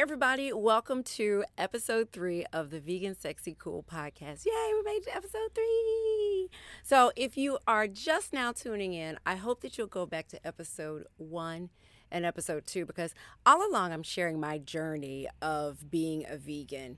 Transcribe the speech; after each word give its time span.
Everybody, 0.00 0.50
welcome 0.50 1.02
to 1.02 1.44
episode 1.58 2.10
three 2.10 2.46
of 2.54 2.70
the 2.70 2.80
Vegan 2.80 3.14
Sexy 3.14 3.54
Cool 3.54 3.82
podcast. 3.82 4.46
Yay, 4.46 4.72
we 4.72 4.82
made 4.82 5.02
it 5.02 5.04
to 5.04 5.14
episode 5.14 5.54
three. 5.54 6.48
So, 6.82 7.12
if 7.16 7.36
you 7.36 7.58
are 7.66 7.86
just 7.86 8.32
now 8.32 8.50
tuning 8.50 8.94
in, 8.94 9.18
I 9.26 9.34
hope 9.34 9.60
that 9.60 9.76
you'll 9.76 9.88
go 9.88 10.06
back 10.06 10.28
to 10.28 10.46
episode 10.46 11.04
one 11.18 11.68
and 12.10 12.24
episode 12.24 12.66
two 12.66 12.86
because 12.86 13.14
all 13.44 13.70
along 13.70 13.92
I'm 13.92 14.02
sharing 14.02 14.40
my 14.40 14.56
journey 14.56 15.28
of 15.42 15.90
being 15.90 16.24
a 16.26 16.38
vegan. 16.38 16.96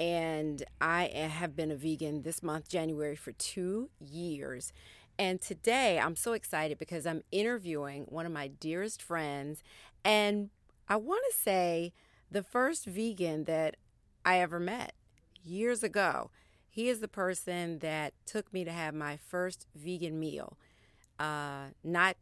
And 0.00 0.64
I 0.80 1.04
have 1.14 1.54
been 1.54 1.70
a 1.70 1.76
vegan 1.76 2.22
this 2.22 2.42
month, 2.42 2.68
January, 2.68 3.14
for 3.14 3.30
two 3.30 3.88
years. 4.00 4.72
And 5.16 5.40
today 5.40 6.00
I'm 6.00 6.16
so 6.16 6.32
excited 6.32 6.80
because 6.80 7.06
I'm 7.06 7.22
interviewing 7.30 8.06
one 8.08 8.26
of 8.26 8.32
my 8.32 8.48
dearest 8.48 9.00
friends. 9.00 9.62
And 10.04 10.50
I 10.88 10.96
want 10.96 11.22
to 11.30 11.38
say, 11.38 11.92
the 12.32 12.42
first 12.42 12.86
vegan 12.86 13.44
that 13.44 13.76
I 14.24 14.38
ever 14.38 14.58
met 14.58 14.94
years 15.44 15.82
ago. 15.82 16.30
He 16.68 16.88
is 16.88 17.00
the 17.00 17.08
person 17.08 17.80
that 17.80 18.14
took 18.24 18.52
me 18.52 18.64
to 18.64 18.72
have 18.72 18.94
my 18.94 19.18
first 19.18 19.66
vegan 19.74 20.18
meal. 20.18 20.56
Uh, 21.18 21.66
not 21.84 22.16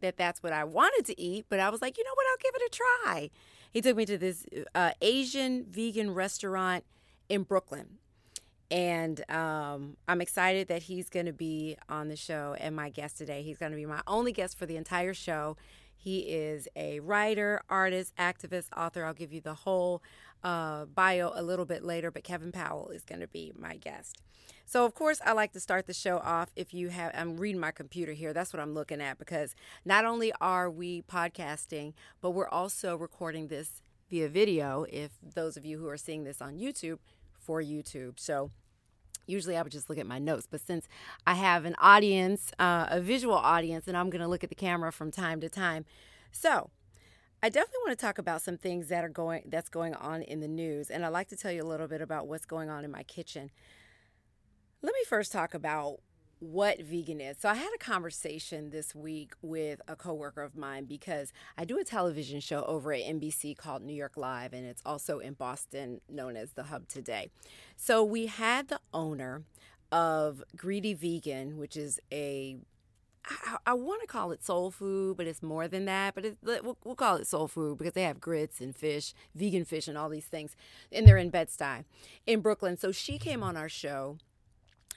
that 0.00 0.18
that's 0.18 0.42
what 0.42 0.52
I 0.52 0.64
wanted 0.64 1.06
to 1.06 1.20
eat, 1.20 1.46
but 1.48 1.60
I 1.60 1.70
was 1.70 1.80
like, 1.80 1.96
you 1.96 2.04
know 2.04 2.10
what, 2.14 2.26
I'll 2.30 2.36
give 2.42 2.54
it 2.54 2.62
a 2.62 2.76
try. 2.76 3.30
He 3.72 3.80
took 3.80 3.96
me 3.96 4.04
to 4.04 4.18
this 4.18 4.44
uh, 4.74 4.90
Asian 5.00 5.64
vegan 5.70 6.12
restaurant 6.12 6.84
in 7.28 7.42
Brooklyn. 7.44 7.98
And 8.70 9.28
um, 9.30 9.96
I'm 10.08 10.20
excited 10.20 10.68
that 10.68 10.82
he's 10.82 11.08
going 11.08 11.26
to 11.26 11.32
be 11.32 11.76
on 11.88 12.08
the 12.08 12.16
show 12.16 12.56
and 12.58 12.74
my 12.74 12.90
guest 12.90 13.16
today. 13.16 13.42
He's 13.42 13.58
going 13.58 13.72
to 13.72 13.76
be 13.76 13.86
my 13.86 14.00
only 14.06 14.32
guest 14.32 14.58
for 14.58 14.66
the 14.66 14.76
entire 14.76 15.14
show. 15.14 15.56
He 15.96 16.20
is 16.20 16.68
a 16.76 17.00
writer, 17.00 17.62
artist, 17.68 18.14
activist, 18.16 18.68
author. 18.76 19.04
I'll 19.04 19.14
give 19.14 19.32
you 19.32 19.40
the 19.40 19.54
whole 19.54 20.02
uh, 20.44 20.84
bio 20.86 21.32
a 21.34 21.42
little 21.42 21.64
bit 21.64 21.84
later, 21.84 22.10
but 22.10 22.24
Kevin 22.24 22.52
Powell 22.52 22.90
is 22.90 23.04
going 23.04 23.20
to 23.20 23.26
be 23.28 23.52
my 23.58 23.76
guest. 23.76 24.22
So, 24.64 24.84
of 24.84 24.94
course, 24.94 25.20
I 25.24 25.32
like 25.32 25.52
to 25.52 25.60
start 25.60 25.86
the 25.86 25.94
show 25.94 26.18
off. 26.18 26.50
If 26.56 26.74
you 26.74 26.88
have, 26.88 27.12
I'm 27.14 27.36
reading 27.36 27.60
my 27.60 27.70
computer 27.70 28.12
here. 28.12 28.32
That's 28.32 28.52
what 28.52 28.60
I'm 28.60 28.74
looking 28.74 29.00
at 29.00 29.18
because 29.18 29.54
not 29.84 30.04
only 30.04 30.32
are 30.40 30.70
we 30.70 31.02
podcasting, 31.02 31.94
but 32.20 32.30
we're 32.32 32.48
also 32.48 32.96
recording 32.96 33.48
this 33.48 33.80
via 34.10 34.28
video. 34.28 34.84
If 34.90 35.12
those 35.22 35.56
of 35.56 35.64
you 35.64 35.78
who 35.78 35.88
are 35.88 35.96
seeing 35.96 36.24
this 36.24 36.42
on 36.42 36.58
YouTube, 36.58 36.98
for 37.46 37.62
YouTube. 37.62 38.18
So, 38.18 38.50
usually 39.26 39.56
I 39.56 39.62
would 39.62 39.72
just 39.72 39.88
look 39.88 39.98
at 39.98 40.06
my 40.06 40.18
notes, 40.18 40.46
but 40.50 40.60
since 40.60 40.88
I 41.26 41.34
have 41.34 41.64
an 41.64 41.74
audience, 41.78 42.52
uh, 42.58 42.86
a 42.88 43.00
visual 43.00 43.34
audience, 43.34 43.88
and 43.88 43.96
I'm 43.96 44.10
going 44.10 44.22
to 44.22 44.28
look 44.28 44.44
at 44.44 44.50
the 44.50 44.56
camera 44.56 44.92
from 44.92 45.10
time 45.10 45.40
to 45.40 45.48
time. 45.48 45.84
So, 46.32 46.70
I 47.42 47.48
definitely 47.48 47.80
want 47.86 47.98
to 47.98 48.04
talk 48.04 48.18
about 48.18 48.40
some 48.40 48.56
things 48.56 48.88
that 48.88 49.04
are 49.04 49.10
going 49.10 49.42
that's 49.46 49.68
going 49.68 49.94
on 49.94 50.22
in 50.22 50.40
the 50.40 50.48
news, 50.48 50.90
and 50.90 51.04
I'd 51.04 51.10
like 51.10 51.28
to 51.28 51.36
tell 51.36 51.52
you 51.52 51.62
a 51.62 51.68
little 51.68 51.86
bit 51.86 52.00
about 52.00 52.26
what's 52.26 52.46
going 52.46 52.70
on 52.70 52.84
in 52.84 52.90
my 52.90 53.02
kitchen. 53.02 53.50
Let 54.82 54.94
me 54.94 55.04
first 55.06 55.32
talk 55.32 55.54
about 55.54 56.00
what 56.52 56.80
vegan 56.80 57.20
is. 57.20 57.36
So 57.40 57.48
I 57.48 57.54
had 57.54 57.70
a 57.74 57.78
conversation 57.78 58.70
this 58.70 58.94
week 58.94 59.34
with 59.42 59.80
a 59.88 59.96
coworker 59.96 60.42
of 60.42 60.56
mine 60.56 60.84
because 60.84 61.32
I 61.58 61.64
do 61.64 61.78
a 61.78 61.84
television 61.84 62.40
show 62.40 62.62
over 62.64 62.92
at 62.92 63.02
NBC 63.02 63.56
called 63.56 63.82
New 63.82 63.94
York 63.94 64.16
Live 64.16 64.52
and 64.52 64.64
it's 64.64 64.82
also 64.86 65.18
in 65.18 65.34
Boston 65.34 66.00
known 66.08 66.36
as 66.36 66.52
The 66.52 66.64
Hub 66.64 66.88
Today. 66.88 67.30
So 67.76 68.04
we 68.04 68.26
had 68.26 68.68
the 68.68 68.80
owner 68.94 69.42
of 69.90 70.42
Greedi 70.56 70.94
Vegan, 70.96 71.58
which 71.58 71.76
is 71.76 72.00
a 72.12 72.56
I, 73.28 73.56
I 73.66 73.74
want 73.74 74.02
to 74.02 74.06
call 74.06 74.30
it 74.30 74.44
soul 74.44 74.70
food, 74.70 75.16
but 75.16 75.26
it's 75.26 75.42
more 75.42 75.66
than 75.66 75.84
that. 75.86 76.14
But 76.14 76.24
it, 76.24 76.38
we'll, 76.42 76.78
we'll, 76.84 76.94
call 76.94 77.16
it 77.16 77.26
soul 77.26 77.48
food 77.48 77.78
because 77.78 77.94
they 77.94 78.04
have 78.04 78.20
grits 78.20 78.60
and 78.60 78.74
fish, 78.74 79.14
vegan 79.34 79.64
fish, 79.64 79.88
and 79.88 79.98
all 79.98 80.08
these 80.08 80.26
things. 80.26 80.54
And 80.92 81.08
they're 81.08 81.16
in 81.16 81.30
Bed-Stuy 81.30 81.84
in 82.24 82.40
Brooklyn. 82.40 82.76
So 82.76 82.92
she 82.92 83.18
came 83.18 83.42
on 83.42 83.56
our 83.56 83.68
show 83.68 84.18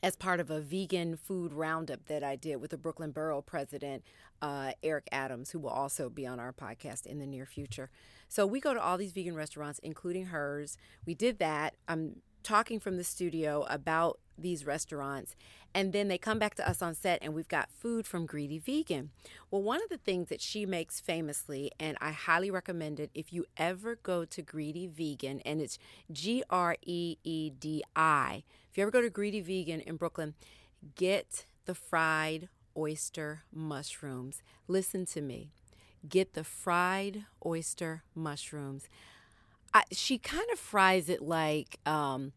as 0.02 0.16
part 0.16 0.40
of 0.40 0.50
a 0.50 0.60
vegan 0.60 1.16
food 1.16 1.54
roundup 1.54 2.06
that 2.06 2.24
I 2.24 2.36
did 2.36 2.58
with 2.58 2.72
the 2.72 2.78
Brooklyn 2.78 3.12
Borough 3.12 3.42
president, 3.42 4.04
uh, 4.42 4.72
Eric 4.84 5.08
Adams, 5.12 5.52
who 5.52 5.60
will 5.60 5.70
also 5.70 6.10
be 6.10 6.26
on 6.26 6.40
our 6.40 6.54
podcast 6.54 7.06
in 7.06 7.20
the 7.20 7.28
near 7.28 7.46
future. 7.46 7.90
So 8.28 8.46
we 8.46 8.60
go 8.60 8.74
to 8.74 8.82
all 8.82 8.98
these 8.98 9.12
vegan 9.12 9.36
restaurants, 9.36 9.80
including 9.80 10.28
hers. 10.28 10.78
We 11.06 11.16
did 11.16 11.40
that. 11.40 11.76
I'm 11.88 12.22
talking 12.44 12.80
from 12.80 12.98
the 12.98 13.04
studio 13.04 13.66
about 13.70 14.20
these 14.38 14.66
restaurants 14.66 15.36
and 15.74 15.94
then 15.94 16.08
they 16.08 16.18
come 16.18 16.40
back 16.40 16.56
to 16.56 16.68
us 16.68 16.82
on 16.82 16.96
set 16.96 17.20
and 17.22 17.34
we've 17.34 17.48
got 17.48 17.70
food 17.70 18.08
from 18.08 18.28
Greedi 18.28 18.60
Vegan. 18.60 19.12
Well, 19.52 19.62
one 19.62 19.82
of 19.84 19.90
the 19.90 19.98
things 19.98 20.30
that 20.30 20.42
she 20.42 20.66
makes 20.66 21.00
famously, 21.00 21.72
and 21.80 21.98
I 22.02 22.12
highly 22.12 22.50
recommend 22.50 23.00
it 23.00 23.12
if 23.14 23.32
you 23.32 23.46
ever 23.58 23.96
go 23.96 24.26
to 24.26 24.42
Greedi 24.42 24.90
Vegan, 24.90 25.42
and 25.42 25.62
it's 25.62 25.78
G 26.12 26.44
R 26.50 26.76
E 26.82 27.18
E 27.24 27.52
D 27.52 27.84
I. 27.96 28.44
If 28.72 28.78
you 28.78 28.84
ever 28.84 28.92
go 28.92 29.02
to 29.02 29.10
Greedi 29.10 29.42
Vegan 29.44 29.82
in 29.82 29.98
Brooklyn, 29.98 30.34
get 30.96 31.46
the 31.66 31.76
fried 31.76 32.50
oyster 32.76 33.44
mushrooms. 33.54 34.42
Listen 34.68 35.06
to 35.08 35.22
me. 35.22 35.52
Get 36.08 36.34
the 36.34 36.44
fried 36.44 37.26
oyster 37.46 38.04
mushrooms. 38.16 38.88
I, 39.74 39.84
she 39.92 40.18
kind 40.18 40.46
of 40.52 40.60
fries 40.60 41.10
it 41.10 41.22
like 41.22 41.80
um, 41.86 42.34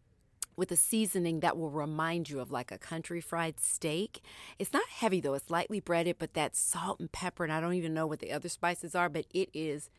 with 0.56 0.70
a 0.70 0.76
seasoning 0.76 1.41
that 1.41 1.56
will 1.56 1.70
remind 1.70 2.28
you 2.28 2.41
of 2.41 2.50
like 2.50 2.70
a 2.70 2.78
country 2.78 3.20
fried 3.20 3.60
steak. 3.60 4.22
It's 4.59 4.72
not 4.72 4.88
heavy 4.88 5.20
though, 5.20 5.34
it's 5.34 5.50
lightly 5.50 5.81
breaded, 5.81 6.16
but 6.19 6.34
that 6.34 6.56
salt 6.56 7.00
and 7.00 7.10
pepper, 7.10 7.44
and 7.44 7.53
I 7.53 7.60
don't 7.60 7.75
even 7.75 7.94
know 7.94 8.06
what 8.06 8.21
the 8.21 8.32
other 8.32 8.48
spices 8.48 8.94
are, 8.94 9.09
but 9.09 9.26
it 9.32 9.48
is 9.54 9.91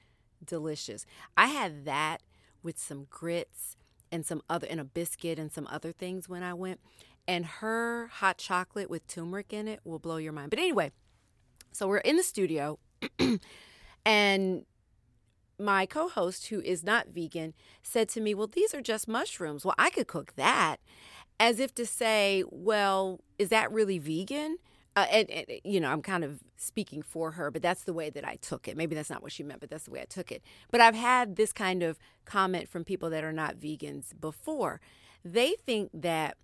delicious. 0.45 1.05
I 1.35 1.47
had 1.47 1.85
that 1.85 2.21
with 2.61 2.79
some 2.79 3.07
grits 3.09 3.77
and 4.11 4.25
some 4.25 4.41
other, 4.49 4.67
and 4.69 4.79
a 4.79 4.85
biscuit 4.85 5.39
and 5.39 5.51
some 5.51 5.67
other 5.71 5.91
things 5.91 6.29
when 6.29 6.43
I 6.43 6.53
went. 6.53 6.79
And 7.27 7.45
her 7.45 8.07
hot 8.07 8.37
chocolate 8.37 8.89
with 8.89 9.07
turmeric 9.07 9.53
in 9.53 9.67
it 9.67 9.79
will 9.83 9.99
blow 9.99 10.17
your 10.17 10.33
mind. 10.33 10.49
But 10.49 10.59
anyway, 10.59 10.91
so 11.71 11.87
we're 11.87 11.97
in 11.97 12.17
the 12.17 12.23
studio 12.23 12.79
and 14.05 14.65
my 15.59 15.85
co 15.85 16.07
host, 16.09 16.47
who 16.47 16.61
is 16.61 16.83
not 16.83 17.07
vegan, 17.07 17.53
said 17.81 18.09
to 18.09 18.21
me, 18.21 18.33
Well, 18.33 18.47
these 18.47 18.73
are 18.73 18.81
just 18.81 19.07
mushrooms. 19.07 19.65
Well, 19.65 19.75
I 19.77 19.89
could 19.89 20.07
cook 20.07 20.33
that. 20.35 20.77
As 21.39 21.59
if 21.59 21.73
to 21.75 21.85
say, 21.85 22.43
Well, 22.49 23.19
is 23.37 23.49
that 23.49 23.71
really 23.71 23.99
vegan? 23.99 24.57
Uh, 24.95 25.07
and, 25.11 25.29
and, 25.31 25.45
you 25.63 25.79
know, 25.79 25.91
I'm 25.91 26.03
kind 26.03 26.23
of 26.23 26.39
speaking 26.55 27.01
for 27.01 27.31
her, 27.31 27.49
but 27.49 27.63
that's 27.63 27.83
the 27.83 27.93
way 27.93 28.11
that 28.11 28.27
I 28.27 28.35
took 28.35 28.67
it. 28.67 28.77
Maybe 28.77 28.93
that's 28.93 29.09
not 29.09 29.23
what 29.23 29.31
she 29.31 29.41
meant, 29.41 29.59
but 29.59 29.71
that's 29.71 29.85
the 29.85 29.91
way 29.91 30.01
I 30.01 30.05
took 30.05 30.31
it. 30.31 30.43
But 30.69 30.81
I've 30.81 30.93
had 30.93 31.35
this 31.35 31.51
kind 31.51 31.81
of 31.81 31.97
comment 32.25 32.69
from 32.69 32.83
people 32.83 33.09
that 33.09 33.23
are 33.23 33.33
not 33.33 33.57
vegans 33.57 34.13
before. 34.19 34.81
They 35.25 35.55
think 35.65 35.89
that 35.93 36.37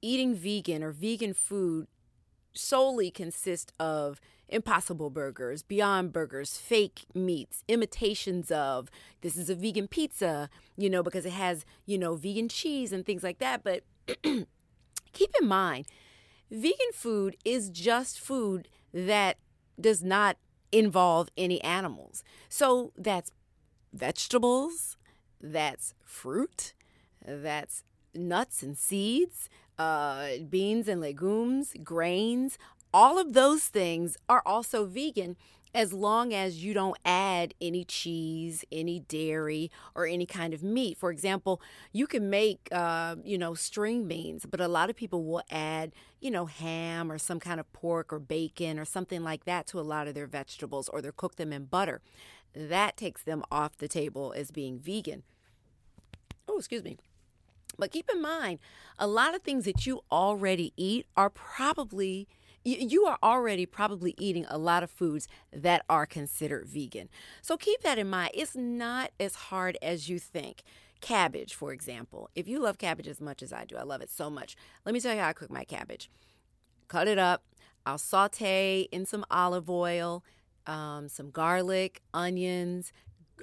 eating 0.00 0.34
vegan 0.34 0.82
or 0.82 0.92
vegan 0.92 1.34
food 1.34 1.88
solely 2.54 3.10
consists 3.10 3.72
of 3.78 4.20
impossible 4.52 5.10
burgers, 5.10 5.62
beyond 5.62 6.12
burgers, 6.12 6.56
fake 6.56 7.06
meats, 7.14 7.64
imitations 7.68 8.50
of 8.50 8.90
this 9.22 9.36
is 9.36 9.50
a 9.50 9.54
vegan 9.54 9.88
pizza, 9.88 10.48
you 10.76 10.90
know, 10.90 11.02
because 11.02 11.26
it 11.26 11.32
has, 11.32 11.64
you 11.86 11.98
know, 11.98 12.14
vegan 12.14 12.48
cheese 12.48 12.92
and 12.92 13.04
things 13.04 13.22
like 13.22 13.38
that. 13.38 13.64
But 13.64 13.84
keep 15.12 15.30
in 15.40 15.48
mind, 15.48 15.86
vegan 16.50 16.92
food 16.92 17.36
is 17.44 17.70
just 17.70 18.20
food 18.20 18.68
that 18.92 19.38
does 19.80 20.02
not 20.02 20.36
involve 20.70 21.28
any 21.36 21.62
animals. 21.62 22.22
So 22.48 22.92
that's 22.96 23.30
vegetables, 23.92 24.96
that's 25.40 25.94
fruit, 26.04 26.74
that's 27.26 27.84
nuts 28.14 28.62
and 28.62 28.76
seeds, 28.76 29.48
uh, 29.78 30.28
beans 30.48 30.88
and 30.88 31.00
legumes, 31.00 31.74
grains, 31.82 32.58
all 32.92 33.18
of 33.18 33.32
those 33.32 33.64
things 33.64 34.16
are 34.28 34.42
also 34.44 34.84
vegan 34.86 35.36
as 35.74 35.92
long 35.92 36.34
as 36.34 36.62
you 36.62 36.74
don't 36.74 36.98
add 37.04 37.54
any 37.60 37.84
cheese, 37.84 38.64
any 38.70 39.00
dairy, 39.00 39.70
or 39.94 40.06
any 40.06 40.26
kind 40.26 40.52
of 40.52 40.62
meat. 40.62 40.98
For 40.98 41.10
example, 41.10 41.62
you 41.92 42.06
can 42.06 42.28
make, 42.28 42.68
uh, 42.70 43.16
you 43.24 43.38
know, 43.38 43.54
string 43.54 44.06
beans, 44.06 44.44
but 44.44 44.60
a 44.60 44.68
lot 44.68 44.90
of 44.90 44.96
people 44.96 45.24
will 45.24 45.42
add, 45.50 45.92
you 46.20 46.30
know, 46.30 46.44
ham 46.44 47.10
or 47.10 47.16
some 47.16 47.40
kind 47.40 47.58
of 47.58 47.72
pork 47.72 48.12
or 48.12 48.18
bacon 48.18 48.78
or 48.78 48.84
something 48.84 49.22
like 49.22 49.44
that 49.46 49.66
to 49.68 49.80
a 49.80 49.82
lot 49.82 50.06
of 50.06 50.14
their 50.14 50.26
vegetables, 50.26 50.90
or 50.90 51.00
they'll 51.00 51.12
cook 51.12 51.36
them 51.36 51.52
in 51.52 51.64
butter. 51.64 52.02
That 52.54 52.98
takes 52.98 53.22
them 53.22 53.42
off 53.50 53.78
the 53.78 53.88
table 53.88 54.34
as 54.36 54.50
being 54.50 54.78
vegan. 54.78 55.22
Oh, 56.46 56.58
excuse 56.58 56.84
me. 56.84 56.98
But 57.78 57.90
keep 57.90 58.10
in 58.12 58.20
mind, 58.20 58.58
a 58.98 59.06
lot 59.06 59.34
of 59.34 59.40
things 59.40 59.64
that 59.64 59.86
you 59.86 60.02
already 60.12 60.74
eat 60.76 61.06
are 61.16 61.30
probably 61.30 62.28
you 62.64 63.04
are 63.06 63.18
already 63.22 63.66
probably 63.66 64.14
eating 64.18 64.46
a 64.48 64.58
lot 64.58 64.82
of 64.82 64.90
foods 64.90 65.28
that 65.52 65.84
are 65.88 66.06
considered 66.06 66.66
vegan. 66.66 67.08
So 67.40 67.56
keep 67.56 67.80
that 67.82 67.98
in 67.98 68.08
mind. 68.08 68.32
It's 68.34 68.56
not 68.56 69.10
as 69.18 69.34
hard 69.34 69.76
as 69.82 70.08
you 70.08 70.18
think. 70.18 70.62
Cabbage, 71.00 71.54
for 71.54 71.72
example. 71.72 72.30
If 72.34 72.46
you 72.46 72.60
love 72.60 72.78
cabbage 72.78 73.08
as 73.08 73.20
much 73.20 73.42
as 73.42 73.52
I 73.52 73.64
do, 73.64 73.76
I 73.76 73.82
love 73.82 74.02
it 74.02 74.10
so 74.10 74.30
much. 74.30 74.56
Let 74.84 74.92
me 74.92 75.00
tell 75.00 75.14
you 75.14 75.20
how 75.20 75.28
I 75.28 75.32
cook 75.32 75.50
my 75.50 75.64
cabbage. 75.64 76.08
Cut 76.86 77.08
it 77.08 77.18
up. 77.18 77.42
I'll 77.84 77.98
saute 77.98 78.88
in 78.92 79.06
some 79.06 79.24
olive 79.28 79.68
oil, 79.68 80.22
um, 80.66 81.08
some 81.08 81.30
garlic, 81.30 82.00
onions, 82.14 82.92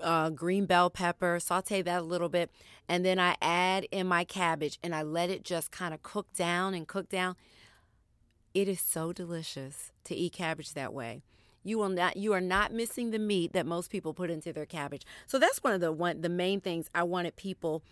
uh, 0.01 0.30
green 0.30 0.66
bell 0.66 0.89
pepper, 0.89 1.39
saute 1.39 1.81
that 1.81 2.01
a 2.01 2.06
little 2.06 2.30
bit, 2.30 2.50
and 2.88 3.06
then 3.06 3.19
I 3.19 3.36
add 3.42 3.86
in 3.92 4.07
my 4.07 4.24
cabbage 4.24 4.80
and 4.81 4.95
I 4.95 5.01
let 5.01 5.30
it 5.30 5.44
just 5.44 5.71
kind 5.71 5.94
of 5.94 6.04
cook 6.04 6.33
down 6.33 6.74
and 6.74 6.88
cook 6.88 7.10
down. 7.10 7.36
It 8.59 8.67
is 8.67 8.81
so 8.81 9.13
delicious 9.13 9.94
to 10.03 10.13
eat 10.13 10.33
cabbage 10.33 10.73
that 10.73 10.94
way. 10.94 11.21
You 11.63 11.77
will 11.77 11.88
not 11.88 12.17
you 12.17 12.33
are 12.33 12.41
not 12.41 12.73
missing 12.73 13.11
the 13.11 13.17
meat 13.17 13.53
that 13.53 13.65
most 13.65 13.89
people 13.89 14.13
put 14.13 14.29
into 14.29 14.51
their 14.51 14.65
cabbage. 14.65 15.06
So 15.27 15.39
that's 15.39 15.63
one 15.63 15.71
of 15.71 15.79
the 15.79 15.94
one 15.94 16.19
the 16.19 16.27
main 16.27 16.59
things 16.59 16.89
I 16.94 17.03
wanted 17.03 17.38
people 17.38 17.83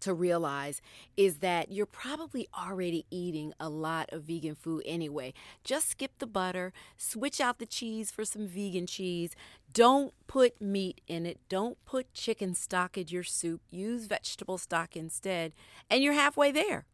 to 0.00 0.14
realize 0.14 0.80
is 1.14 1.40
that 1.40 1.70
you're 1.70 1.84
probably 1.84 2.48
already 2.58 3.04
eating 3.10 3.52
a 3.60 3.68
lot 3.68 4.08
of 4.14 4.22
vegan 4.22 4.54
food 4.54 4.82
anyway. 4.86 5.34
Just 5.62 5.90
skip 5.90 6.12
the 6.20 6.26
butter, 6.26 6.72
switch 6.96 7.38
out 7.38 7.58
the 7.58 7.66
cheese 7.66 8.10
for 8.10 8.24
some 8.24 8.48
vegan 8.48 8.86
cheese. 8.86 9.36
Don't 9.74 10.14
put 10.26 10.58
meat 10.58 11.02
in 11.06 11.26
it. 11.26 11.38
Don't 11.50 11.76
put 11.84 12.14
chicken 12.14 12.54
stock 12.54 12.96
in 12.96 13.08
your 13.08 13.24
soup. 13.24 13.60
Use 13.70 14.06
vegetable 14.06 14.56
stock 14.56 14.96
instead, 14.96 15.52
and 15.90 16.02
you're 16.02 16.14
halfway 16.14 16.50
there, 16.50 16.86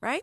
right? 0.00 0.22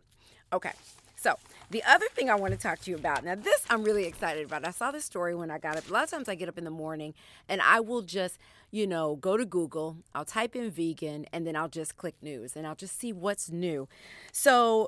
Okay. 0.54 0.72
So, 1.22 1.36
the 1.70 1.84
other 1.84 2.08
thing 2.16 2.32
I 2.32 2.36
want 2.36 2.54
to 2.54 2.60
talk 2.60 2.80
to 2.80 2.90
you 2.90 2.98
about 2.98 3.24
now, 3.24 3.36
this 3.36 3.64
I'm 3.70 3.84
really 3.84 4.06
excited 4.06 4.44
about. 4.44 4.68
I 4.68 4.72
saw 4.72 4.90
this 4.90 5.06
story 5.06 5.36
when 5.36 5.52
I 5.52 5.60
got 5.60 5.78
up. 5.78 5.88
A 5.88 5.94
lot 5.94 6.06
of 6.06 6.10
times 6.10 6.28
I 6.28 6.34
get 6.34 6.50
up 6.50 6.58
in 6.58 6.64
the 6.64 6.72
morning 6.72 7.14
and 7.48 7.62
I 7.62 7.80
will 7.80 8.02
just, 8.02 8.40
you 8.72 8.88
know, 8.88 9.18
go 9.18 9.38
to 9.38 9.46
Google, 9.46 9.98
I'll 10.16 10.26
type 10.26 10.56
in 10.56 10.72
vegan, 10.72 11.28
and 11.32 11.46
then 11.46 11.56
I'll 11.56 11.70
just 11.70 11.96
click 11.96 12.16
news 12.24 12.56
and 12.56 12.66
I'll 12.66 12.76
just 12.76 13.00
see 13.00 13.14
what's 13.14 13.52
new. 13.52 13.88
So, 14.32 14.88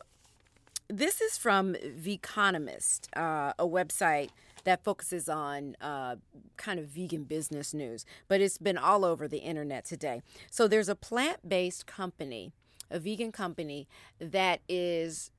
this 0.88 1.22
is 1.22 1.38
from 1.38 1.76
Vegconomist, 1.76 3.16
uh, 3.16 3.54
a 3.60 3.68
website 3.68 4.30
that 4.64 4.84
focuses 4.84 5.30
on 5.30 5.76
uh, 5.82 6.16
kind 6.58 6.80
of 6.80 6.88
vegan 6.88 7.26
business 7.26 7.76
news, 7.76 8.08
but 8.28 8.42
it's 8.42 8.58
been 8.58 8.78
all 8.80 9.06
over 9.06 9.28
the 9.28 9.38
internet 9.38 9.86
today. 9.86 10.24
So, 10.50 10.68
there's 10.68 10.90
a 10.90 10.96
plant 10.96 11.48
based 11.48 11.86
company, 11.86 12.54
a 12.90 12.98
vegan 12.98 13.32
company, 13.32 13.88
that 14.20 14.62
is 14.68 15.30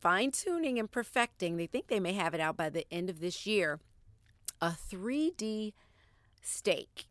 fine 0.00 0.30
tuning 0.30 0.78
and 0.78 0.90
perfecting. 0.90 1.56
They 1.56 1.66
think 1.66 1.88
they 1.88 2.00
may 2.00 2.12
have 2.12 2.34
it 2.34 2.40
out 2.40 2.56
by 2.56 2.70
the 2.70 2.86
end 2.92 3.10
of 3.10 3.20
this 3.20 3.46
year. 3.46 3.80
A 4.60 4.70
3D 4.70 5.72
steak. 6.42 7.06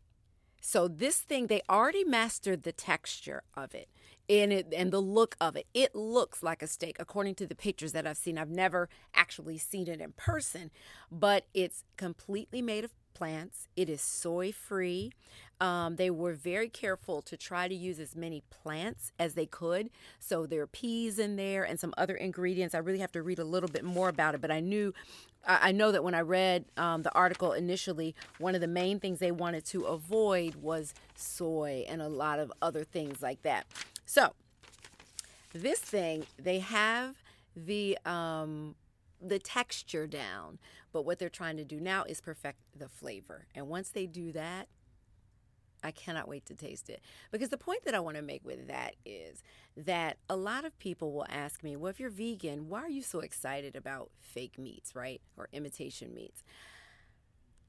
So 0.60 0.88
this 0.88 1.18
thing 1.18 1.46
they 1.46 1.62
already 1.70 2.04
mastered 2.04 2.62
the 2.62 2.72
texture 2.72 3.42
of 3.54 3.74
it 3.74 3.88
and 4.28 4.52
it 4.52 4.66
and 4.76 4.92
the 4.92 5.00
look 5.00 5.36
of 5.40 5.56
it. 5.56 5.66
It 5.72 5.94
looks 5.94 6.42
like 6.42 6.62
a 6.62 6.66
steak 6.66 6.96
according 6.98 7.36
to 7.36 7.46
the 7.46 7.54
pictures 7.54 7.92
that 7.92 8.06
I've 8.06 8.16
seen. 8.16 8.36
I've 8.36 8.50
never 8.50 8.88
actually 9.14 9.58
seen 9.58 9.88
it 9.88 10.00
in 10.00 10.12
person, 10.12 10.70
but 11.10 11.46
it's 11.54 11.84
completely 11.96 12.60
made 12.60 12.84
of 12.84 12.92
plants. 13.18 13.66
It 13.76 13.88
is 13.88 14.00
soy 14.00 14.52
free. 14.52 15.12
Um, 15.60 15.96
they 15.96 16.08
were 16.08 16.34
very 16.34 16.68
careful 16.68 17.20
to 17.22 17.36
try 17.36 17.66
to 17.66 17.74
use 17.74 17.98
as 17.98 18.14
many 18.14 18.44
plants 18.48 19.10
as 19.18 19.34
they 19.34 19.46
could. 19.46 19.90
So 20.20 20.46
there 20.46 20.62
are 20.62 20.68
peas 20.68 21.18
in 21.18 21.34
there 21.34 21.64
and 21.64 21.80
some 21.80 21.92
other 21.98 22.14
ingredients. 22.14 22.76
I 22.76 22.78
really 22.78 23.00
have 23.00 23.10
to 23.12 23.22
read 23.22 23.40
a 23.40 23.44
little 23.44 23.68
bit 23.68 23.82
more 23.82 24.08
about 24.08 24.36
it, 24.36 24.40
but 24.40 24.50
I 24.50 24.60
knew. 24.60 24.94
I 25.46 25.72
know 25.72 25.92
that 25.92 26.04
when 26.04 26.14
I 26.14 26.20
read 26.20 26.64
um, 26.76 27.02
the 27.02 27.14
article 27.14 27.52
initially, 27.52 28.14
one 28.38 28.54
of 28.54 28.60
the 28.60 28.66
main 28.66 28.98
things 29.00 29.18
they 29.18 29.30
wanted 29.30 29.64
to 29.66 29.84
avoid 29.84 30.56
was 30.56 30.94
soy 31.14 31.84
and 31.88 32.02
a 32.02 32.08
lot 32.08 32.38
of 32.38 32.52
other 32.60 32.84
things 32.84 33.22
like 33.22 33.42
that. 33.42 33.64
So, 34.04 34.34
this 35.54 35.78
thing, 35.78 36.26
they 36.38 36.58
have 36.58 37.14
the 37.56 37.96
um, 38.04 38.74
the 39.20 39.38
texture 39.38 40.06
down. 40.06 40.58
But 40.92 41.02
what 41.04 41.18
they're 41.18 41.28
trying 41.28 41.56
to 41.58 41.64
do 41.64 41.80
now 41.80 42.04
is 42.04 42.20
perfect 42.20 42.58
the 42.76 42.88
flavor. 42.88 43.46
And 43.54 43.68
once 43.68 43.90
they 43.90 44.06
do 44.06 44.32
that, 44.32 44.68
I 45.82 45.90
cannot 45.90 46.28
wait 46.28 46.46
to 46.46 46.54
taste 46.54 46.90
it. 46.90 47.00
Because 47.30 47.50
the 47.50 47.58
point 47.58 47.84
that 47.84 47.94
I 47.94 48.00
want 48.00 48.16
to 48.16 48.22
make 48.22 48.44
with 48.44 48.66
that 48.68 48.94
is 49.04 49.42
that 49.76 50.16
a 50.28 50.36
lot 50.36 50.64
of 50.64 50.78
people 50.78 51.12
will 51.12 51.26
ask 51.28 51.62
me, 51.62 51.76
well, 51.76 51.90
if 51.90 52.00
you're 52.00 52.10
vegan, 52.10 52.68
why 52.68 52.80
are 52.80 52.88
you 52.88 53.02
so 53.02 53.20
excited 53.20 53.76
about 53.76 54.10
fake 54.20 54.58
meats, 54.58 54.94
right? 54.94 55.20
Or 55.36 55.48
imitation 55.52 56.14
meats? 56.14 56.42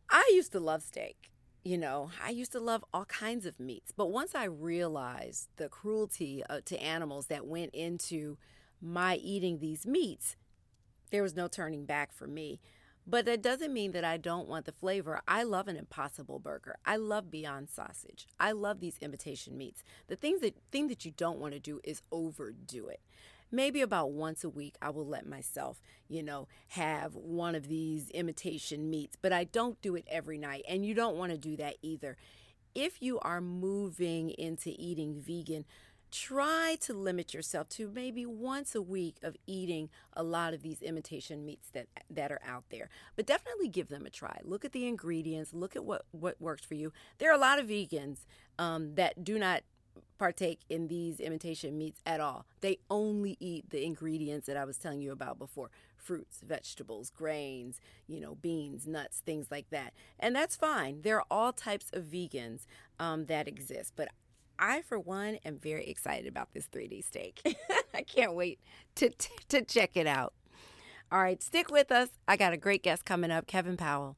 I 0.09 0.29
used 0.33 0.51
to 0.53 0.59
love 0.59 0.81
steak. 0.81 1.31
You 1.63 1.77
know, 1.77 2.09
I 2.23 2.29
used 2.29 2.53
to 2.53 2.59
love 2.59 2.83
all 2.93 3.05
kinds 3.05 3.45
of 3.45 3.59
meats. 3.59 3.91
But 3.95 4.07
once 4.07 4.33
I 4.33 4.45
realized 4.45 5.49
the 5.57 5.69
cruelty 5.69 6.41
uh, 6.49 6.61
to 6.65 6.81
animals 6.81 7.27
that 7.27 7.45
went 7.45 7.75
into 7.75 8.37
my 8.81 9.17
eating 9.17 9.59
these 9.59 9.85
meats, 9.85 10.35
there 11.11 11.21
was 11.21 11.35
no 11.35 11.47
turning 11.47 11.85
back 11.85 12.13
for 12.13 12.27
me. 12.27 12.59
But 13.09 13.25
that 13.25 13.41
doesn't 13.41 13.73
mean 13.73 13.91
that 13.93 14.03
I 14.03 14.17
don't 14.17 14.47
want 14.47 14.65
the 14.65 14.71
flavor. 14.71 15.19
I 15.27 15.41
love 15.41 15.67
an 15.67 15.75
impossible 15.75 16.37
burger. 16.37 16.77
I 16.85 16.97
love 16.97 17.31
beyond 17.31 17.67
sausage. 17.71 18.27
I 18.39 18.51
love 18.51 18.79
these 18.79 18.99
imitation 19.01 19.57
meats. 19.57 19.83
The 20.07 20.15
things 20.15 20.41
that 20.41 20.55
thing 20.71 20.89
that 20.89 21.05
you 21.05 21.11
don't 21.17 21.39
want 21.39 21.55
to 21.55 21.59
do 21.59 21.81
is 21.83 22.03
overdo 22.11 22.87
it. 22.87 22.99
Maybe 23.51 23.81
about 23.81 24.11
once 24.11 24.43
a 24.43 24.49
week 24.49 24.75
I 24.79 24.91
will 24.91 25.07
let 25.07 25.25
myself, 25.25 25.81
you 26.07 26.21
know, 26.21 26.47
have 26.69 27.15
one 27.15 27.55
of 27.55 27.67
these 27.67 28.11
imitation 28.11 28.91
meats, 28.91 29.17
but 29.19 29.33
I 29.33 29.43
don't 29.43 29.81
do 29.81 29.95
it 29.95 30.05
every 30.07 30.37
night 30.37 30.63
and 30.69 30.85
you 30.85 30.93
don't 30.93 31.17
want 31.17 31.31
to 31.31 31.37
do 31.39 31.57
that 31.57 31.77
either. 31.81 32.15
If 32.75 33.01
you 33.01 33.17
are 33.21 33.41
moving 33.41 34.29
into 34.29 34.69
eating 34.69 35.19
vegan, 35.19 35.65
try 36.11 36.77
to 36.81 36.93
limit 36.93 37.33
yourself 37.33 37.69
to 37.69 37.89
maybe 37.93 38.25
once 38.25 38.75
a 38.75 38.81
week 38.81 39.17
of 39.21 39.35
eating 39.47 39.89
a 40.13 40.23
lot 40.23 40.53
of 40.53 40.61
these 40.61 40.81
imitation 40.81 41.45
meats 41.45 41.69
that 41.73 41.87
that 42.09 42.31
are 42.31 42.41
out 42.45 42.65
there. 42.69 42.89
But 43.15 43.25
definitely 43.25 43.67
give 43.67 43.89
them 43.89 44.05
a 44.05 44.09
try. 44.09 44.39
Look 44.43 44.65
at 44.65 44.71
the 44.71 44.87
ingredients. 44.87 45.53
Look 45.53 45.75
at 45.75 45.85
what 45.85 46.05
what 46.11 46.39
works 46.41 46.65
for 46.65 46.75
you. 46.75 46.91
There 47.17 47.29
are 47.29 47.35
a 47.35 47.39
lot 47.39 47.59
of 47.59 47.67
vegans 47.67 48.25
um, 48.57 48.95
that 48.95 49.23
do 49.23 49.37
not 49.39 49.63
partake 50.17 50.59
in 50.69 50.87
these 50.87 51.19
imitation 51.19 51.77
meats 51.77 52.01
at 52.05 52.19
all. 52.19 52.45
They 52.61 52.79
only 52.89 53.37
eat 53.39 53.69
the 53.69 53.85
ingredients 53.85 54.47
that 54.47 54.57
i 54.57 54.65
was 54.65 54.77
telling 54.77 55.01
you 55.01 55.11
about 55.11 55.39
before 55.39 55.71
fruits 55.95 56.41
vegetables 56.45 57.09
grains 57.09 57.79
you 58.07 58.19
know 58.19 58.35
beans 58.35 58.87
nuts 58.87 59.21
things 59.25 59.47
like 59.49 59.69
that. 59.69 59.93
And 60.19 60.35
that's 60.35 60.55
fine. 60.55 61.01
There 61.01 61.17
are 61.17 61.25
all 61.31 61.53
types 61.53 61.89
of 61.93 62.03
vegans 62.05 62.65
um, 62.99 63.25
that 63.25 63.47
exist. 63.47 63.93
But 63.95 64.09
I, 64.59 64.81
for 64.81 64.99
one, 64.99 65.35
am 65.45 65.57
very 65.57 65.87
excited 65.87 66.27
about 66.27 66.53
this 66.53 66.67
3D 66.67 67.03
steak. 67.03 67.41
I 67.93 68.03
can't 68.03 68.35
wait 68.35 68.59
to, 68.95 69.09
to 69.47 69.63
check 69.63 69.95
it 69.95 70.05
out. 70.05 70.33
All 71.11 71.21
right, 71.21 71.41
stick 71.41 71.71
with 71.71 71.91
us. 71.91 72.09
I 72.27 72.35
got 72.35 72.53
a 72.53 72.57
great 72.57 72.83
guest 72.83 73.05
coming 73.05 73.31
up, 73.31 73.47
Kevin 73.47 73.77
Powell. 73.77 74.17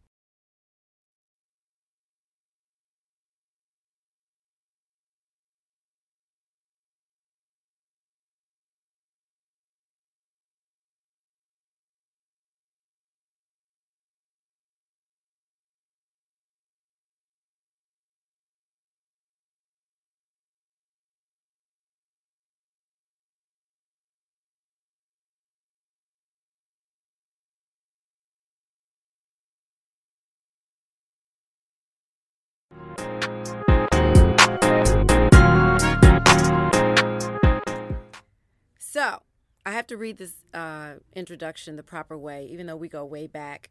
I 39.72 39.74
have 39.75 39.88
to 39.88 39.96
read 39.96 40.18
this 40.18 40.34
uh, 40.54 40.96
introduction 41.16 41.78
the 41.78 41.84
proper 41.84 42.18
way, 42.18 42.46
even 42.51 42.68
though 42.68 42.75
we 42.75 42.90
go 42.90 43.06
way 43.06 43.25
back. 43.25 43.70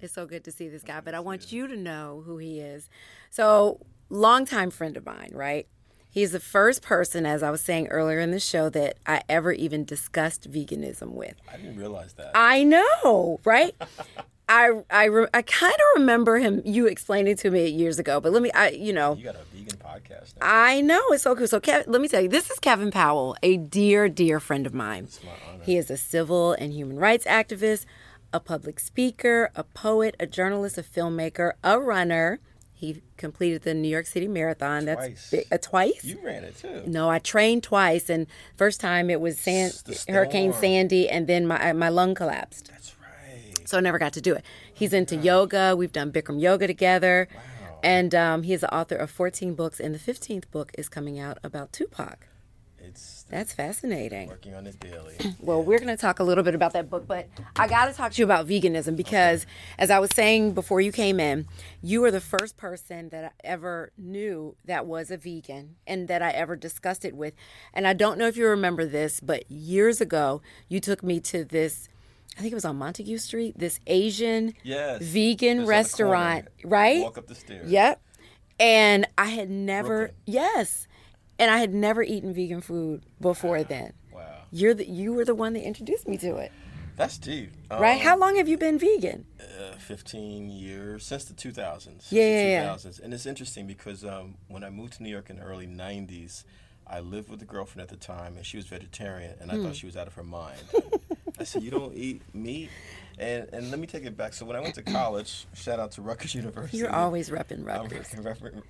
It's 0.00 0.14
so 0.14 0.24
good 0.24 0.44
to 0.44 0.50
see 0.50 0.68
this 0.70 0.82
guy, 0.82 1.00
but 1.00 1.14
I 1.14 1.20
want 1.20 1.52
you 1.52 1.66
to 1.68 1.76
know 1.76 2.22
who 2.24 2.38
he 2.38 2.58
is. 2.60 2.88
So, 3.28 3.80
longtime 4.08 4.70
friend 4.70 4.96
of 4.96 5.04
mine, 5.04 5.32
right? 5.34 5.66
He's 6.08 6.32
the 6.32 6.40
first 6.40 6.80
person, 6.80 7.26
as 7.26 7.42
I 7.42 7.50
was 7.50 7.60
saying 7.60 7.88
earlier 7.88 8.18
in 8.18 8.30
the 8.30 8.40
show, 8.40 8.70
that 8.70 8.96
I 9.06 9.20
ever 9.28 9.52
even 9.52 9.84
discussed 9.84 10.50
veganism 10.50 11.10
with. 11.10 11.34
I 11.52 11.58
didn't 11.58 11.76
realize 11.76 12.14
that. 12.14 12.30
I 12.34 12.64
know, 12.64 13.38
right? 13.44 13.74
I 14.48 14.70
I, 14.88 15.04
re- 15.04 15.28
I 15.34 15.42
kind 15.42 15.74
of 15.74 16.00
remember 16.00 16.38
him 16.38 16.62
you 16.64 16.86
explaining 16.86 17.36
to 17.36 17.50
me 17.50 17.68
years 17.68 17.98
ago, 17.98 18.20
but 18.20 18.32
let 18.32 18.42
me 18.42 18.50
I 18.52 18.70
you 18.70 18.92
know 18.92 19.16
you 19.16 19.24
got 19.24 19.36
vegan 19.66 19.78
podcast. 19.78 20.34
Now. 20.40 20.46
I 20.46 20.80
know 20.80 21.00
it's 21.10 21.22
so 21.22 21.34
cool. 21.34 21.46
So 21.46 21.60
Kev, 21.60 21.84
let 21.86 22.00
me 22.00 22.08
tell 22.08 22.20
you, 22.20 22.28
this 22.28 22.50
is 22.50 22.58
Kevin 22.58 22.90
Powell, 22.90 23.36
a 23.42 23.56
dear 23.56 24.08
dear 24.08 24.40
friend 24.40 24.66
of 24.66 24.74
mine. 24.74 25.08
He 25.62 25.76
is 25.76 25.90
a 25.90 25.96
civil 25.96 26.52
and 26.52 26.72
human 26.72 26.96
rights 26.98 27.24
activist, 27.26 27.84
a 28.32 28.40
public 28.40 28.80
speaker, 28.80 29.50
a 29.54 29.64
poet, 29.64 30.14
a 30.20 30.26
journalist, 30.26 30.78
a 30.78 30.82
filmmaker, 30.82 31.52
a 31.64 31.78
runner. 31.78 32.40
He 32.72 33.02
completed 33.16 33.62
the 33.62 33.72
New 33.72 33.88
York 33.88 34.04
City 34.06 34.28
Marathon. 34.28 34.84
Twice. 34.84 34.96
That's 34.96 35.30
big, 35.30 35.46
uh, 35.50 35.58
twice. 35.58 36.04
You 36.04 36.20
ran 36.22 36.44
it 36.44 36.58
too. 36.58 36.82
No, 36.86 37.08
I 37.08 37.18
trained 37.18 37.62
twice, 37.62 38.10
and 38.10 38.26
first 38.56 38.80
time 38.80 39.08
it 39.08 39.20
was 39.20 39.38
San- 39.38 39.70
Hurricane 40.08 40.52
Sandy, 40.52 41.08
and 41.08 41.26
then 41.26 41.46
my 41.46 41.72
my 41.72 41.88
lung 41.88 42.14
collapsed. 42.14 42.68
That's 42.70 42.94
right. 43.00 43.66
So 43.66 43.78
I 43.78 43.80
never 43.80 43.98
got 43.98 44.12
to 44.12 44.20
do 44.20 44.34
it. 44.34 44.44
He's 44.72 44.92
into 44.92 45.16
yoga. 45.16 45.74
We've 45.74 45.90
done 45.92 46.12
Bikram 46.12 46.38
yoga 46.40 46.66
together. 46.66 47.28
Wow. 47.34 47.40
And 47.86 48.16
um, 48.16 48.42
he 48.42 48.52
is 48.52 48.62
the 48.62 48.74
author 48.74 48.96
of 48.96 49.12
14 49.12 49.54
books, 49.54 49.78
and 49.78 49.94
the 49.94 49.98
15th 50.00 50.50
book 50.50 50.72
is 50.76 50.88
coming 50.88 51.20
out 51.20 51.38
about 51.44 51.72
Tupac. 51.72 52.26
It's 52.80 53.24
That's 53.30 53.52
fascinating. 53.52 54.28
working 54.28 54.54
on 54.54 54.66
it 54.66 54.80
daily. 54.80 55.14
Well, 55.40 55.62
we're 55.62 55.78
going 55.78 55.94
to 55.94 55.96
talk 55.96 56.18
a 56.18 56.24
little 56.24 56.42
bit 56.42 56.56
about 56.56 56.72
that 56.72 56.90
book, 56.90 57.06
but 57.06 57.28
I 57.54 57.68
got 57.68 57.86
to 57.86 57.92
talk 57.92 58.10
to 58.12 58.18
you 58.20 58.24
about 58.24 58.48
veganism 58.48 58.96
because, 58.96 59.46
as 59.78 59.92
I 59.92 60.00
was 60.00 60.10
saying 60.10 60.54
before 60.54 60.80
you 60.80 60.90
came 60.90 61.20
in, 61.20 61.46
you 61.80 62.00
were 62.00 62.10
the 62.10 62.20
first 62.20 62.56
person 62.56 63.10
that 63.10 63.24
I 63.24 63.30
ever 63.44 63.92
knew 63.96 64.56
that 64.64 64.86
was 64.86 65.12
a 65.12 65.16
vegan 65.16 65.76
and 65.86 66.08
that 66.08 66.22
I 66.22 66.30
ever 66.30 66.56
discussed 66.56 67.04
it 67.04 67.14
with. 67.14 67.34
And 67.72 67.86
I 67.86 67.92
don't 67.92 68.18
know 68.18 68.26
if 68.26 68.36
you 68.36 68.48
remember 68.48 68.84
this, 68.84 69.20
but 69.20 69.48
years 69.48 70.00
ago, 70.00 70.42
you 70.68 70.80
took 70.80 71.04
me 71.04 71.20
to 71.20 71.44
this. 71.44 71.88
I 72.36 72.40
think 72.40 72.52
it 72.52 72.54
was 72.56 72.64
on 72.64 72.76
Montague 72.76 73.18
Street, 73.18 73.58
this 73.58 73.80
Asian 73.86 74.52
Yes. 74.62 75.02
vegan 75.02 75.38
Just 75.38 75.60
on 75.60 75.64
the 75.64 75.68
restaurant, 75.70 76.48
right? 76.64 77.02
Walk 77.02 77.18
up 77.18 77.26
the 77.28 77.34
stairs. 77.34 77.70
Yep. 77.70 78.00
And 78.60 79.06
I 79.18 79.26
had 79.26 79.50
never, 79.50 79.98
Brooklyn. 80.08 80.16
yes, 80.26 80.86
and 81.38 81.50
I 81.50 81.58
had 81.58 81.72
never 81.74 82.02
eaten 82.02 82.32
vegan 82.34 82.60
food 82.60 83.04
before 83.20 83.62
then. 83.64 83.92
Wow. 84.12 84.22
You're 84.50 84.74
the 84.74 84.88
you 84.88 85.12
were 85.12 85.24
the 85.24 85.34
one 85.34 85.52
that 85.54 85.62
introduced 85.66 86.06
me 86.08 86.16
to 86.18 86.36
it, 86.36 86.52
That's 86.96 87.18
deep. 87.18 87.52
right? 87.70 87.98
Um, 88.00 88.06
How 88.06 88.18
long 88.18 88.36
have 88.36 88.48
you 88.48 88.56
been 88.56 88.78
vegan? 88.78 89.26
uh, 89.40 89.76
15 89.78 90.48
years 90.50 91.04
since 91.04 91.24
the 91.24 91.34
2000s. 91.34 91.82
Since 91.82 92.12
Yeah, 92.12 92.22
yeah, 92.42 92.76
yeah. 92.84 93.04
And 93.04 93.12
it's 93.14 93.26
interesting 93.26 93.66
because 93.66 94.04
um, 94.04 94.36
when 94.48 94.62
I 94.64 94.70
moved 94.70 94.94
to 94.94 95.02
New 95.02 95.10
York 95.10 95.28
in 95.30 95.36
the 95.36 95.42
early 95.42 95.66
90s, 95.66 96.44
I 96.86 97.00
lived 97.00 97.28
with 97.28 97.42
a 97.42 97.44
girlfriend 97.46 97.82
at 97.82 97.88
the 97.88 97.96
time, 98.02 98.36
and 98.36 98.46
she 98.46 98.56
was 98.56 98.66
vegetarian, 98.66 99.34
and 99.40 99.50
I 99.50 99.56
Hmm. 99.56 99.64
thought 99.64 99.76
she 99.76 99.86
was 99.86 99.96
out 99.96 100.06
of 100.06 100.14
her 100.14 100.24
mind. 100.24 100.60
I 101.38 101.44
said, 101.44 101.62
"You 101.62 101.70
don't 101.70 101.94
eat 101.96 102.22
meat." 102.34 102.70
And, 103.18 103.48
and 103.52 103.70
let 103.70 103.80
me 103.80 103.86
take 103.86 104.04
it 104.04 104.14
back. 104.16 104.34
So 104.34 104.44
when 104.44 104.56
I 104.56 104.60
went 104.60 104.74
to 104.74 104.82
college, 104.82 105.46
shout 105.54 105.80
out 105.80 105.92
to 105.92 106.02
Rutgers 106.02 106.34
University. 106.42 106.76
You're 106.78 106.94
always 106.94 107.30
repping 107.30 107.60
Um, 107.60 107.64
Rutgers. 107.64 108.12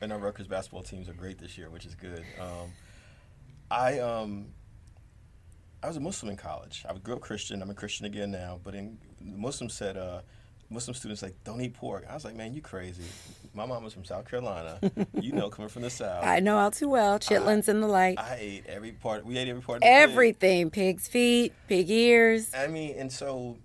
and 0.00 0.12
our 0.12 0.18
Rutgers 0.20 0.46
basketball 0.46 0.84
teams 0.84 1.08
are 1.08 1.14
great 1.14 1.38
this 1.38 1.58
year, 1.58 1.68
which 1.68 1.84
is 1.84 1.96
good. 1.96 2.24
Um, 2.40 2.70
I 3.70 3.98
um, 3.98 4.46
I 5.82 5.88
was 5.88 5.96
a 5.96 6.00
Muslim 6.00 6.30
in 6.30 6.36
college. 6.36 6.84
I 6.88 6.94
grew 6.94 7.14
up 7.16 7.20
Christian. 7.20 7.60
I'm 7.60 7.70
a 7.70 7.74
Christian 7.74 8.06
again 8.06 8.30
now. 8.30 8.60
But 8.62 8.74
in 8.76 8.98
Muslims 9.20 9.74
said, 9.74 9.96
uh, 9.96 10.20
Muslim 10.70 10.94
students 10.94 11.22
like, 11.22 11.34
don't 11.44 11.60
eat 11.60 11.74
pork. 11.74 12.04
I 12.08 12.14
was 12.14 12.24
like, 12.24 12.34
man, 12.36 12.54
you 12.54 12.60
crazy. 12.62 13.02
My 13.56 13.64
mom 13.64 13.82
was 13.84 13.94
from 13.94 14.04
South 14.04 14.28
Carolina. 14.28 14.78
you 15.14 15.32
know, 15.32 15.48
coming 15.48 15.70
from 15.70 15.80
the 15.82 15.88
South. 15.90 16.24
I 16.26 16.40
know 16.40 16.58
all 16.58 16.70
too 16.70 16.90
well. 16.90 17.18
Chitlins 17.18 17.68
and 17.68 17.82
the 17.82 17.86
like. 17.86 18.20
I 18.20 18.36
ate 18.38 18.66
every 18.66 18.92
part. 18.92 19.24
We 19.24 19.38
ate 19.38 19.48
every 19.48 19.62
part. 19.62 19.76
Of 19.78 19.80
the 19.80 19.86
pig. 19.86 19.92
Everything. 20.10 20.70
Pig's 20.70 21.08
feet, 21.08 21.54
pig 21.66 21.88
ears. 21.88 22.50
I 22.54 22.66
mean, 22.66 22.94
and 22.98 23.10
so 23.10 23.56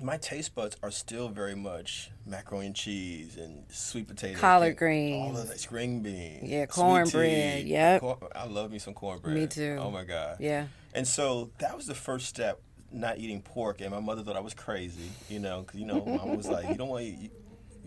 my 0.00 0.18
taste 0.18 0.54
buds 0.54 0.76
are 0.82 0.90
still 0.90 1.28
very 1.30 1.54
much 1.54 2.10
macaroni 2.26 2.66
and 2.66 2.76
cheese 2.76 3.38
and 3.38 3.64
sweet 3.70 4.06
potato, 4.06 4.38
Collard 4.38 4.74
all 4.74 4.78
greens. 4.78 5.38
of 5.40 5.48
that, 5.48 5.58
string 5.58 6.00
beans, 6.00 6.48
Yeah, 6.48 6.66
cornbread, 6.66 7.66
yep. 7.66 8.00
Cor- 8.02 8.18
I 8.36 8.44
love 8.46 8.70
me 8.70 8.78
some 8.78 8.92
cornbread. 8.94 9.34
Me 9.34 9.46
too. 9.46 9.78
Oh 9.80 9.90
my 9.90 10.04
god. 10.04 10.36
Yeah. 10.38 10.66
And 10.94 11.06
so 11.08 11.50
that 11.60 11.74
was 11.74 11.86
the 11.86 11.94
first 11.94 12.26
step, 12.26 12.60
not 12.92 13.16
eating 13.18 13.40
pork. 13.40 13.80
And 13.80 13.90
my 13.90 14.00
mother 14.00 14.22
thought 14.22 14.36
I 14.36 14.40
was 14.40 14.54
crazy, 14.54 15.08
you 15.30 15.38
know, 15.38 15.62
because 15.62 15.80
you 15.80 15.86
know, 15.86 16.04
mom 16.04 16.36
was 16.36 16.46
like, 16.46 16.68
"You 16.68 16.74
don't 16.76 16.88
want 16.88 17.04
to." 17.06 17.10
You, 17.10 17.30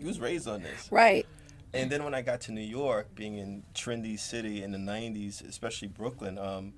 you 0.02 0.08
was 0.08 0.20
raised 0.20 0.48
on 0.48 0.62
this. 0.62 0.88
Right. 0.90 1.26
And 1.74 1.90
then 1.90 2.04
when 2.04 2.12
I 2.12 2.20
got 2.20 2.42
to 2.42 2.52
New 2.52 2.60
York, 2.60 3.14
being 3.14 3.38
in 3.38 3.62
trendy 3.74 4.18
city 4.18 4.62
in 4.62 4.72
the 4.72 4.78
'90s, 4.78 5.46
especially 5.48 5.88
Brooklyn, 5.88 6.38
um, 6.38 6.74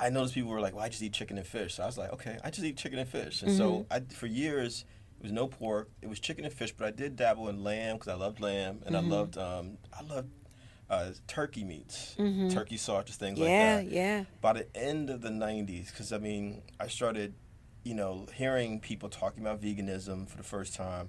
I 0.00 0.10
noticed 0.10 0.34
people 0.34 0.50
were 0.50 0.60
like, 0.60 0.74
"Well, 0.74 0.84
I 0.84 0.88
just 0.88 1.02
eat 1.02 1.12
chicken 1.12 1.38
and 1.38 1.46
fish." 1.46 1.74
So 1.74 1.84
I 1.84 1.86
was 1.86 1.96
like, 1.96 2.12
"Okay, 2.14 2.38
I 2.42 2.50
just 2.50 2.64
eat 2.64 2.76
chicken 2.76 2.98
and 2.98 3.08
fish." 3.08 3.42
And 3.42 3.52
so 3.52 3.86
I, 3.92 4.00
for 4.00 4.26
years, 4.26 4.84
it 5.20 5.22
was 5.22 5.30
no 5.32 5.46
pork. 5.46 5.88
It 6.02 6.08
was 6.08 6.18
chicken 6.18 6.44
and 6.44 6.52
fish, 6.52 6.72
but 6.76 6.86
I 6.88 6.90
did 6.90 7.14
dabble 7.14 7.48
in 7.48 7.62
lamb 7.62 7.96
because 7.96 8.08
I 8.08 8.14
loved 8.16 8.40
lamb, 8.40 8.82
and 8.86 8.96
I 8.96 9.00
loved 9.00 9.38
um, 9.38 9.78
I 9.96 10.02
loved 10.02 10.30
uh, 10.90 11.10
turkey 11.28 11.62
meats, 11.62 12.16
turkey 12.50 12.76
sausages, 12.76 13.16
things 13.16 13.38
Yeah, 13.38 13.44
like 13.44 13.58
that 13.84 13.86
Yeah, 13.86 14.18
yeah. 14.18 14.24
by 14.40 14.52
the 14.54 14.76
end 14.76 15.10
of 15.10 15.22
the 15.22 15.30
90s 15.30 15.86
because 15.86 16.12
i 16.12 16.18
mean 16.18 16.60
i 16.78 16.86
started 16.86 17.32
you 17.84 17.94
know 17.94 18.26
hearing 18.34 18.80
people 18.80 19.08
talking 19.08 19.42
about 19.42 19.62
veganism 19.62 20.28
for 20.28 20.36
the 20.36 20.42
first 20.42 20.74
time 20.74 21.08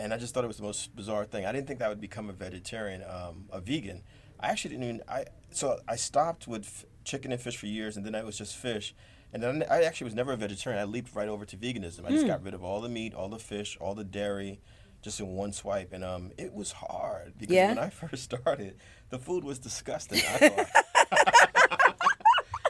and 0.00 0.12
i 0.14 0.16
just 0.16 0.32
thought 0.34 0.44
it 0.44 0.48
was 0.48 0.56
the 0.56 0.62
most 0.62 0.94
bizarre 0.96 1.24
thing. 1.24 1.44
I 1.46 1.52
didn't 1.52 1.66
think 1.66 1.78
that 1.80 1.88
would 1.88 2.00
become 2.00 2.28
a 2.28 2.32
vegetarian 2.32 3.02
um, 3.08 3.44
a 3.50 3.60
vegan. 3.60 4.02
I 4.40 4.48
actually 4.48 4.70
didn't 4.74 4.84
even 4.84 5.02
i 5.08 5.24
so 5.50 5.78
i 5.88 5.96
stopped 5.96 6.48
with 6.48 6.64
f- 6.64 6.84
chicken 7.04 7.30
and 7.32 7.40
fish 7.40 7.56
for 7.56 7.66
years 7.66 7.96
and 7.96 8.04
then 8.06 8.14
i 8.14 8.22
was 8.22 8.36
just 8.38 8.56
fish. 8.56 8.94
And 9.32 9.42
then 9.42 9.64
i 9.70 9.82
actually 9.82 10.06
was 10.06 10.14
never 10.14 10.32
a 10.32 10.36
vegetarian. 10.36 10.80
I 10.80 10.84
leaped 10.84 11.14
right 11.14 11.28
over 11.28 11.44
to 11.44 11.56
veganism. 11.56 12.04
I 12.06 12.10
just 12.10 12.26
got 12.26 12.42
rid 12.42 12.54
of 12.54 12.64
all 12.64 12.80
the 12.80 12.88
meat 12.88 13.14
all 13.14 13.28
the 13.28 13.38
fish 13.38 13.76
all 13.80 13.94
the 13.94 14.04
dairy 14.04 14.60
just 15.02 15.18
in 15.20 15.28
one 15.28 15.52
swipe. 15.52 15.92
And 15.92 16.02
um, 16.04 16.30
it 16.38 16.52
was 16.52 16.72
hard 16.72 17.34
because 17.38 17.54
Yeah. 17.54 17.68
when 17.68 17.78
i 17.78 17.90
first 18.02 18.22
started 18.24 18.76
the 19.10 19.18
food 19.18 19.44
was 19.44 19.58
disgusting 19.58 20.18
i 20.18 20.48
thought. 20.48 20.68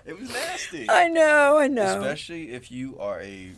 It 0.06 0.18
was 0.18 0.30
nasty. 0.30 0.88
I 0.90 1.06
know, 1.08 1.58
I 1.58 1.68
know. 1.68 2.00
Especially 2.00 2.50
if 2.50 2.72
you 2.72 2.99
are 2.99 3.20
a, 3.20 3.50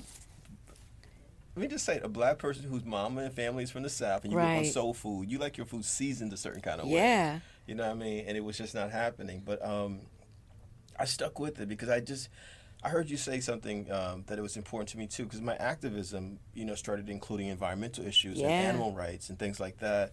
let 1.54 1.62
me 1.62 1.68
just 1.68 1.84
say, 1.84 2.00
a 2.02 2.08
black 2.08 2.38
person 2.38 2.64
whose 2.64 2.84
mama 2.84 3.22
and 3.22 3.32
family 3.34 3.62
is 3.64 3.70
from 3.70 3.82
the 3.82 3.90
South 3.90 4.24
and 4.24 4.32
you 4.32 4.38
grew 4.38 4.46
up 4.46 4.56
on 4.58 4.64
soul 4.64 4.94
food. 4.94 5.30
You 5.30 5.38
like 5.38 5.56
your 5.56 5.66
food 5.66 5.84
seasoned 5.84 6.32
a 6.32 6.36
certain 6.36 6.62
kind 6.62 6.80
of 6.80 6.86
way. 6.86 6.94
Yeah. 6.94 7.40
You 7.66 7.74
know 7.74 7.84
what 7.84 7.92
I 7.92 7.94
mean? 7.94 8.24
And 8.26 8.36
it 8.36 8.42
was 8.44 8.56
just 8.56 8.74
not 8.74 8.90
happening. 8.90 9.42
But 9.44 9.64
um, 9.64 10.00
I 10.98 11.04
stuck 11.04 11.38
with 11.38 11.60
it 11.60 11.68
because 11.68 11.88
I 11.90 12.00
just, 12.00 12.30
I 12.82 12.88
heard 12.88 13.10
you 13.10 13.16
say 13.18 13.40
something 13.40 13.90
um, 13.92 14.24
that 14.28 14.38
it 14.38 14.42
was 14.42 14.56
important 14.56 14.88
to 14.90 14.98
me 14.98 15.06
too 15.06 15.24
because 15.24 15.40
my 15.42 15.54
activism, 15.56 16.38
you 16.54 16.64
know, 16.64 16.74
started 16.74 17.10
including 17.10 17.48
environmental 17.48 18.06
issues 18.06 18.38
Yeah. 18.38 18.46
and 18.48 18.66
animal 18.68 18.92
rights 18.94 19.28
and 19.28 19.38
things 19.38 19.60
like 19.60 19.78
that. 19.78 20.12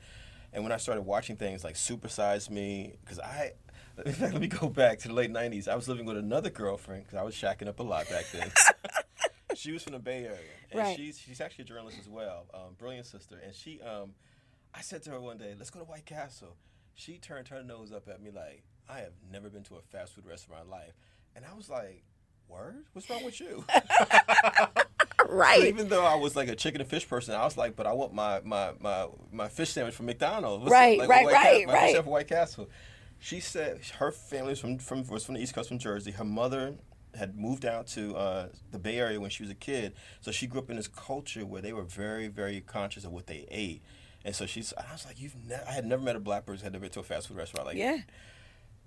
And 0.52 0.64
when 0.64 0.72
I 0.74 0.78
started 0.78 1.04
watching 1.04 1.36
things 1.38 1.64
like 1.64 1.76
Supersize 1.76 2.50
Me, 2.50 2.96
because 3.02 3.20
I, 3.20 3.54
in 4.06 4.14
fact, 4.14 4.34
let 4.34 4.42
me 4.42 4.48
go 4.48 4.68
back 4.68 5.00
to 5.00 5.08
the 5.08 5.14
late 5.14 5.32
'90s. 5.32 5.68
I 5.68 5.76
was 5.76 5.88
living 5.88 6.06
with 6.06 6.18
another 6.18 6.50
girlfriend 6.50 7.04
because 7.04 7.18
I 7.18 7.24
was 7.24 7.36
shacking 7.36 7.68
up 7.68 7.80
a 7.80 7.84
lot 7.84 8.10
back 8.10 8.26
then. 8.34 8.52
she 9.56 9.72
was 9.72 9.84
from 9.84 9.94
the 9.94 10.00
Bay 10.00 10.26
Area, 10.26 10.38
and 10.72 10.80
Right. 10.80 10.96
she's 10.98 11.20
she's 11.20 11.42
actually 11.42 11.64
a 11.64 11.68
journalist 11.68 11.98
as 12.00 12.08
well, 12.10 12.46
um, 12.54 12.76
brilliant 12.78 13.06
sister. 13.06 13.38
And 13.44 13.54
she, 13.54 13.82
um, 13.82 14.14
I 14.74 14.82
said 14.82 15.04
to 15.04 15.12
her 15.12 15.20
one 15.20 15.38
day, 15.38 15.56
"Let's 15.58 15.70
go 15.70 15.80
to 15.80 15.86
White 15.86 16.06
Castle." 16.06 16.56
She 16.96 17.18
turned 17.18 17.48
her 17.50 17.64
nose 17.64 17.92
up 17.92 18.08
at 18.08 18.22
me 18.22 18.30
like, 18.32 18.64
"I 18.90 19.00
have 19.00 19.14
never 19.32 19.50
been 19.50 19.64
to 19.64 19.76
a 19.76 19.82
fast 19.82 20.14
food 20.14 20.26
restaurant 20.26 20.64
in 20.66 20.70
my 20.70 20.78
life," 20.78 20.94
and 21.36 21.46
I 21.46 21.54
was 21.56 21.70
like, 21.70 22.04
"Word? 22.48 22.86
What's 22.94 23.10
wrong 23.10 23.24
with 23.24 23.40
you?" 23.40 23.66
Right. 25.28 25.66
even 25.66 25.90
though 25.90 26.06
I 26.06 26.16
was 26.16 26.36
like 26.36 26.48
a 26.50 26.56
chicken 26.56 26.82
and 26.82 26.90
fish 26.90 27.08
person, 27.08 27.36
I 27.36 27.44
was 27.44 27.56
like, 27.58 27.76
but 27.76 27.86
I 27.86 27.92
want 27.94 28.14
my 28.14 28.42
my 28.44 28.72
my, 28.80 29.08
my 29.32 29.48
fish 29.48 29.70
sandwich 29.70 29.94
from 29.94 30.08
McDonald's. 30.08 30.64
What's- 30.64 30.72
Right, 30.72 30.98
like, 30.98 31.10
right, 31.10 31.26
White 31.26 31.34
right, 31.34 31.68
my 31.68 31.74
right. 31.74 31.80
fish 31.82 31.88
sandwich 31.92 32.04
from 32.04 32.12
White 32.12 32.28
Castle. 32.28 32.70
She 33.20 33.40
said 33.42 33.80
her 34.00 34.12
family 34.12 34.52
was 34.52 34.60
from, 34.60 34.80
from 34.80 35.06
was 35.08 35.26
from 35.26 35.36
the 35.36 35.42
East 35.42 35.54
Coast, 35.54 35.68
from 35.70 35.78
Jersey. 35.78 36.12
Her 36.12 36.24
mother 36.24 36.76
had 37.16 37.38
moved 37.38 37.66
out 37.66 37.88
to 37.88 38.16
uh, 38.16 38.48
the 38.72 38.80
Bay 38.80 38.98
Area 39.00 39.20
when 39.20 39.30
she 39.30 39.44
was 39.44 39.50
a 39.52 39.56
kid, 39.56 39.94
so 40.22 40.32
she 40.32 40.48
grew 40.48 40.62
up 40.62 40.70
in 40.70 40.76
this 40.78 40.88
culture 40.88 41.46
where 41.46 41.62
they 41.62 41.74
were 41.74 41.84
very, 41.84 42.28
very 42.28 42.62
conscious 42.62 43.04
of 43.06 43.12
what 43.12 43.28
they 43.28 43.46
ate. 43.50 43.82
And 44.26 44.36
so 44.36 44.46
she's, 44.46 44.74
I 44.78 44.92
was 44.92 45.06
like, 45.06 45.20
you've, 45.20 45.36
never, 45.48 45.64
I 45.68 45.72
had 45.72 45.86
never 45.86 46.02
met 46.04 46.16
a 46.16 46.20
black 46.20 46.46
person 46.46 46.60
who 46.62 46.64
had 46.66 46.74
never 46.74 46.84
been 46.84 46.92
to 46.92 47.00
a 47.00 47.04
fast 47.04 47.28
food 47.28 47.38
restaurant. 47.38 47.66
Like, 47.68 47.78
Yeah. 47.78 48.00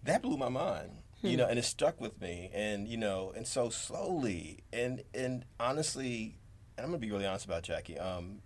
that 0.05 0.23
blew 0.23 0.37
my 0.37 0.49
mind 0.49 0.99
you 1.25 1.37
know 1.37 1.47
and 1.47 1.57
it 1.57 1.65
stuck 1.65 2.01
with 2.01 2.21
me 2.21 2.51
and 2.53 2.89
you 2.89 2.97
know 2.97 3.33
and 3.37 3.47
so 3.47 3.71
slowly 3.71 4.59
and 4.73 5.05
and 5.15 5.45
honestly 5.61 6.37
and 6.77 6.85
i'm 6.85 6.91
gonna 6.91 6.99
be 6.99 7.13
really 7.13 7.25
honest 7.25 7.45
about 7.45 7.63
jackie 7.63 7.97
um 7.99 8.41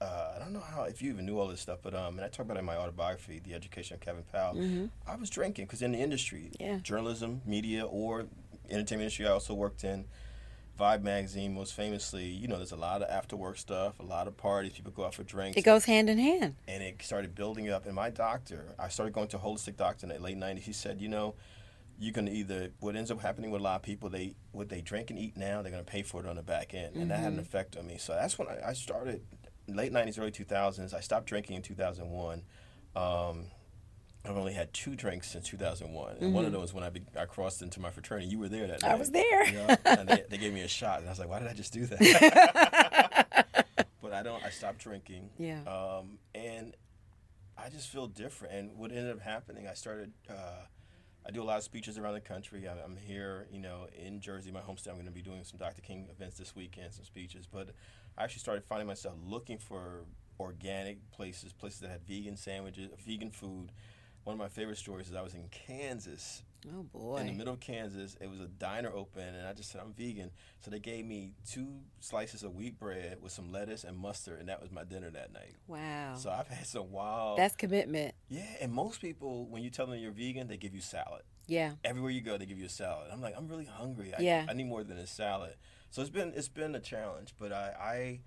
uh, 0.00 0.34
I 0.36 0.38
don't 0.38 0.52
know 0.52 0.60
how 0.60 0.84
if 0.84 1.02
you 1.02 1.10
even 1.10 1.26
knew 1.26 1.40
all 1.40 1.48
this 1.48 1.60
stuff, 1.60 1.80
but 1.82 1.92
um, 1.92 2.18
and 2.18 2.24
I 2.24 2.28
talk 2.28 2.44
about 2.46 2.56
it 2.56 2.60
in 2.60 2.66
my 2.66 2.76
autobiography, 2.76 3.40
"The 3.44 3.52
Education 3.54 3.94
of 3.96 4.00
Kevin 4.00 4.22
Powell." 4.32 4.56
I 5.04 5.16
was 5.16 5.28
drinking 5.28 5.64
because 5.64 5.82
in 5.82 5.90
the 5.90 5.98
industry, 5.98 6.52
Yeah. 6.60 6.78
journalism, 6.84 7.42
media, 7.44 7.84
or 7.84 8.26
entertainment 8.70 9.02
industry, 9.04 9.26
I 9.26 9.30
also 9.30 9.54
worked 9.54 9.84
in. 9.84 10.06
Vibe 10.78 11.02
magazine, 11.02 11.54
most 11.54 11.74
famously, 11.74 12.26
you 12.26 12.46
know, 12.46 12.56
there's 12.56 12.70
a 12.70 12.76
lot 12.76 13.02
of 13.02 13.10
after 13.10 13.34
work 13.36 13.58
stuff, 13.58 13.98
a 13.98 14.04
lot 14.04 14.28
of 14.28 14.36
parties. 14.36 14.74
People 14.74 14.92
go 14.92 15.04
out 15.04 15.12
for 15.12 15.24
drinks 15.24 15.56
It 15.56 15.62
goes 15.62 15.84
hand 15.86 16.08
in 16.08 16.18
hand. 16.18 16.54
and 16.68 16.84
it 16.84 17.02
started 17.02 17.34
building 17.34 17.68
up. 17.68 17.84
And 17.84 17.96
my 17.96 18.10
doctor, 18.10 18.76
I 18.78 18.86
started 18.88 19.12
going 19.12 19.26
to 19.28 19.38
a 19.38 19.40
holistic 19.40 19.76
doctor 19.76 20.06
in 20.06 20.10
the 20.12 20.20
late 20.20 20.36
'90s. 20.36 20.60
He 20.60 20.72
said, 20.72 21.00
you 21.00 21.08
know, 21.08 21.34
you 21.98 22.12
can 22.12 22.28
either 22.28 22.70
what 22.78 22.94
ends 22.94 23.10
up 23.10 23.20
happening 23.20 23.50
with 23.50 23.60
a 23.60 23.64
lot 23.64 23.74
of 23.74 23.82
people, 23.82 24.08
they 24.08 24.36
what 24.52 24.68
they 24.68 24.80
drink 24.80 25.10
and 25.10 25.18
eat 25.18 25.36
now, 25.36 25.62
they're 25.62 25.72
going 25.72 25.84
to 25.84 25.90
pay 25.90 26.02
for 26.02 26.20
it 26.22 26.28
on 26.28 26.36
the 26.36 26.42
back 26.44 26.72
end, 26.74 26.94
and 26.94 27.10
that 27.10 27.18
had 27.18 27.32
an 27.32 27.40
effect 27.40 27.76
on 27.76 27.84
me. 27.84 27.96
So 27.98 28.12
that's 28.12 28.38
when 28.38 28.46
I, 28.46 28.68
I 28.68 28.72
started 28.74 29.22
late 29.66 29.92
'90s, 29.92 30.16
early 30.20 30.30
2000s. 30.30 30.94
I 30.94 31.00
stopped 31.00 31.26
drinking 31.26 31.56
in 31.56 31.62
2001. 31.62 32.44
Um, 32.94 33.46
I've 34.24 34.36
only 34.36 34.52
had 34.52 34.72
two 34.74 34.94
drinks 34.94 35.30
since 35.30 35.46
2001, 35.48 36.16
and 36.20 36.34
one 36.34 36.44
of 36.44 36.52
them 36.52 36.60
was 36.60 36.74
when 36.74 36.84
I, 36.84 36.90
be, 36.90 37.02
I 37.18 37.24
crossed 37.24 37.62
into 37.62 37.80
my 37.80 37.90
fraternity. 37.90 38.28
You 38.28 38.38
were 38.38 38.48
there 38.48 38.66
that 38.66 38.82
night. 38.82 38.90
I 38.90 38.94
was 38.96 39.10
there. 39.10 39.46
Yeah, 39.50 39.76
and 39.84 40.08
they, 40.08 40.24
they 40.28 40.38
gave 40.38 40.52
me 40.52 40.60
a 40.62 40.68
shot, 40.68 40.98
and 41.00 41.08
I 41.08 41.12
was 41.12 41.18
like, 41.18 41.28
"Why 41.28 41.38
did 41.38 41.48
I 41.48 41.54
just 41.54 41.72
do 41.72 41.86
that?" 41.86 43.36
but 44.02 44.12
I 44.12 44.22
don't. 44.22 44.44
I 44.44 44.50
stopped 44.50 44.78
drinking. 44.78 45.30
Yeah. 45.38 45.62
Um, 45.62 46.18
and 46.34 46.74
I 47.56 47.68
just 47.70 47.88
feel 47.88 48.06
different. 48.06 48.54
And 48.54 48.76
what 48.76 48.90
ended 48.90 49.10
up 49.12 49.20
happening, 49.20 49.66
I 49.66 49.74
started. 49.74 50.12
Uh, 50.28 50.62
I 51.26 51.30
do 51.30 51.42
a 51.42 51.44
lot 51.44 51.58
of 51.58 51.64
speeches 51.64 51.98
around 51.98 52.14
the 52.14 52.20
country. 52.20 52.66
I- 52.68 52.82
I'm 52.82 52.96
here, 52.96 53.46
you 53.52 53.60
know, 53.60 53.86
in 53.96 54.20
Jersey, 54.20 54.50
my 54.50 54.60
home 54.60 54.78
state. 54.78 54.90
I'm 54.90 54.96
going 54.96 55.06
to 55.06 55.12
be 55.12 55.20
doing 55.22 55.44
some 55.44 55.58
Dr. 55.58 55.82
King 55.82 56.08
events 56.10 56.38
this 56.38 56.56
weekend, 56.56 56.92
some 56.94 57.04
speeches. 57.04 57.46
But 57.50 57.70
I 58.16 58.24
actually 58.24 58.40
started 58.40 58.64
finding 58.64 58.86
myself 58.86 59.14
looking 59.24 59.58
for 59.58 60.04
organic 60.40 61.10
places, 61.10 61.52
places 61.52 61.80
that 61.80 61.90
had 61.90 62.02
vegan 62.06 62.36
sandwiches, 62.36 62.90
vegan 63.06 63.30
food. 63.30 63.72
One 64.28 64.34
of 64.34 64.38
my 64.40 64.48
favorite 64.48 64.76
stories 64.76 65.08
is 65.08 65.14
I 65.14 65.22
was 65.22 65.32
in 65.32 65.48
Kansas 65.50 66.42
Oh 66.70 66.82
boy. 66.82 67.16
in 67.16 67.28
the 67.28 67.32
middle 67.32 67.54
of 67.54 67.60
Kansas. 67.60 68.14
It 68.20 68.28
was 68.28 68.40
a 68.40 68.46
diner 68.46 68.92
open, 68.94 69.22
and 69.22 69.46
I 69.46 69.54
just 69.54 69.70
said 69.70 69.80
I'm 69.80 69.94
vegan. 69.94 70.30
So 70.60 70.70
they 70.70 70.80
gave 70.80 71.06
me 71.06 71.32
two 71.50 71.66
slices 72.00 72.42
of 72.42 72.54
wheat 72.54 72.78
bread 72.78 73.22
with 73.22 73.32
some 73.32 73.50
lettuce 73.50 73.84
and 73.84 73.96
mustard, 73.96 74.38
and 74.38 74.50
that 74.50 74.60
was 74.60 74.70
my 74.70 74.84
dinner 74.84 75.08
that 75.08 75.32
night. 75.32 75.54
wow. 75.66 76.14
So 76.16 76.28
I've 76.28 76.46
had 76.46 76.66
some 76.66 76.92
wild. 76.92 77.38
That's 77.38 77.56
commitment. 77.56 78.14
yeah, 78.28 78.42
and 78.60 78.70
most 78.70 79.00
people, 79.00 79.46
when 79.46 79.62
you 79.62 79.70
tell 79.70 79.86
them 79.86 79.98
you're 79.98 80.12
vegan, 80.12 80.46
they 80.46 80.58
give 80.58 80.74
you 80.74 80.82
salad. 80.82 81.22
Yeah. 81.46 81.70
Everywhere 81.82 82.10
you 82.10 82.20
go, 82.20 82.36
they 82.36 82.44
give 82.44 82.58
you 82.58 82.66
a 82.66 82.68
salad. 82.68 83.08
I'm 83.10 83.22
like, 83.22 83.32
I'm 83.34 83.48
really 83.48 83.64
hungry. 83.64 84.12
I, 84.12 84.20
Yeah. 84.20 84.44
I 84.46 84.52
need 84.52 84.66
more 84.66 84.84
than 84.84 84.98
a 84.98 85.06
salad. 85.06 85.54
So 85.88 86.02
it's 86.02 86.10
been 86.10 86.34
it's 86.36 86.48
been 86.50 86.74
a 86.74 86.80
challenge, 86.80 87.32
but 87.38 87.50
I 87.50 88.20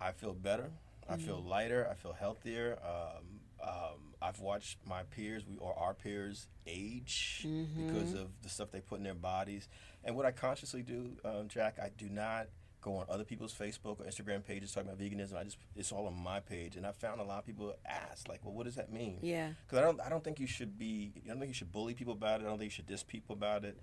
I, 0.00 0.08
I 0.08 0.10
feel 0.10 0.32
better. 0.34 0.72
I 1.08 1.14
Mm-hmm. 1.14 1.24
feel 1.24 1.40
lighter. 1.40 1.86
I 1.88 1.94
feel 1.94 2.14
healthier. 2.14 2.80
Um, 2.84 3.40
um, 3.62 4.09
I've 4.22 4.40
watched 4.40 4.78
my 4.86 5.02
peers, 5.04 5.44
we 5.46 5.56
or 5.58 5.78
our 5.78 5.94
peers, 5.94 6.46
age 6.66 7.44
Mm-hmm. 7.46 7.86
because 7.86 8.12
of 8.14 8.28
the 8.42 8.48
stuff 8.48 8.70
they 8.70 8.80
put 8.80 8.98
in 8.98 9.04
their 9.04 9.14
bodies. 9.14 9.68
And 10.04 10.16
what 10.16 10.26
I 10.26 10.30
consciously 10.30 10.82
do, 10.82 11.12
um, 11.24 11.48
Jack, 11.48 11.78
I 11.82 11.90
do 11.96 12.08
not 12.08 12.48
go 12.82 12.96
on 12.96 13.06
other 13.10 13.24
people's 13.24 13.52
Facebook 13.54 14.00
or 14.00 14.04
Instagram 14.06 14.42
pages 14.44 14.72
talking 14.72 14.88
about 14.88 14.98
veganism. 15.00 15.36
I 15.36 15.44
just 15.44 15.58
it's 15.76 15.92
all 15.92 16.06
on 16.06 16.16
my 16.22 16.40
page, 16.40 16.76
and 16.76 16.86
I 16.86 16.92
found 16.92 17.20
a 17.20 17.24
lot 17.24 17.38
of 17.40 17.46
people 17.46 17.74
ask 17.86 18.28
like, 18.28 18.40
"Well, 18.44 18.54
what 18.54 18.64
does 18.64 18.76
that 18.76 18.90
mean?" 18.92 19.18
Yeah. 19.22 19.50
Because 19.66 19.78
I 19.78 19.82
don't 19.82 20.00
I 20.00 20.08
don't 20.08 20.24
think 20.24 20.40
you 20.40 20.46
should 20.46 20.78
be 20.78 21.12
I 21.24 21.28
don't 21.28 21.38
think 21.40 21.48
you 21.50 21.54
should 21.54 21.72
bully 21.72 21.94
people 21.94 22.12
about 22.14 22.40
it. 22.40 22.44
I 22.44 22.48
don't 22.48 22.58
think 22.58 22.70
you 22.70 22.74
should 22.76 22.86
diss 22.86 23.02
people 23.02 23.34
about 23.34 23.64
it. 23.64 23.78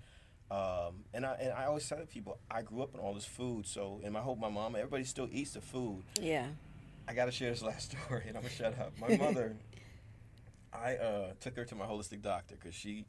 Um, 0.50 1.04
and 1.12 1.26
I 1.26 1.34
and 1.34 1.52
I 1.52 1.66
always 1.66 1.86
tell 1.88 1.98
people 2.06 2.38
I 2.50 2.62
grew 2.62 2.82
up 2.82 2.94
on 2.94 3.00
all 3.00 3.14
this 3.14 3.24
food, 3.26 3.66
so 3.66 4.00
and 4.02 4.12
my 4.12 4.20
hope 4.20 4.38
my 4.38 4.48
mom 4.48 4.74
everybody 4.76 5.04
still 5.04 5.28
eats 5.30 5.52
the 5.52 5.60
food. 5.60 6.02
Yeah. 6.20 6.46
I 7.06 7.14
got 7.14 7.24
to 7.26 7.32
share 7.32 7.50
this 7.50 7.62
last 7.62 7.90
story, 8.06 8.24
and 8.26 8.36
I'm 8.36 8.42
gonna 8.42 8.54
shut 8.54 8.78
up. 8.78 8.92
My 9.00 9.16
mother, 9.24 9.56
I 10.72 10.96
uh, 10.96 11.32
took 11.40 11.56
her 11.56 11.64
to 11.64 11.74
my 11.74 11.86
holistic 11.86 12.22
doctor 12.22 12.54
because 12.56 12.74
she. 12.74 13.06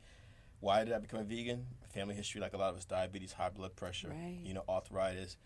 Why 0.61 0.83
did 0.83 0.93
I 0.93 0.97
become 0.99 1.21
a 1.21 1.23
vegan? 1.23 1.65
Family 1.93 2.15
history, 2.15 2.41
like 2.41 2.53
a 2.53 2.57
lot 2.57 2.71
of 2.71 2.75
us, 2.77 2.83
diabetes, 2.85 3.31
high 3.31 3.47
blood 3.49 3.75
pressure, 3.77 4.09
Right. 4.09 4.39
you 4.43 4.53
know, 4.53 4.63
arthritis. 4.67 5.37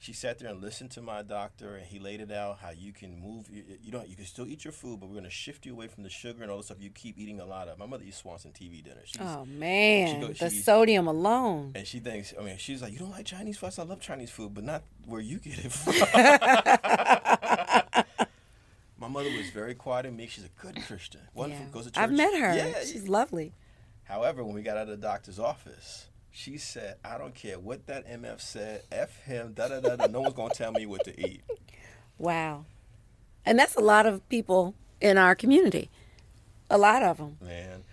She 0.00 0.12
sat 0.12 0.38
there 0.38 0.48
and 0.50 0.60
listened 0.60 0.92
to 0.92 1.02
my 1.02 1.22
doctor, 1.22 1.74
and 1.76 1.84
he 1.86 1.98
laid 1.98 2.20
it 2.20 2.30
out 2.30 2.58
how 2.60 2.70
you 2.70 2.92
can 2.92 3.20
move. 3.20 3.48
You, 3.50 3.64
you 3.82 3.90
don't. 3.92 4.08
You 4.08 4.14
can 4.16 4.26
still 4.26 4.46
eat 4.46 4.64
your 4.64 4.72
food, 4.72 5.00
but 5.00 5.06
we're 5.08 5.14
going 5.14 5.24
to 5.24 5.30
shift 5.30 5.66
you 5.66 5.72
away 5.72 5.88
from 5.88 6.02
the 6.04 6.08
sugar 6.08 6.42
and 6.42 6.50
all 6.52 6.56
the 6.58 6.62
stuff 6.62 6.76
you 6.80 6.90
keep 6.90 7.18
eating 7.18 7.40
a 7.40 7.44
lot 7.44 7.66
of. 7.68 7.78
My 7.78 7.86
mother 7.86 8.04
eats 8.06 8.18
Swanson 8.18 8.52
TV 8.52 8.82
dinner. 8.82 9.00
She's, 9.04 9.20
Oh 9.20 9.44
man, 9.44 10.20
goes- 10.20 10.38
the 10.38 10.50
she- 10.50 10.60
sodium 10.60 11.06
alone. 11.08 11.72
and 11.74 11.84
she 11.86 11.98
thinks, 12.00 12.32
I 12.38 12.42
mean, 12.44 12.58
she's 12.58 12.80
like, 12.82 12.92
you 12.92 12.98
don't 13.00 13.10
like 13.10 13.26
Chinese 13.26 13.58
food? 13.58 13.72
I 13.78 13.82
love 13.82 14.00
Chinese 14.00 14.30
food, 14.30 14.54
but 14.54 14.62
not 14.64 14.82
where 15.06 15.20
you 15.20 15.38
get 15.40 15.64
it 15.64 15.72
from. 15.72 15.94
My 19.08 19.22
mother 19.22 19.34
was 19.34 19.48
very 19.48 19.74
quiet 19.74 20.04
and 20.04 20.14
meek. 20.18 20.28
She's 20.28 20.44
a 20.44 20.50
good 20.60 20.78
Christian. 20.86 21.22
Wonderful. 21.32 21.64
Yeah. 21.64 21.72
Goes 21.72 21.84
to 21.86 21.92
church. 21.92 22.02
I've 22.02 22.12
met 22.12 22.38
her. 22.38 22.54
Yeah. 22.54 22.80
She's 22.80 23.08
lovely. 23.08 23.54
However, 24.04 24.44
when 24.44 24.54
we 24.54 24.60
got 24.60 24.76
out 24.76 24.82
of 24.82 24.88
the 24.88 24.96
doctor's 24.98 25.38
office, 25.38 26.08
she 26.30 26.58
said, 26.58 26.96
I 27.02 27.16
don't 27.16 27.34
care 27.34 27.58
what 27.58 27.86
that 27.86 28.06
MF 28.06 28.38
said. 28.38 28.82
F 28.92 29.22
him, 29.24 29.54
da 29.54 29.68
da 29.68 29.80
da 29.80 29.96
da. 29.96 30.06
No 30.08 30.20
one's 30.20 30.34
going 30.34 30.50
to 30.50 30.54
tell 30.54 30.72
me 30.72 30.84
what 30.86 31.04
to 31.04 31.20
eat. 31.20 31.42
Wow. 32.20 32.64
And 33.46 33.56
that's 33.56 33.76
a 33.76 33.80
lot 33.80 34.04
of 34.04 34.28
people 34.28 34.74
in 35.00 35.18
our 35.18 35.36
community. 35.36 35.88
A 36.68 36.76
lot 36.76 37.04
of 37.04 37.18
them. 37.18 37.36
Man, 37.40 37.84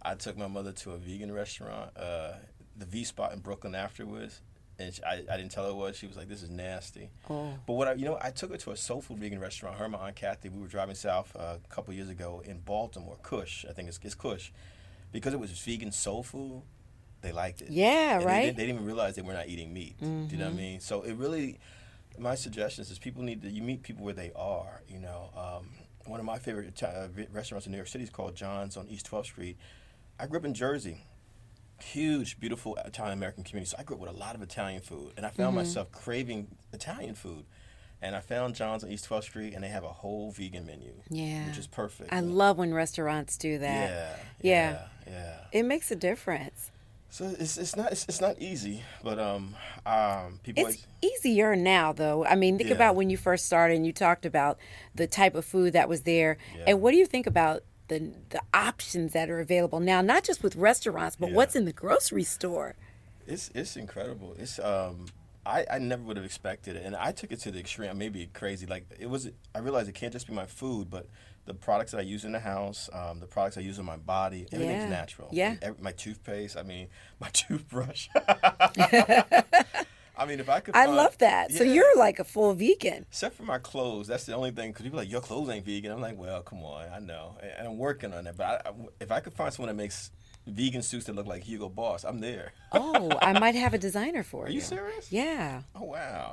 I 0.00 0.14
took 0.14 0.38
my 0.38 0.46
mother 0.46 0.72
to 0.72 0.92
a 0.92 0.96
vegan 0.96 1.30
restaurant, 1.30 1.94
uh, 1.94 2.32
the 2.78 2.86
V 2.86 3.04
Spot 3.04 3.34
in 3.34 3.40
Brooklyn 3.40 3.74
afterwards. 3.74 4.40
And 4.78 4.92
she, 4.92 5.02
I, 5.04 5.22
I 5.30 5.36
didn't 5.36 5.50
tell 5.50 5.66
her 5.66 5.74
what. 5.74 5.94
She 5.94 6.06
was 6.06 6.16
like, 6.16 6.28
this 6.28 6.42
is 6.42 6.50
nasty. 6.50 7.08
Oh. 7.30 7.54
But 7.66 7.74
what 7.74 7.86
I, 7.88 7.92
you 7.94 8.04
know, 8.04 8.18
I 8.20 8.30
took 8.30 8.50
her 8.50 8.56
to 8.56 8.72
a 8.72 8.76
soul 8.76 9.00
food 9.00 9.18
vegan 9.18 9.38
restaurant. 9.38 9.76
Her 9.78 9.84
and 9.84 9.92
my 9.92 9.98
aunt 9.98 10.16
Kathy. 10.16 10.48
We 10.48 10.60
were 10.60 10.66
driving 10.66 10.96
south 10.96 11.34
uh, 11.36 11.56
a 11.64 11.68
couple 11.74 11.94
years 11.94 12.08
ago 12.10 12.42
in 12.44 12.58
Baltimore, 12.58 13.16
Kush. 13.22 13.64
I 13.68 13.72
think 13.72 13.88
it's, 13.88 14.00
it's 14.02 14.14
Kush, 14.16 14.50
because 15.12 15.32
it 15.32 15.38
was 15.38 15.50
vegan 15.52 15.92
soul 15.92 16.22
food. 16.24 16.62
They 17.22 17.30
liked 17.32 17.62
it. 17.62 17.70
Yeah, 17.70 18.16
And 18.16 18.24
right? 18.26 18.40
didn't- 18.46 18.56
They, 18.56 18.62
didn't 18.66 18.74
even 18.80 18.86
realize 18.86 19.14
they 19.14 19.22
were 19.22 19.32
not 19.32 19.48
eating 19.48 19.72
meat. 19.72 19.94
Do 20.00 20.06
you 20.06 20.36
know 20.38 20.46
what 20.46 20.54
I 20.54 20.56
mean? 20.56 20.80
So 20.80 21.02
it 21.02 21.14
really, 21.14 21.58
my 22.18 22.34
suggestion 22.34 22.82
is 22.82 22.98
people 22.98 23.22
need 23.22 23.42
to 23.42 23.48
you 23.50 23.62
meet 23.62 23.82
people 23.82 24.04
where 24.04 24.12
they 24.12 24.32
are. 24.36 24.82
You 24.88 24.98
know, 24.98 25.30
um, 25.36 25.68
one 26.06 26.18
of 26.20 26.26
my 26.26 26.38
favorite 26.38 26.66
Ita- 26.68 27.08
uh, 27.16 27.22
restaurants 27.32 27.64
in 27.66 27.72
New 27.72 27.78
York 27.78 27.88
City 27.88 28.04
is 28.04 28.10
called 28.10 28.34
John's 28.34 28.76
on 28.76 28.88
East 28.88 29.08
12th 29.10 29.24
Street. 29.26 29.56
I 30.18 30.26
grew 30.26 30.38
up 30.40 30.44
in 30.44 30.52
Jersey 30.52 30.98
huge, 31.80 32.38
beautiful 32.40 32.76
Italian 32.84 33.16
American 33.18 33.44
community. 33.44 33.70
So 33.70 33.76
I 33.78 33.82
grew 33.82 33.96
up 33.96 34.00
with 34.02 34.10
a 34.10 34.18
lot 34.18 34.34
of 34.34 34.42
Italian 34.42 34.80
food, 34.80 35.12
and 35.16 35.26
I 35.26 35.30
found 35.30 35.48
Mm-hmm. 35.48 35.56
myself 35.56 35.92
craving 35.92 36.48
Italian 36.72 37.14
food. 37.14 37.44
And 38.02 38.14
I 38.14 38.20
found 38.20 38.54
John's 38.54 38.84
on 38.84 38.90
East 38.90 39.08
12th 39.08 39.22
Street, 39.24 39.54
and 39.54 39.64
they 39.64 39.68
have 39.68 39.84
a 39.84 39.88
whole 39.88 40.30
vegan 40.30 40.66
menu, 40.66 40.92
Yeah. 41.08 41.46
which 41.46 41.56
is 41.56 41.66
perfect. 41.66 42.12
I 42.12 42.20
love 42.20 42.58
when 42.58 42.74
restaurants 42.74 43.38
do 43.38 43.58
that. 43.58 43.90
yeah, 43.90 44.16
Yeah. 44.42 44.70
yeah, 45.06 45.12
yeah. 45.12 45.36
It 45.52 45.62
makes 45.62 45.90
a 45.90 45.96
difference. 45.96 46.70
So 47.08 47.32
it's, 47.38 47.56
it's 47.56 47.76
not 47.76 47.92
it's, 47.92 48.04
it's 48.08 48.20
not 48.20 48.40
easy, 48.40 48.82
but 49.02 49.20
um 49.20 49.54
um 49.86 50.40
people 50.42 50.66
It's 50.66 50.84
easier 51.00 51.54
now, 51.54 51.92
though. 51.92 52.26
I 52.26 52.34
mean, 52.34 52.58
think 52.58 52.70
Yeah. 52.70 52.74
about 52.76 52.96
when 52.96 53.08
you 53.08 53.16
first 53.16 53.46
started 53.46 53.76
and 53.76 53.86
you 53.86 53.92
talked 53.92 54.26
about 54.26 54.58
the 54.96 55.06
type 55.06 55.34
of 55.36 55.44
food 55.44 55.72
that 55.74 55.88
was 55.88 56.02
there. 56.02 56.36
And 56.66 56.82
what 56.82 56.90
do 56.90 56.96
you 56.98 57.06
think 57.06 57.26
about 57.28 57.62
the 57.88 58.12
the 58.30 58.40
options 58.52 59.12
that 59.12 59.28
are 59.30 59.40
available 59.40 59.80
now? 59.80 60.00
Not 60.00 60.24
just 60.24 60.42
with 60.42 60.56
restaurants, 60.56 61.16
but 61.16 61.30
Yeah. 61.30 61.36
what's 61.36 61.54
in 61.56 61.64
the 61.64 61.72
grocery 61.72 62.24
store. 62.24 62.76
It's 63.26 63.50
it's 63.54 63.76
incredible. 63.76 64.34
It's 64.38 64.58
um 64.58 65.06
I, 65.46 65.66
I 65.70 65.78
never 65.78 66.02
would 66.04 66.16
have 66.16 66.24
expected 66.24 66.74
it, 66.76 66.84
and 66.86 66.96
I 66.96 67.12
took 67.12 67.30
it 67.30 67.40
to 67.40 67.50
the 67.50 67.58
extreme. 67.60 67.98
Maybe 67.98 68.26
crazy. 68.32 68.64
Like 68.66 68.86
it 68.98 69.10
was. 69.10 69.30
I 69.54 69.58
realized 69.58 69.88
it 69.90 69.94
can't 69.94 70.12
just 70.12 70.26
be 70.26 70.32
my 70.32 70.46
food, 70.46 70.88
but 70.88 71.06
the 71.44 71.52
products 71.52 71.90
that 71.90 71.98
I 71.98 72.02
use 72.02 72.24
in 72.24 72.32
the 72.32 72.40
house, 72.40 72.88
um, 72.94 73.20
the 73.20 73.26
products 73.26 73.58
I 73.58 73.60
use 73.60 73.78
in 73.78 73.84
my 73.84 73.98
body, 73.98 74.46
everything's 74.52 74.84
Yeah. 74.84 74.88
natural. 74.88 75.28
Yeah. 75.32 75.56
Every, 75.60 75.82
my 75.82 75.92
toothpaste. 75.92 76.56
I 76.56 76.62
mean, 76.62 76.88
my 77.20 77.28
toothbrush. 77.28 78.08
I 80.16 80.26
mean, 80.26 80.40
if 80.40 80.48
I 80.48 80.60
could. 80.60 80.76
I 80.76 80.84
find- 80.86 80.96
love 80.96 81.18
that. 81.18 81.52
So 81.52 81.64
you're 81.64 81.96
like 81.96 82.18
a 82.18 82.24
full 82.24 82.54
vegan. 82.54 83.06
Except 83.08 83.36
for 83.36 83.42
my 83.42 83.58
clothes, 83.58 84.06
that's 84.06 84.24
the 84.24 84.34
only 84.34 84.50
thing. 84.52 84.70
Because 84.70 84.84
people 84.84 84.98
are 84.98 85.02
like 85.02 85.10
your 85.10 85.20
clothes 85.20 85.48
ain't 85.50 85.64
vegan. 85.64 85.92
I'm 85.92 86.00
like, 86.00 86.18
well, 86.18 86.42
come 86.42 86.62
on, 86.62 86.88
I 86.92 86.98
know, 87.00 87.36
and 87.42 87.50
and 87.58 87.68
I'm 87.68 87.78
working 87.78 88.12
on 88.14 88.26
it. 88.26 88.36
But 88.36 88.46
I, 88.66 88.70
I, 88.70 88.72
if 89.00 89.10
I 89.10 89.20
could 89.20 89.34
find 89.34 89.52
someone 89.52 89.74
that 89.74 89.80
makes 89.82 90.10
vegan 90.46 90.82
suits 90.82 91.06
that 91.06 91.14
look 91.14 91.26
like 91.26 91.42
Hugo 91.42 91.68
Boss, 91.68 92.04
I'm 92.04 92.20
there. 92.20 92.52
Oh, 92.72 93.10
I 93.22 93.38
might 93.40 93.54
have 93.54 93.72
a 93.74 93.78
designer 93.78 94.22
for 94.22 94.44
you. 94.44 94.50
Are 94.50 94.54
you 94.54 94.60
serious? 94.60 95.10
Yeah. 95.10 95.62
Oh 95.74 95.84
wow! 95.84 96.32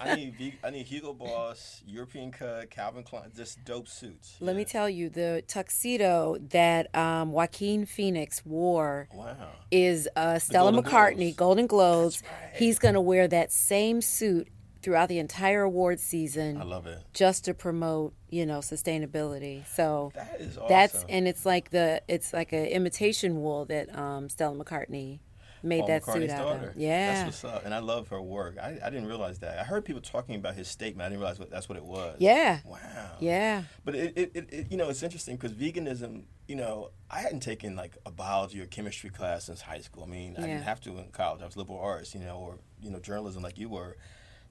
I 0.00 0.14
need 0.16 0.54
I 0.64 0.70
need 0.70 0.86
Hugo 0.86 1.12
Boss, 1.12 1.82
European 1.86 2.30
cut, 2.32 2.70
Calvin 2.70 3.02
Klein, 3.04 3.30
just 3.36 3.64
dope 3.64 3.88
suits. 3.88 4.36
Let 4.40 4.56
me 4.56 4.64
tell 4.64 4.88
you, 4.90 5.08
the 5.08 5.42
tuxedo 5.46 6.36
that 6.50 6.94
um, 6.96 7.32
Joaquin 7.32 7.86
Phoenix 7.86 8.44
wore 8.44 9.08
Wow. 9.14 9.36
is 9.70 10.08
uh, 10.16 10.38
Stella 10.38 10.72
Golden 10.72 10.90
McCartney, 10.90 11.16
Globes. 11.16 11.36
Golden 11.36 11.66
Globes. 11.66 12.22
right. 12.22 12.56
He's 12.56 12.78
going 12.78 12.94
to 12.94 13.00
wear 13.00 13.28
that 13.28 13.52
same 13.52 14.00
suit 14.00 14.48
throughout 14.84 15.08
the 15.08 15.18
entire 15.18 15.62
award 15.62 15.98
season 15.98 16.58
I 16.60 16.64
love 16.64 16.86
it. 16.86 16.98
just 17.14 17.46
to 17.46 17.54
promote, 17.54 18.14
you 18.28 18.46
know, 18.46 18.58
sustainability. 18.58 19.66
So 19.66 20.12
That 20.14 20.36
is 20.40 20.56
awesome. 20.58 20.68
that's 20.68 21.04
and 21.08 21.26
it's 21.26 21.44
like 21.44 21.70
the 21.70 22.02
it's 22.06 22.32
like 22.32 22.52
an 22.52 22.66
imitation 22.66 23.40
wool 23.42 23.64
that 23.66 23.96
um, 23.98 24.28
Stella 24.28 24.54
McCartney 24.62 25.20
made 25.62 25.80
Paul 25.80 25.88
that 25.88 26.02
McCartney's 26.02 26.14
suit 26.14 26.30
out 26.30 26.44
daughter. 26.44 26.68
of. 26.68 26.76
Yeah. 26.76 27.24
That's 27.24 27.42
what's 27.42 27.54
up, 27.54 27.64
and 27.64 27.72
I 27.74 27.78
love 27.78 28.08
her 28.08 28.20
work. 28.20 28.58
I, 28.58 28.78
I 28.84 28.90
didn't 28.90 29.06
realize 29.06 29.38
that. 29.38 29.58
I 29.58 29.64
heard 29.64 29.84
people 29.86 30.02
talking 30.02 30.34
about 30.34 30.54
his 30.54 30.68
statement. 30.68 31.06
I 31.06 31.08
didn't 31.08 31.20
realize 31.20 31.38
what, 31.38 31.50
that's 31.50 31.68
what 31.70 31.78
it 31.78 31.84
was. 31.86 32.16
Yeah. 32.20 32.58
Wow. 32.66 33.12
Yeah. 33.18 33.62
But 33.82 33.94
it, 33.94 34.12
it, 34.14 34.30
it, 34.34 34.52
it 34.52 34.66
you 34.70 34.76
know, 34.76 34.90
it's 34.90 35.02
interesting 35.02 35.36
because 35.36 35.52
veganism, 35.54 36.24
you 36.46 36.56
know, 36.56 36.90
I 37.10 37.20
hadn't 37.20 37.40
taken 37.40 37.76
like 37.76 37.96
a 38.04 38.10
biology 38.10 38.60
or 38.60 38.66
chemistry 38.66 39.08
class 39.08 39.44
since 39.44 39.62
high 39.62 39.80
school. 39.80 40.04
I 40.04 40.06
mean, 40.06 40.34
I 40.36 40.42
didn't 40.42 40.62
have 40.64 40.82
to 40.82 40.98
in 40.98 41.08
college. 41.12 41.40
I 41.40 41.46
was 41.46 41.56
liberal 41.56 41.78
arts, 41.78 42.14
you 42.14 42.20
know, 42.20 42.36
or 42.36 42.58
you 42.82 42.90
know, 42.90 43.00
journalism 43.00 43.42
like 43.42 43.56
you 43.56 43.70
were, 43.70 43.96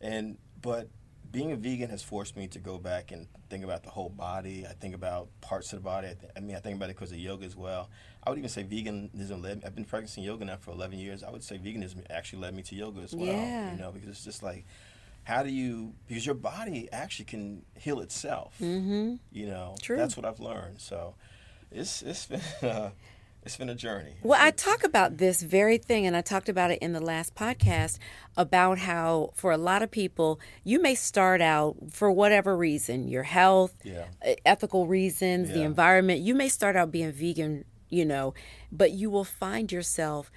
and 0.04 0.38
but 0.62 0.90
being 1.32 1.52
a 1.52 1.56
vegan 1.56 1.90
has 1.90 2.04
forced 2.04 2.38
me 2.38 2.48
to 2.48 2.60
go 2.60 2.78
back 2.78 3.12
and 3.12 3.28
think 3.50 3.64
about 3.64 3.84
the 3.84 3.90
whole 3.90 4.10
body. 4.10 4.68
I 4.70 4.74
think 4.74 4.94
about 4.94 5.30
parts 5.42 5.74
of 5.74 5.80
the 5.80 5.84
body. 5.84 6.10
I, 6.10 6.14
th- 6.14 6.32
I 6.38 6.40
mean, 6.42 6.56
I 6.56 6.60
think 6.60 6.76
about 6.76 6.92
it 6.92 6.96
because 6.96 7.12
of 7.12 7.18
yoga 7.18 7.44
as 7.44 7.56
well. 7.56 7.90
I 8.24 8.30
would 8.30 8.38
even 8.38 8.50
say 8.50 8.64
veganism 8.64 9.42
led. 9.42 9.64
I've 9.66 9.74
been 9.74 9.84
practicing 9.84 10.24
yoga 10.24 10.46
now 10.46 10.58
for 10.58 10.72
11 10.72 11.00
years. 11.00 11.24
I 11.24 11.32
would 11.32 11.44
say 11.44 11.58
veganism 11.58 12.06
actually 12.12 12.44
led 12.44 12.54
me 12.56 12.62
to 12.64 12.76
yoga 12.76 13.02
as 13.02 13.16
well. 13.16 13.26
Yeah. 13.34 13.74
You 13.74 13.80
know, 13.80 13.92
because 13.92 14.10
it's 14.10 14.24
just 14.24 14.44
like, 14.44 14.66
how 15.24 15.42
do 15.42 15.50
you? 15.50 15.94
Because 16.08 16.24
your 16.24 16.36
body 16.36 16.88
actually 16.92 17.26
can 17.26 17.64
heal 17.80 18.00
itself. 18.02 18.56
Mm-hmm. 18.62 19.16
You 19.32 19.48
know, 19.48 19.76
True. 19.82 19.98
that's 19.98 20.16
what 20.16 20.26
I've 20.26 20.40
learned. 20.40 20.82
So, 20.82 21.16
it's 21.72 22.04
it's 22.04 22.28
been 22.28 22.42
uh, 22.70 22.92
it's 23.46 23.58
been 23.58 23.70
a 23.70 23.76
journey. 23.76 24.16
Well, 24.24 24.40
I 24.42 24.52
talk 24.52 24.84
about 24.84 25.18
this 25.18 25.42
very 25.42 25.78
thing, 25.78 26.06
and 26.08 26.16
I 26.16 26.22
talked 26.22 26.50
about 26.50 26.72
it 26.72 26.80
in 26.80 26.94
the 26.94 27.00
last 27.02 27.36
podcast 27.36 28.00
about 28.38 28.80
how, 28.80 29.32
for 29.36 29.52
a 29.52 29.58
lot 29.58 29.82
of 29.84 29.92
people, 29.92 30.40
you 30.64 30.82
may 30.82 30.96
start 30.96 31.42
out 31.42 31.76
for 31.92 32.12
whatever 32.12 32.56
reason 32.56 33.08
your 33.08 33.24
health, 33.24 33.76
Yeah. 33.84 34.06
ethical 34.46 34.88
reasons, 34.88 35.50
the 35.50 35.62
environment. 35.64 36.22
You 36.22 36.36
may 36.36 36.48
start 36.50 36.76
out 36.76 36.92
being 36.92 37.12
vegan, 37.12 37.66
you 37.90 38.06
know, 38.06 38.34
but 38.72 38.92
you 38.92 39.10
will 39.10 39.26
find 39.26 39.72
yourself 39.72 40.32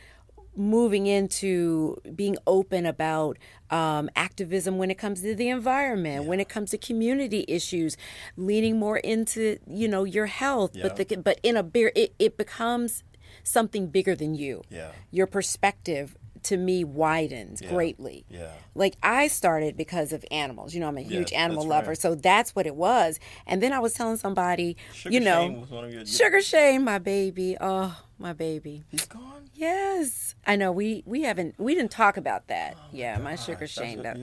moving 0.56 1.06
into 1.06 1.96
being 2.14 2.36
open 2.46 2.86
about 2.86 3.38
um, 3.70 4.08
activism 4.16 4.78
when 4.78 4.90
it 4.90 4.96
comes 4.98 5.20
to 5.22 5.34
the 5.34 5.48
environment, 5.48 6.24
when 6.24 6.40
it 6.40 6.48
comes 6.48 6.70
to 6.70 6.78
community 6.78 7.44
issues, 7.48 7.96
leaning 8.36 8.78
more 8.78 8.98
into 8.98 9.58
you 9.68 9.88
know 9.88 10.04
your 10.04 10.26
health, 10.26 10.72
but 10.80 10.96
the, 10.96 11.16
but 11.16 11.38
in 11.42 11.56
a 11.56 11.62
beer, 11.62 11.92
it, 11.94 12.14
it 12.18 12.36
becomes 12.36 13.04
something 13.42 13.88
bigger 13.88 14.14
than 14.14 14.34
you. 14.34 14.62
Yeah. 14.70 14.92
Your 15.10 15.26
perspective 15.26 16.16
to 16.44 16.56
me 16.56 16.84
widens 16.84 17.60
greatly. 17.60 18.24
Yeah. 18.30 18.52
Like 18.74 18.94
I 19.02 19.26
started 19.26 19.76
because 19.76 20.12
of 20.12 20.24
animals. 20.30 20.74
You 20.74 20.80
know, 20.80 20.86
I'm 20.86 20.96
a 20.96 21.02
huge 21.02 21.32
Yes, 21.32 21.40
animal 21.40 21.66
lover, 21.66 21.88
right. 21.88 21.98
so 21.98 22.14
that's 22.14 22.54
what 22.54 22.66
it 22.66 22.76
was. 22.76 23.18
And 23.48 23.60
then 23.60 23.72
I 23.72 23.80
was 23.80 23.94
telling 23.94 24.16
somebody, 24.16 24.76
Sugar 24.94 25.12
you 25.12 25.20
know, 25.20 25.48
Shane 25.48 25.60
was 25.60 25.70
one 25.70 25.84
of 25.86 25.92
your. 25.92 26.06
Sugar 26.06 26.40
Shane, 26.40 26.84
my 26.84 26.98
baby. 26.98 27.56
Oh, 27.60 28.00
my 28.18 28.32
baby. 28.32 28.84
He's 28.88 29.06
gone. 29.06 29.50
Yes, 29.54 30.34
I 30.46 30.56
know. 30.56 30.72
We 30.72 31.02
we 31.06 31.22
haven't 31.22 31.54
we 31.58 31.74
didn't 31.74 31.90
talk 31.90 32.16
about 32.16 32.48
that. 32.48 32.76
yeah, 32.92 33.18
my 33.18 33.34
Oh 33.34 33.36
Sugar 33.36 33.66
your- 33.66 34.02
That, 34.02 34.18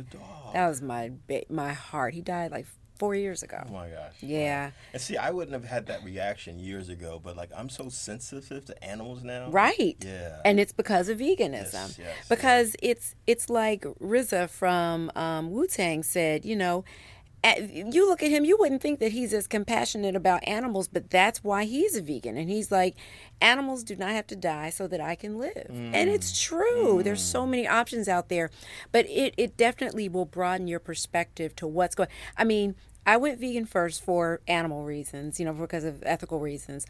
that 0.54 0.68
was 0.68 0.82
my 0.82 1.12
ba- 1.28 1.46
my 1.50 1.74
heart. 1.74 2.14
He 2.14 2.22
died 2.22 2.52
like 2.52 2.66
four 3.00 3.16
years 3.16 3.42
ago. 3.44 3.64
Oh 3.68 3.74
my 3.74 3.90
gosh. 3.90 4.14
Yeah. 4.22 4.72
And 4.94 5.02
see, 5.02 5.18
I 5.18 5.32
wouldn't 5.32 5.54
have 5.54 5.66
had 5.66 5.88
that 5.88 6.04
reaction 6.04 6.60
years 6.60 6.90
ago, 6.90 7.20
but 7.22 7.36
like 7.36 7.50
I'm 7.56 7.70
so 7.70 7.90
sensitive 7.90 8.66
to 8.66 8.84
animals 8.84 9.24
now. 9.24 9.50
Right. 9.50 9.98
Yeah. 10.00 10.40
And 10.46 10.60
it's 10.60 10.72
because 10.72 11.10
of 11.10 11.18
veganism. 11.18 11.74
Yes, 11.74 12.00
yes, 12.00 12.30
because 12.30 12.76
it's 12.82 13.16
it's 13.28 13.50
like 13.50 13.82
RZA 14.02 14.50
from 14.50 15.12
um, 15.16 15.50
Wu 15.52 15.66
Tang 15.68 16.04
said, 16.04 16.46
you 16.46 16.56
know, 16.56 16.86
you 17.44 18.08
look 18.08 18.24
at 18.24 18.32
him, 18.32 18.46
you 18.46 18.58
wouldn't 18.58 18.82
think 18.82 19.00
that 19.00 19.12
he's 19.12 19.34
as 19.34 19.48
compassionate 19.48 20.16
about 20.16 20.48
animals, 20.48 20.88
but 20.88 21.10
that's 21.10 21.44
why 21.44 21.66
he's 21.66 21.96
a 21.96 22.02
vegan. 22.02 22.38
And 22.38 22.50
he's 22.50 22.72
like, 22.72 22.96
animals 23.42 23.84
do 23.84 23.96
not 23.96 24.12
have 24.12 24.28
to 24.28 24.36
die 24.36 24.70
so 24.70 24.88
that 24.88 25.02
I 25.02 25.16
can 25.16 25.38
live. 25.38 25.68
And 25.70 26.10
it's 26.10 26.32
mm. 26.32 26.42
true. 26.42 27.04
There's 27.04 27.22
so 27.22 27.46
mm. 27.46 27.50
many 27.50 27.68
options 27.68 28.08
out 28.08 28.30
there, 28.30 28.50
but 28.92 29.06
it, 29.10 29.34
it 29.38 29.58
definitely 29.58 30.08
will 30.08 30.26
broaden 30.26 30.68
your 30.68 30.80
perspective 30.80 31.56
to 31.58 31.68
what's 31.68 31.96
going. 31.96 32.10
I 32.38 32.46
mean, 32.46 32.76
I 33.06 33.18
went 33.18 33.40
vegan 33.40 33.66
first 33.66 34.04
for 34.04 34.40
animal 34.48 34.86
reasons, 34.86 35.40
you 35.40 35.46
know, 35.46 35.54
because 35.54 35.84
of 35.84 36.02
ethical 36.06 36.40
reasons 36.40 36.86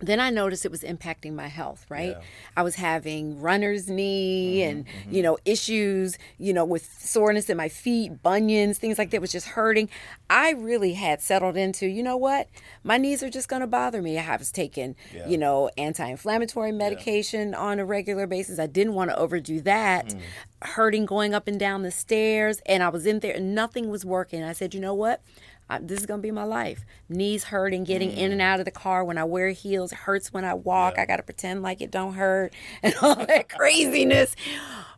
then 0.00 0.20
I 0.20 0.30
noticed 0.30 0.64
it 0.64 0.70
was 0.70 0.82
impacting 0.82 1.34
my 1.34 1.48
health, 1.48 1.86
right? 1.88 2.10
Yeah. 2.10 2.20
I 2.56 2.62
was 2.62 2.74
having 2.74 3.40
runner's 3.40 3.88
knee 3.88 4.58
mm-hmm, 4.60 4.70
and, 4.70 4.86
mm-hmm. 4.86 5.14
you 5.14 5.22
know, 5.22 5.38
issues, 5.44 6.18
you 6.38 6.52
know, 6.52 6.64
with 6.64 6.84
soreness 6.84 7.48
in 7.48 7.56
my 7.56 7.68
feet, 7.68 8.22
bunions, 8.22 8.78
things 8.78 8.98
like 8.98 9.10
that 9.10 9.20
was 9.20 9.32
just 9.32 9.48
hurting. 9.48 9.88
I 10.28 10.50
really 10.50 10.94
had 10.94 11.22
settled 11.22 11.56
into, 11.56 11.86
you 11.86 12.02
know 12.02 12.16
what? 12.16 12.48
My 12.82 12.98
knees 12.98 13.22
are 13.22 13.30
just 13.30 13.48
going 13.48 13.60
to 13.60 13.66
bother 13.66 14.02
me. 14.02 14.18
I 14.18 14.36
was 14.36 14.50
taking, 14.50 14.96
Yeah. 15.14 15.28
you 15.28 15.38
know, 15.38 15.70
anti 15.78 16.04
inflammatory 16.06 16.72
medication 16.72 17.54
on 17.54 17.78
a 17.78 17.84
regular 17.84 18.26
basis. 18.26 18.58
I 18.58 18.66
didn't 18.66 18.94
want 18.94 19.10
to 19.10 19.16
overdo 19.16 19.60
that. 19.62 20.08
Mm. 20.08 20.20
Hurting 20.62 21.04
going 21.06 21.34
up 21.34 21.46
and 21.46 21.60
down 21.60 21.82
the 21.82 21.90
stairs. 21.90 22.60
And 22.66 22.82
I 22.82 22.88
was 22.88 23.06
in 23.06 23.20
there 23.20 23.34
and 23.34 23.54
nothing 23.54 23.90
was 23.90 24.04
working. 24.04 24.42
I 24.42 24.52
said, 24.52 24.74
you 24.74 24.80
know 24.80 24.94
what? 24.94 25.22
I, 25.68 25.78
this 25.78 26.00
is 26.00 26.06
gonna 26.06 26.22
be 26.22 26.30
my 26.30 26.44
life. 26.44 26.84
Knees 27.08 27.44
hurting, 27.44 27.84
getting 27.84 28.10
in 28.12 28.32
and 28.32 28.40
mm. 28.40 28.44
out 28.44 28.58
of 28.58 28.64
the 28.64 28.70
car 28.70 29.04
when 29.04 29.18
I 29.18 29.24
wear 29.24 29.50
heels. 29.50 29.92
It 29.92 29.98
hurts 29.98 30.32
when 30.32 30.44
I 30.44 30.54
walk. 30.54 30.98
I 30.98 31.06
gotta 31.06 31.22
pretend 31.22 31.62
like 31.62 31.80
it 31.80 31.90
don't 31.90 32.14
hurt, 32.14 32.52
and 32.82 32.94
all 33.00 33.14
that 33.14 33.48
craziness. 33.56 34.36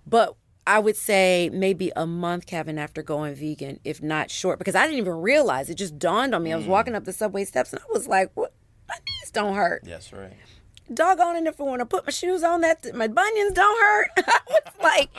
But 0.07 0.37
I 0.66 0.79
would 0.81 0.96
say 0.96 1.48
maybe 1.52 1.92
a 1.94 2.07
month, 2.07 2.46
Kevin, 2.46 2.79
after 2.79 3.02
going 3.02 3.35
vegan, 3.35 3.79
if 3.85 4.02
not 4.02 4.31
short, 4.31 4.59
because 4.59 4.74
I 4.74 4.85
didn't 4.85 4.98
even 4.98 5.14
realize 5.14 5.70
it. 5.70 5.76
Just 5.76 5.98
dawned 5.98 6.35
on 6.35 6.42
me. 6.42 6.52
I 6.52 6.57
was 6.57 6.66
walking 6.66 6.94
mm. 6.94 6.96
up 6.96 7.05
the 7.05 7.12
subway 7.12 7.44
steps, 7.44 7.72
and 7.72 7.81
I 7.81 7.92
was 7.92 8.09
like, 8.09 8.31
"What? 8.35 8.52
My 8.88 8.96
knees 8.96 9.31
don't 9.31 9.55
hurt." 9.55 9.83
Yes, 9.87 10.12
right. 10.12 10.33
Doggone 10.92 11.37
it 11.37 11.46
if 11.46 11.61
I 11.61 11.64
want 11.64 11.81
to 11.81 11.87
put 11.87 12.07
my 12.07 12.11
shoes 12.11 12.42
on 12.42 12.61
that 12.62 12.94
my 12.94 13.09
bunions 13.09 13.53
don't 13.53 13.79
hurt. 13.79 14.09
I 14.18 14.40
was 14.49 14.72
like, 14.83 15.11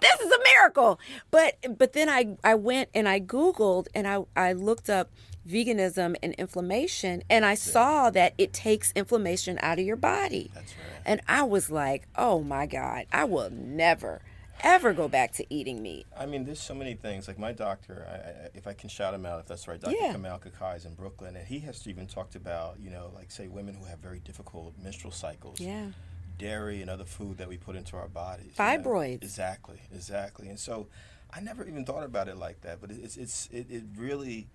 this 0.00 0.20
is 0.20 0.32
a 0.32 0.38
miracle. 0.56 0.98
But 1.30 1.56
but 1.78 1.92
then 1.92 2.08
I 2.08 2.36
I 2.42 2.54
went 2.54 2.90
and 2.94 3.08
I 3.08 3.20
googled 3.20 3.88
and 3.94 4.06
I 4.06 4.24
I 4.36 4.52
looked 4.52 4.90
up 4.90 5.10
veganism 5.48 6.16
and 6.22 6.32
inflammation 6.34 7.22
and 7.28 7.44
I 7.44 7.54
saw 7.54 8.10
that 8.10 8.34
it 8.38 8.52
takes 8.52 8.92
inflammation 8.92 9.58
out 9.62 9.78
of 9.78 9.84
your 9.84 9.96
body. 9.96 10.50
That's 10.54 10.72
right. 10.72 11.02
And 11.04 11.20
I 11.28 11.42
was 11.42 11.70
like, 11.70 12.08
"Oh 12.16 12.42
my 12.42 12.66
god, 12.66 13.06
I 13.12 13.24
will 13.24 13.50
never 13.50 14.22
ever 14.64 14.92
go 14.92 15.06
back 15.06 15.32
to 15.34 15.46
eating 15.54 15.82
meat." 15.82 16.06
I 16.18 16.26
mean, 16.26 16.44
there's 16.44 16.60
so 16.60 16.74
many 16.74 16.94
things. 16.94 17.28
Like 17.28 17.38
my 17.38 17.52
doctor, 17.52 18.06
I, 18.10 18.14
I, 18.14 18.48
if 18.54 18.66
I 18.66 18.72
can 18.72 18.88
shout 18.88 19.14
him 19.14 19.24
out, 19.26 19.38
if 19.40 19.46
that's 19.46 19.68
right, 19.68 19.80
Dr. 19.80 19.94
Yeah. 20.00 20.12
Kamal 20.12 20.38
Kakai 20.40 20.76
is 20.76 20.84
in 20.84 20.94
Brooklyn, 20.94 21.36
and 21.36 21.46
he 21.46 21.60
has 21.60 21.86
even 21.86 22.06
talked 22.06 22.34
about, 22.34 22.80
you 22.80 22.90
know, 22.90 23.12
like 23.14 23.30
say 23.30 23.46
women 23.46 23.74
who 23.74 23.84
have 23.84 24.00
very 24.00 24.18
difficult 24.18 24.74
menstrual 24.82 25.12
cycles. 25.12 25.60
Yeah. 25.60 25.88
Dairy 26.36 26.80
and 26.80 26.90
other 26.90 27.04
food 27.04 27.38
that 27.38 27.48
we 27.48 27.56
put 27.56 27.76
into 27.76 27.96
our 27.96 28.08
bodies. 28.08 28.46
you 28.58 28.64
know? 28.64 28.64
Fibroids. 28.64 29.22
Exactly, 29.22 29.80
exactly. 29.94 30.48
And 30.48 30.58
so, 30.58 30.88
I 31.32 31.40
never 31.40 31.64
even 31.64 31.84
thought 31.84 32.02
about 32.02 32.26
it 32.28 32.36
like 32.36 32.60
that, 32.62 32.80
but 32.80 32.90
it's 32.90 33.16
it's 33.16 33.48
it, 33.52 33.66
it 33.70 33.84
really. 33.96 34.48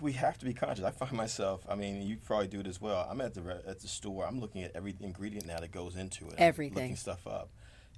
We 0.00 0.12
have 0.12 0.38
to 0.38 0.44
be 0.44 0.52
conscious. 0.54 0.84
I 0.84 0.90
find 0.92 1.12
myself. 1.12 1.64
I 1.68 1.74
mean, 1.74 2.02
you 2.02 2.16
probably 2.24 2.46
do 2.46 2.60
it 2.60 2.66
as 2.68 2.80
well. 2.80 3.06
I'm 3.10 3.20
at 3.20 3.34
the 3.34 3.62
at 3.66 3.80
the 3.80 3.88
store. 3.88 4.26
I'm 4.26 4.40
looking 4.40 4.62
at 4.62 4.70
every 4.76 4.94
ingredient 5.00 5.46
now 5.46 5.58
that 5.60 5.72
goes 5.72 5.96
into 5.96 6.26
it. 6.26 6.34
I'm 6.34 6.36
Everything. 6.38 6.74
looking 6.74 6.96
stuff 6.96 7.26
up. 7.26 7.48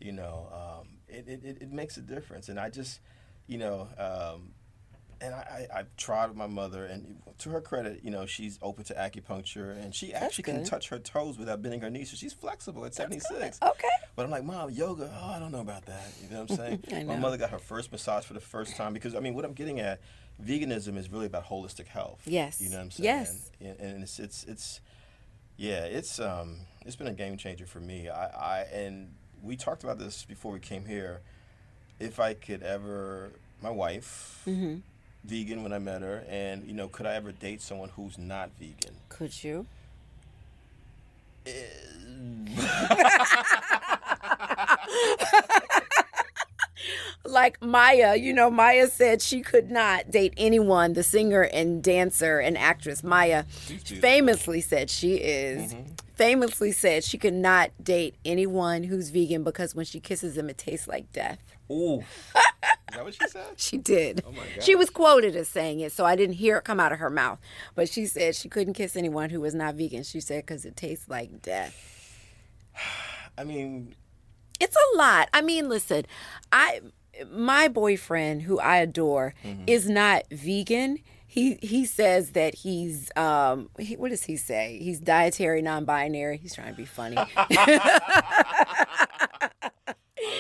You 0.01 0.13
know, 0.13 0.49
um, 0.53 0.89
it, 1.09 1.29
it, 1.29 1.63
it, 1.63 1.73
makes 1.73 1.97
a 1.97 2.01
difference. 2.01 2.49
And 2.49 2.59
I 2.59 2.69
just, 2.69 3.01
you 3.47 3.59
know, 3.59 3.89
um, 3.97 4.53
and 5.21 5.35
I, 5.35 5.69
I, 5.73 5.79
I've 5.79 5.97
tried 5.97 6.29
with 6.29 6.37
my 6.37 6.47
mother, 6.47 6.85
and 6.85 7.21
to 7.39 7.51
her 7.51 7.61
credit, 7.61 8.01
you 8.03 8.11
know, 8.11 8.27
she's 8.27 8.59
open 8.63 8.85
to 8.85 8.95
acupuncture, 8.95 9.77
and 9.83 9.95
she 9.95 10.13
actually 10.13 10.45
can 10.45 10.65
touch 10.65 10.89
her 10.89 10.99
toes 10.99 11.39
without 11.39 11.63
bending 11.63 11.81
her 11.81 11.91
knees. 11.91 12.11
So 12.11 12.17
she's 12.17 12.33
flexible 12.33 12.85
at 12.85 12.95
76. 12.95 13.59
Okay. 13.63 13.89
But 14.17 14.25
I'm 14.25 14.31
like, 14.31 14.45
Mom, 14.45 14.71
yoga, 14.71 15.13
oh, 15.21 15.31
I 15.31 15.39
don't 15.39 15.53
know 15.53 15.61
about 15.61 15.87
that. 15.87 16.13
You 16.23 16.31
know 16.31 16.43
what 16.43 16.51
I'm 16.51 16.57
saying? 16.57 16.85
I 16.93 17.05
My 17.05 17.17
mother 17.17 17.37
got 17.37 17.51
her 17.51 17.59
first 17.59 17.91
massage 17.91 18.25
for 18.25 18.35
the 18.35 18.41
first 18.41 18.77
time 18.77 18.93
because, 18.93 19.15
I 19.15 19.21
mean, 19.21 19.35
what 19.35 19.45
I'm 19.45 19.55
getting 19.55 19.81
at, 19.81 20.01
veganism 20.43 20.97
is 20.97 21.11
really 21.11 21.27
about 21.27 21.47
holistic 21.47 21.87
health. 21.87 22.23
Yes. 22.27 22.61
You 22.61 22.71
know 22.71 22.77
what 22.77 22.85
I'm 22.85 22.91
saying? 22.91 23.05
Yes. 23.05 23.51
And, 23.61 23.81
and 23.81 24.03
it's, 24.03 24.19
it's, 24.19 24.45
it's, 24.45 24.81
yeah, 25.57 25.85
it's, 25.85 26.19
um, 26.21 26.59
it's 26.85 26.97
been 26.97 27.07
a 27.07 27.15
game 27.15 27.37
changer 27.37 27.67
for 27.67 27.81
me. 27.81 28.09
I, 28.09 28.27
I, 28.27 28.61
and 28.73 29.15
we 29.45 29.57
talked 29.57 29.85
about 29.85 29.99
this 29.99 30.25
before 30.25 30.53
we 30.53 30.61
came 30.61 30.87
here. 30.87 31.21
If 32.01 32.19
I 32.19 32.35
could 32.35 32.63
ever, 32.63 33.31
my 33.63 33.71
wife, 33.71 34.43
Mm-hmm. 34.47 34.77
vegan 35.25 35.63
when 35.63 35.73
I 35.73 35.79
met 35.79 36.03
her, 36.03 36.25
and, 36.29 36.67
you 36.67 36.75
know, 36.75 36.89
could 36.89 37.07
I 37.07 37.15
ever 37.15 37.33
date 37.33 37.63
someone 37.63 37.91
who's 37.91 38.19
not 38.19 38.51
vegan? 38.59 38.97
Could 39.09 39.43
you? 39.45 39.67
like 47.25 47.61
Maya, 47.63 48.17
you 48.17 48.33
know, 48.33 48.51
Maya 48.51 48.89
said 48.89 49.23
she 49.23 49.41
could 49.41 49.71
not 49.71 50.11
date 50.11 50.35
anyone, 50.37 50.93
the 50.93 51.03
singer 51.03 51.43
and 51.43 51.83
dancer 51.83 52.39
and 52.39 52.59
actress 52.59 53.03
Maya 53.03 53.45
famously 54.01 54.61
said 54.61 54.91
she 54.91 55.15
is 55.17 55.75
famously 56.15 56.73
said 56.73 57.05
she 57.05 57.19
could 57.19 57.35
not 57.35 57.71
date 57.83 58.15
anyone 58.25 58.85
who's 58.85 59.11
vegan 59.11 59.43
because 59.43 59.75
when 59.75 59.85
she 59.85 60.01
kisses 60.01 60.35
them 60.35 60.49
it 60.49 60.59
tastes 60.59 60.89
like 60.89 61.13
death. 61.13 61.39
Ooh. 61.71 62.01
Is 62.95 62.97
that 62.99 63.05
what 63.05 63.15
she 63.15 63.29
said? 63.29 63.47
She 63.57 63.77
did. 63.77 64.23
Oh 64.27 64.31
my 64.33 64.43
She 64.61 64.77
was 64.77 64.89
quoted 64.91 65.35
as 65.35 65.49
saying 65.49 65.81
it, 65.81 65.93
so 65.93 66.05
I 66.05 66.15
didn't 66.15 66.37
hear 66.37 66.59
it 66.59 66.65
come 66.65 66.79
out 66.79 66.93
of 66.93 66.99
her 67.01 67.11
mouth. 67.11 67.41
But 67.75 67.89
she 67.89 68.07
said 68.07 68.37
she 68.37 68.49
couldn't 68.49 68.75
kiss 68.75 68.95
anyone 68.95 69.31
who 69.31 69.41
was 69.41 69.55
not 69.55 69.75
vegan. 69.75 70.05
She 70.05 70.21
said 70.21 70.47
because 70.47 70.65
it 70.65 70.77
tastes 70.77 71.09
like 71.09 71.43
death. 71.43 71.75
I 73.39 73.43
mean, 73.43 73.97
It's 74.61 74.77
a 74.77 74.97
lot. 74.97 75.29
I 75.33 75.43
mean, 75.43 75.69
listen, 75.69 76.07
I 76.53 76.81
my 77.31 77.69
boyfriend 77.69 78.43
who 78.43 78.59
I 78.61 78.77
adore 78.77 79.35
mm-hmm. 79.45 79.65
is 79.67 79.89
not 79.89 80.25
vegan. 80.31 80.99
He 81.35 81.59
he 81.63 81.85
says 81.85 82.31
that 82.31 82.55
he's 82.55 83.11
um 83.17 83.69
he, 83.77 83.97
what 83.97 84.11
does 84.11 84.23
he 84.23 84.37
say? 84.37 84.79
He's 84.81 85.01
dietary 85.01 85.63
non-binary. 85.63 86.39
He's 86.39 86.55
trying 86.55 86.71
to 86.71 86.77
be 86.77 86.85
funny. 86.85 87.17
I 87.37 89.51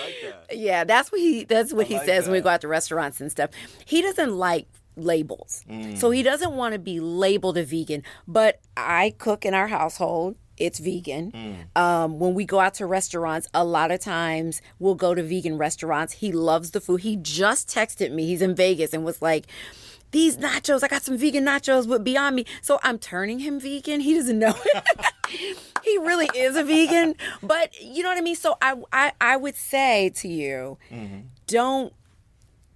like 0.04 0.14
that. 0.22 0.56
yeah, 0.56 0.84
that's 0.84 1.10
what 1.10 1.20
he 1.20 1.42
that's 1.42 1.72
what 1.72 1.88
he 1.88 1.96
like 1.96 2.06
says 2.06 2.26
when 2.26 2.34
we 2.34 2.40
go 2.40 2.50
out 2.50 2.60
to 2.60 2.68
restaurants 2.68 3.20
and 3.20 3.28
stuff. 3.28 3.50
He 3.84 4.02
doesn't 4.02 4.36
like 4.36 4.68
labels. 4.94 5.64
So 5.96 6.12
he 6.12 6.22
doesn't 6.22 6.52
want 6.52 6.74
to 6.74 6.78
be 6.78 7.00
labeled 7.00 7.58
a 7.58 7.64
vegan, 7.64 8.04
but 8.28 8.60
I 8.76 9.16
cook 9.18 9.44
in 9.44 9.52
our 9.52 9.66
household. 9.66 10.36
It's 10.56 10.78
vegan. 10.78 11.66
Um, 11.74 12.20
when 12.20 12.34
we 12.34 12.44
go 12.44 12.60
out 12.60 12.74
to 12.74 12.86
restaurants, 12.86 13.48
a 13.52 13.64
lot 13.64 13.90
of 13.90 13.98
times 13.98 14.62
we'll 14.78 14.94
go 14.94 15.12
to 15.12 15.24
vegan 15.24 15.58
restaurants. 15.58 16.12
He 16.12 16.30
loves 16.30 16.70
the 16.70 16.80
food. 16.80 17.00
He 17.00 17.16
just 17.16 17.68
texted 17.68 18.12
me. 18.12 18.26
He's 18.26 18.40
in 18.40 18.54
Vegas 18.54 18.94
and 18.94 19.04
was 19.04 19.20
like, 19.20 19.48
"These 20.14 20.38
nachos, 20.38 20.82
I 20.82 20.88
got 20.88 21.02
some 21.02 21.18
vegan 21.18 21.44
nachos 21.44 21.86
with 21.86 22.02
Beyond 22.04 22.36
Me." 22.36 22.44
So 22.62 22.78
I'm 22.82 22.98
turning 22.98 23.40
him 23.40 23.60
vegan. 23.60 24.00
He 24.00 24.14
doesn't 24.14 24.38
know. 24.38 24.54
it. 24.56 24.84
he 25.82 25.98
really 25.98 26.28
is 26.34 26.56
a 26.56 26.64
vegan, 26.64 27.16
but 27.42 27.78
you 27.80 28.02
know 28.02 28.08
what 28.08 28.18
I 28.18 28.22
mean. 28.22 28.36
So 28.36 28.56
I 28.62 28.74
I, 28.92 29.12
I 29.20 29.36
would 29.36 29.56
say 29.56 30.10
to 30.16 30.28
you, 30.28 30.78
mm-hmm. 30.90 31.20
don't 31.46 31.92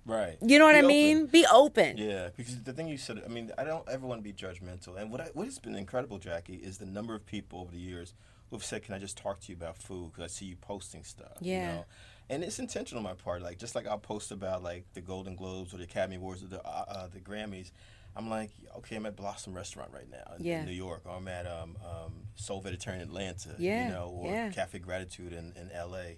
Right. 0.09 0.38
you 0.40 0.59
know 0.59 0.64
what 0.64 0.72
Be 0.72 0.79
I 0.79 0.81
open. 0.81 0.88
mean? 0.88 1.27
Be 1.27 1.46
open. 1.53 1.96
Yeah, 1.98 2.31
because 2.35 2.62
the 2.62 2.72
thing 2.72 2.88
you 2.88 2.96
said, 2.96 3.22
I 3.24 3.29
mean, 3.29 3.53
I 3.59 3.64
don't 3.64 3.87
ever 3.88 4.07
want 4.07 4.20
to 4.20 4.24
be 4.24 4.33
judgmental. 4.33 4.96
And 4.98 5.11
what 5.12 5.20
I, 5.20 5.24
what 5.35 5.44
has 5.44 5.59
been 5.59 5.74
incredible, 5.74 6.18
Jackie, 6.18 6.55
is 6.57 6.79
the 6.79 6.87
number 6.87 7.14
of 7.14 7.27
people 7.27 7.61
over 7.61 7.70
the 7.70 7.79
years 7.79 8.14
who've 8.51 8.64
said, 8.64 8.83
"Can 8.83 8.94
I 8.94 8.98
just 8.98 9.18
talk 9.18 9.38
to 9.40 9.53
you 9.53 9.57
about 9.57 9.77
food? 9.77 10.11
Because 10.12 10.24
I 10.24 10.29
see 10.29 10.46
you 10.46 10.57
posting 10.57 11.05
stuff." 11.05 11.37
Yeah. 11.40 11.61
You 11.61 11.66
know? 11.77 11.85
And 12.31 12.45
it's 12.45 12.59
intentional 12.59 12.99
on 12.99 13.05
my 13.05 13.14
part. 13.14 13.43
Like 13.43 13.59
just 13.59 13.75
like 13.75 13.87
I'll 13.87 13.99
post 13.99 14.31
about 14.33 14.62
like 14.62 14.85
the 14.95 15.01
Golden 15.01 15.35
Globes 15.37 15.73
or 15.73 15.79
the 15.79 15.85
Academy 15.85 16.17
Awards 16.17 16.43
or 16.43 16.47
the 16.49 16.62
uh, 16.67 16.85
uh, 16.88 17.07
the 17.09 17.21
Grammys. 17.21 17.71
I'm 18.17 18.29
like, 18.29 18.51
okay, 18.79 18.97
I'm 18.97 19.07
at 19.07 19.14
Blossom 19.17 19.55
Restaurant 19.55 19.91
right 19.95 20.11
now 20.11 20.35
in, 20.37 20.45
Yeah. 20.45 20.61
in 20.61 20.67
New 20.67 20.73
York, 20.73 21.03
or 21.05 21.12
I'm 21.17 21.29
at 21.29 21.47
um, 21.47 21.77
um, 21.85 22.12
Soul 22.35 22.61
Vegetarian 22.61 23.03
Atlanta, 23.03 23.55
Yeah, 23.59 23.85
you 23.87 23.93
know, 23.93 24.09
or 24.09 24.33
yeah. 24.33 24.51
Cafe 24.51 24.81
Gratitude 24.81 25.33
in, 25.33 25.53
in 25.57 25.71
LA. 25.75 26.17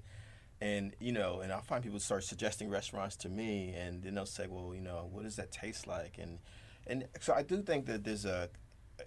And, 0.63 0.95
you 0.99 1.13
know, 1.13 1.41
and 1.41 1.53
I'll 1.53 1.61
find 1.63 1.83
people 1.83 1.99
start 2.01 2.25
suggesting 2.25 2.71
restaurants 2.71 3.17
to 3.17 3.29
me, 3.29 3.75
and 3.75 4.03
then 4.03 4.15
they'll 4.15 4.25
say, 4.27 4.47
well, 4.47 4.75
you 4.75 4.81
know, 4.81 5.09
what 5.13 5.25
does 5.25 5.37
that 5.37 5.53
taste 5.53 5.87
like? 5.87 6.17
And, 6.19 6.39
and 6.87 7.07
so 7.21 7.35
I 7.35 7.43
do 7.43 7.61
think 7.61 7.85
that 7.87 8.05
there's 8.05 8.25
a, 8.25 8.49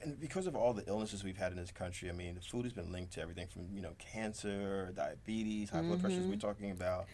and 0.01 0.19
because 0.19 0.47
of 0.47 0.55
all 0.55 0.73
the 0.73 0.85
illnesses 0.87 1.23
we've 1.23 1.37
had 1.37 1.51
in 1.51 1.57
this 1.57 1.71
country, 1.71 2.09
I 2.09 2.13
mean, 2.13 2.35
the 2.35 2.41
food 2.41 2.63
has 2.65 2.73
been 2.73 2.91
linked 2.91 3.13
to 3.13 3.21
everything 3.21 3.47
from, 3.47 3.67
you 3.73 3.81
know, 3.81 3.93
cancer, 3.99 4.91
diabetes, 4.95 5.69
high 5.69 5.81
blood 5.81 5.99
pressure, 6.01 6.15
as 6.15 6.21
Mm-hmm. 6.21 6.31
we're 6.31 6.37
talking 6.37 6.71
about 6.71 7.07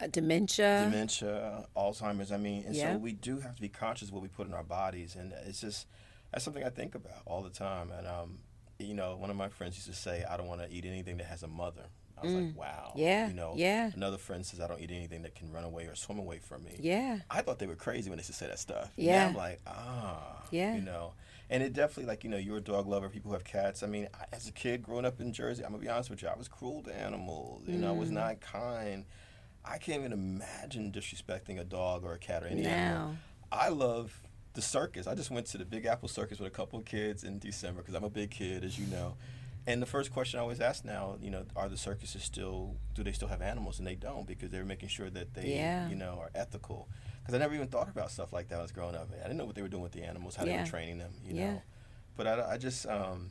Uh, 0.00 0.06
dementia. 0.08 0.82
dementia, 0.90 1.66
Alzheimer's. 1.76 2.32
I 2.32 2.36
mean, 2.36 2.64
and 2.66 2.74
Yeah. 2.74 2.92
so 2.94 2.98
we 2.98 3.12
do 3.12 3.40
have 3.40 3.54
to 3.56 3.60
be 3.62 3.68
conscious 3.68 4.08
of 4.08 4.14
what 4.14 4.22
we 4.22 4.28
put 4.28 4.46
in 4.46 4.54
our 4.54 4.64
bodies, 4.64 5.16
and 5.16 5.32
it's 5.46 5.60
just 5.60 5.86
that's 6.32 6.44
something 6.44 6.64
I 6.64 6.70
think 6.70 6.94
about 6.94 7.22
all 7.26 7.42
the 7.42 7.50
time. 7.50 7.90
And 7.92 8.06
um, 8.06 8.38
you 8.78 8.94
know, 8.94 9.16
one 9.16 9.30
of 9.30 9.36
my 9.36 9.48
friends 9.48 9.76
used 9.76 9.86
to 9.88 9.94
say, 9.94 10.24
"I 10.24 10.36
don't 10.36 10.48
want 10.48 10.60
to 10.62 10.68
eat 10.74 10.84
anything 10.84 11.18
that 11.18 11.26
has 11.26 11.42
a 11.42 11.48
mother." 11.48 11.84
I 12.18 12.26
was 12.26 12.34
like, 12.34 12.56
"Wow." 12.56 12.92
Mm. 12.94 12.98
Yeah, 13.00 13.28
You 13.28 13.34
know. 13.34 13.54
yeah. 13.56 13.90
Another 13.94 14.18
friend 14.18 14.44
says, 14.46 14.60
"I 14.60 14.66
don't 14.68 14.80
eat 14.80 14.90
anything 14.90 15.22
that 15.22 15.34
can 15.34 15.50
run 15.52 15.64
away 15.64 15.86
or 15.86 15.94
swim 15.94 16.18
away 16.18 16.38
from 16.38 16.64
me." 16.64 16.76
Yeah. 16.80 17.18
I 17.30 17.42
thought 17.42 17.58
they 17.58 17.66
were 17.66 17.74
crazy 17.76 18.10
when 18.10 18.16
they 18.16 18.20
used 18.20 18.30
to 18.30 18.36
say 18.36 18.46
that 18.46 18.58
stuff. 18.60 18.90
Yeah. 18.96 19.24
Now 19.24 19.28
I'm 19.28 19.34
like, 19.34 19.60
ah. 19.66 20.42
Yeah. 20.50 20.74
You 20.74 20.82
know. 20.82 21.14
And 21.52 21.62
it 21.62 21.74
definitely, 21.74 22.06
like, 22.06 22.24
you 22.24 22.30
know, 22.30 22.38
you're 22.38 22.56
a 22.56 22.60
dog 22.62 22.86
lover, 22.86 23.10
people 23.10 23.28
who 23.30 23.34
have 23.34 23.44
cats. 23.44 23.82
I 23.82 23.86
mean, 23.86 24.08
I, 24.18 24.24
as 24.34 24.48
a 24.48 24.52
kid 24.52 24.82
growing 24.82 25.04
up 25.04 25.20
in 25.20 25.34
Jersey, 25.34 25.62
I'm 25.62 25.72
going 25.72 25.82
to 25.82 25.86
be 25.86 25.92
honest 25.92 26.08
with 26.08 26.22
you, 26.22 26.28
I 26.28 26.34
was 26.36 26.48
cruel 26.48 26.82
to 26.84 26.94
animals. 26.98 27.64
You 27.66 27.76
know, 27.76 27.90
I 27.90 27.92
was 27.92 28.08
Mm. 28.08 28.14
not 28.14 28.40
kind. 28.40 29.04
I 29.62 29.76
can't 29.76 29.98
even 30.00 30.12
imagine 30.14 30.90
disrespecting 30.90 31.60
a 31.60 31.64
dog 31.64 32.04
or 32.04 32.14
a 32.14 32.18
cat 32.18 32.42
or 32.42 32.46
any 32.46 32.64
animal. 32.64 33.16
I 33.52 33.68
love 33.68 34.22
the 34.54 34.62
circus. 34.62 35.06
I 35.06 35.14
just 35.14 35.30
went 35.30 35.44
to 35.48 35.58
the 35.58 35.66
Big 35.66 35.84
Apple 35.84 36.08
Circus 36.08 36.38
with 36.40 36.48
a 36.48 36.50
couple 36.56 36.78
of 36.78 36.86
kids 36.86 37.22
in 37.22 37.38
December 37.38 37.82
because 37.82 37.94
I'm 37.94 38.02
a 38.04 38.08
big 38.10 38.30
kid, 38.30 38.64
as 38.64 38.78
you 38.78 38.86
know. 38.86 39.16
And 39.66 39.82
the 39.82 39.86
first 39.86 40.10
question 40.10 40.38
I 40.40 40.42
always 40.42 40.60
ask 40.60 40.86
now, 40.86 41.16
you 41.20 41.30
know, 41.30 41.44
are 41.54 41.68
the 41.68 41.76
circuses 41.76 42.24
still, 42.24 42.76
do 42.94 43.04
they 43.04 43.12
still 43.12 43.28
have 43.28 43.42
animals? 43.42 43.78
And 43.78 43.86
they 43.86 43.94
don't 43.94 44.26
because 44.26 44.50
they're 44.50 44.64
making 44.64 44.88
sure 44.88 45.10
that 45.10 45.34
they, 45.34 45.48
Yeah. 45.48 45.88
you 45.88 45.96
know, 45.96 46.16
are 46.18 46.30
ethical. 46.34 46.88
Because 47.22 47.34
I 47.34 47.38
never 47.38 47.54
even 47.54 47.68
thought 47.68 47.88
about 47.88 48.10
stuff 48.10 48.32
like 48.32 48.48
that 48.48 48.56
when 48.56 48.60
I 48.60 48.62
was 48.62 48.72
growing 48.72 48.94
up. 48.96 49.08
I 49.12 49.22
didn't 49.22 49.36
know 49.38 49.44
what 49.44 49.54
they 49.54 49.62
were 49.62 49.68
doing 49.68 49.82
with 49.82 49.92
the 49.92 50.02
animals, 50.02 50.36
how 50.36 50.44
they 50.44 50.56
were 50.56 50.64
training 50.66 50.98
them, 50.98 51.12
you 51.24 51.34
Yeah. 51.34 51.52
know. 51.54 51.62
But 52.16 52.26
I, 52.26 52.52
I 52.54 52.58
just, 52.58 52.86
um, 52.86 53.30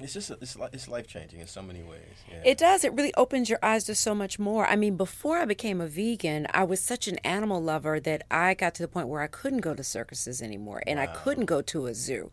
it's 0.00 0.12
just, 0.12 0.30
it's, 0.30 0.56
it's 0.72 0.86
life 0.86 1.08
changing 1.08 1.40
in 1.40 1.48
so 1.48 1.60
many 1.60 1.82
ways. 1.82 2.02
Yeah. 2.30 2.42
It 2.44 2.58
does. 2.58 2.84
It 2.84 2.92
really 2.92 3.12
opens 3.14 3.50
your 3.50 3.58
eyes 3.62 3.84
to 3.84 3.96
so 3.96 4.14
much 4.14 4.38
more. 4.38 4.64
I 4.66 4.76
mean, 4.76 4.96
before 4.96 5.38
I 5.38 5.44
became 5.44 5.80
a 5.80 5.88
vegan, 5.88 6.46
I 6.52 6.62
was 6.62 6.78
such 6.80 7.08
an 7.08 7.18
animal 7.18 7.60
lover 7.60 7.98
that 8.00 8.22
I 8.30 8.54
got 8.54 8.74
to 8.76 8.82
the 8.82 8.88
point 8.88 9.08
where 9.08 9.22
I 9.22 9.26
couldn't 9.26 9.60
go 9.60 9.74
to 9.74 9.82
circuses 9.82 10.40
anymore 10.40 10.82
and 10.86 11.00
I 11.00 11.06
couldn't 11.06 11.46
go 11.46 11.62
to 11.62 11.86
a 11.86 11.94
zoo 11.94 12.30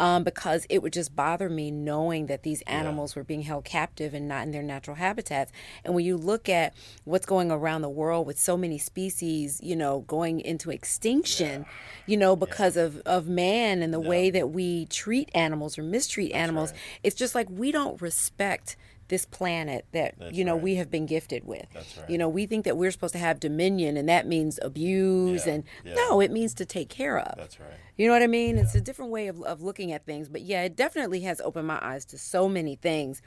um, 0.00 0.24
because 0.24 0.66
it 0.70 0.82
would 0.82 0.94
just 0.94 1.14
bother 1.14 1.50
me 1.50 1.70
knowing 1.70 2.26
that 2.26 2.44
these 2.44 2.62
animals 2.62 3.14
were 3.14 3.24
being 3.24 3.42
held 3.42 3.64
captive 3.64 4.14
and 4.14 4.26
not 4.26 4.44
in 4.44 4.52
their 4.52 4.62
natural 4.62 4.96
habitats. 4.96 5.52
And 5.84 5.94
when 5.94 6.06
you 6.06 6.16
look 6.16 6.48
at 6.48 6.74
what's 7.04 7.26
going 7.26 7.50
around 7.50 7.82
the 7.82 7.90
world 7.90 8.26
with 8.26 8.38
so 8.38 8.56
many 8.56 8.78
species, 8.78 9.60
you 9.62 9.76
know, 9.76 10.00
going 10.00 10.40
into 10.40 10.70
extinction, 10.70 11.66
you 12.06 12.16
know, 12.16 12.36
because 12.36 12.78
of, 12.78 13.02
of 13.04 13.28
man 13.28 13.82
and 13.82 13.92
the 13.92 14.00
way 14.00 14.30
that 14.30 14.50
we 14.50 14.86
treat 14.86 15.30
animals 15.34 15.76
or 15.76 15.82
mistreat 15.82 16.32
animals, 16.32 16.72
it's 17.02 17.16
just 17.16 17.34
like 17.34 17.48
we 17.50 17.72
don't 17.72 18.00
respect 18.00 18.76
this 19.08 19.26
planet 19.26 19.84
that 19.92 20.14
That's 20.18 20.34
you 20.34 20.44
know 20.44 20.54
right. 20.54 20.62
we 20.62 20.74
have 20.76 20.90
been 20.90 21.04
gifted 21.06 21.44
with. 21.44 21.66
That's 21.74 21.98
right. 21.98 22.08
You 22.08 22.16
know, 22.16 22.28
we 22.28 22.46
think 22.46 22.64
that 22.64 22.76
we're 22.76 22.90
supposed 22.90 23.12
to 23.12 23.18
have 23.18 23.40
dominion 23.40 23.96
and 23.96 24.08
that 24.08 24.26
means 24.26 24.58
abuse 24.62 25.46
Yeah, 25.46 25.54
and 25.54 25.64
yeah. 25.84 25.94
no, 25.94 26.20
it 26.20 26.30
means 26.30 26.54
to 26.54 26.64
take 26.64 26.88
care 26.88 27.18
of. 27.18 27.36
That's 27.36 27.60
right. 27.60 27.68
You 27.96 28.06
know 28.06 28.14
what 28.14 28.22
I 28.22 28.26
mean? 28.26 28.56
It's 28.56 28.74
a 28.74 28.80
different 28.80 29.10
way 29.10 29.28
of, 29.28 29.42
of 29.42 29.60
looking 29.60 29.92
at 29.92 30.06
things. 30.06 30.28
But 30.30 30.40
yeah, 30.42 30.62
it 30.62 30.76
definitely 30.76 31.20
has 31.20 31.40
opened 31.42 31.66
my 31.66 31.78
eyes 31.82 32.06
to 32.06 32.18
so 32.18 32.48
many 32.48 32.74
things. 32.74 33.20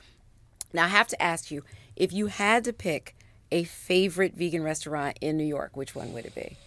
Now, 0.73 0.85
I 0.85 0.88
have 0.88 1.07
to 1.09 1.21
ask 1.21 1.51
you 1.51 1.63
if 1.95 2.11
you 2.11 2.27
had 2.27 2.63
to 2.63 2.73
pick 2.73 3.15
a 3.51 3.63
favorite 3.63 4.35
vegan 4.35 4.63
restaurant 4.63 5.17
in 5.21 5.38
New 5.38 5.45
York, 5.45 5.77
which 5.77 5.93
one 5.93 6.13
would 6.13 6.25
it 6.25 6.33
be? 6.33 6.57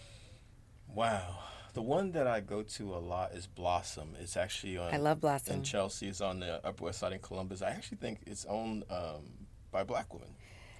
Wow. 0.95 1.35
The 1.73 1.81
one 1.81 2.11
that 2.13 2.27
I 2.27 2.39
go 2.39 2.63
to 2.63 2.93
a 2.95 2.97
lot 2.99 3.31
is 3.33 3.47
Blossom. 3.47 4.15
It's 4.19 4.35
actually 4.37 4.77
on. 4.77 4.93
I 4.93 4.97
love 4.97 5.21
Blossom. 5.21 5.55
In 5.57 5.63
Chelsea, 5.63 6.07
it's 6.07 6.21
on 6.21 6.39
the 6.39 6.65
Upper 6.65 6.85
West 6.85 6.99
Side 6.99 7.13
in 7.13 7.19
Columbus. 7.19 7.61
I 7.61 7.69
actually 7.69 7.97
think 7.97 8.19
it's 8.25 8.45
owned 8.45 8.83
um, 8.89 9.23
by 9.71 9.83
black 9.83 10.13
women. 10.13 10.29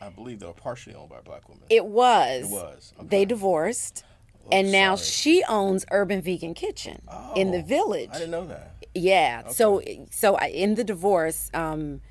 I 0.02 0.10
believe 0.10 0.40
they're 0.40 0.52
partially 0.54 0.96
owned 0.96 1.10
by 1.10 1.22
black 1.22 1.48
women. 1.50 1.64
It 1.70 1.86
was. 1.86 2.46
It 2.46 2.50
was. 2.54 2.94
They 3.02 3.18
Okay. 3.18 3.26
divorced. 3.26 4.04
and 4.52 4.72
now 4.72 4.96
sorry. 4.96 5.06
she 5.06 5.44
owns 5.48 5.86
Urban 5.92 6.22
Vegan 6.22 6.54
Kitchen 6.56 7.02
in 7.36 7.52
the 7.52 7.60
Oh, 7.60 7.62
village. 7.62 8.10
I 8.12 8.20
didn't 8.20 8.32
know 8.32 8.48
that. 8.48 8.76
Yeah. 8.96 9.48
So 9.50 9.82
so 10.10 10.36
I, 10.38 10.46
in 10.48 10.74
the 10.76 10.84
divorce, 10.84 11.52
um, 11.54 12.02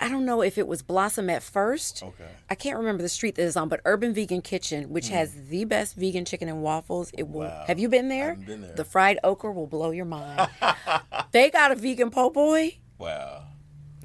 I 0.00 0.08
don't 0.08 0.24
know 0.24 0.42
if 0.42 0.58
it 0.58 0.66
was 0.66 0.82
Blossom 0.82 1.28
at 1.30 1.42
first. 1.42 2.02
Okay. 2.02 2.24
I 2.48 2.54
can't 2.54 2.78
remember 2.78 3.02
the 3.02 3.08
street 3.08 3.34
that 3.34 3.42
is 3.42 3.56
on, 3.56 3.68
but 3.68 3.80
Urban 3.84 4.14
Vegan 4.14 4.42
Kitchen, 4.42 4.90
which 4.90 5.08
has 5.08 5.34
the 5.48 5.64
best 5.64 5.94
vegan 5.94 6.24
chicken 6.24 6.48
and 6.48 6.62
waffles. 6.62 7.10
It 7.16 7.28
will. 7.28 7.48
Wow. 7.48 7.64
Have 7.66 7.78
you 7.78 7.88
been 7.88 8.08
there? 8.08 8.34
been 8.34 8.62
there. 8.62 8.74
The 8.74 8.84
fried 8.84 9.18
okra 9.22 9.52
will 9.52 9.66
blow 9.66 9.90
your 9.90 10.04
mind. 10.04 10.48
they 11.32 11.50
got 11.50 11.70
a 11.70 11.74
vegan 11.74 12.10
po' 12.10 12.30
boy. 12.30 12.78
Wow. 12.98 13.44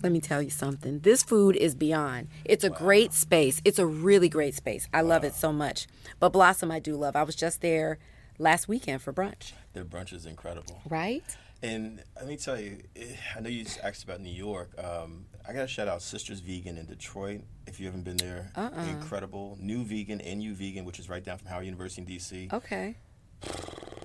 Let 0.02 0.12
me 0.12 0.20
tell 0.20 0.42
you 0.42 0.50
something. 0.50 1.00
This 1.00 1.24
food 1.24 1.56
is 1.56 1.76
beyond. 1.76 2.28
It's 2.44 2.66
a 2.66 2.70
great 2.70 3.14
space. 3.14 3.62
It's 3.64 3.80
a 3.80 3.86
really 3.86 4.28
great 4.28 4.54
space. 4.54 4.90
I 4.94 5.00
love 5.00 5.24
it 5.24 5.34
so 5.34 5.54
much. 5.54 5.88
But 6.20 6.30
Blossom, 6.30 6.72
I 6.72 6.80
do 6.80 6.98
love. 6.98 7.16
I 7.16 7.24
was 7.24 7.36
just 7.36 7.62
there 7.62 8.00
last 8.38 8.68
weekend 8.68 9.02
for 9.02 9.14
brunch. 9.14 9.54
Their 9.72 9.86
brunch 9.86 10.12
is 10.12 10.26
incredible. 10.26 10.82
Right? 10.90 11.24
And 11.62 12.04
let 12.18 12.28
me 12.28 12.36
tell 12.36 12.60
you, 12.60 12.80
eh, 12.98 13.16
I 13.38 13.40
know 13.40 13.48
you 13.50 13.64
just 13.64 13.80
asked 13.80 14.04
about 14.04 14.20
New 14.20 14.34
York. 14.34 14.72
Um, 14.78 15.28
I 15.48 15.52
got 15.54 15.62
to 15.62 15.68
shout 15.68 15.88
out 15.88 16.02
Sisters 16.02 16.40
Vegan 16.40 16.78
in 16.78 16.86
Detroit. 16.86 17.42
If 17.68 17.80
you 17.80 17.86
haven't 17.86 18.04
been 18.04 18.18
there, 18.18 18.52
Uh-uh. 18.56 18.82
incredible. 18.86 19.58
New 19.60 19.84
Vegan, 19.84 20.20
NU 20.20 20.54
Vegan, 20.54 20.86
which 20.86 21.00
is 21.00 21.10
right 21.10 21.24
down 21.24 21.38
from 21.38 21.48
Howard 21.50 21.66
University 21.66 22.02
in 22.02 22.08
DC. 22.08 22.54
Okay. 22.54 22.96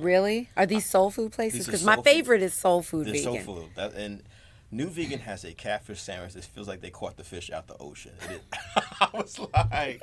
Really? 0.00 0.48
Are 0.56 0.66
these 0.66 0.84
soul 0.86 1.10
food 1.10 1.32
places? 1.32 1.66
Because 1.66 1.84
my 1.84 1.94
soul 1.94 2.02
food. 2.02 2.10
favorite 2.10 2.42
is 2.42 2.54
soul 2.54 2.82
food 2.82 3.06
They're 3.06 3.14
vegan. 3.14 3.44
soul 3.44 3.56
food. 3.56 3.68
That, 3.76 3.94
and 3.94 4.22
New 4.70 4.88
Vegan 4.88 5.20
has 5.20 5.44
a 5.44 5.52
catfish 5.52 6.00
sandwich 6.00 6.34
that 6.34 6.44
feels 6.44 6.68
like 6.68 6.80
they 6.80 6.90
caught 6.90 7.16
the 7.16 7.24
fish 7.24 7.50
out 7.50 7.66
the 7.68 7.76
ocean. 7.78 8.12
It 8.30 8.42
I 9.00 9.08
was 9.14 9.38
like, 9.38 10.02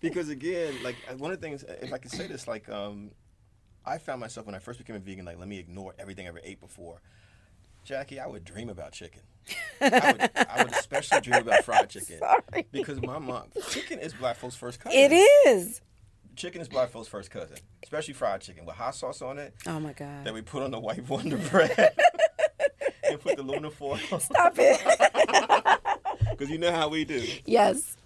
because 0.00 0.28
again, 0.28 0.74
like 0.82 0.96
uh, 1.10 1.14
one 1.16 1.32
of 1.32 1.40
the 1.40 1.46
things, 1.46 1.64
if 1.82 1.92
I 1.92 1.98
could 1.98 2.10
say 2.12 2.26
this, 2.26 2.46
like 2.48 2.68
um, 2.68 3.10
I 3.84 3.98
found 3.98 4.20
myself 4.20 4.46
when 4.46 4.54
I 4.54 4.60
first 4.60 4.78
became 4.78 4.96
a 4.96 5.00
vegan, 5.00 5.24
like 5.24 5.38
let 5.38 5.48
me 5.48 5.58
ignore 5.58 5.94
everything 5.98 6.26
I 6.26 6.28
ever 6.30 6.40
ate 6.42 6.60
before. 6.60 7.00
Jackie, 7.84 8.20
I 8.20 8.26
would 8.26 8.44
dream 8.44 8.68
about 8.68 8.92
chicken. 8.92 9.22
I 9.80 10.12
would, 10.12 10.30
I 10.36 10.62
would 10.64 10.72
especially 10.72 11.20
dream 11.20 11.40
about 11.40 11.64
fried 11.64 11.88
chicken. 11.90 12.18
Sorry. 12.18 12.66
Because 12.70 13.00
my 13.00 13.18
mom, 13.18 13.44
chicken 13.70 13.98
is 13.98 14.12
black 14.12 14.36
folks' 14.36 14.56
first 14.56 14.80
cousin. 14.80 14.98
It 14.98 15.12
is. 15.46 15.80
Chicken 16.36 16.60
is 16.60 16.68
black 16.68 16.90
folks' 16.90 17.08
first 17.08 17.30
cousin, 17.30 17.56
especially 17.82 18.14
fried 18.14 18.40
chicken 18.42 18.64
with 18.66 18.76
hot 18.76 18.94
sauce 18.94 19.22
on 19.22 19.38
it 19.38 19.54
Oh 19.66 19.80
my 19.80 19.92
God. 19.92 20.24
that 20.24 20.32
we 20.34 20.40
put 20.42 20.62
on 20.62 20.70
the 20.70 20.78
white 20.78 21.08
Wonder 21.08 21.36
bread 21.36 21.76
and 23.08 23.18
put 23.20 23.36
the 23.36 23.42
Luna 23.42 23.70
foil. 23.70 23.98
Stop 24.18 24.54
it. 24.58 25.78
Because 26.30 26.50
you 26.52 26.58
know 26.58 26.70
how 26.70 26.88
we 26.88 27.04
do. 27.04 27.26
yes. 27.46 27.96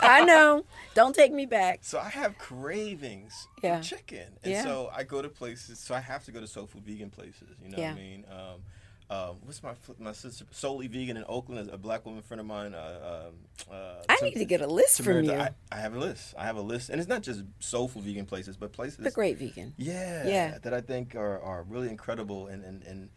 I 0.00 0.24
know. 0.24 0.64
Don't 0.94 1.12
take 1.12 1.32
me 1.32 1.44
back. 1.44 1.80
So 1.82 1.98
I 1.98 2.08
have 2.08 2.38
cravings 2.38 3.48
Yeah. 3.64 3.78
for 3.78 3.84
chicken. 3.84 4.28
And 4.44 4.52
Yeah. 4.52 4.62
so 4.62 4.90
I 4.94 5.02
go 5.02 5.20
to 5.20 5.28
places, 5.28 5.80
so 5.80 5.92
I 5.92 5.98
have 5.98 6.24
to 6.26 6.30
go 6.32 6.40
to 6.40 6.46
soul 6.46 6.66
food 6.66 6.84
vegan 6.84 7.10
places. 7.10 7.48
You 7.60 7.70
know 7.70 7.78
Yeah. 7.78 7.90
what 7.90 7.98
I 7.98 8.00
mean? 8.00 8.24
Um, 8.30 8.60
um, 9.10 9.36
what's 9.44 9.62
my 9.62 9.74
my 9.98 10.12
sister 10.12 10.44
Souley 10.52 10.88
Vegan 10.88 11.16
in 11.16 11.24
Oakland? 11.28 11.68
A 11.70 11.76
black 11.78 12.06
woman 12.06 12.22
friend 12.22 12.40
of 12.40 12.46
mine. 12.46 12.74
Uh, 12.74 13.26
um, 13.28 13.34
uh, 13.70 14.02
I 14.08 14.16
Tim- 14.16 14.28
need 14.28 14.34
to 14.36 14.44
get 14.44 14.60
a 14.62 14.66
list 14.66 15.02
from 15.02 15.14
Tamarita, 15.24 15.24
you. 15.26 15.32
I, 15.32 15.50
I 15.70 15.76
have 15.76 15.94
a 15.94 15.98
list. 15.98 16.34
I 16.38 16.44
have 16.46 16.56
a 16.56 16.62
list, 16.62 16.88
and 16.90 16.98
it's 16.98 17.08
not 17.08 17.22
just 17.22 17.42
soulful 17.60 18.00
vegan 18.00 18.24
places, 18.26 18.56
but 18.56 18.72
places. 18.72 18.98
The 18.98 19.10
great 19.10 19.38
vegan. 19.38 19.74
Yeah, 19.76 20.26
Yeah. 20.26 20.58
that 20.62 20.72
I 20.72 20.80
think 20.80 21.14
are, 21.14 21.38
are 21.40 21.62
really 21.64 21.88
incredible 21.88 22.46
and, 22.48 22.64
and, 22.64 22.82
and 22.84 23.10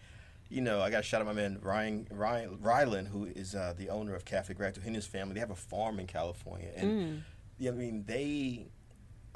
you 0.49 0.61
know, 0.61 0.79
I 0.81 0.89
got 0.89 0.97
to 0.97 1.03
shout 1.03 1.19
out 1.21 1.27
my 1.27 1.33
man 1.33 1.59
Ryan 1.61 2.07
Ryan 2.09 2.57
Ryland, 2.61 3.07
who 3.09 3.25
is 3.25 3.53
uh, 3.55 3.73
the 3.77 3.89
owner 3.89 4.15
of 4.15 4.23
Cafe 4.25 4.53
Gratitude. 4.53 4.83
He 4.83 4.87
and 4.87 4.95
his 4.95 5.05
family 5.05 5.33
they 5.33 5.39
have 5.41 5.51
a 5.51 5.55
farm 5.55 5.99
in 5.99 6.07
California, 6.07 6.69
and 6.75 6.89
Mm. 6.91 7.21
yeah, 7.57 7.71
I 7.71 7.73
mean 7.73 8.03
they 8.07 8.67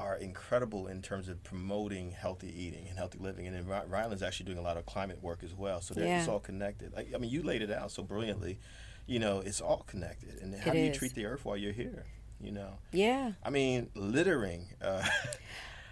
are 0.01 0.15
incredible 0.17 0.87
in 0.87 1.01
terms 1.01 1.29
of 1.29 1.43
promoting 1.43 2.11
healthy 2.11 2.47
eating 2.55 2.87
and 2.89 2.97
healthy 2.97 3.19
living. 3.19 3.47
And 3.47 3.55
then 3.55 3.65
Ry- 3.67 3.85
Ryland's 3.85 4.23
actually 4.23 4.47
doing 4.47 4.57
a 4.57 4.61
lot 4.61 4.77
of 4.77 4.85
climate 4.85 5.21
work 5.21 5.43
as 5.43 5.53
well, 5.53 5.81
so 5.81 5.93
they're, 5.93 6.17
it's 6.19 6.27
all 6.27 6.39
connected. 6.39 6.93
Like, 6.95 7.09
I 7.13 7.17
mean, 7.17 7.29
you 7.31 7.43
laid 7.43 7.61
it 7.61 7.71
out 7.71 7.91
so 7.91 8.03
brilliantly. 8.03 8.59
You 9.07 9.19
know, 9.19 9.39
it's 9.39 9.61
all 9.61 9.83
connected. 9.87 10.39
And 10.41 10.53
how 10.55 10.71
It 10.71 10.73
do 10.73 10.79
you 10.79 10.91
is. 10.91 10.97
treat 10.97 11.13
the 11.15 11.25
earth 11.25 11.45
while 11.45 11.57
you're 11.57 11.73
here? 11.73 12.05
You 12.39 12.51
know, 12.51 12.79
Yeah. 12.91 13.33
I 13.43 13.49
mean, 13.51 13.89
littering. 13.95 14.67
Uh, 14.81 15.05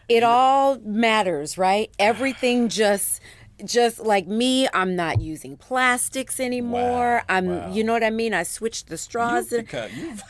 It 0.08 0.24
all 0.34 0.80
matters, 0.80 1.58
right? 1.58 1.92
Everything 2.00 2.70
just 2.84 3.22
just 3.66 4.00
like 4.00 4.28
me, 4.28 4.68
I'm 4.74 4.96
not 4.96 5.22
using 5.22 5.58
plastics 5.58 6.40
anymore. 6.40 7.18
Wow, 7.18 7.24
I'm, 7.30 7.48
wow. 7.48 7.72
you 7.74 7.84
know 7.84 7.94
what 7.94 8.04
I 8.04 8.10
mean? 8.10 8.34
I 8.34 8.44
switched 8.44 8.88
the 8.88 8.98
straws. 8.98 9.52
You've 9.52 9.60
and- 9.60 9.68
become- 9.68 9.92
you've- 9.96 10.22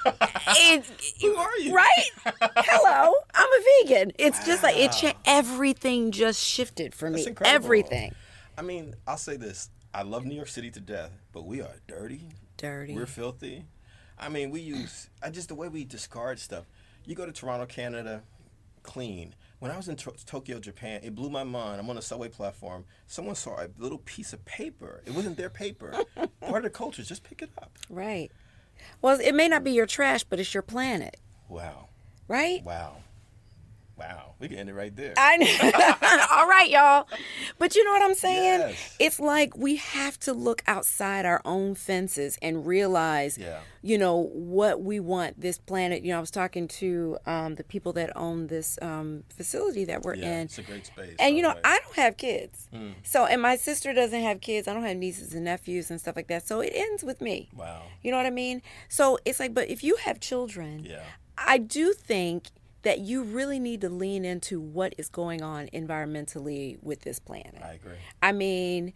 it, 0.47 0.85
Who 1.21 1.35
are 1.35 1.57
you? 1.59 1.73
Right? 1.75 2.09
Hello, 2.55 3.13
I'm 3.33 3.47
a 3.47 3.87
vegan. 3.87 4.11
It's 4.17 4.45
just 4.45 4.63
like 4.63 4.77
it. 4.77 4.91
Cha- 4.91 5.13
everything 5.25 6.11
just 6.11 6.43
shifted 6.43 6.93
for 6.95 7.09
me. 7.09 7.25
Everything. 7.45 8.13
I 8.57 8.61
mean, 8.61 8.95
I'll 9.07 9.17
say 9.17 9.37
this: 9.37 9.69
I 9.93 10.03
love 10.03 10.25
New 10.25 10.35
York 10.35 10.47
City 10.47 10.71
to 10.71 10.79
death, 10.79 11.11
but 11.33 11.45
we 11.45 11.61
are 11.61 11.75
dirty. 11.87 12.21
Dirty. 12.57 12.93
We're 12.93 13.05
filthy. 13.05 13.65
I 14.19 14.29
mean, 14.29 14.51
we 14.51 14.59
use 14.59 15.09
I 15.23 15.29
just 15.29 15.47
the 15.47 15.55
way 15.55 15.67
we 15.69 15.85
discard 15.85 16.39
stuff. 16.39 16.65
You 17.05 17.15
go 17.15 17.25
to 17.25 17.31
Toronto, 17.31 17.65
Canada, 17.65 18.23
clean. 18.83 19.33
When 19.59 19.71
I 19.71 19.77
was 19.77 19.89
in 19.89 19.97
to- 19.97 20.13
Tokyo, 20.25 20.59
Japan, 20.59 21.01
it 21.03 21.13
blew 21.15 21.29
my 21.29 21.43
mind. 21.43 21.79
I'm 21.81 21.89
on 21.89 21.97
a 21.97 22.01
subway 22.01 22.29
platform. 22.29 22.85
Someone 23.07 23.35
saw 23.35 23.59
a 23.59 23.67
little 23.77 23.97
piece 23.99 24.31
of 24.31 24.43
paper. 24.45 25.01
It 25.05 25.13
wasn't 25.13 25.35
their 25.37 25.49
paper. 25.49 25.93
Part 26.41 26.57
of 26.57 26.63
the 26.63 26.69
culture 26.69 27.01
is 27.01 27.07
just 27.09 27.23
pick 27.23 27.41
it 27.41 27.49
up. 27.61 27.77
Right. 27.89 28.31
Well, 29.01 29.19
it 29.21 29.35
may 29.35 29.49
not 29.49 29.63
be 29.65 29.71
your 29.71 29.85
trash, 29.85 30.23
but 30.23 30.39
it's 30.39 30.53
your 30.53 30.63
planet. 30.63 31.17
Wow. 31.49 31.89
Right? 32.29 32.63
Wow. 32.63 32.97
Wow. 33.99 34.33
We 34.39 34.47
can 34.47 34.57
end 34.59 34.69
it 34.69 34.73
right 34.73 34.95
there. 34.95 35.13
I 35.17 35.37
know. 35.37 35.47
All 36.37 36.47
right, 36.47 36.69
y'all. 36.69 37.07
But 37.57 37.75
you 37.75 37.83
know 37.83 37.91
what 37.91 38.01
I'm 38.01 38.15
saying? 38.15 38.59
Yes. 38.61 38.95
It's 38.99 39.19
like 39.19 39.57
we 39.57 39.75
have 39.75 40.17
to 40.21 40.33
look 40.33 40.63
outside 40.67 41.25
our 41.25 41.41
own 41.43 41.75
fences 41.75 42.37
and 42.41 42.65
realize, 42.65 43.37
Yeah. 43.37 43.59
you 43.81 43.97
know, 43.97 44.15
what 44.33 44.81
we 44.81 44.99
want 45.01 45.41
this 45.41 45.57
planet. 45.57 46.03
You 46.03 46.11
know, 46.11 46.17
I 46.17 46.21
was 46.21 46.31
talking 46.31 46.67
to 46.69 47.17
um, 47.25 47.55
the 47.55 47.63
people 47.63 47.91
that 47.93 48.15
own 48.15 48.47
this 48.47 48.79
um, 48.81 49.23
facility 49.35 49.83
that 49.85 50.03
we're 50.03 50.15
yeah, 50.15 50.37
in. 50.39 50.39
it's 50.45 50.57
a 50.57 50.61
great 50.63 50.85
space. 50.85 51.15
And 51.19 51.35
you 51.35 51.41
know, 51.41 51.49
way. 51.55 51.61
I 51.65 51.79
don't 51.83 51.95
have 51.97 52.15
kids. 52.15 52.69
Hmm. 52.73 52.91
So, 53.03 53.25
and 53.25 53.41
my 53.41 53.57
sister 53.57 53.93
doesn't 53.93 54.21
have 54.21 54.39
kids. 54.39 54.67
I 54.69 54.73
don't 54.73 54.83
have 54.83 54.95
nieces 54.97 55.33
and 55.33 55.43
nephews 55.43 55.91
and 55.91 55.99
stuff 55.99 56.15
like 56.15 56.27
that. 56.27 56.47
So 56.47 56.61
it 56.61 56.71
ends 56.73 57.03
with 57.03 57.19
me. 57.19 57.49
Wow. 57.53 57.81
You 58.01 58.11
know 58.11 58.17
what 58.17 58.25
I 58.25 58.29
mean? 58.31 58.61
So 58.87 59.19
it's 59.25 59.39
like, 59.41 59.53
but 59.53 59.69
if 59.69 59.83
you 59.83 59.97
have 59.97 60.19
children, 60.21 60.85
Yeah. 60.85 61.03
I 61.37 61.57
do 61.57 61.93
think 61.93 62.47
that 62.83 62.99
you 62.99 63.23
really 63.23 63.59
need 63.59 63.81
to 63.81 63.89
lean 63.89 64.23
into 64.25 64.59
what 64.59 64.93
is 64.97 65.09
going 65.09 65.41
on 65.41 65.67
environmentally 65.73 66.81
with 66.81 67.01
this 67.01 67.19
planet. 67.19 67.55
I 67.63 67.73
agree. 67.73 67.97
I 68.23 68.31
mean, 68.31 68.93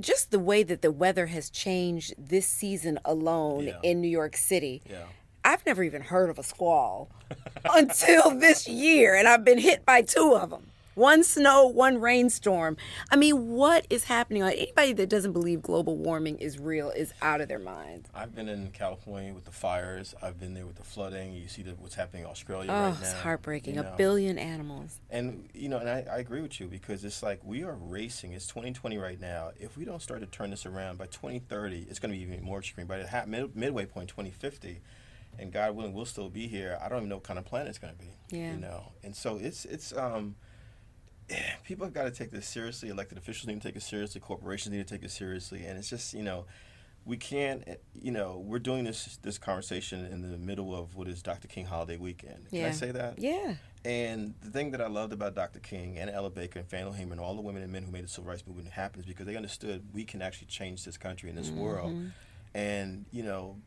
just 0.00 0.30
the 0.30 0.38
way 0.38 0.62
that 0.62 0.82
the 0.82 0.92
weather 0.92 1.26
has 1.26 1.50
changed 1.50 2.14
this 2.18 2.46
season 2.46 2.98
alone 3.04 3.64
Yeah. 3.66 3.78
in 3.82 4.00
New 4.00 4.08
York 4.08 4.36
City. 4.36 4.82
Yeah. 4.88 5.04
I've 5.44 5.64
never 5.66 5.82
even 5.82 6.00
heard 6.02 6.30
of 6.30 6.38
a 6.38 6.42
squall 6.42 7.10
until 7.74 8.30
this 8.38 8.66
year, 8.66 9.14
and 9.14 9.28
I've 9.28 9.44
been 9.44 9.58
hit 9.58 9.84
by 9.84 10.02
two 10.02 10.34
of 10.34 10.50
them. 10.50 10.70
One 10.94 11.24
snow, 11.24 11.66
one 11.66 12.00
rainstorm. 12.00 12.76
I 13.10 13.16
mean, 13.16 13.48
what 13.50 13.86
is 13.90 14.04
happening? 14.04 14.42
Like, 14.42 14.56
anybody 14.58 14.92
that 14.94 15.08
doesn't 15.08 15.32
believe 15.32 15.60
global 15.62 15.96
warming 15.96 16.38
is 16.38 16.58
real 16.58 16.90
is 16.90 17.12
out 17.20 17.40
of 17.40 17.48
their 17.48 17.58
mind. 17.58 18.08
I've 18.14 18.34
been 18.34 18.48
in 18.48 18.70
California 18.70 19.34
with 19.34 19.44
the 19.44 19.50
fires. 19.50 20.14
I've 20.22 20.38
been 20.38 20.54
there 20.54 20.66
with 20.66 20.76
the 20.76 20.84
flooding. 20.84 21.32
You 21.34 21.48
see 21.48 21.62
the, 21.62 21.72
what's 21.72 21.96
happening 21.96 22.22
in 22.22 22.28
Australia 22.30 22.70
Oh, 22.70 22.74
right 22.74 22.94
now. 22.94 22.98
it's 23.00 23.12
heartbreaking. 23.12 23.74
you 23.74 23.80
A 23.80 23.94
billion 23.96 24.38
animals. 24.38 25.00
And 25.10 25.48
you 25.52 25.68
know, 25.68 25.78
and 25.78 25.88
I, 25.88 26.04
I 26.10 26.18
agree 26.18 26.40
with 26.42 26.60
you 26.60 26.66
because 26.66 27.04
it's 27.04 27.22
like 27.22 27.40
we 27.44 27.64
are 27.64 27.74
racing. 27.74 28.32
It's 28.32 28.46
2020 28.46 28.96
right 28.96 29.20
now. 29.20 29.50
If 29.58 29.76
we 29.76 29.84
don't 29.84 30.00
start 30.02 30.20
to 30.20 30.26
turn 30.26 30.50
this 30.50 30.64
around 30.64 30.98
by 30.98 31.06
2030, 31.06 31.86
it's 31.90 31.98
going 31.98 32.12
to 32.12 32.16
be 32.18 32.22
even 32.24 32.42
more 32.44 32.60
extreme. 32.60 32.86
By 32.86 32.98
the 32.98 33.24
mid, 33.26 33.56
midway 33.56 33.86
point, 33.86 34.08
2050, 34.10 34.80
and 35.38 35.52
God 35.52 35.74
willing, 35.74 35.92
we'll 35.92 36.04
still 36.04 36.28
be 36.28 36.46
here. 36.46 36.78
I 36.80 36.88
don't 36.88 36.98
even 36.98 37.08
know 37.08 37.16
what 37.16 37.24
kind 37.24 37.38
of 37.38 37.44
planet 37.44 37.68
it's 37.68 37.78
going 37.78 37.92
to 37.92 37.98
be. 37.98 38.10
Yeah. 38.30 38.52
You 38.52 38.58
know, 38.60 38.92
and 39.02 39.16
so 39.16 39.36
it's 39.42 39.64
it's 39.64 39.92
um. 39.96 40.36
People 41.64 41.86
have 41.86 41.94
got 41.94 42.04
to 42.04 42.10
take 42.10 42.30
this 42.30 42.46
seriously. 42.46 42.88
Elected 42.88 43.18
officials 43.18 43.46
need 43.46 43.60
to 43.60 43.68
take 43.68 43.76
it 43.76 43.82
seriously. 43.82 44.20
Corporations 44.20 44.74
need 44.74 44.86
to 44.86 44.94
take 44.94 45.04
it 45.04 45.10
seriously. 45.10 45.64
And 45.64 45.78
it's 45.78 45.88
just 45.90 46.14
you 46.14 46.22
know, 46.22 46.46
we 47.04 47.16
can't. 47.16 47.62
eh, 47.66 47.76
You 47.94 48.12
know, 48.12 48.42
we're 48.44 48.58
doing 48.58 48.84
this 48.84 49.18
this 49.22 49.38
conversation 49.38 50.04
in 50.06 50.22
the 50.30 50.38
middle 50.38 50.74
of 50.74 50.96
what 50.96 51.08
is 51.08 51.22
Dr. 51.22 51.48
King 51.48 51.66
holiday 51.66 51.96
weekend. 51.96 52.50
Can 52.50 52.64
I 52.64 52.70
say 52.72 52.90
that? 52.92 53.18
Yeah. 53.18 53.54
And 53.86 54.34
the 54.40 54.50
thing 54.50 54.70
that 54.70 54.80
I 54.80 54.86
loved 54.86 55.12
about 55.12 55.34
Dr. 55.34 55.58
King 55.60 55.98
and 55.98 56.08
Ella 56.08 56.30
Baker 56.30 56.58
and 56.58 56.66
Fannie 56.68 56.90
Hamer 56.92 57.12
and 57.12 57.20
all 57.20 57.34
the 57.34 57.42
women 57.42 57.62
and 57.62 57.70
men 57.70 57.82
who 57.82 57.90
made 57.92 58.04
the 58.04 58.08
civil 58.08 58.30
rights 58.30 58.42
movement 58.46 58.70
happen 58.70 59.00
is 59.00 59.06
because 59.06 59.26
they 59.26 59.36
understood 59.36 59.84
we 59.92 60.04
can 60.04 60.22
actually 60.22 60.46
change 60.46 60.86
this 60.86 60.96
country 60.96 61.28
and 61.28 61.36
this 61.36 61.50
world. 61.50 61.92
Mm-hmm. 61.92 62.06
And, 62.54 63.04
you 63.12 63.22
know, 63.22 63.58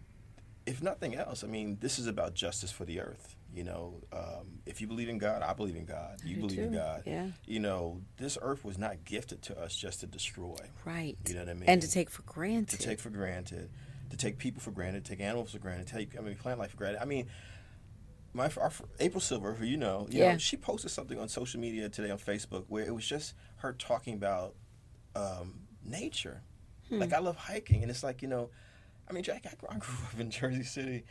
if 0.65 0.81
nothing 0.81 1.13
else, 1.13 1.43
I 1.43 1.47
mean, 1.47 1.77
this 1.81 1.99
is 1.99 2.07
about 2.07 2.33
justice 2.33 2.71
for 2.71 2.83
the 2.83 2.99
earth. 2.99 3.35
You 3.57 3.63
know, 3.63 4.03
um, 4.13 4.59
if 4.67 4.81
you 4.81 4.87
believe 4.87 5.09
in 5.09 5.17
God, 5.17 5.41
I 5.41 5.53
believe 5.53 5.75
in 5.75 5.85
God. 5.85 6.19
You 6.23 6.37
believe 6.37 6.59
in. 6.59 6.73
God. 6.73 7.01
Yeah. 7.07 7.29
You 7.47 7.59
know, 7.59 8.01
this 8.17 8.37
earth 8.39 8.63
was 8.63 8.77
not 8.77 9.03
gifted 9.03 9.41
to 9.43 9.59
us 9.59 9.75
just 9.75 10.01
to 10.01 10.05
destroy, 10.05 10.57
Right. 10.85 11.17
You 11.27 11.33
know 11.33 11.39
what 11.39 11.49
I 11.49 11.53
mean? 11.55 11.63
And 11.67 11.81
to 11.81 11.89
take 11.89 12.11
for 12.11 12.21
granted. 12.21 12.79
to 12.79 12.85
take 12.87 12.99
for 12.99 13.09
granted, 13.09 13.71
to 14.11 14.15
take 14.17 14.37
people 14.37 14.61
for 14.61 14.69
granted, 14.69 15.05
take 15.05 15.21
animals 15.21 15.53
for 15.53 15.57
granted, 15.57 15.87
take 15.87 16.15
I 16.15 16.21
mean 16.21 16.35
plant 16.35 16.59
life 16.59 16.69
for 16.69 16.77
granted. 16.77 17.01
I 17.01 17.05
mean, 17.05 17.25
my 18.31 18.47
our, 18.61 18.71
April 18.99 19.21
Silver, 19.21 19.53
who 19.55 19.65
you 19.65 19.77
know, 19.77 20.05
you 20.07 20.19
Yeah. 20.19 20.33
know, 20.33 20.37
she 20.37 20.55
posted 20.55 20.91
something 20.91 21.17
on 21.19 21.27
social 21.27 21.59
media 21.59 21.89
today 21.89 22.11
on 22.11 22.19
Facebook 22.19 22.65
where 22.67 22.85
it 22.85 22.93
was 22.93 23.07
just 23.07 23.33
her 23.57 23.73
talking 23.73 24.13
about 24.13 24.53
um, 25.15 25.61
nature. 25.83 26.43
Hmm. 26.89 26.99
Like 26.99 27.11
I 27.11 27.17
love 27.19 27.37
hiking, 27.37 27.81
and 27.81 27.89
it's 27.89 28.03
like 28.03 28.21
you 28.21 28.27
know, 28.27 28.51
I 29.09 29.13
mean, 29.13 29.23
Jack, 29.23 29.47
I 29.47 29.77
grew 29.77 29.95
up 30.13 30.19
in 30.19 30.29
Jersey 30.29 30.61
City. 30.63 31.05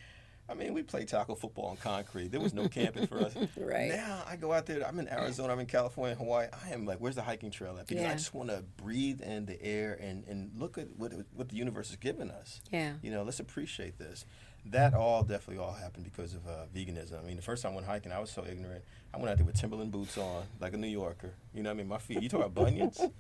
I 0.49 0.55
mean, 0.55 0.75
we 0.75 0.83
played 0.83 1.09
tackle 1.09 1.35
football 1.35 1.67
on 1.67 1.77
concrete. 1.77 2.31
There 2.31 2.41
was 2.41 2.55
no 2.55 2.69
camping 2.69 3.07
for 3.07 3.19
us. 3.19 3.35
Right. 3.57 3.89
Now 3.89 4.23
I 4.29 4.37
go 4.37 4.53
out 4.53 4.67
there. 4.67 4.87
I'm 4.87 4.99
in 4.99 5.09
Arizona. 5.09 5.53
I'm 5.53 5.59
in 5.59 5.67
California, 5.67 6.15
Hawaii. 6.15 6.47
I 6.65 6.71
am 6.73 6.85
like, 6.87 6.99
where's 6.99 7.17
the 7.17 7.23
hiking 7.23 7.51
trail 7.51 7.77
at? 7.79 7.87
Because 7.89 8.05
I 8.05 8.13
just 8.13 8.33
want 8.33 8.51
to 8.51 8.63
breathe 8.77 9.21
in 9.23 9.47
the 9.47 9.61
air 9.63 9.99
and, 10.01 10.25
and 10.29 10.51
look 10.57 10.79
at 10.79 10.89
what 10.97 11.13
what 11.35 11.49
the 11.49 11.57
universe 11.57 11.89
has 11.89 11.97
given 11.97 12.31
us. 12.31 12.61
Yeah. 12.71 12.93
You 13.03 13.11
know, 13.11 13.23
let's 13.25 13.41
appreciate 13.41 13.99
this. 13.99 14.25
That 14.67 14.95
all 14.95 15.23
definitely 15.23 15.63
all 15.65 15.73
happened 15.73 16.05
because 16.05 16.35
of 16.35 16.47
uh, 16.47 16.67
veganism. 16.75 17.19
I 17.21 17.27
mean, 17.27 17.37
the 17.37 17.43
first 17.43 17.63
time 17.63 17.73
I 17.73 17.75
went 17.77 17.87
hiking, 17.87 18.13
I 18.13 18.19
was 18.19 18.31
so 18.31 18.45
ignorant. 18.49 18.85
I 19.15 19.19
went 19.19 19.31
out 19.31 19.37
there 19.37 19.47
with 19.47 19.55
Timberland 19.59 19.93
boots 19.93 20.19
on, 20.19 20.43
like 20.61 20.75
a 20.75 20.77
New 20.77 20.89
Yorker. 20.89 21.33
You 21.55 21.63
know 21.63 21.71
what 21.71 21.75
I 21.75 21.79
mean? 21.79 21.89
My 21.89 21.99
feet. 21.99 22.21
You 22.23 22.29
talk 22.29 22.41
about 22.45 22.55
bunions? 22.55 23.01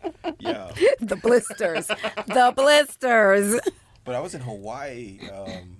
Yeah. 0.41 0.71
the 1.01 1.17
blisters. 1.17 1.87
the 1.87 2.53
blisters. 2.55 3.61
But 4.05 4.15
I 4.15 4.21
was 4.21 4.35
in 4.35 4.41
Hawaii. 4.41 5.21
Um, 5.31 5.76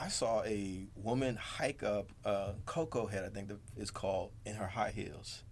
I 0.00 0.08
saw 0.08 0.42
a 0.44 0.86
woman 0.94 1.36
hike 1.36 1.82
up 1.82 2.10
uh, 2.24 2.52
Koko 2.66 3.06
Head, 3.06 3.24
I 3.24 3.28
think 3.28 3.50
is 3.76 3.90
called, 3.90 4.32
in 4.46 4.54
her 4.54 4.66
high 4.68 4.90
heels. 4.90 5.44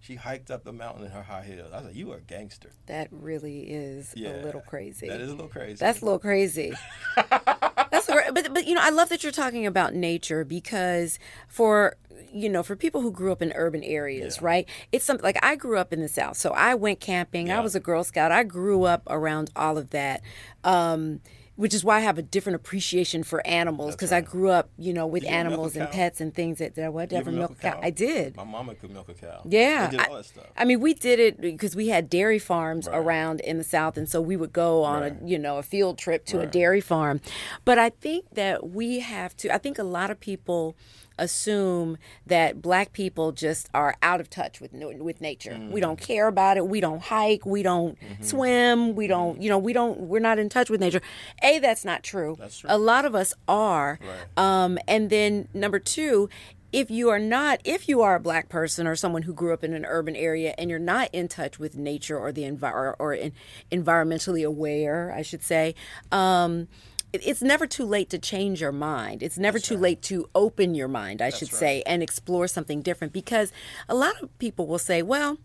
She 0.00 0.14
hiked 0.14 0.50
up 0.50 0.62
the 0.62 0.72
mountain 0.72 1.04
in 1.04 1.10
her 1.10 1.22
high 1.24 1.42
heels. 1.42 1.72
I 1.72 1.78
was 1.78 1.86
like, 1.86 1.96
"You 1.96 2.12
are 2.12 2.18
a 2.18 2.20
gangster." 2.20 2.70
That 2.86 3.08
really 3.10 3.62
is 3.62 4.14
Yeah, 4.16 4.40
a 4.40 4.44
little 4.44 4.60
crazy. 4.60 5.08
That 5.08 5.20
is 5.20 5.28
a 5.30 5.32
little 5.34 5.48
crazy. 5.48 5.74
That's 5.74 6.00
a 6.00 6.04
little 6.04 6.20
crazy. 6.20 6.72
That's 7.16 8.08
a, 8.08 8.32
but 8.32 8.54
but 8.54 8.66
you 8.66 8.74
know 8.76 8.80
I 8.82 8.90
love 8.90 9.08
that 9.08 9.22
you're 9.24 9.32
talking 9.32 9.66
about 9.66 9.94
nature 9.94 10.44
because 10.44 11.18
for 11.48 11.96
you 12.32 12.48
know 12.48 12.62
for 12.62 12.76
people 12.76 13.00
who 13.00 13.10
grew 13.10 13.32
up 13.32 13.42
in 13.42 13.52
urban 13.56 13.82
areas, 13.82 14.38
Yeah. 14.40 14.46
right? 14.46 14.68
It's 14.92 15.04
something 15.04 15.24
like 15.24 15.42
I 15.42 15.56
grew 15.56 15.78
up 15.78 15.92
in 15.92 16.00
the 16.00 16.08
South, 16.08 16.36
so 16.36 16.50
I 16.50 16.76
went 16.76 17.00
camping. 17.00 17.50
I 17.50 17.58
was 17.60 17.74
a 17.74 17.80
Girl 17.80 18.04
Scout. 18.04 18.30
I 18.30 18.44
grew 18.44 18.84
up 18.84 19.02
around 19.08 19.50
all 19.56 19.76
of 19.76 19.90
that. 19.90 20.22
Um, 20.62 21.20
which 21.58 21.74
is 21.74 21.82
why 21.82 21.96
I 21.96 22.00
have 22.00 22.18
a 22.18 22.22
different 22.22 22.54
appreciation 22.54 23.24
for 23.24 23.44
animals 23.44 23.96
because 23.96 24.12
I 24.12 24.20
grew 24.20 24.48
up, 24.50 24.70
you 24.78 24.92
know, 24.92 25.08
with 25.08 25.24
you 25.24 25.28
milk 25.30 25.38
animals 25.40 25.74
and 25.76 25.86
cow? 25.86 25.92
pets 25.92 26.20
and 26.20 26.32
things 26.32 26.58
that, 26.58 26.76
that 26.76 26.84
I 26.84 26.88
would 26.88 27.10
You 27.10 27.18
ever 27.18 27.30
ever 27.30 27.36
milk 27.38 27.50
a 27.50 27.54
cow. 27.56 27.80
I 27.82 27.90
did. 27.90 28.36
My 28.36 28.44
mama 28.44 28.76
could 28.76 28.92
milk 28.92 29.08
a 29.08 29.14
cow. 29.14 29.42
Yeah, 29.44 29.90
I- 29.98 30.04
all 30.06 30.14
that 30.14 30.24
stuff. 30.26 30.44
I 30.56 30.64
mean, 30.64 30.78
we 30.78 30.94
did 30.94 31.18
it 31.18 31.40
because 31.40 31.74
we 31.74 31.88
had 31.88 32.08
dairy 32.08 32.38
farms 32.38 32.86
Right. 32.86 32.96
around 32.96 33.40
in 33.40 33.58
the 33.58 33.64
South, 33.64 33.96
and 33.98 34.08
so 34.08 34.20
we 34.20 34.36
would 34.36 34.52
go 34.52 34.84
on 34.84 35.02
Right. 35.02 35.16
a 35.20 35.26
you 35.26 35.36
know 35.38 35.58
a 35.58 35.62
field 35.64 35.98
trip 35.98 36.24
to 36.26 36.38
a 36.40 36.46
dairy 36.46 36.80
farm. 36.80 37.20
But 37.64 37.76
I 37.78 37.90
think 37.90 38.26
that 38.34 38.70
we 38.70 39.00
have 39.00 39.36
to. 39.38 39.52
I 39.52 39.58
think 39.58 39.80
a 39.80 39.82
lot 39.84 40.12
of 40.12 40.20
people 40.20 40.76
assume 41.18 41.98
that 42.26 42.62
black 42.62 42.92
people 42.92 43.32
just 43.32 43.68
are 43.74 43.96
out 44.02 44.20
of 44.20 44.30
touch 44.30 44.60
with 44.60 44.72
with 44.72 45.20
nature. 45.20 45.52
Mm-hmm. 45.52 45.72
We 45.72 45.80
don't 45.80 46.00
care 46.00 46.28
about 46.28 46.56
it. 46.56 46.66
We 46.66 46.80
don't 46.80 47.02
hike. 47.02 47.44
We 47.44 47.62
don't 47.62 47.98
swim. 48.20 48.94
We 48.94 49.06
don't. 49.06 49.40
You 49.42 49.50
know, 49.50 49.58
we 49.58 49.72
don't. 49.72 50.00
We're 50.00 50.20
not 50.20 50.38
in 50.38 50.48
touch 50.48 50.70
with 50.70 50.80
nature. 50.80 51.00
A, 51.42 51.58
that's 51.58 51.84
not 51.84 52.02
true. 52.02 52.36
That's 52.38 52.58
true. 52.58 52.70
A 52.70 52.78
lot 52.78 53.04
of 53.04 53.14
us 53.14 53.34
are. 53.46 53.98
Right. 54.00 54.38
Um, 54.64 54.78
and 54.86 55.10
then 55.10 55.48
number 55.54 55.78
two, 55.78 56.28
if 56.72 56.90
you 56.90 57.08
are 57.08 57.18
not, 57.18 57.60
if 57.64 57.88
you 57.88 58.02
are 58.02 58.14
a 58.14 58.20
black 58.20 58.48
person 58.48 58.86
or 58.86 58.94
someone 58.94 59.22
who 59.22 59.32
grew 59.32 59.54
up 59.54 59.64
in 59.64 59.72
an 59.72 59.86
urban 59.86 60.14
area 60.14 60.54
and 60.58 60.68
you're 60.68 60.78
not 60.78 61.08
in 61.12 61.28
touch 61.28 61.58
with 61.58 61.76
nature 61.76 62.18
or 62.18 62.30
the 62.30 62.42
envir- 62.42 62.94
or 62.98 63.14
in, 63.14 63.32
environmentally 63.72 64.46
aware, 64.46 65.12
I 65.16 65.22
should 65.22 65.42
say, 65.42 65.74
um, 66.12 66.68
it's 67.12 67.42
never 67.42 67.66
too 67.66 67.84
late 67.84 68.10
to 68.10 68.18
change 68.18 68.60
your 68.60 68.72
mind. 68.72 69.22
It's 69.22 69.38
never 69.38 69.58
too 69.58 69.76
late 69.76 70.02
to 70.02 70.28
open 70.34 70.74
your 70.74 70.88
mind, 70.88 71.22
I 71.22 71.30
should 71.30 71.48
say, 71.48 71.82
and 71.86 72.02
explore 72.02 72.46
something 72.48 72.82
different. 72.82 73.12
Because 73.12 73.52
a 73.88 73.94
lot 73.94 74.22
of 74.22 74.36
people 74.38 74.66
will 74.66 74.78
say, 74.78 75.02
well, 75.02 75.38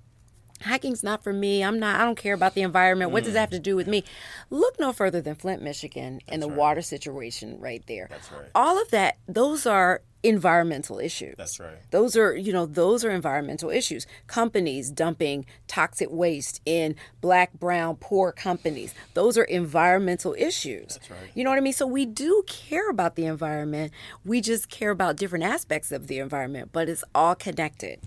Hiking's 0.63 1.03
not 1.03 1.23
for 1.23 1.33
me. 1.33 1.63
I'm 1.63 1.79
not. 1.79 1.99
I 1.99 2.05
don't 2.05 2.17
care 2.17 2.33
about 2.33 2.53
the 2.53 2.61
environment. 2.61 3.11
What 3.11 3.23
does 3.23 3.33
that 3.33 3.39
have 3.39 3.49
to 3.51 3.59
do 3.59 3.75
with 3.75 3.87
me? 3.87 4.03
Look 4.49 4.79
no 4.79 4.93
further 4.93 5.21
than 5.21 5.35
Flint, 5.35 5.61
Michigan, 5.61 6.21
and 6.27 6.41
the 6.41 6.47
water 6.47 6.81
situation 6.81 7.59
right 7.59 7.83
there. 7.87 8.07
That's 8.09 8.31
right. 8.31 8.49
All 8.55 8.81
of 8.81 8.89
that. 8.91 9.17
Those 9.27 9.65
are 9.65 10.01
environmental 10.23 10.99
issues. 10.99 11.35
That's 11.37 11.59
right. 11.59 11.77
Those 11.91 12.15
are, 12.15 12.35
you 12.35 12.53
know, 12.53 12.65
those 12.65 13.03
are 13.03 13.11
environmental 13.11 13.69
issues. 13.69 14.07
Companies 14.27 14.89
dumping 14.89 15.45
toxic 15.67 16.07
waste 16.09 16.61
in 16.65 16.95
black, 17.19 17.53
brown, 17.53 17.97
poor 17.97 18.31
companies. 18.31 18.93
Those 19.13 19.37
are 19.37 19.43
environmental 19.43 20.33
issues. 20.37 20.93
That's 20.93 21.11
right. 21.11 21.31
You 21.35 21.43
know 21.43 21.49
what 21.49 21.57
I 21.57 21.61
mean? 21.61 21.73
So 21.73 21.85
we 21.85 22.05
do 22.05 22.43
care 22.47 22.89
about 22.89 23.15
the 23.15 23.25
environment. 23.25 23.91
We 24.23 24.39
just 24.39 24.69
care 24.69 24.91
about 24.91 25.17
different 25.17 25.43
aspects 25.43 25.91
of 25.91 26.07
the 26.07 26.19
environment, 26.19 26.69
but 26.71 26.87
it's 26.87 27.03
all 27.13 27.35
connected. 27.35 27.99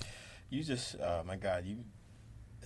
You 0.48 0.64
just, 0.64 0.98
uh, 0.98 1.22
my 1.26 1.36
God, 1.36 1.66
you. 1.66 1.78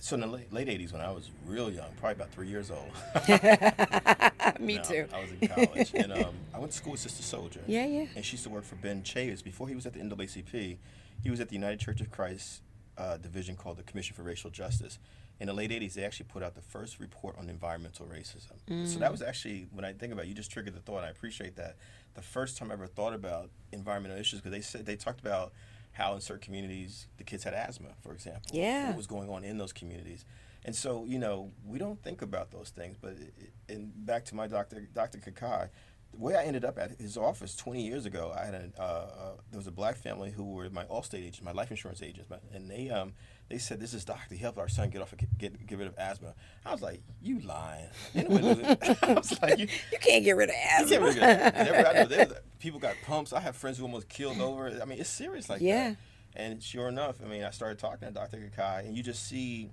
So 0.03 0.15
in 0.15 0.21
the 0.21 0.27
late, 0.27 0.51
late 0.51 0.67
80s, 0.67 0.93
when 0.93 1.01
I 1.01 1.11
was 1.11 1.29
real 1.45 1.69
young, 1.71 1.85
probably 1.99 2.13
about 2.13 2.31
three 2.31 2.47
years 2.47 2.71
old. 2.71 2.89
Me 4.59 4.75
No, 4.77 4.81
too. 4.81 5.07
I 5.13 5.19
was 5.21 5.31
in 5.39 5.47
college, 5.47 5.91
and 5.93 6.11
um, 6.11 6.33
I 6.55 6.57
went 6.57 6.71
to 6.71 6.77
school 6.77 6.93
with 6.93 7.01
Sister 7.01 7.21
Souljah. 7.21 7.59
Yeah, 7.67 7.85
yeah. 7.85 8.05
And 8.15 8.25
she 8.25 8.31
used 8.33 8.43
to 8.45 8.49
work 8.49 8.63
for 8.63 8.75
Ben 8.77 9.03
Chavis 9.03 9.43
before 9.43 9.67
he 9.67 9.75
was 9.75 9.85
at 9.85 9.93
the 9.93 9.99
NAACP. 9.99 10.77
He 11.23 11.29
was 11.29 11.39
at 11.39 11.49
the 11.49 11.53
United 11.55 11.79
Church 11.79 12.01
of 12.01 12.09
Christ 12.09 12.63
uh, 12.97 13.17
division 13.17 13.55
called 13.55 13.77
the 13.77 13.83
Commission 13.83 14.15
for 14.15 14.23
Racial 14.23 14.49
Justice. 14.49 14.97
In 15.39 15.45
the 15.47 15.53
late 15.53 15.69
'80s, 15.69 15.93
they 15.93 16.03
actually 16.03 16.25
put 16.29 16.41
out 16.41 16.55
the 16.55 16.61
first 16.61 16.99
report 16.99 17.35
on 17.37 17.47
environmental 17.47 18.07
racism. 18.07 18.57
So 18.67 18.97
Mm. 18.97 18.99
that 19.01 19.11
was 19.11 19.21
actually 19.21 19.67
when 19.71 19.85
I 19.85 19.93
think 19.93 20.13
about 20.13 20.25
it, 20.25 20.29
you 20.29 20.33
just 20.33 20.51
triggered 20.51 20.73
the 20.73 20.79
thought. 20.81 21.03
I 21.03 21.09
appreciate 21.09 21.55
that. 21.57 21.77
The 22.15 22.21
first 22.23 22.57
time 22.57 22.71
I 22.71 22.73
ever 22.73 22.87
thought 22.87 23.13
about 23.13 23.51
environmental 23.71 24.17
issues 24.17 24.39
because 24.39 24.51
they 24.51 24.61
said 24.61 24.87
they 24.87 24.95
talked 24.95 25.19
about 25.19 25.53
how 25.93 26.13
in 26.13 26.21
certain 26.21 26.41
communities 26.43 27.07
the 27.17 27.23
kids 27.23 27.43
had 27.43 27.53
asthma, 27.53 27.89
for 28.01 28.13
example. 28.13 28.43
Yeah. 28.53 28.87
What 28.87 28.97
was 28.97 29.07
going 29.07 29.29
on 29.29 29.43
in 29.43 29.57
those 29.57 29.73
communities. 29.73 30.25
And 30.63 30.75
so, 30.75 31.05
you 31.07 31.17
know, 31.19 31.51
we 31.65 31.79
don't 31.79 32.01
think 32.03 32.21
about 32.21 32.51
those 32.51 32.69
things. 32.69 32.95
But 33.01 33.13
it, 33.13 33.51
and 33.67 33.91
back 34.05 34.25
to 34.25 34.35
my 34.35 34.47
doctor, 34.47 34.87
Dr. 34.93 35.17
Kakai, 35.17 35.69
the 36.11 36.17
way 36.17 36.35
I 36.35 36.43
ended 36.43 36.63
up 36.65 36.77
at 36.77 36.99
his 36.99 37.17
office 37.17 37.55
20 37.55 37.81
years 37.81 38.05
ago, 38.05 38.33
I 38.37 38.45
had 38.45 38.53
a, 38.53 38.69
uh, 38.77 38.83
uh, 38.83 39.31
there 39.49 39.57
was 39.57 39.67
a 39.67 39.71
black 39.71 39.97
family 39.97 40.29
who 40.31 40.43
were 40.43 40.69
my 40.69 40.83
Allstate 40.85 41.19
agents, 41.19 41.41
my 41.41 41.51
life 41.53 41.71
insurance 41.71 42.01
agents, 42.03 42.29
my- 42.29 42.37
and 42.53 42.69
they 42.69 42.89
um 42.89 43.13
they 43.51 43.57
said 43.57 43.79
this 43.79 43.93
is 43.93 44.03
doctor, 44.05 44.33
he 44.35 44.41
helped 44.41 44.57
our 44.57 44.67
son 44.69 44.89
get 44.89 45.01
off 45.01 45.11
of, 45.13 45.19
get 45.37 45.65
get 45.67 45.77
rid 45.77 45.87
of 45.87 45.97
asthma. 45.97 46.33
I 46.65 46.71
was 46.71 46.81
like, 46.81 47.01
you 47.21 47.39
lying? 47.41 47.87
Anyway, 48.15 48.77
I 49.01 49.13
was 49.13 49.39
like, 49.41 49.59
you, 49.59 49.67
You 49.91 49.97
can't 49.99 50.23
get 50.23 50.35
rid 50.37 50.49
of 50.49 50.55
asthma. 50.55 50.97
can't 50.97 51.15
get 51.15 51.47
it. 51.47 51.53
And 51.55 51.67
everybody 51.67 51.97
I 51.99 52.01
know, 52.03 52.07
there's- 52.09 52.33
people 52.59 52.79
got 52.79 52.95
pumps. 53.05 53.33
I 53.33 53.39
have 53.41 53.55
friends 53.55 53.77
who 53.77 53.83
almost 53.83 54.07
killed 54.09 54.39
over. 54.39 54.67
it. 54.67 54.81
I 54.81 54.85
mean, 54.85 54.99
it's 54.99 55.09
serious 55.09 55.49
like 55.49 55.61
Yeah. 55.61 55.89
that. 55.91 55.97
And 56.33 56.63
sure 56.63 56.87
enough, 56.87 57.17
I 57.23 57.27
mean, 57.27 57.43
I 57.43 57.49
started 57.49 57.77
talking 57.77 58.07
to 58.07 58.13
Dr. 58.13 58.37
Kakai, 58.55 58.85
and 58.85 58.95
you 58.95 59.03
just 59.03 59.27
see 59.27 59.69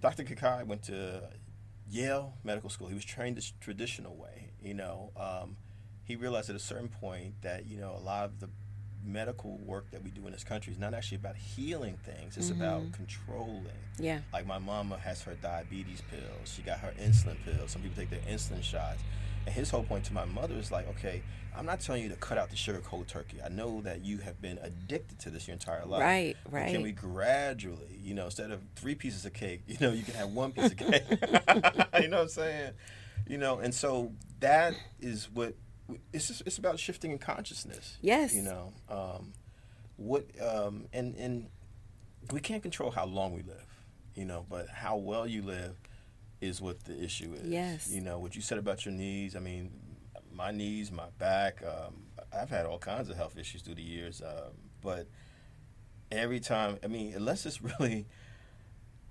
Dr. 0.00 0.24
Kakai 0.24 0.66
went 0.66 0.82
to 0.84 1.22
Yale 1.88 2.34
Medical 2.44 2.68
School. 2.70 2.88
He 2.88 2.94
was 2.94 3.04
trained 3.04 3.36
the 3.36 3.46
traditional 3.60 4.16
way. 4.16 4.50
You 4.60 4.74
know, 4.74 5.12
um, 5.16 5.56
he 6.04 6.16
realized 6.16 6.50
at 6.50 6.56
a 6.56 6.60
certain 6.60 6.88
point 6.88 7.42
that 7.42 7.66
you 7.66 7.78
know 7.78 7.92
a 7.96 8.02
lot 8.02 8.24
of 8.24 8.40
the 8.40 8.48
medical 9.06 9.58
work 9.64 9.90
that 9.90 10.02
we 10.02 10.10
do 10.10 10.26
in 10.26 10.32
this 10.32 10.44
country 10.44 10.72
is 10.72 10.78
not 10.78 10.94
actually 10.94 11.16
about 11.16 11.36
healing 11.36 11.96
things. 12.04 12.36
It's 12.36 12.50
about 12.50 12.82
mm-hmm. 12.82 12.92
controlling. 12.92 13.66
Yeah. 13.98 14.20
Like 14.32 14.46
my 14.46 14.58
mama 14.58 14.98
has 14.98 15.22
her 15.22 15.34
diabetes 15.34 16.02
pills. 16.10 16.52
She 16.52 16.62
got 16.62 16.78
her 16.78 16.92
insulin 17.00 17.36
pills. 17.44 17.70
Some 17.70 17.82
people 17.82 17.96
take 17.96 18.10
their 18.10 18.20
insulin 18.20 18.62
shots. 18.62 19.02
And 19.46 19.54
his 19.54 19.70
whole 19.70 19.84
point 19.84 20.04
to 20.06 20.12
my 20.12 20.24
mother 20.24 20.56
is 20.56 20.72
like, 20.72 20.88
okay, 20.88 21.22
I'm 21.56 21.64
not 21.64 21.80
telling 21.80 22.02
you 22.02 22.08
to 22.10 22.16
cut 22.16 22.36
out 22.36 22.50
the 22.50 22.56
sugar 22.56 22.82
cold 22.84 23.08
turkey. 23.08 23.38
I 23.42 23.48
know 23.48 23.80
that 23.82 24.04
you 24.04 24.18
have 24.18 24.42
been 24.42 24.58
addicted 24.58 25.18
to 25.20 25.30
this 25.30 25.46
your 25.46 25.52
entire 25.52 25.86
life. 25.86 26.02
Right, 26.02 26.36
But 26.44 26.52
right. 26.52 26.72
Can 26.72 26.82
we 26.82 26.92
gradually, 26.92 27.98
you 28.02 28.14
know, 28.14 28.26
instead 28.26 28.50
of 28.50 28.60
three 28.74 28.94
pieces 28.94 29.24
of 29.24 29.32
cake, 29.32 29.62
you 29.66 29.76
know, 29.80 29.92
you 29.92 30.02
can 30.02 30.14
have 30.14 30.30
one 30.30 30.52
piece 30.52 30.72
of 30.72 30.76
cake. 30.76 31.04
you 31.10 32.08
know 32.08 32.18
what 32.18 32.22
I'm 32.22 32.28
saying? 32.28 32.72
You 33.28 33.38
know, 33.38 33.58
and 33.58 33.74
so 33.74 34.12
that 34.40 34.74
is 35.00 35.30
what 35.32 35.54
it's 36.12 36.28
just, 36.28 36.42
it's 36.46 36.58
about 36.58 36.78
shifting 36.78 37.10
in 37.10 37.18
consciousness. 37.18 37.98
Yes. 38.00 38.34
You 38.34 38.42
know, 38.42 38.72
um, 38.88 39.32
what 39.96 40.26
um, 40.40 40.86
and 40.92 41.14
and 41.16 41.48
we 42.32 42.40
can't 42.40 42.62
control 42.62 42.90
how 42.90 43.06
long 43.06 43.32
we 43.32 43.42
live, 43.42 43.84
you 44.14 44.24
know, 44.24 44.44
but 44.48 44.68
how 44.68 44.96
well 44.96 45.26
you 45.26 45.42
live 45.42 45.80
is 46.40 46.60
what 46.60 46.84
the 46.84 47.02
issue 47.02 47.32
is. 47.34 47.48
Yes. 47.48 47.90
You 47.90 48.00
know, 48.00 48.18
what 48.18 48.34
you 48.36 48.42
said 48.42 48.58
about 48.58 48.84
your 48.84 48.94
knees, 48.94 49.36
I 49.36 49.40
mean, 49.40 49.70
my 50.32 50.50
knees, 50.50 50.92
my 50.92 51.08
back, 51.18 51.62
um, 51.64 52.02
I've 52.32 52.50
had 52.50 52.66
all 52.66 52.78
kinds 52.78 53.08
of 53.08 53.16
health 53.16 53.38
issues 53.38 53.62
through 53.62 53.76
the 53.76 53.82
years, 53.82 54.20
um, 54.20 54.52
but 54.82 55.08
every 56.12 56.40
time, 56.40 56.78
I 56.84 56.88
mean, 56.88 57.14
unless 57.14 57.46
it's 57.46 57.62
really, 57.62 58.06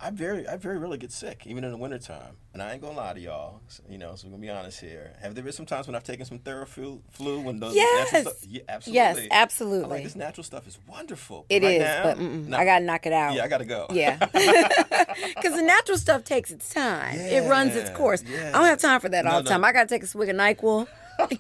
I 0.06 0.12
very, 0.12 0.48
I 0.48 0.56
very 0.58 0.78
rarely 0.78 0.98
get 1.00 1.12
sick, 1.12 1.48
even 1.48 1.64
in 1.64 1.72
the 1.72 1.78
wintertime. 1.78 2.36
And 2.54 2.62
I 2.62 2.74
ain't 2.74 2.82
gonna 2.82 2.96
lie 2.96 3.14
to 3.14 3.20
y'all, 3.20 3.60
so, 3.68 3.82
you 3.90 3.98
know, 3.98 4.16
so 4.16 4.28
we're 4.28 4.32
gonna 4.34 4.42
be 4.42 4.50
honest 4.52 4.80
here. 4.80 5.14
Have 5.22 5.34
there 5.34 5.44
been 5.44 5.52
some 5.52 5.66
times 5.66 5.88
when 5.88 5.96
I've 5.96 6.04
taken 6.04 6.26
some 6.26 6.38
Theraflu 6.40 7.02
flu 7.10 7.40
when 7.42 7.60
those 7.60 7.76
Yes. 7.76 8.14
natural 8.14 8.34
stuff? 8.34 8.50
Yeah, 8.50 8.62
absolutely. 8.70 8.96
Yes, 8.96 9.18
I'm 9.18 9.28
absolutely. 9.32 9.90
like, 9.90 10.04
this 10.04 10.16
natural 10.16 10.44
stuff 10.44 10.68
is 10.68 10.78
wonderful. 10.88 11.48
It 11.50 11.64
right 11.64 11.74
is, 11.74 11.80
now, 11.82 12.04
but. 12.50 12.60
I 12.60 12.66
gotta 12.66 12.86
knock 12.86 13.06
it 13.08 13.14
out. 13.14 13.34
Yeah, 13.34 13.44
I 13.46 13.48
gotta 13.48 13.66
go. 13.66 13.88
Yeah. 13.92 14.18
Because 15.36 15.56
the 15.56 15.64
natural 15.64 15.98
stuff 15.98 16.24
takes 16.24 16.52
its 16.52 16.70
time. 16.74 17.16
it 17.20 17.50
runs 17.50 17.76
its 17.76 17.90
course. 17.92 18.22
yeah. 18.24 18.50
I 18.50 18.60
don't 18.60 18.66
have 18.68 18.80
time 18.80 19.00
for 19.00 19.10
that 19.10 19.26
all 19.26 19.32
No, 19.34 19.38
the 19.40 19.44
no. 19.46 19.50
time. 19.52 19.66
I 19.66 19.72
got 19.72 19.84
to 19.84 19.88
take 19.90 20.04
a 20.04 20.08
swig 20.08 20.30
of 20.30 20.36
NyQuil, 20.36 20.88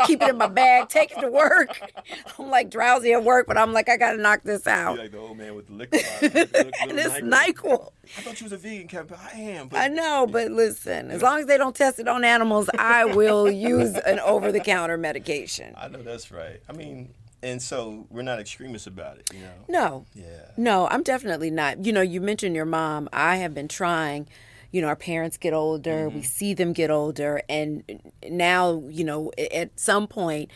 keep 0.05 0.21
it 0.21 0.29
in 0.29 0.37
my 0.37 0.47
bag, 0.47 0.89
take 0.89 1.11
it 1.11 1.19
to 1.21 1.27
work. 1.27 1.79
I'm 2.39 2.49
like 2.49 2.69
drowsy 2.69 3.13
at 3.13 3.23
work, 3.23 3.47
but 3.47 3.57
I'm 3.57 3.73
like, 3.73 3.89
I 3.89 3.97
got 3.97 4.11
to 4.13 4.17
knock 4.17 4.41
this 4.43 4.67
out. 4.67 4.93
You're 4.95 5.03
like 5.03 5.11
the 5.11 5.17
old 5.19 5.37
man 5.37 5.55
with 5.55 5.67
the 5.67 5.73
liquor 5.73 5.97
bottle. 5.97 6.29
Look- 6.41 6.53
look- 6.65 6.73
and 6.81 6.99
it's 6.99 7.15
NyQuil. 7.15 7.53
NyQuil. 7.55 7.91
I 8.17 8.21
thought 8.21 8.39
you 8.41 8.45
was 8.45 8.53
a 8.53 8.57
vegan, 8.57 8.87
Kevin. 8.87 9.17
I 9.33 9.39
am. 9.39 9.67
But 9.67 9.79
I 9.79 9.87
know, 9.87 10.27
but 10.29 10.51
listen, 10.51 11.11
as 11.11 11.21
long 11.21 11.39
as 11.39 11.45
they 11.47 11.57
don't 11.57 11.75
test 11.75 11.99
it 11.99 12.07
on 12.07 12.23
animals, 12.23 12.69
I 12.77 13.05
will 13.05 13.49
use 13.71 13.95
an 13.95 14.19
over 14.19 14.51
the 14.51 14.59
counter 14.59 14.97
medication. 14.97 15.73
I 15.77 15.87
know 15.87 16.01
that's 16.03 16.31
right. 16.31 16.61
I 16.69 16.73
mean, 16.73 17.09
and 17.43 17.61
so 17.61 18.07
we're 18.09 18.21
not 18.23 18.39
extremists 18.39 18.87
about 18.87 19.17
it, 19.17 19.29
you 19.33 19.41
know. 19.41 19.51
No, 19.67 20.05
Yeah. 20.15 20.23
No, 20.57 20.87
I'm 20.87 21.03
definitely 21.03 21.51
not. 21.51 21.85
You 21.85 21.93
know, 21.93 22.01
you 22.01 22.21
mentioned 22.21 22.55
your 22.55 22.65
mom. 22.65 23.09
I 23.13 23.35
have 23.37 23.53
been 23.53 23.67
trying. 23.67 24.27
You 24.75 24.81
know, 24.81 24.89
our 24.89 24.97
parents 24.97 25.37
get 25.37 25.53
older, 25.53 26.09
we 26.09 26.15
mm-hmm. 26.15 26.21
see 26.23 26.53
them 26.53 26.73
get 26.73 26.91
older, 26.91 27.41
and 27.47 27.81
now, 28.29 28.83
you 28.89 29.05
know, 29.05 29.31
at 29.37 29.79
some 29.79 30.05
point, 30.05 30.51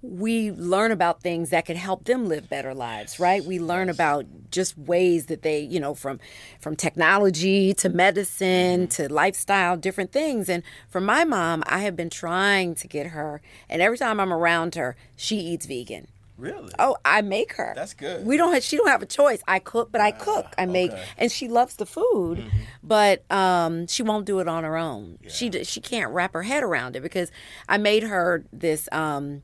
we 0.00 0.52
learn 0.52 0.92
about 0.92 1.22
things 1.22 1.50
that 1.50 1.66
could 1.66 1.74
help 1.76 2.04
them 2.04 2.28
live 2.28 2.48
better 2.48 2.72
lives, 2.72 3.18
right? 3.18 3.44
We 3.44 3.58
learn 3.58 3.88
about 3.88 4.26
just 4.52 4.78
ways 4.78 5.26
that 5.26 5.42
they, 5.42 5.58
you 5.58 5.80
know, 5.80 5.92
from 5.92 6.20
from 6.60 6.76
technology 6.76 7.74
to 7.74 7.88
medicine 7.88 8.86
mm-hmm. 8.86 9.02
to 9.02 9.12
lifestyle, 9.12 9.76
different 9.76 10.12
things. 10.12 10.48
And 10.48 10.62
for 10.88 11.00
my 11.00 11.24
mom, 11.24 11.64
I 11.66 11.80
have 11.80 11.96
been 11.96 12.10
trying 12.10 12.76
to 12.76 12.86
get 12.86 13.08
her, 13.08 13.42
and 13.68 13.82
every 13.82 13.98
time 13.98 14.20
I'm 14.20 14.32
around 14.32 14.76
her, 14.76 14.94
she 15.16 15.38
eats 15.38 15.66
vegan. 15.66 16.06
Really? 16.36 16.72
Oh, 16.80 16.96
I 17.04 17.22
make 17.22 17.54
her. 17.54 17.72
That's 17.76 17.94
good. 17.94 18.26
We 18.26 18.36
don't. 18.36 18.52
Have, 18.52 18.64
she 18.64 18.76
don't 18.76 18.88
have 18.88 19.02
a 19.02 19.06
choice. 19.06 19.40
I 19.46 19.60
cook, 19.60 19.92
but 19.92 20.00
I 20.00 20.10
cook. 20.10 20.52
I 20.58 20.66
make, 20.66 20.90
okay. 20.90 21.04
and 21.16 21.30
she 21.30 21.46
loves 21.46 21.76
the 21.76 21.86
food, 21.86 22.44
but 22.82 23.30
um, 23.30 23.86
she 23.86 24.02
won't 24.02 24.26
do 24.26 24.40
it 24.40 24.48
on 24.48 24.64
her 24.64 24.76
own. 24.76 25.18
She 25.28 25.48
d- 25.48 25.62
she 25.62 25.80
can't 25.80 26.10
wrap 26.10 26.32
her 26.32 26.42
head 26.42 26.64
around 26.64 26.96
it 26.96 27.02
because 27.02 27.30
I 27.68 27.78
made 27.78 28.02
her 28.02 28.44
this 28.52 28.88
um, 28.90 29.42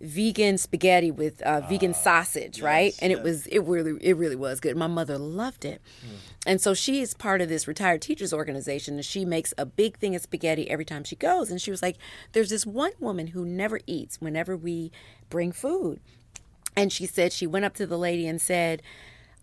vegan 0.00 0.56
spaghetti 0.56 1.10
with 1.10 1.42
uh, 1.42 1.62
vegan 1.62 1.94
sausage, 1.94 2.62
right? 2.62 2.94
And 3.02 3.12
it 3.12 3.22
was 3.24 3.48
it 3.48 3.60
really 3.64 3.98
it 4.00 4.16
really 4.16 4.36
was 4.36 4.60
good. 4.60 4.76
My 4.76 4.86
mother 4.86 5.18
loved 5.18 5.64
it, 5.64 5.82
and 6.46 6.60
so 6.60 6.74
she 6.74 7.00
is 7.00 7.12
part 7.12 7.40
of 7.40 7.48
this 7.48 7.66
retired 7.66 8.02
teachers 8.02 8.32
organization, 8.32 8.94
and 8.94 9.04
she 9.04 9.24
makes 9.24 9.52
a 9.58 9.66
big 9.66 9.98
thing 9.98 10.14
of 10.14 10.22
spaghetti 10.22 10.70
every 10.70 10.84
time 10.84 11.02
she 11.02 11.16
goes. 11.16 11.50
And 11.50 11.60
she 11.60 11.72
was 11.72 11.82
like, 11.82 11.96
"There's 12.32 12.50
this 12.50 12.64
one 12.64 12.92
woman 13.00 13.28
who 13.28 13.44
never 13.44 13.80
eats 13.88 14.20
whenever 14.20 14.56
we 14.56 14.92
bring 15.28 15.50
food." 15.50 16.00
And 16.80 16.92
she 16.92 17.06
said 17.06 17.32
she 17.32 17.46
went 17.46 17.64
up 17.64 17.74
to 17.74 17.86
the 17.86 17.98
lady 17.98 18.26
and 18.26 18.40
said, 18.40 18.82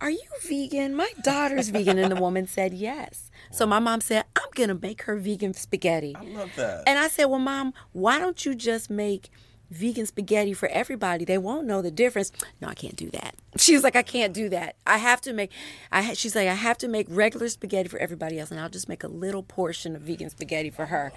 Are 0.01 0.09
you 0.09 0.23
vegan? 0.41 0.95
My 0.95 1.11
daughter's 1.23 1.69
vegan. 1.69 1.97
And 1.97 2.11
the 2.11 2.19
woman 2.21 2.47
said, 2.47 2.73
Yes. 2.73 3.29
So 3.51 3.65
my 3.65 3.79
mom 3.79 4.01
said, 4.01 4.25
I'm 4.35 4.49
going 4.55 4.69
to 4.69 4.75
make 4.75 5.03
her 5.03 5.15
vegan 5.17 5.53
spaghetti. 5.53 6.15
I 6.15 6.23
love 6.23 6.51
that. 6.55 6.83
And 6.87 6.97
I 6.99 7.07
said, 7.07 7.25
Well, 7.25 7.39
mom, 7.39 7.73
why 7.93 8.19
don't 8.19 8.45
you 8.45 8.55
just 8.55 8.89
make 8.89 9.29
vegan 9.69 10.05
spaghetti 10.05 10.53
for 10.53 10.67
everybody? 10.69 11.25
They 11.25 11.37
won't 11.37 11.67
know 11.67 11.81
the 11.81 11.91
difference. 11.91 12.31
No, 12.61 12.67
I 12.69 12.73
can't 12.73 12.95
do 12.95 13.09
that. 13.11 13.35
She 13.57 13.73
was 13.73 13.83
like, 13.83 13.95
I 13.95 14.03
can't 14.03 14.33
do 14.33 14.49
that. 14.49 14.75
I 14.85 14.97
have 14.97 15.19
to 15.21 15.33
make, 15.33 15.51
I 15.91 16.03
ha- 16.03 16.13
she's 16.13 16.35
like, 16.35 16.47
I 16.47 16.53
have 16.53 16.77
to 16.79 16.87
make 16.87 17.07
regular 17.09 17.49
spaghetti 17.49 17.89
for 17.89 17.97
everybody 17.97 18.39
else. 18.39 18.51
And 18.51 18.59
I'll 18.59 18.69
just 18.69 18.87
make 18.87 19.03
a 19.03 19.07
little 19.07 19.41
portion 19.41 19.95
of 19.95 20.03
vegan 20.03 20.29
spaghetti 20.29 20.69
for 20.69 20.85
her. 20.85 21.11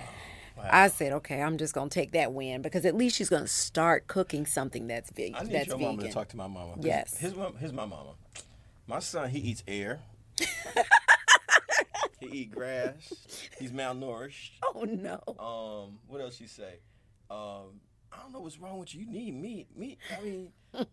I 0.71 0.89
said, 0.89 1.13
okay, 1.15 1.41
I'm 1.43 1.59
just 1.59 1.75
gonna 1.75 1.91
take 1.91 2.13
that 2.13 2.33
win 2.33 2.63
because 2.63 2.85
at 2.85 2.95
least 2.95 3.17
she's 3.17 3.29
gonna 3.29 3.47
start 3.47 4.07
cooking 4.07 4.47
something 4.47 4.87
that's 4.87 5.11
vegan. 5.11 5.37
I 5.37 5.43
need 5.45 5.53
that's 5.53 5.67
your 5.69 5.79
vegan. 5.79 5.97
mama 5.97 6.09
to 6.09 6.13
talk 6.13 6.29
to 6.29 6.37
my 6.37 6.47
mama. 6.47 6.75
Yes. 6.81 7.17
His 7.19 7.35
his 7.59 7.73
my 7.73 7.85
mama. 7.87 8.15
My 8.87 8.99
son, 8.99 9.31
he 9.31 9.39
eats 9.39 9.63
air. 9.69 10.01
he 12.21 12.27
eat 12.27 12.51
grass. 12.53 13.13
He's 13.59 13.71
malnourished. 13.73 14.51
Oh 14.75 14.85
no. 14.85 15.21
Um, 15.39 15.99
what 16.09 16.21
else 16.21 16.41
you 16.41 16.47
say? 16.47 16.81
Um, 17.31 17.81
I 18.13 18.23
don't 18.23 18.33
know 18.33 18.41
what's 18.41 18.59
wrong 18.59 18.79
with 18.79 18.95
you. 18.95 19.03
You 19.03 19.07
need 19.11 19.35
meat. 19.35 19.69
Meat. 19.77 19.99
I 20.19 20.23
mean, 20.23 20.49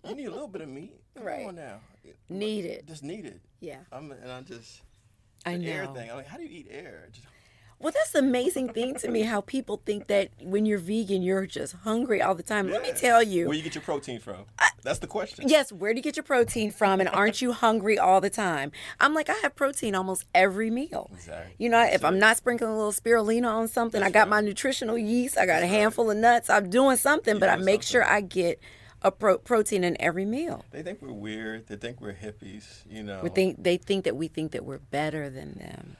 you 0.07 0.15
need 0.15 0.25
a 0.25 0.31
little 0.31 0.47
bit 0.47 0.61
of 0.61 0.69
meat. 0.69 0.99
Come 1.15 1.25
Right. 1.25 1.47
on 1.47 1.55
now. 1.55 1.79
Need 2.29 2.65
it. 2.65 2.85
Just 2.85 3.03
need 3.03 3.25
it. 3.25 3.41
Yeah. 3.59 3.79
I'm, 3.91 4.11
and 4.11 4.31
I 4.31 4.41
just. 4.41 4.81
I 5.45 5.57
The 5.57 5.67
air 5.67 5.87
thing. 5.87 6.09
I'm 6.09 6.17
like, 6.17 6.27
how 6.27 6.37
do 6.37 6.43
you 6.43 6.49
eat 6.49 6.67
air? 6.69 7.07
Just, 7.11 7.25
Well, 7.79 7.93
that's 7.93 8.11
the 8.11 8.19
amazing 8.19 8.69
thing 8.69 8.95
to 8.95 9.07
me 9.07 9.21
how 9.21 9.41
people 9.41 9.81
think 9.85 10.07
that 10.07 10.31
when 10.41 10.65
you're 10.65 10.79
vegan, 10.79 11.21
you're 11.21 11.45
just 11.45 11.73
hungry 11.83 12.21
all 12.21 12.33
the 12.33 12.41
time. 12.41 12.71
Let 12.71 12.81
me 12.81 12.91
tell 12.91 13.21
you. 13.21 13.47
Where 13.47 13.55
you 13.55 13.61
get 13.61 13.75
your 13.75 13.83
protein 13.83 14.19
from? 14.19 14.45
That's 14.81 14.99
the 14.99 15.07
question. 15.07 15.47
Yes, 15.47 15.71
where 15.71 15.93
do 15.93 15.97
you 15.97 16.03
get 16.03 16.15
your 16.15 16.23
protein 16.23 16.71
from? 16.71 16.99
And 16.99 17.09
aren't 17.09 17.41
you 17.41 17.51
hungry 17.51 17.99
all 17.99 18.19
the 18.19 18.29
time? 18.29 18.71
I'm 18.99 19.13
like, 19.13 19.29
I 19.29 19.33
have 19.43 19.55
protein 19.55 19.93
almost 19.95 20.25
every 20.33 20.71
meal. 20.71 21.09
Exactly. 21.13 21.53
You 21.59 21.69
know, 21.69 21.81
if 21.83 22.03
I'm 22.03 22.17
not 22.17 22.37
sprinkling 22.37 22.71
a 22.71 22.75
little 22.75 22.91
spirulina 22.91 23.47
on 23.47 23.67
something, 23.67 24.01
I 24.01 24.09
got 24.09 24.27
my 24.27 24.41
nutritional 24.41 24.97
yeast, 24.97 25.37
I 25.37 25.45
got 25.45 25.61
a 25.61 25.67
handful 25.67 26.09
of 26.09 26.17
nuts, 26.17 26.49
I'm 26.49 26.69
doing 26.69 26.97
something, 26.97 27.37
but 27.37 27.49
I 27.49 27.57
make 27.57 27.83
something. 27.83 28.01
sure 28.01 28.05
I 28.05 28.21
get 28.21 28.59
a 29.01 29.11
pro- 29.11 29.37
protein 29.37 29.83
in 29.83 29.95
every 29.99 30.25
meal. 30.25 30.65
They 30.71 30.81
think 30.81 31.01
we're 31.01 31.11
weird. 31.11 31.67
They 31.67 31.75
think 31.75 32.01
we're 32.01 32.13
hippies. 32.13 32.83
You 32.89 33.03
know. 33.03 33.19
We 33.21 33.29
think 33.29 33.61
they 33.61 33.77
think 33.77 34.05
that 34.05 34.15
we 34.15 34.27
think 34.27 34.51
that 34.53 34.65
we're 34.65 34.79
better 34.79 35.29
than 35.29 35.53
them. 35.59 35.97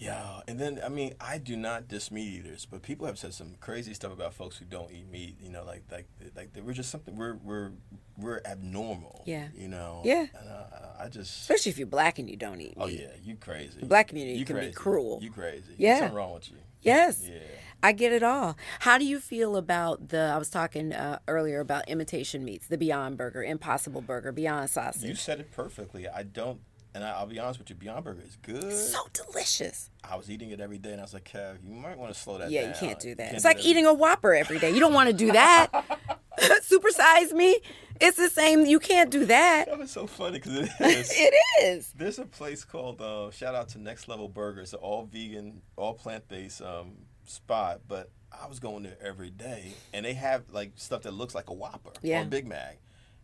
Yeah, 0.00 0.40
and 0.48 0.58
then 0.58 0.80
I 0.82 0.88
mean, 0.88 1.14
I 1.20 1.36
do 1.36 1.56
not 1.56 1.86
diss 1.86 2.10
meat 2.10 2.26
eaters, 2.26 2.66
but 2.68 2.80
people 2.80 3.06
have 3.06 3.18
said 3.18 3.34
some 3.34 3.56
crazy 3.60 3.92
stuff 3.92 4.12
about 4.12 4.32
folks 4.32 4.56
who 4.56 4.64
don't 4.64 4.90
eat 4.90 5.10
meat. 5.10 5.36
You 5.38 5.50
know, 5.50 5.62
like 5.62 5.84
like 5.92 6.08
like 6.34 6.50
we're 6.64 6.72
just 6.72 6.90
something 6.90 7.16
we're 7.16 7.36
we're 7.36 7.72
we're 8.16 8.40
abnormal. 8.46 9.22
Yeah. 9.26 9.48
You 9.54 9.68
know. 9.68 10.00
Yeah. 10.02 10.26
And 10.34 10.48
uh, 10.48 11.02
I 11.04 11.08
just. 11.08 11.40
Especially 11.42 11.70
if 11.70 11.76
you're 11.76 11.86
black 11.86 12.18
and 12.18 12.30
you 12.30 12.36
don't 12.36 12.62
eat 12.62 12.78
meat. 12.78 12.82
Oh 12.82 12.86
yeah, 12.86 13.08
you 13.22 13.36
crazy. 13.36 13.84
black 13.84 14.08
community 14.08 14.38
you 14.38 14.46
can 14.46 14.58
be 14.58 14.72
cruel. 14.72 15.18
You 15.22 15.30
crazy. 15.30 15.74
Yeah. 15.76 15.98
Something 15.98 16.16
wrong 16.16 16.32
with 16.32 16.50
you. 16.50 16.56
Yes. 16.80 17.22
Yeah. 17.28 17.38
I 17.82 17.92
get 17.92 18.12
it 18.12 18.22
all. 18.22 18.56
How 18.80 18.98
do 18.98 19.04
you 19.04 19.20
feel 19.20 19.56
about 19.56 20.08
the? 20.08 20.32
I 20.34 20.38
was 20.38 20.50
talking 20.50 20.92
uh, 20.92 21.18
earlier 21.28 21.60
about 21.60 21.88
imitation 21.88 22.44
meats, 22.44 22.66
the 22.66 22.76
Beyond 22.76 23.16
Burger, 23.16 23.42
Impossible 23.42 24.02
Burger, 24.02 24.32
Beyond 24.32 24.68
Sausage. 24.68 25.08
You 25.08 25.14
said 25.14 25.40
it 25.40 25.50
perfectly. 25.50 26.06
I 26.06 26.22
don't, 26.22 26.60
and 26.94 27.04
I, 27.04 27.10
I'll 27.10 27.26
be 27.26 27.38
honest 27.38 27.58
with 27.58 27.70
you. 27.70 27.76
Beyond 27.76 28.04
Burger 28.04 28.22
is 28.26 28.36
good. 28.42 28.72
so 28.72 28.98
delicious. 29.12 29.90
I 30.02 30.16
was 30.16 30.30
eating 30.30 30.50
it 30.50 30.60
every 30.60 30.78
day, 30.78 30.90
and 30.92 31.00
I 31.00 31.04
was 31.04 31.14
like, 31.14 31.30
Kev, 31.30 31.58
you 31.64 31.72
might 31.74 31.98
want 31.98 32.12
to 32.12 32.18
slow 32.18 32.38
that 32.38 32.50
Yeah, 32.50 32.62
down. 32.62 32.70
Yeah, 32.70 32.74
you 32.80 32.86
can't 32.88 33.00
do 33.00 33.14
that. 33.16 33.22
can't 33.24 33.34
It's 33.34 33.42
do 33.42 33.48
like 33.48 33.56
that. 33.58 33.66
eating 33.66 33.86
a 33.86 33.94
Whopper 33.94 34.34
every 34.34 34.58
day. 34.58 34.70
You 34.72 34.80
don't 34.80 34.94
want 34.94 35.08
to 35.08 35.12
do 35.14 35.32
that. 35.32 35.70
Supersize 36.40 37.32
me. 37.32 37.58
It's 38.00 38.16
the 38.16 38.30
same. 38.30 38.64
You 38.64 38.78
can't 38.78 39.10
do 39.10 39.26
that. 39.26 39.66
That 39.66 39.78
was 39.78 39.90
so 39.90 40.06
funny 40.06 40.38
because 40.38 40.56
it 40.56 40.70
is. 40.80 41.12
It 41.14 41.34
is. 41.62 41.92
There's 41.96 42.18
a 42.18 42.24
place 42.24 42.64
called 42.64 43.00
uh, 43.02 43.30
shout 43.30 43.54
out 43.54 43.68
to 43.70 43.78
Next 43.78 44.08
Level 44.08 44.28
Burgers, 44.28 44.72
an 44.72 44.78
all 44.80 45.04
vegan, 45.04 45.60
all 45.76 45.92
plant 45.94 46.26
based 46.28 46.62
um, 46.62 46.92
spot. 47.24 47.82
But 47.86 48.10
I 48.32 48.46
was 48.46 48.58
going 48.58 48.84
there 48.84 48.96
every 49.02 49.28
day, 49.30 49.74
and 49.92 50.06
they 50.06 50.14
have 50.14 50.44
like 50.50 50.72
stuff 50.76 51.02
that 51.02 51.12
looks 51.12 51.34
like 51.34 51.50
a 51.50 51.54
Whopper 51.54 51.90
Yeah. 52.02 52.20
or 52.20 52.22
a 52.22 52.26
Big 52.26 52.46
Mac. 52.46 52.78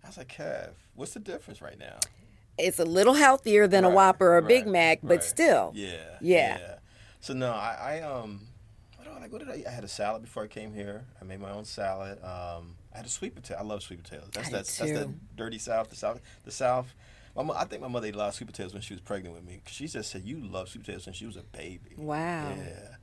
I 0.04 0.08
was 0.08 0.18
like, 0.18 0.28
Kev, 0.36 0.72
what's 0.94 1.14
the 1.14 1.20
difference 1.20 1.62
right 1.62 1.78
now? 1.78 1.98
It's 2.58 2.78
a 2.78 2.84
little 2.84 3.14
healthier 3.14 3.66
than 3.66 3.84
a 3.84 3.90
Whopper 3.90 4.26
or 4.26 4.38
a 4.38 4.40
right, 4.40 4.48
Big 4.48 4.66
Mac, 4.66 5.00
but 5.02 5.08
right. 5.08 5.24
still. 5.24 5.72
Yeah, 5.74 5.96
Yeah. 6.20 6.74
So 7.20 7.34
no, 7.34 7.50
I, 7.50 8.00
I 8.00 8.00
um, 8.02 8.46
what 8.96 9.22
I? 9.22 9.28
What 9.28 9.38
did 9.40 9.50
I? 9.50 9.56
eat? 9.56 9.66
I 9.66 9.70
had 9.70 9.84
a 9.84 9.88
salad 9.88 10.22
before 10.22 10.44
I 10.44 10.46
came 10.46 10.72
here. 10.72 11.04
I 11.20 11.24
made 11.24 11.40
my 11.40 11.50
own 11.50 11.64
salad. 11.64 12.22
Um, 12.22 12.76
I 12.92 12.98
had 12.98 13.06
a 13.06 13.10
sweet 13.10 13.34
potato. 13.34 13.60
I 13.60 13.62
love 13.62 13.82
sweet 13.82 14.02
potatoes. 14.02 14.28
That's 14.32 14.48
I 14.48 14.50
that. 14.52 14.66
That's 14.66 14.78
that 14.78 15.36
dirty 15.36 15.58
South. 15.58 15.90
The 15.90 15.96
South. 15.96 16.20
The 16.44 16.50
South. 16.50 16.94
My, 17.34 17.54
I 17.54 17.64
think 17.64 17.82
my 17.82 17.88
mother 17.88 18.06
ate 18.06 18.14
a 18.14 18.18
lot 18.18 18.28
of 18.28 18.34
sweet 18.34 18.46
potatoes 18.46 18.72
when 18.72 18.80
she 18.80 18.94
was 18.94 19.02
pregnant 19.02 19.34
with 19.34 19.44
me. 19.44 19.60
she 19.66 19.86
just 19.86 20.10
said 20.10 20.22
you 20.24 20.38
love 20.38 20.70
sweet 20.70 20.84
potatoes 20.84 21.04
since 21.04 21.16
she 21.16 21.26
was 21.26 21.36
a 21.36 21.42
baby. 21.42 21.94
Wow. 21.96 22.48
Yeah. 22.48 22.95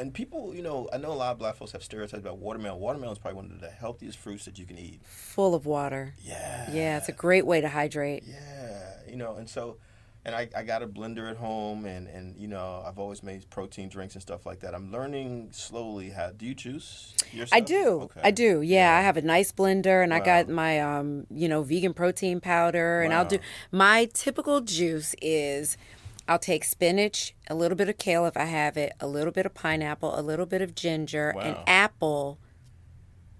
And 0.00 0.14
people, 0.14 0.54
you 0.54 0.62
know, 0.62 0.88
I 0.92 0.96
know 0.96 1.12
a 1.12 1.14
lot 1.14 1.32
of 1.32 1.38
black 1.38 1.56
folks 1.56 1.72
have 1.72 1.84
stereotypes 1.84 2.20
about 2.20 2.38
watermelon. 2.38 2.80
Watermelon 2.80 3.12
is 3.12 3.18
probably 3.18 3.36
one 3.36 3.50
of 3.52 3.60
the 3.60 3.68
healthiest 3.68 4.16
fruits 4.16 4.46
that 4.46 4.58
you 4.58 4.64
can 4.64 4.78
eat. 4.78 5.02
Full 5.04 5.54
of 5.54 5.66
water. 5.66 6.14
Yeah. 6.22 6.72
Yeah, 6.72 6.96
it's 6.96 7.10
a 7.10 7.12
great 7.12 7.44
way 7.44 7.60
to 7.60 7.68
hydrate. 7.68 8.24
Yeah, 8.26 8.92
you 9.06 9.16
know, 9.16 9.36
and 9.36 9.48
so, 9.48 9.76
and 10.24 10.34
I, 10.34 10.48
I 10.56 10.62
got 10.62 10.82
a 10.82 10.86
blender 10.86 11.30
at 11.30 11.36
home, 11.36 11.84
and 11.84 12.06
and 12.08 12.34
you 12.36 12.48
know, 12.48 12.82
I've 12.86 12.98
always 12.98 13.22
made 13.22 13.48
protein 13.50 13.88
drinks 13.88 14.14
and 14.14 14.22
stuff 14.22 14.46
like 14.46 14.60
that. 14.60 14.74
I'm 14.74 14.90
learning 14.90 15.48
slowly 15.52 16.10
how. 16.10 16.30
Do 16.30 16.46
you 16.46 16.54
juice 16.54 17.14
yourself? 17.32 17.52
I 17.52 17.60
do. 17.60 18.00
Okay. 18.02 18.20
I 18.24 18.30
do. 18.30 18.62
Yeah, 18.62 18.96
I 18.96 19.02
have 19.02 19.18
a 19.18 19.22
nice 19.22 19.52
blender 19.52 20.02
and 20.02 20.14
I 20.14 20.20
got 20.20 20.48
my 20.48 20.80
um, 20.80 21.26
you 21.30 21.48
know, 21.48 21.62
vegan 21.62 21.92
protein 21.94 22.40
powder 22.40 23.02
and 23.02 23.12
I'll 23.12 23.26
do 23.26 23.38
my 23.70 24.08
typical 24.14 24.60
juice 24.62 25.14
is 25.20 25.76
I'll 26.30 26.38
take 26.38 26.62
spinach, 26.62 27.34
a 27.48 27.56
little 27.56 27.76
bit 27.76 27.88
of 27.88 27.98
kale 27.98 28.24
if 28.24 28.36
I 28.36 28.44
have 28.44 28.76
it, 28.76 28.92
a 29.00 29.08
little 29.08 29.32
bit 29.32 29.46
of 29.46 29.52
pineapple, 29.52 30.16
a 30.16 30.22
little 30.22 30.46
bit 30.46 30.62
of 30.62 30.76
ginger, 30.76 31.30
an 31.30 31.56
apple, 31.66 32.38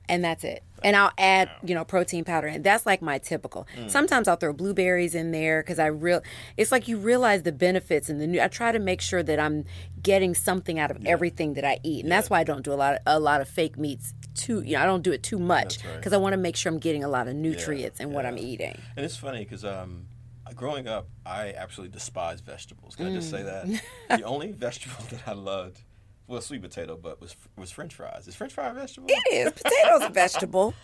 and 0.09 0.25
that's 0.25 0.43
it. 0.43 0.65
And 0.83 0.97
I'll 0.97 1.13
add, 1.17 1.51
you 1.63 1.73
know, 1.77 1.85
protein 1.85 2.25
powder, 2.25 2.49
and 2.49 2.65
that's 2.65 2.87
like 2.87 3.01
my 3.01 3.19
typical. 3.19 3.69
Mm. 3.79 3.89
Sometimes 3.89 4.27
I'll 4.27 4.35
throw 4.35 4.53
blueberries 4.53 5.15
in 5.15 5.31
there 5.31 5.63
because 5.63 5.79
I 5.79 5.87
real. 5.87 6.21
It's 6.57 6.73
like 6.73 6.89
you 6.89 6.97
realize 6.97 7.45
the 7.45 7.53
benefits 7.53 8.09
and 8.09 8.21
the 8.21 8.27
new. 8.27 8.41
I 8.41 8.49
try 8.49 8.73
to 8.73 8.81
make 8.81 9.01
sure 9.01 9.23
that 9.23 9.39
I'm 9.39 9.67
getting 10.03 10.35
something 10.35 10.81
out 10.81 10.91
of 10.91 11.07
everything 11.07 11.55
that 11.55 11.65
I 11.65 11.79
eat, 11.85 12.03
and 12.03 12.11
that's 12.11 12.29
why 12.29 12.41
I 12.41 12.45
don't 12.45 12.65
do 12.65 12.73
a 12.73 12.75
lot 12.75 12.95
of 12.95 13.01
a 13.07 13.21
lot 13.21 13.41
of 13.41 13.49
fake 13.49 13.79
meats. 13.79 14.15
Too, 14.35 14.63
you 14.63 14.75
know, 14.75 14.83
I 14.83 14.87
don't 14.87 15.03
do 15.03 15.13
it 15.13 15.23
too 15.23 15.39
much 15.39 15.77
That's 15.77 15.85
right. 15.85 15.97
because 15.97 16.13
I 16.13 16.17
want 16.17 16.33
to 16.33 16.39
make 16.39 16.57
sure 16.57 16.73
I'm 16.73 16.79
getting 16.79 17.05
a 17.05 17.09
lot 17.09 17.29
of 17.29 17.35
nutrients 17.35 18.01
in 18.01 18.13
what 18.13 18.25
I'm 18.27 18.39
eating. 18.39 18.77
And 18.97 19.05
it's 19.05 19.17
funny 19.17 19.41
because 19.41 19.65
um, 19.65 20.07
growing 20.55 20.89
up, 20.89 21.09
I 21.25 21.55
absolutely 21.57 21.93
despise 21.93 22.41
vegetables. 22.41 22.97
Can 22.97 23.07
I 23.07 23.15
just 23.15 23.31
say 23.31 23.43
that? 23.43 23.67
the 24.09 24.23
only 24.25 24.53
vegetable 24.53 25.05
that 25.11 25.27
I 25.27 25.33
loved, 25.33 25.83
well, 26.27 26.41
sweet 26.41 26.63
potato, 26.63 26.97
but 26.97 27.21
was 27.21 27.37
was 27.57 27.71
French 27.71 27.95
fries. 27.95 28.29
Is 28.29 28.37
French 28.37 28.53
fry 28.53 28.69
a 28.69 28.75
vegetable? 28.75 29.09
It 29.11 29.33
is 29.33 29.53
potatoes 29.53 30.03
a 30.03 30.11
vegetable. 30.11 30.75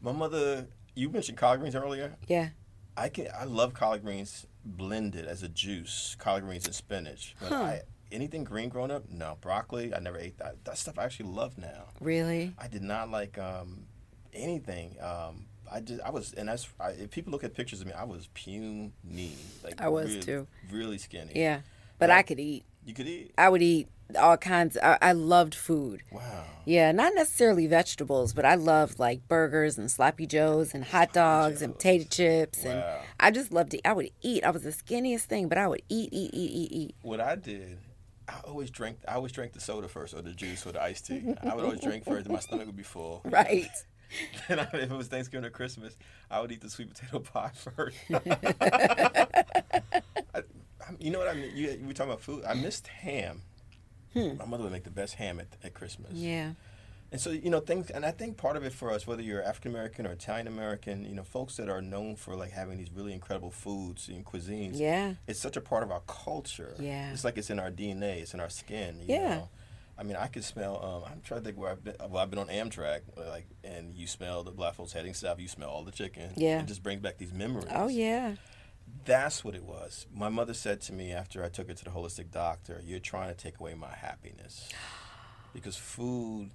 My 0.00 0.12
mother, 0.12 0.66
you 0.94 1.08
mentioned 1.08 1.38
collard 1.38 1.60
greens 1.60 1.74
earlier. 1.74 2.16
Yeah. 2.28 2.50
I 2.96 3.08
can 3.08 3.28
I 3.38 3.44
love 3.44 3.74
collard 3.74 4.02
greens 4.02 4.46
blended 4.64 5.26
as 5.26 5.42
a 5.42 5.48
juice, 5.48 6.16
collard 6.18 6.44
greens 6.44 6.66
and 6.66 6.74
spinach. 6.74 7.34
But 7.40 7.52
I, 7.52 7.82
anything 8.12 8.44
green 8.44 8.68
growing 8.68 8.90
up, 8.90 9.08
no. 9.10 9.36
Broccoli, 9.40 9.94
I 9.94 9.98
never 10.00 10.18
ate 10.18 10.38
that. 10.38 10.64
That 10.64 10.78
stuff 10.78 10.98
I 10.98 11.04
actually 11.04 11.30
love 11.30 11.58
now. 11.58 11.88
Really? 12.00 12.54
I 12.58 12.68
did 12.68 12.82
not 12.82 13.10
like 13.10 13.38
um, 13.38 13.86
anything. 14.32 14.96
Um, 15.00 15.46
I 15.72 15.80
just 15.80 16.00
I 16.02 16.10
was 16.10 16.32
and 16.34 16.48
that's 16.48 16.68
I, 16.80 16.90
if 16.90 17.10
people 17.10 17.32
look 17.32 17.44
at 17.44 17.54
pictures 17.54 17.80
of 17.80 17.86
me, 17.86 17.92
I 17.92 18.04
was 18.04 18.28
puny, 18.34 18.92
like 19.62 19.80
I 19.80 19.88
was 19.88 20.08
really, 20.08 20.20
too. 20.20 20.46
really 20.70 20.98
skinny. 20.98 21.32
Yeah. 21.34 21.60
But 21.98 22.10
I 22.10 22.22
could 22.22 22.40
eat. 22.40 22.64
you 22.84 22.92
could 22.92 23.06
eat. 23.08 23.32
I 23.38 23.48
would 23.48 23.62
eat 23.62 23.88
all 24.18 24.36
kinds. 24.36 24.76
I, 24.82 24.98
I 25.00 25.12
loved 25.12 25.54
food. 25.54 26.02
Wow. 26.12 26.44
Yeah, 26.66 26.92
not 26.92 27.14
necessarily 27.14 27.66
vegetables, 27.66 28.32
but 28.34 28.44
I 28.44 28.56
loved 28.56 28.98
like 28.98 29.26
burgers 29.28 29.78
and 29.78 29.90
sloppy 29.90 30.26
joes 30.26 30.74
and 30.74 30.84
hot 30.84 31.12
dogs 31.12 31.62
and 31.62 31.72
potato 31.74 32.04
chips, 32.10 32.64
and 32.64 32.80
Wow. 32.80 33.00
I 33.20 33.30
just 33.30 33.52
loved 33.52 33.70
to. 33.70 33.88
I 33.88 33.92
would 33.92 34.10
eat. 34.22 34.44
I 34.44 34.50
was 34.50 34.62
the 34.64 34.70
skinniest 34.70 35.22
thing, 35.22 35.48
but 35.48 35.56
I 35.56 35.66
would 35.68 35.82
eat, 35.88 36.10
eat, 36.12 36.34
eat, 36.34 36.50
eat, 36.50 36.72
eat. 36.72 36.94
What 37.02 37.20
I 37.20 37.36
did, 37.36 37.78
I 38.28 38.40
always 38.46 38.70
drank. 38.70 38.98
I 39.08 39.14
always 39.14 39.32
drank 39.32 39.52
the 39.52 39.60
soda 39.60 39.88
first, 39.88 40.12
or 40.14 40.20
the 40.20 40.32
juice, 40.32 40.66
or 40.66 40.72
the 40.72 40.82
iced 40.82 41.06
tea. 41.06 41.22
I 41.42 41.54
would 41.54 41.64
always 41.64 41.80
drink 41.80 42.04
first, 42.04 42.26
and 42.26 42.34
my 42.34 42.40
stomach 42.40 42.66
would 42.66 42.76
be 42.76 42.82
full. 42.82 43.22
Right. 43.24 43.70
And 44.48 44.60
I, 44.60 44.64
if 44.74 44.90
it 44.90 44.90
was 44.90 45.08
Thanksgiving 45.08 45.44
or 45.46 45.50
Christmas, 45.50 45.96
I 46.30 46.40
would 46.40 46.52
eat 46.52 46.60
the 46.60 46.70
sweet 46.70 46.88
potato 46.92 47.18
pie 47.32 47.50
first. 47.54 47.96
I, 50.34 50.42
you 50.98 51.10
know 51.10 51.18
what 51.18 51.28
I 51.28 51.34
mean? 51.34 51.50
You, 51.54 51.70
you 51.80 51.86
were 51.86 51.92
talking 51.92 52.10
about 52.12 52.20
food. 52.22 52.44
I 52.46 52.54
missed 52.54 52.86
ham. 52.88 53.42
My 54.14 54.44
mother 54.46 54.62
would 54.64 54.72
make 54.72 54.84
the 54.84 54.90
best 54.90 55.14
ham 55.14 55.40
at, 55.40 55.48
at 55.64 55.74
Christmas. 55.74 56.10
Hmm. 56.12 56.16
Yeah. 56.18 56.50
And 57.10 57.20
so, 57.20 57.30
you 57.30 57.48
know, 57.50 57.60
things, 57.60 57.90
and 57.90 58.04
I 58.04 58.10
think 58.10 58.36
part 58.36 58.56
of 58.56 58.64
it 58.64 58.72
for 58.72 58.90
us, 58.90 59.06
whether 59.06 59.22
you're 59.22 59.42
African 59.42 59.70
American 59.70 60.06
or 60.06 60.10
Italian 60.12 60.46
American, 60.48 61.04
you 61.04 61.14
know, 61.14 61.22
folks 61.22 61.56
that 61.56 61.68
are 61.68 61.80
known 61.82 62.16
for 62.16 62.34
like 62.34 62.50
having 62.50 62.76
these 62.76 62.90
really 62.92 63.12
incredible 63.12 63.50
foods 63.52 64.08
and 64.08 64.24
cuisines, 64.24 64.78
Yeah. 64.78 65.14
it's 65.28 65.38
such 65.38 65.56
a 65.56 65.60
part 65.60 65.82
of 65.84 65.90
our 65.92 66.00
culture. 66.08 66.74
Yeah. 66.78 67.12
It's 67.12 67.22
like 67.24 67.38
it's 67.38 67.50
in 67.50 67.58
our 67.60 67.70
DNA, 67.70 68.22
it's 68.22 68.34
in 68.34 68.40
our 68.40 68.48
skin. 68.50 68.98
You 69.00 69.14
Yeah. 69.14 69.34
Know? 69.36 69.48
I 69.96 70.02
mean, 70.02 70.16
I 70.16 70.26
could 70.26 70.44
smell. 70.44 70.82
Um, 70.84 71.12
I'm 71.12 71.20
trying 71.22 71.40
to 71.40 71.44
think 71.44 71.58
where 71.58 71.70
I've 71.70 71.84
been. 71.84 71.94
Well, 72.00 72.18
I've 72.18 72.30
been 72.30 72.38
on 72.38 72.48
Amtrak, 72.48 73.02
like, 73.16 73.46
and 73.62 73.94
you 73.94 74.06
smell 74.06 74.42
the 74.42 74.50
black 74.50 74.74
folks 74.74 74.92
heading 74.92 75.14
south. 75.14 75.38
You 75.38 75.48
smell 75.48 75.70
all 75.70 75.84
the 75.84 75.92
chicken. 75.92 76.32
Yeah. 76.36 76.60
It 76.60 76.66
just 76.66 76.82
brings 76.82 77.00
back 77.00 77.18
these 77.18 77.32
memories. 77.32 77.68
Oh 77.70 77.88
yeah. 77.88 78.34
That's 79.04 79.44
what 79.44 79.54
it 79.54 79.64
was. 79.64 80.06
My 80.12 80.28
mother 80.28 80.52
said 80.54 80.80
to 80.82 80.92
me 80.92 81.12
after 81.12 81.44
I 81.44 81.48
took 81.48 81.68
her 81.68 81.74
to 81.74 81.84
the 81.84 81.90
holistic 81.90 82.30
doctor, 82.30 82.80
"You're 82.84 82.98
trying 82.98 83.28
to 83.28 83.34
take 83.34 83.60
away 83.60 83.74
my 83.74 83.94
happiness 83.94 84.68
because 85.52 85.76
food 85.76 86.50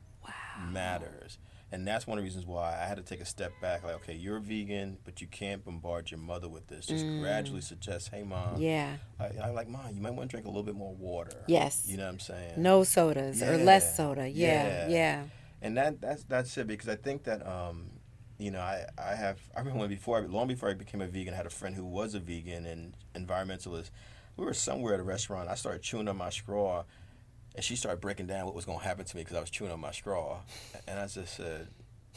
matters." 0.69 1.37
And 1.72 1.88
that's 1.88 2.07
one 2.07 2.17
of 2.17 2.24
the 2.24 2.28
reasons 2.28 2.45
why 2.47 2.80
I 2.82 2.86
had 2.88 2.97
to 2.97 3.03
take 3.03 3.22
a 3.22 3.26
step 3.26 3.51
back. 3.61 3.84
Like, 3.84 3.93
okay, 3.97 4.15
you're 4.15 4.39
vegan, 4.39 4.97
but 5.05 5.22
you 5.22 5.28
can't 5.28 5.63
bombard 5.63 6.09
your 6.09 6.20
mother 6.20 6.49
with 6.49 6.67
this. 6.67 6.88
Just 6.88 7.05
gradually 7.22 7.61
suggest, 7.61 8.09
"Hey, 8.09 8.24
mom, 8.24 8.55
Mm. 8.55 8.61
Yeah. 8.61 8.97
I, 9.20 9.26
I 9.43 9.49
like 9.51 9.67
mom. 9.67 9.93
You 9.93 10.01
might 10.01 10.15
want 10.15 10.30
to 10.30 10.34
drink 10.34 10.45
a 10.47 10.49
little 10.49 10.63
bit 10.63 10.76
more 10.76 10.95
water." 10.95 11.43
Yes. 11.47 11.86
You 11.88 11.97
know 11.97 12.05
what 12.05 12.13
I'm 12.13 12.20
saying? 12.20 12.53
No 12.57 12.84
sodas 12.84 13.43
or 13.43 13.57
less 13.57 13.95
soda. 13.95 14.28
Yeah. 14.28 14.67
Yeah. 14.67 14.88
Yeah. 14.89 15.24
and 15.61 15.78
that 15.78 16.01
that's 16.01 16.24
that's 16.24 16.57
it 16.57 16.65
because 16.67 16.89
I 16.89 16.95
think 16.95 17.24
that 17.26 17.45
um, 17.45 17.91
you 18.39 18.49
know 18.49 18.61
I 18.61 18.86
I 18.97 19.13
have 19.13 19.38
I 19.55 19.59
remember 19.59 19.82
when 19.82 19.89
before 19.89 20.22
long 20.22 20.47
before 20.47 20.70
I 20.70 20.74
became 20.74 21.01
a 21.01 21.07
vegan 21.07 21.34
I 21.34 21.38
had 21.38 21.45
a 21.45 21.49
friend 21.51 21.76
who 21.76 21.86
was 21.86 22.15
a 22.15 22.20
vegan 22.20 22.65
and 22.65 22.95
environmentalist. 23.13 23.91
We 24.38 24.45
were 24.45 24.53
somewhere 24.53 24.93
at 24.95 24.99
a 25.01 25.03
restaurant. 25.03 25.49
I 25.49 25.55
started 25.55 25.82
chewing 25.82 26.07
on 26.07 26.15
my 26.17 26.30
straw, 26.30 26.84
and 27.56 27.64
she 27.64 27.76
started 27.76 28.00
breaking 28.02 28.28
down 28.28 28.45
what 28.45 28.56
was 28.56 28.66
going 28.66 28.80
to 28.80 28.84
happen 28.86 29.06
to 29.06 29.16
me 29.16 29.22
because 29.24 29.38
I 29.38 29.39
was 29.41 29.50
chewing 29.50 29.72
on 29.72 29.80
my 29.80 29.91
straw, 29.91 30.39
and 30.88 31.00
I 31.00 31.08
just 31.08 31.36
said. 31.36 31.68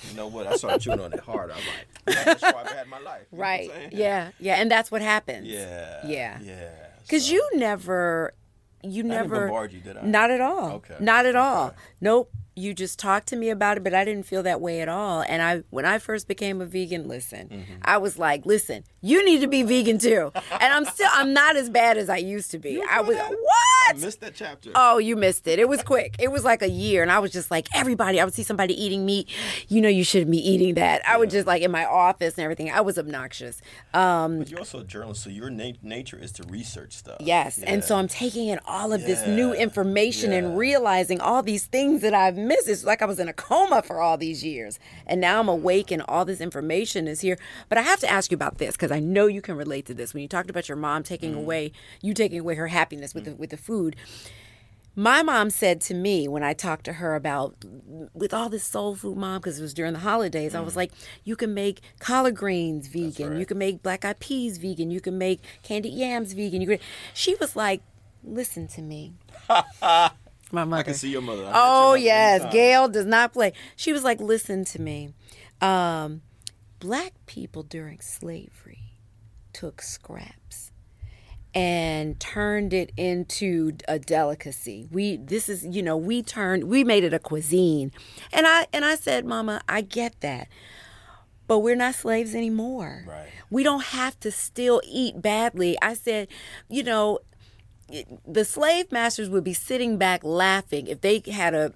You 0.09 0.17
know 0.17 0.27
what? 0.27 0.47
I 0.47 0.57
started 0.57 0.81
chewing 0.81 1.01
on 1.01 1.13
it 1.13 1.21
harder. 1.21 1.53
I'm 1.53 1.59
like, 1.61 2.17
"That's 2.25 2.41
the 2.41 2.49
straw 2.49 2.61
I've 2.63 2.73
had 2.73 2.89
my 2.89 2.99
life. 2.99 3.27
You 3.31 3.37
know 3.39 3.43
what 3.45 3.49
I'm 3.61 3.69
Right. 3.71 3.93
Yeah. 3.93 4.31
Yeah. 4.41 4.55
And 4.55 4.71
that's 4.71 4.91
what 4.91 5.03
happens. 5.03 5.47
Yeah. 5.47 6.05
Yeah. 6.07 6.39
Yeah. 6.43 6.71
Because 7.03 7.27
So- 7.27 7.35
you 7.35 7.51
never, 7.55 8.33
you 8.83 9.03
never 9.03 9.41
bombard 9.47 9.73
you, 9.75 9.81
did 9.81 9.99
I? 9.99 10.03
not 10.03 10.31
at 10.31 10.41
all. 10.41 10.71
Okay. 10.77 10.97
Not 10.99 11.27
at 11.27 11.37
all. 11.37 11.75
Nope. 12.01 12.33
You 12.55 12.75
just 12.75 12.99
talked 12.99 13.29
to 13.29 13.37
me 13.37 13.49
about 13.51 13.79
it, 13.79 13.85
but 13.85 13.95
I 13.95 14.05
didn't 14.05 14.27
feel 14.27 14.43
that 14.43 14.61
way 14.61 14.81
at 14.83 14.89
all. 14.89 15.23
And 15.23 15.41
I 15.43 15.63
when 15.71 15.85
I 15.87 15.99
first 15.99 16.29
became 16.29 16.61
a 16.61 16.67
vegan, 16.67 17.09
listen, 17.09 17.49
Mm-hmm. 17.49 17.73
I 17.83 17.99
was 17.99 18.19
like, 18.19 18.45
listen, 18.47 18.85
you 19.01 19.25
need 19.25 19.41
to 19.41 19.47
be 19.47 19.63
vegan 19.63 19.99
too. 19.99 20.31
And 20.35 20.73
I'm 20.75 20.85
still 20.85 21.09
I'm 21.13 21.33
not 21.33 21.57
as 21.57 21.71
bad 21.71 21.97
as 21.97 22.09
I 22.09 22.19
used 22.19 22.51
to 22.53 22.59
be. 22.59 22.83
I 22.91 23.01
was 23.01 23.17
that? 23.17 23.31
I 23.31 23.35
what? 23.35 23.97
missed 24.01 24.21
that 24.21 24.35
chapter. 24.35 24.71
Oh, 24.75 24.99
you 24.99 25.17
missed 25.17 25.47
it. 25.49 25.59
It 25.59 25.69
was 25.69 25.83
quick. 25.83 26.15
It 26.19 26.31
was 26.31 26.45
like 26.45 26.63
a 26.63 26.69
year, 26.69 27.03
and 27.03 27.11
I 27.11 27.19
was 27.19 27.33
just 27.33 27.51
like, 27.51 27.67
everybody. 27.75 28.21
I 28.21 28.25
would 28.25 28.33
see 28.35 28.43
somebody 28.45 28.75
eating 28.81 29.05
meat. 29.05 29.29
You 29.69 29.81
know, 29.81 29.89
you 29.89 30.05
shouldn't 30.05 30.31
be 30.31 30.39
eating 30.39 30.75
that. 30.75 31.03
I 31.09 31.17
would 31.17 31.31
just 31.31 31.47
like 31.47 31.63
in 31.63 31.71
my 31.71 31.85
office 31.85 32.35
and 32.37 32.45
everything. 32.45 32.71
I 32.71 32.81
was 32.83 32.97
obnoxious. 32.99 33.61
Um, 33.93 34.39
But 34.41 34.51
you're 34.51 34.61
also 34.61 34.81
a 34.81 34.85
journalist, 34.85 35.23
so 35.25 35.31
your 35.31 35.51
na- 35.51 35.73
nature 35.83 36.17
is 36.17 36.33
to 36.33 36.45
research 36.45 36.93
stuff. 36.93 37.17
Yes. 37.21 37.59
And 37.59 37.83
so 37.83 37.97
I'm 37.97 38.09
taking 38.09 38.49
in 38.49 38.61
all 38.67 38.93
of 38.93 39.01
this 39.05 39.27
new 39.27 39.53
information 39.53 40.31
Yeah. 40.31 40.39
and 40.39 40.57
realizing 40.59 41.21
all 41.21 41.43
these 41.43 41.65
things 41.67 42.03
that 42.03 42.15
I've 42.15 42.37
missed. 42.43 42.69
It's 42.69 42.85
like 42.85 43.03
I 43.03 43.07
was 43.07 43.19
in 43.19 43.29
a 43.29 43.33
coma 43.33 43.83
for 43.83 44.01
all 44.01 44.17
these 44.17 44.45
years. 44.45 44.79
And 45.07 45.21
now 45.21 45.41
I'm 45.41 45.49
awake 45.49 45.91
and 45.91 46.03
all 46.09 46.25
this 46.25 46.41
information 46.41 47.09
is 47.09 47.21
here. 47.21 47.39
But 47.69 47.79
I 47.79 47.83
have 47.83 48.01
to 48.01 48.11
ask 48.11 48.31
you 48.31 48.35
about 48.35 48.59
this 48.59 48.77
because 48.77 48.93
I 48.93 49.01
know 49.01 49.27
you 49.27 49.43
can 49.43 49.57
relate 49.57 49.87
to 49.87 49.95
this. 49.95 50.15
When 50.15 50.23
you 50.23 50.29
talked 50.29 50.51
about 50.51 50.69
your 50.69 50.77
mom 50.77 51.03
taking 51.03 51.35
mm. 51.35 51.39
away, 51.39 51.73
you 52.01 52.15
taking 52.15 52.41
away 52.41 52.55
her 52.55 52.69
happiness 52.69 53.15
with 53.15 53.25
the 53.25 53.33
mm. 53.33 53.39
with 53.39 53.51
the 53.51 53.57
food. 53.57 53.97
My 54.95 55.23
mom 55.23 55.49
said 55.49 55.81
to 55.83 55.95
me 55.95 56.29
when 56.29 56.43
I 56.43 56.53
talked 56.53 56.85
to 56.85 56.95
her 56.95 57.15
about 57.15 57.65
with 58.13 58.35
all 58.35 58.51
this 58.51 58.65
soul 58.65 58.95
food, 58.95 59.17
mom, 59.17 59.41
because 59.41 59.59
it 59.59 59.63
was 59.63 59.73
during 59.73 59.95
the 59.95 60.01
holidays, 60.01 60.55
I 60.55 60.61
was 60.61 60.75
mm. 60.75 60.79
like, 60.79 60.93
you 61.25 61.35
can 61.35 61.55
make 61.55 61.81
collard 61.99 62.37
greens 62.37 62.89
vegan, 62.89 63.31
right. 63.31 63.39
you 63.39 63.47
can 63.47 63.57
make 63.57 63.83
black 63.83 64.05
eyed 64.05 64.21
peas 64.21 64.59
vegan, 64.59 64.91
you 64.91 65.01
can 65.01 65.17
make 65.17 65.43
candied 65.63 65.95
yams 65.95 66.35
vegan. 66.35 66.61
You 66.61 66.69
can. 66.69 66.79
She 67.15 67.35
was 67.37 67.57
like, 67.57 67.83
listen 68.23 68.69
to 68.69 68.83
me. 68.83 69.15
My 70.53 70.65
mother. 70.65 70.81
I 70.81 70.83
can 70.85 70.95
see 70.95 71.11
your 71.11 71.23
mother. 71.23 71.47
I 71.47 71.51
Oh 71.55 71.87
mother 71.89 71.99
yes. 71.99 72.53
Gail 72.53 72.87
does 72.89 73.07
not 73.07 73.33
play. 73.33 73.55
She 73.75 73.93
was 73.93 74.05
like, 74.05 74.21
"Listen 74.21 74.65
to 74.67 74.81
me. 74.81 75.15
Um, 75.61 76.23
black 76.79 77.15
people 77.27 77.63
during 77.63 78.01
slavery 78.01 78.99
took 79.53 79.81
scraps 79.81 80.71
and 81.55 82.19
turned 82.21 82.73
it 82.73 82.93
into 82.97 83.73
a 83.89 83.99
delicacy. 83.99 84.87
We 84.91 85.17
this 85.17 85.49
is, 85.49 85.65
you 85.65 85.83
know, 85.83 85.97
we 85.97 86.23
turned 86.23 86.65
we 86.65 86.85
made 86.85 87.03
it 87.03 87.15
a 87.15 87.19
cuisine." 87.19 87.91
And 88.31 88.47
I 88.47 88.67
and 88.75 88.85
I 88.85 88.97
said, 88.97 89.25
"Mama, 89.25 89.63
I 89.69 89.81
get 89.81 90.21
that." 90.21 90.49
But 91.47 91.59
we're 91.61 91.77
not 91.77 91.95
slaves 91.95 92.35
anymore. 92.35 93.05
Right. 93.07 93.29
We 93.51 93.63
don't 93.63 93.85
have 93.85 94.19
to 94.21 94.31
still 94.31 94.81
eat 94.87 95.21
badly. 95.21 95.77
I 95.83 95.95
said, 95.95 96.29
you 96.69 96.83
know, 96.83 97.19
the 98.27 98.45
slave 98.45 98.91
masters 98.93 99.29
would 99.29 99.45
be 99.45 99.53
sitting 99.55 99.99
back 99.99 100.23
laughing 100.25 100.87
if 100.87 101.01
they 101.01 101.23
had 101.31 101.55
a 101.55 101.73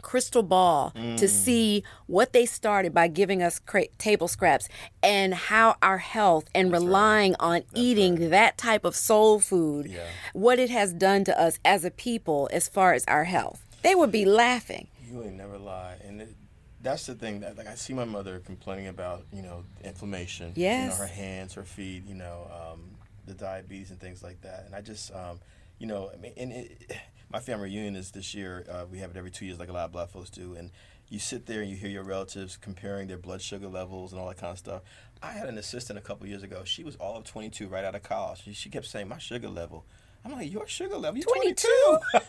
crystal 0.00 0.44
ball 0.44 0.90
to 0.92 1.24
Mm. 1.26 1.28
see 1.28 1.82
what 2.06 2.32
they 2.32 2.46
started 2.46 2.94
by 2.94 3.08
giving 3.08 3.42
us 3.42 3.58
cra- 3.58 3.88
table 3.98 4.28
scraps 4.28 4.68
and 5.02 5.34
how 5.34 5.74
our 5.82 5.98
health 5.98 6.44
and 6.54 6.70
relying 6.70 7.34
on 7.40 7.62
eating 7.74 8.30
that 8.30 8.56
type 8.56 8.84
of 8.84 8.94
soul 8.94 9.40
food 9.40 9.86
Yeah. 9.90 10.06
what 10.32 10.60
it 10.60 10.70
has 10.70 10.92
done 10.92 11.24
to 11.24 11.38
us 11.38 11.58
as 11.64 11.84
a 11.84 11.90
people 11.90 12.48
as 12.52 12.68
far 12.68 12.92
as 12.92 13.04
our 13.08 13.24
health 13.24 13.64
they 13.82 13.94
would 13.96 14.12
be 14.12 14.24
laughing 14.24 14.86
You 15.10 15.22
ain't 15.24 15.34
never 15.36 15.58
lie, 15.58 15.96
and 16.06 16.20
it, 16.22 16.34
that's 16.80 17.06
the 17.06 17.14
thing 17.16 17.40
that 17.40 17.56
like 17.58 17.66
I 17.66 17.74
see 17.74 17.92
my 17.92 18.04
mother 18.04 18.38
complaining 18.38 18.86
about, 18.86 19.24
you 19.32 19.42
know, 19.42 19.64
inflammation. 19.82 20.52
You 20.54 20.62
Yes. 20.62 20.90
know, 20.98 21.06
her 21.06 21.12
hands, 21.12 21.54
her 21.54 21.64
feet, 21.64 22.04
you 22.06 22.14
know, 22.14 22.46
um, 22.52 22.90
the 23.28 23.34
diabetes 23.34 23.90
and 23.90 24.00
things 24.00 24.22
like 24.22 24.40
that. 24.42 24.64
And 24.66 24.74
I 24.74 24.80
just, 24.80 25.14
um, 25.14 25.40
you 25.78 25.86
know, 25.86 26.10
I 26.12 26.16
mean, 26.16 26.32
and 26.36 26.52
it, 26.52 26.92
my 27.32 27.40
family 27.40 27.68
reunion 27.68 27.96
is 27.96 28.10
this 28.10 28.34
year. 28.34 28.64
Uh, 28.70 28.84
we 28.90 28.98
have 28.98 29.10
it 29.10 29.16
every 29.16 29.30
two 29.30 29.44
years, 29.46 29.58
like 29.58 29.68
a 29.68 29.72
lot 29.72 29.84
of 29.84 29.92
black 29.92 30.10
folks 30.10 30.30
do, 30.30 30.54
and. 30.54 30.70
You 31.10 31.18
sit 31.18 31.46
there 31.46 31.62
and 31.62 31.70
you 31.70 31.76
hear 31.78 31.88
your 31.88 32.02
relatives 32.02 32.58
comparing 32.58 33.08
their 33.08 33.16
blood 33.16 33.40
sugar 33.40 33.66
levels 33.66 34.12
and 34.12 34.20
all 34.20 34.28
that 34.28 34.36
kind 34.36 34.52
of 34.52 34.58
stuff. 34.58 34.82
I 35.22 35.32
had 35.32 35.48
an 35.48 35.56
assistant 35.56 35.98
a 35.98 36.02
couple 36.02 36.26
years 36.26 36.42
ago. 36.42 36.64
She 36.64 36.84
was 36.84 36.96
all 36.96 37.16
of 37.16 37.24
22 37.24 37.66
right 37.66 37.82
out 37.82 37.94
of 37.94 38.02
college. 38.02 38.42
She, 38.44 38.52
she 38.52 38.68
kept 38.68 38.84
saying, 38.84 39.08
My 39.08 39.16
sugar 39.16 39.48
level. 39.48 39.86
I'm 40.22 40.32
like, 40.32 40.52
Your 40.52 40.66
sugar 40.66 40.96
level? 40.96 41.18
You're 41.18 41.34
22. 41.34 41.98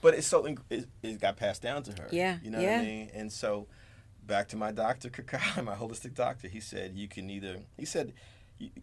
but 0.00 0.14
it's 0.14 0.26
so 0.26 0.46
it, 0.70 0.86
it 1.02 1.20
got 1.20 1.36
passed 1.36 1.62
down 1.62 1.82
to 1.84 1.92
her. 2.02 2.08
Yeah, 2.10 2.38
you 2.42 2.50
know 2.50 2.60
yeah. 2.60 2.76
what 2.76 2.82
I 2.82 2.84
mean. 2.84 3.10
And 3.14 3.32
so, 3.32 3.66
back 4.26 4.48
to 4.48 4.56
my 4.56 4.72
doctor, 4.72 5.08
Kakai, 5.10 5.64
my 5.64 5.74
holistic 5.74 6.14
doctor. 6.14 6.48
He 6.48 6.60
said 6.60 6.92
you 6.94 7.08
can 7.08 7.28
either. 7.30 7.58
He 7.76 7.84
said 7.84 8.08
"You- 8.08 8.12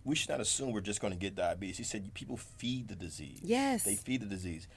we 0.04 0.16
should 0.16 0.30
not 0.30 0.40
assume 0.40 0.72
we're 0.72 0.82
just 0.82 1.02
going 1.02 1.14
to 1.14 1.20
get 1.20 1.36
diabetes. 1.36 1.78
He 1.78 1.84
said 1.84 2.14
people 2.14 2.38
feed 2.38 2.88
the 2.88 2.96
disease. 2.96 3.40
Yes. 3.44 3.84
they 3.84 3.96
feed 3.96 4.22
the 4.22 4.28
disease. 4.28 4.68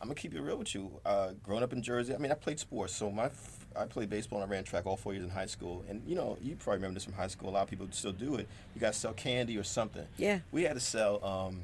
I'm 0.00 0.08
gonna 0.08 0.16
keep 0.16 0.34
it 0.34 0.40
real 0.40 0.56
with 0.56 0.74
you. 0.74 1.00
Uh, 1.06 1.30
growing 1.44 1.62
up 1.62 1.72
in 1.72 1.80
Jersey, 1.80 2.12
I 2.12 2.18
mean, 2.18 2.32
I 2.32 2.34
played 2.34 2.58
sports. 2.58 2.92
So 2.92 3.08
my, 3.08 3.26
f- 3.26 3.66
I 3.76 3.84
played 3.84 4.10
baseball 4.10 4.42
and 4.42 4.50
I 4.50 4.52
ran 4.52 4.64
track 4.64 4.84
all 4.84 4.96
four 4.96 5.12
years 5.14 5.22
in 5.22 5.30
high 5.30 5.46
school. 5.46 5.84
And 5.88 6.02
you 6.04 6.16
know, 6.16 6.36
you 6.42 6.56
probably 6.56 6.78
remember 6.78 6.94
this 6.94 7.04
from 7.04 7.12
high 7.12 7.28
school. 7.28 7.50
A 7.50 7.52
lot 7.52 7.62
of 7.62 7.70
people 7.70 7.86
still 7.92 8.10
do 8.10 8.34
it. 8.34 8.48
You 8.74 8.80
got 8.80 8.94
to 8.94 8.98
sell 8.98 9.12
candy 9.12 9.56
or 9.56 9.62
something. 9.62 10.04
Yeah. 10.16 10.40
We 10.50 10.64
had 10.64 10.74
to 10.74 10.80
sell 10.80 11.24
um, 11.24 11.60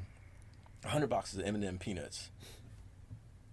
100 0.83 1.07
boxes 1.09 1.39
of 1.39 1.45
M&M 1.47 1.77
peanuts. 1.79 2.29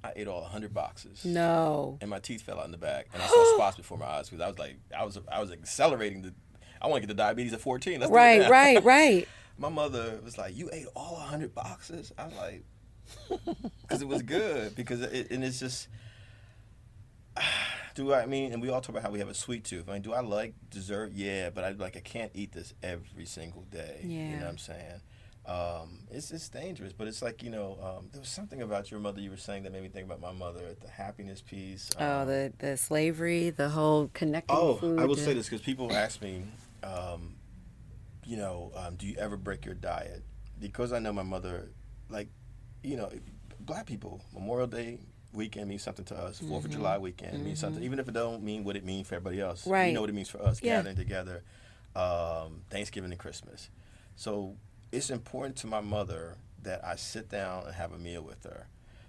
I 0.04 0.12
ate 0.14 0.28
all 0.28 0.42
100 0.42 0.72
boxes 0.72 1.24
no 1.24 1.98
and 2.00 2.08
my 2.08 2.20
teeth 2.20 2.42
fell 2.42 2.60
out 2.60 2.66
in 2.66 2.70
the 2.70 2.78
back, 2.78 3.08
and 3.12 3.20
I 3.20 3.26
saw 3.26 3.54
spots 3.56 3.76
before 3.76 3.98
my 3.98 4.06
eyes 4.06 4.28
because 4.30 4.40
I 4.40 4.46
was 4.46 4.56
like, 4.58 4.76
I 4.96 5.04
was, 5.04 5.18
I 5.30 5.40
was 5.40 5.50
accelerating 5.50 6.22
the. 6.22 6.32
I 6.80 6.86
want 6.88 7.02
to 7.02 7.06
get 7.06 7.16
the 7.16 7.22
diabetes 7.22 7.52
at 7.52 7.60
14. 7.60 8.00
Let's 8.00 8.12
right 8.12 8.48
right 8.50 8.82
right 8.96 9.28
My 9.58 9.68
mother 9.68 10.18
was 10.24 10.36
like, 10.38 10.56
"You 10.56 10.68
ate 10.72 10.86
all 10.94 11.14
100 11.14 11.54
boxes." 11.54 12.12
I 12.18 12.24
was 12.26 12.34
like, 12.34 12.64
because 13.82 14.02
it 14.02 14.08
was 14.08 14.22
good 14.22 14.74
because 14.76 15.00
it, 15.02 15.30
and 15.30 15.42
it's 15.44 15.58
just. 15.60 15.88
Do 17.94 18.12
I 18.12 18.22
I 18.22 18.26
mean, 18.26 18.52
and 18.52 18.60
we 18.60 18.68
all 18.68 18.82
talk 18.82 18.90
about 18.90 19.02
how 19.04 19.10
we 19.10 19.20
have 19.20 19.28
a 19.30 19.34
sweet 19.34 19.64
tooth. 19.64 19.88
I 19.88 19.94
mean, 19.94 20.02
do 20.02 20.12
I 20.12 20.20
like 20.20 20.52
dessert? 20.68 21.12
Yeah, 21.14 21.48
but 21.48 21.64
I 21.64 21.70
like 21.70 21.96
I 21.96 22.00
can't 22.00 22.30
eat 22.34 22.52
this 22.52 22.74
every 22.82 23.24
single 23.24 23.62
day. 23.62 24.00
Yeah. 24.04 24.18
You 24.18 24.36
know 24.36 24.42
what 24.42 24.48
I'm 24.50 24.58
saying? 24.58 25.00
Um, 25.46 26.00
it's 26.10 26.30
it's 26.30 26.48
dangerous, 26.50 26.92
but 26.92 27.08
it's 27.08 27.22
like 27.22 27.42
you 27.42 27.48
know, 27.48 27.78
um, 27.82 28.08
there 28.12 28.20
was 28.20 28.28
something 28.28 28.60
about 28.60 28.90
your 28.90 29.00
mother 29.00 29.20
you 29.22 29.30
were 29.30 29.38
saying 29.38 29.62
that 29.62 29.72
made 29.72 29.82
me 29.82 29.88
think 29.88 30.04
about 30.04 30.20
my 30.20 30.32
mother, 30.32 30.60
the 30.78 30.90
happiness 30.90 31.40
piece. 31.40 31.88
oh 31.98 32.20
um, 32.22 32.28
the 32.28 32.52
the 32.58 32.76
slavery 32.76 33.48
the 33.48 33.70
whole 33.70 34.10
connecting 34.12 34.54
Oh, 34.54 34.74
food 34.74 34.98
I 34.98 35.06
will 35.06 35.14
to- 35.14 35.20
say 35.22 35.32
this 35.32 35.48
because 35.48 35.64
people 35.64 35.90
ask 35.90 36.20
me, 36.20 36.42
um, 36.86 37.36
you 38.24 38.36
know, 38.36 38.72
um, 38.76 38.96
do 38.96 39.06
you 39.06 39.16
ever 39.18 39.36
break 39.36 39.64
your 39.64 39.74
diet? 39.74 40.22
Because 40.60 40.92
I 40.92 40.98
know 40.98 41.12
my 41.12 41.22
mother, 41.22 41.68
like, 42.08 42.28
you 42.82 42.96
know, 42.96 43.10
black 43.60 43.86
people, 43.86 44.20
Memorial 44.34 44.66
Day 44.66 44.98
weekend 45.32 45.68
means 45.68 45.82
something 45.82 46.04
to 46.06 46.14
us. 46.16 46.40
4th 46.40 46.44
Mm-hmm. 46.46 46.54
of 46.66 46.70
July 46.70 46.98
weekend 46.98 47.44
means 47.44 47.58
something, 47.60 47.82
even 47.82 47.98
if 47.98 48.08
it 48.08 48.14
don't 48.14 48.42
mean 48.42 48.64
what 48.64 48.76
it 48.76 48.84
means 48.84 49.06
for 49.08 49.16
everybody 49.16 49.40
else. 49.40 49.66
Right. 49.66 49.86
You 49.88 49.92
know 49.92 50.00
what 50.00 50.10
it 50.10 50.14
means 50.14 50.30
for 50.30 50.40
us, 50.42 50.62
Yeah. 50.62 50.76
gathering 50.76 50.96
together, 50.96 51.42
um, 51.94 52.62
Thanksgiving 52.70 53.10
and 53.10 53.20
Christmas. 53.20 53.68
So 54.16 54.56
it's 54.92 55.10
important 55.10 55.56
to 55.58 55.66
my 55.66 55.80
mother 55.80 56.36
that 56.62 56.84
I 56.84 56.96
sit 56.96 57.28
down 57.28 57.64
and 57.66 57.74
have 57.74 57.92
a 57.92 57.98
meal 57.98 58.22
with 58.22 58.42
her. 58.44 58.66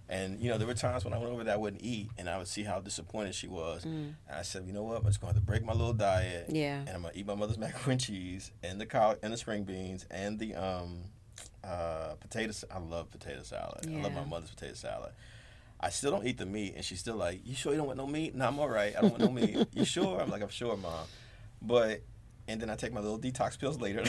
And 0.09 0.39
you 0.39 0.49
know, 0.49 0.57
there 0.57 0.67
were 0.67 0.73
times 0.73 1.03
when 1.03 1.13
I 1.13 1.17
went 1.17 1.31
over 1.31 1.43
there 1.43 1.53
I 1.53 1.57
wouldn't 1.57 1.83
eat, 1.83 2.09
and 2.17 2.29
I 2.29 2.37
would 2.37 2.47
see 2.47 2.63
how 2.63 2.79
disappointed 2.79 3.35
she 3.35 3.47
was. 3.47 3.83
And 3.83 4.15
I 4.31 4.41
said, 4.41 4.65
you 4.65 4.73
know 4.73 4.83
what? 4.83 4.97
I'm 4.97 5.03
just 5.03 5.19
going 5.19 5.33
to 5.33 5.39
have 5.39 5.43
to 5.43 5.45
break 5.45 5.65
my 5.65 5.73
little 5.73 5.93
diet. 5.93 6.49
Mm. 6.49 6.55
Yeah. 6.55 6.79
And 6.79 6.89
I'm 6.89 7.01
gonna 7.01 7.13
eat 7.13 7.25
my 7.25 7.35
mother's 7.35 7.57
macaroni 7.59 7.91
and 7.93 8.01
cheese, 8.01 8.51
and 8.63 8.79
the 8.79 8.85
cow, 8.85 9.15
and 9.21 9.33
the 9.33 9.37
spring 9.37 9.63
beans, 9.63 10.05
and 10.09 10.39
the 10.39 10.55
um, 10.55 11.01
uh, 11.63 12.13
potatoes. 12.19 12.63
I 12.71 12.79
love 12.79 13.11
potato 13.11 13.43
salad. 13.43 13.85
I 13.85 14.01
love 14.01 14.13
my 14.13 14.23
mother's 14.23 14.51
potato 14.51 14.75
salad. 14.75 15.11
I 15.79 15.89
still 15.89 16.09
don't 16.11 16.25
eat 16.25 16.37
the 16.37 16.45
meat, 16.45 16.73
and 16.75 16.83
she's 16.83 16.99
still 16.99 17.17
like, 17.17 17.41
"You 17.45 17.53
sure 17.53 17.71
you 17.73 17.77
don't 17.77 17.87
want 17.87 17.97
no 17.97 18.07
meat?" 18.07 18.33
No, 18.33 18.47
I'm 18.47 18.59
all 18.59 18.69
right. 18.69 18.95
I 18.97 19.01
don't 19.01 19.11
want 19.11 19.23
no 19.23 19.31
meat. 19.31 19.67
You 19.73 19.85
sure? 19.85 20.19
I'm 20.19 20.29
like, 20.29 20.41
"I'm 20.41 20.49
sure, 20.49 20.75
mom." 20.77 21.05
But 21.61 22.01
and 22.47 22.61
then 22.61 22.69
I 22.69 22.75
take 22.75 22.93
my 22.93 23.01
little 23.01 23.19
detox 23.19 23.59
pills 23.59 23.79
later. 23.79 24.03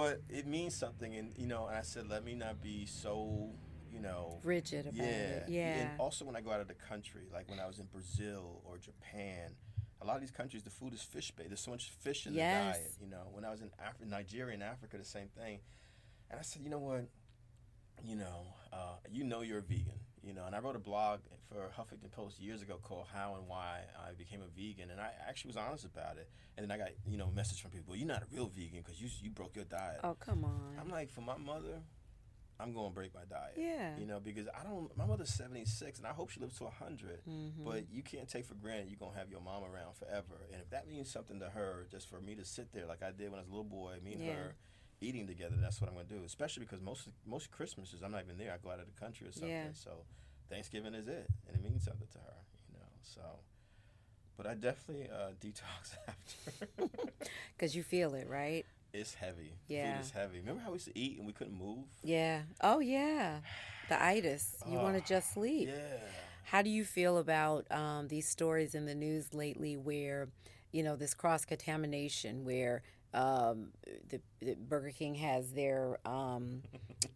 but 0.00 0.22
it 0.28 0.46
means 0.46 0.74
something, 0.74 1.14
and 1.14 1.32
you 1.36 1.46
know. 1.46 1.66
And 1.66 1.76
I 1.76 1.82
said, 1.82 2.08
let 2.08 2.24
me 2.24 2.34
not 2.34 2.62
be 2.62 2.86
so, 2.86 3.50
you 3.92 4.00
know, 4.00 4.40
rigid 4.42 4.86
about 4.86 4.94
yeah, 4.94 5.04
it 5.04 5.44
yeah 5.48 5.78
And 5.80 6.00
also 6.00 6.24
when 6.24 6.36
I 6.36 6.40
go 6.40 6.50
out 6.50 6.60
of 6.60 6.68
the 6.68 6.74
country, 6.74 7.22
like 7.32 7.48
when 7.50 7.60
I 7.60 7.66
was 7.66 7.78
in 7.78 7.86
Brazil 7.86 8.62
or 8.64 8.78
Japan, 8.78 9.54
a 10.00 10.06
lot 10.06 10.14
of 10.16 10.20
these 10.22 10.30
countries 10.30 10.62
the 10.62 10.70
food 10.70 10.94
is 10.94 11.02
fish 11.02 11.30
based. 11.32 11.50
There's 11.50 11.60
so 11.60 11.70
much 11.70 11.90
fish 11.90 12.26
in 12.26 12.32
Yes. 12.34 12.76
the 12.76 12.82
diet. 12.82 12.92
You 13.02 13.08
know, 13.10 13.24
when 13.32 13.44
I 13.44 13.50
was 13.50 13.60
in 13.60 13.70
Af- 13.78 14.00
Nigeria 14.06 14.54
and 14.54 14.62
Africa, 14.62 14.96
the 14.96 15.04
same 15.04 15.28
thing. 15.28 15.60
And 16.30 16.38
I 16.38 16.42
said, 16.42 16.62
you 16.62 16.70
know 16.70 16.78
what? 16.78 17.04
You 18.02 18.16
know, 18.16 18.46
uh, 18.72 18.94
you 19.10 19.24
know 19.24 19.42
you're 19.42 19.58
a 19.58 19.62
vegan. 19.62 19.99
You 20.22 20.34
know, 20.34 20.44
and 20.44 20.54
I 20.54 20.58
wrote 20.58 20.76
a 20.76 20.80
blog 20.80 21.20
for 21.48 21.70
Huffington 21.76 22.10
Post 22.12 22.40
years 22.40 22.60
ago 22.62 22.78
called 22.82 23.06
"How 23.12 23.36
and 23.36 23.48
Why 23.48 23.80
I 23.98 24.12
Became 24.12 24.42
a 24.42 24.46
Vegan," 24.54 24.90
and 24.90 25.00
I 25.00 25.10
actually 25.28 25.48
was 25.48 25.56
honest 25.56 25.84
about 25.84 26.18
it. 26.18 26.28
And 26.56 26.64
then 26.68 26.70
I 26.70 26.76
got 26.82 26.90
you 27.06 27.16
know 27.16 27.26
a 27.26 27.32
message 27.32 27.62
from 27.62 27.70
people, 27.70 27.86
well, 27.88 27.98
"You're 27.98 28.06
not 28.08 28.22
a 28.22 28.26
real 28.30 28.46
vegan 28.48 28.82
because 28.84 29.00
you 29.00 29.08
you 29.22 29.30
broke 29.30 29.56
your 29.56 29.64
diet." 29.64 30.00
oh 30.04 30.14
come 30.20 30.44
on 30.44 30.76
I'm 30.78 30.90
like, 30.90 31.10
for 31.10 31.22
my 31.22 31.38
mother, 31.38 31.80
I'm 32.58 32.74
going 32.74 32.90
to 32.90 32.94
break 32.94 33.14
my 33.14 33.24
diet. 33.28 33.54
Yeah. 33.56 33.96
You 33.98 34.06
know, 34.06 34.20
because 34.20 34.46
I 34.48 34.62
don't, 34.62 34.94
my 34.96 35.06
mother's 35.06 35.30
76 35.30 35.98
and 35.98 36.06
I 36.06 36.10
hope 36.10 36.28
she 36.30 36.40
lives 36.40 36.58
to 36.58 36.64
100. 36.64 37.24
Mm-hmm. 37.26 37.64
But 37.64 37.90
you 37.90 38.02
can't 38.02 38.28
take 38.28 38.44
for 38.44 38.54
granted 38.54 38.88
you're 38.90 38.98
going 38.98 39.12
to 39.12 39.18
have 39.18 39.30
your 39.30 39.40
mom 39.40 39.62
around 39.64 39.96
forever. 39.96 40.46
And 40.52 40.60
if 40.60 40.68
that 40.70 40.86
means 40.88 41.10
something 41.10 41.40
to 41.40 41.48
her, 41.48 41.86
just 41.90 42.08
for 42.10 42.20
me 42.20 42.34
to 42.34 42.44
sit 42.44 42.72
there 42.72 42.86
like 42.86 43.02
I 43.02 43.12
did 43.12 43.30
when 43.30 43.38
I 43.38 43.42
was 43.42 43.48
a 43.48 43.50
little 43.50 43.64
boy, 43.64 43.96
me 44.04 44.12
and 44.12 44.22
Yeah. 44.24 44.32
her, 44.34 44.54
eating 45.00 45.26
together, 45.26 45.56
that's 45.60 45.80
what 45.80 45.88
I'm 45.88 45.96
gonna 45.96 46.08
do. 46.08 46.22
Especially 46.24 46.64
because 46.64 46.80
most 46.80 47.08
most 47.26 47.50
Christmases 47.50 48.02
I'm 48.02 48.12
not 48.12 48.22
even 48.24 48.38
there. 48.38 48.52
I 48.52 48.58
go 48.62 48.70
out 48.70 48.80
of 48.80 48.86
the 48.86 49.00
country 49.00 49.26
or 49.26 49.32
something. 49.32 49.50
Yeah. 49.50 49.68
So 49.74 49.90
Thanksgiving 50.48 50.94
is 50.94 51.08
it, 51.08 51.26
and 51.46 51.56
it 51.56 51.62
means 51.62 51.84
something 51.84 52.08
to 52.12 52.18
her, 52.18 52.34
you 52.72 52.78
know. 52.78 52.86
So, 53.02 53.20
but 54.36 54.46
I 54.46 54.54
definitely 54.54 55.08
uh, 55.10 55.30
detox 55.40 55.96
after. 56.08 56.88
Because 57.56 57.76
you 57.76 57.82
feel 57.82 58.14
it, 58.14 58.26
right? 58.26 58.64
it's 58.92 59.14
heavy. 59.14 59.52
Yeah. 59.68 59.94
Food 59.94 60.04
is 60.04 60.10
heavy. 60.10 60.38
Remember 60.40 60.62
how 60.62 60.70
we 60.70 60.74
used 60.74 60.86
to 60.86 60.98
eat 60.98 61.18
and 61.18 61.26
we 61.26 61.32
couldn't 61.32 61.56
move? 61.58 61.84
Yeah. 62.02 62.42
Oh, 62.60 62.80
yeah. 62.80 63.40
The 63.88 64.02
itis. 64.02 64.56
You 64.68 64.78
want 64.78 64.96
to 64.96 65.02
just 65.08 65.32
sleep. 65.34 65.68
Yeah. 65.68 65.98
How 66.44 66.62
do 66.62 66.70
you 66.70 66.84
feel 66.84 67.18
about 67.18 67.70
um, 67.70 68.08
these 68.08 68.28
stories 68.28 68.74
in 68.74 68.86
the 68.86 68.94
news 68.94 69.32
lately 69.32 69.76
where, 69.76 70.28
you 70.72 70.82
know, 70.82 70.96
this 70.96 71.14
cross 71.14 71.44
contamination 71.44 72.44
where 72.44 72.82
um, 73.12 73.68
the, 74.08 74.20
the 74.40 74.54
Burger 74.54 74.90
King 74.90 75.14
has 75.16 75.52
their, 75.52 75.98
um, 76.06 76.62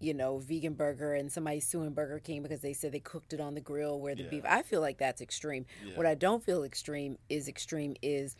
you 0.00 0.14
know, 0.14 0.38
vegan 0.38 0.74
burger 0.74 1.14
and 1.14 1.30
somebody's 1.30 1.66
suing 1.66 1.90
Burger 1.92 2.18
King 2.18 2.42
because 2.42 2.60
they 2.60 2.72
said 2.72 2.92
they 2.92 3.00
cooked 3.00 3.32
it 3.32 3.40
on 3.40 3.54
the 3.54 3.60
grill 3.60 4.00
where 4.00 4.14
the 4.14 4.24
Yeah. 4.24 4.30
beef. 4.30 4.44
I 4.48 4.62
feel 4.62 4.80
like 4.80 4.98
that's 4.98 5.20
extreme. 5.20 5.66
What 5.94 6.06
I 6.06 6.14
don't 6.14 6.42
feel 6.42 6.64
extreme 6.64 7.16
is 7.28 7.46
extreme 7.48 7.94
is 8.02 8.34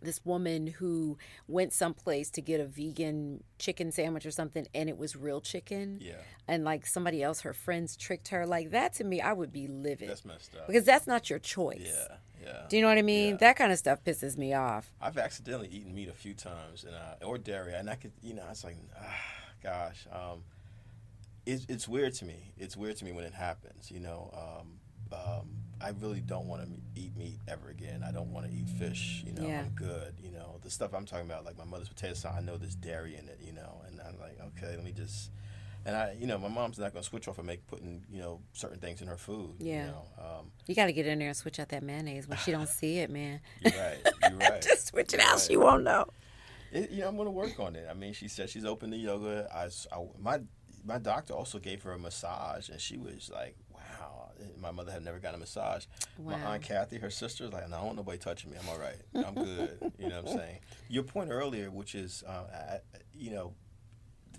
this 0.00 0.24
woman 0.24 0.68
who 0.68 1.18
went 1.48 1.72
someplace 1.72 2.30
to 2.30 2.40
get 2.40 2.60
a 2.60 2.64
vegan 2.66 3.42
chicken 3.58 3.90
sandwich 3.90 4.24
or 4.24 4.30
something 4.30 4.64
and 4.72 4.88
it 4.88 4.96
was 4.96 5.16
real 5.16 5.40
chicken 5.40 5.98
Yeah. 6.00 6.14
and 6.46 6.62
like 6.62 6.86
somebody 6.86 7.20
else 7.20 7.40
her 7.40 7.52
friends 7.52 7.96
tricked 7.96 8.28
her 8.28 8.46
like 8.46 8.70
that 8.70 8.92
to 8.94 9.04
me 9.04 9.20
i 9.20 9.32
would 9.32 9.52
be 9.52 9.66
livid 9.66 10.08
That's 10.08 10.24
messed 10.24 10.54
up. 10.54 10.68
because 10.68 10.84
that's 10.84 11.08
not 11.08 11.28
your 11.28 11.40
choice 11.40 11.82
yeah. 11.84 12.18
Yeah. 12.42 12.62
do 12.68 12.76
you 12.76 12.82
know 12.82 12.88
what 12.88 12.98
i 12.98 13.02
mean 13.02 13.30
Yeah. 13.30 13.36
that 13.38 13.56
kind 13.56 13.72
of 13.72 13.78
stuff 13.78 14.02
pisses 14.04 14.36
me 14.38 14.54
off 14.54 14.90
I've 15.00 15.18
accidentally 15.18 15.68
eaten 15.68 15.94
meat 15.94 16.08
a 16.08 16.12
few 16.12 16.34
times, 16.34 16.84
and 16.84 16.94
uh, 16.94 17.24
or 17.26 17.38
dairy, 17.38 17.74
and 17.74 17.88
I 17.90 17.94
could, 17.96 18.12
you 18.22 18.34
know, 18.34 18.44
it's 18.50 18.64
like, 18.64 18.76
ah, 19.00 19.20
gosh, 19.62 20.06
um, 20.12 20.42
it's 21.46 21.64
it's 21.68 21.88
weird 21.88 22.14
to 22.14 22.24
me. 22.24 22.52
It's 22.58 22.76
weird 22.76 22.96
to 22.98 23.04
me 23.04 23.12
when 23.12 23.24
it 23.24 23.34
happens. 23.34 23.90
You 23.90 24.00
know, 24.00 24.30
um, 24.34 25.18
um, 25.18 25.48
I 25.80 25.90
really 26.00 26.20
don't 26.20 26.46
want 26.46 26.62
to 26.62 27.00
eat 27.00 27.16
meat 27.16 27.38
ever 27.48 27.68
again. 27.70 28.04
I 28.06 28.10
don't 28.12 28.32
want 28.32 28.46
to 28.46 28.52
eat 28.52 28.68
fish. 28.68 29.22
You 29.26 29.32
know, 29.32 29.46
Yeah. 29.48 29.60
I'm 29.60 29.70
good. 29.70 30.14
You 30.22 30.30
know, 30.32 30.58
the 30.62 30.70
stuff 30.70 30.92
I'm 30.94 31.06
talking 31.06 31.24
about, 31.26 31.44
like 31.44 31.56
my 31.56 31.64
mother's 31.64 31.88
potato 31.88 32.14
salad, 32.14 32.38
I 32.42 32.44
know 32.44 32.56
there's 32.58 32.74
dairy 32.74 33.16
in 33.16 33.28
it. 33.28 33.38
You 33.44 33.52
know, 33.52 33.80
and 33.86 34.00
I'm 34.00 34.18
like, 34.20 34.38
okay, 34.48 34.74
let 34.76 34.84
me 34.84 34.92
just. 34.92 35.30
And 35.86 35.96
I, 35.96 36.16
you 36.18 36.26
know, 36.26 36.36
my 36.38 36.48
mom's 36.48 36.78
not 36.78 36.92
gonna 36.92 37.02
switch 37.02 37.28
off 37.28 37.38
and 37.38 37.46
make 37.46 37.66
putting, 37.66 38.04
you 38.10 38.20
know, 38.20 38.40
certain 38.52 38.78
things 38.78 39.00
in 39.00 39.08
her 39.08 39.16
food. 39.16 39.54
Yeah. 39.58 39.86
You 39.86 39.90
know, 39.92 40.02
um, 40.18 40.50
you 40.66 40.74
got 40.74 40.86
to 40.86 40.92
get 40.92 41.06
in 41.06 41.18
there 41.18 41.28
and 41.28 41.36
switch 41.36 41.58
out 41.58 41.68
that 41.70 41.82
mayonnaise 41.82 42.28
when 42.28 42.36
she 42.38 42.50
don't 42.50 42.68
see 42.68 42.98
it 42.98 43.08
man 43.10 43.40
you're 43.62 43.72
right. 43.72 43.98
You're 44.30 44.38
right. 44.50 44.60
just 44.62 44.88
switch 44.88 45.14
it 45.14 45.20
You're 45.20 45.26
out 45.26 45.32
right. 45.34 45.40
she 45.40 45.56
won't 45.56 45.84
know 45.84 46.06
It, 46.72 46.90
you 46.90 47.00
know, 47.00 47.08
I'm 47.08 47.16
going 47.16 47.26
to 47.26 47.30
work 47.32 47.58
on 47.60 47.74
it. 47.76 47.86
I 47.90 47.94
mean, 47.94 48.12
she 48.12 48.28
said 48.28 48.50
she's 48.50 48.66
open 48.66 48.90
to 48.90 48.96
yoga. 48.96 49.48
I, 49.54 49.64
I- 49.96 50.06
my 50.20 50.40
my 50.84 50.98
doctor 50.98 51.32
also 51.34 51.58
gave 51.58 51.82
her 51.82 51.92
a 51.92 51.98
massage, 51.98 52.68
and 52.68 52.80
she 52.80 52.96
was 52.98 53.30
like, 53.34 53.56
"Wow." 53.74 54.30
My 54.60 54.70
mother 54.70 54.92
had 54.92 55.04
never 55.04 55.18
gotten 55.18 55.34
a 55.34 55.40
massage. 55.40 55.84
Wow. 56.18 56.36
My 56.38 56.54
aunt 56.54 56.62
Kathy, 56.62 56.98
her 56.98 57.10
sister, 57.10 57.44
was 57.44 57.52
like, 57.52 57.68
"No, 57.68 57.76
I 57.76 57.78
don't 57.78 57.86
want 57.86 57.96
nobody 57.98 58.16
touching 58.18 58.50
me. 58.52 58.56
I'm 58.62 58.68
all 58.68 58.78
right. 58.78 58.96
I'm 59.26 59.34
good." 59.34 59.92
you 59.98 60.08
know 60.08 60.22
what 60.22 60.30
I'm 60.32 60.38
saying? 60.42 60.58
Your 60.88 61.02
point 61.02 61.30
earlier, 61.30 61.70
which 61.70 61.94
is, 61.94 62.22
uh, 62.26 62.44
I, 62.54 62.78
you 63.12 63.32
know, 63.32 63.54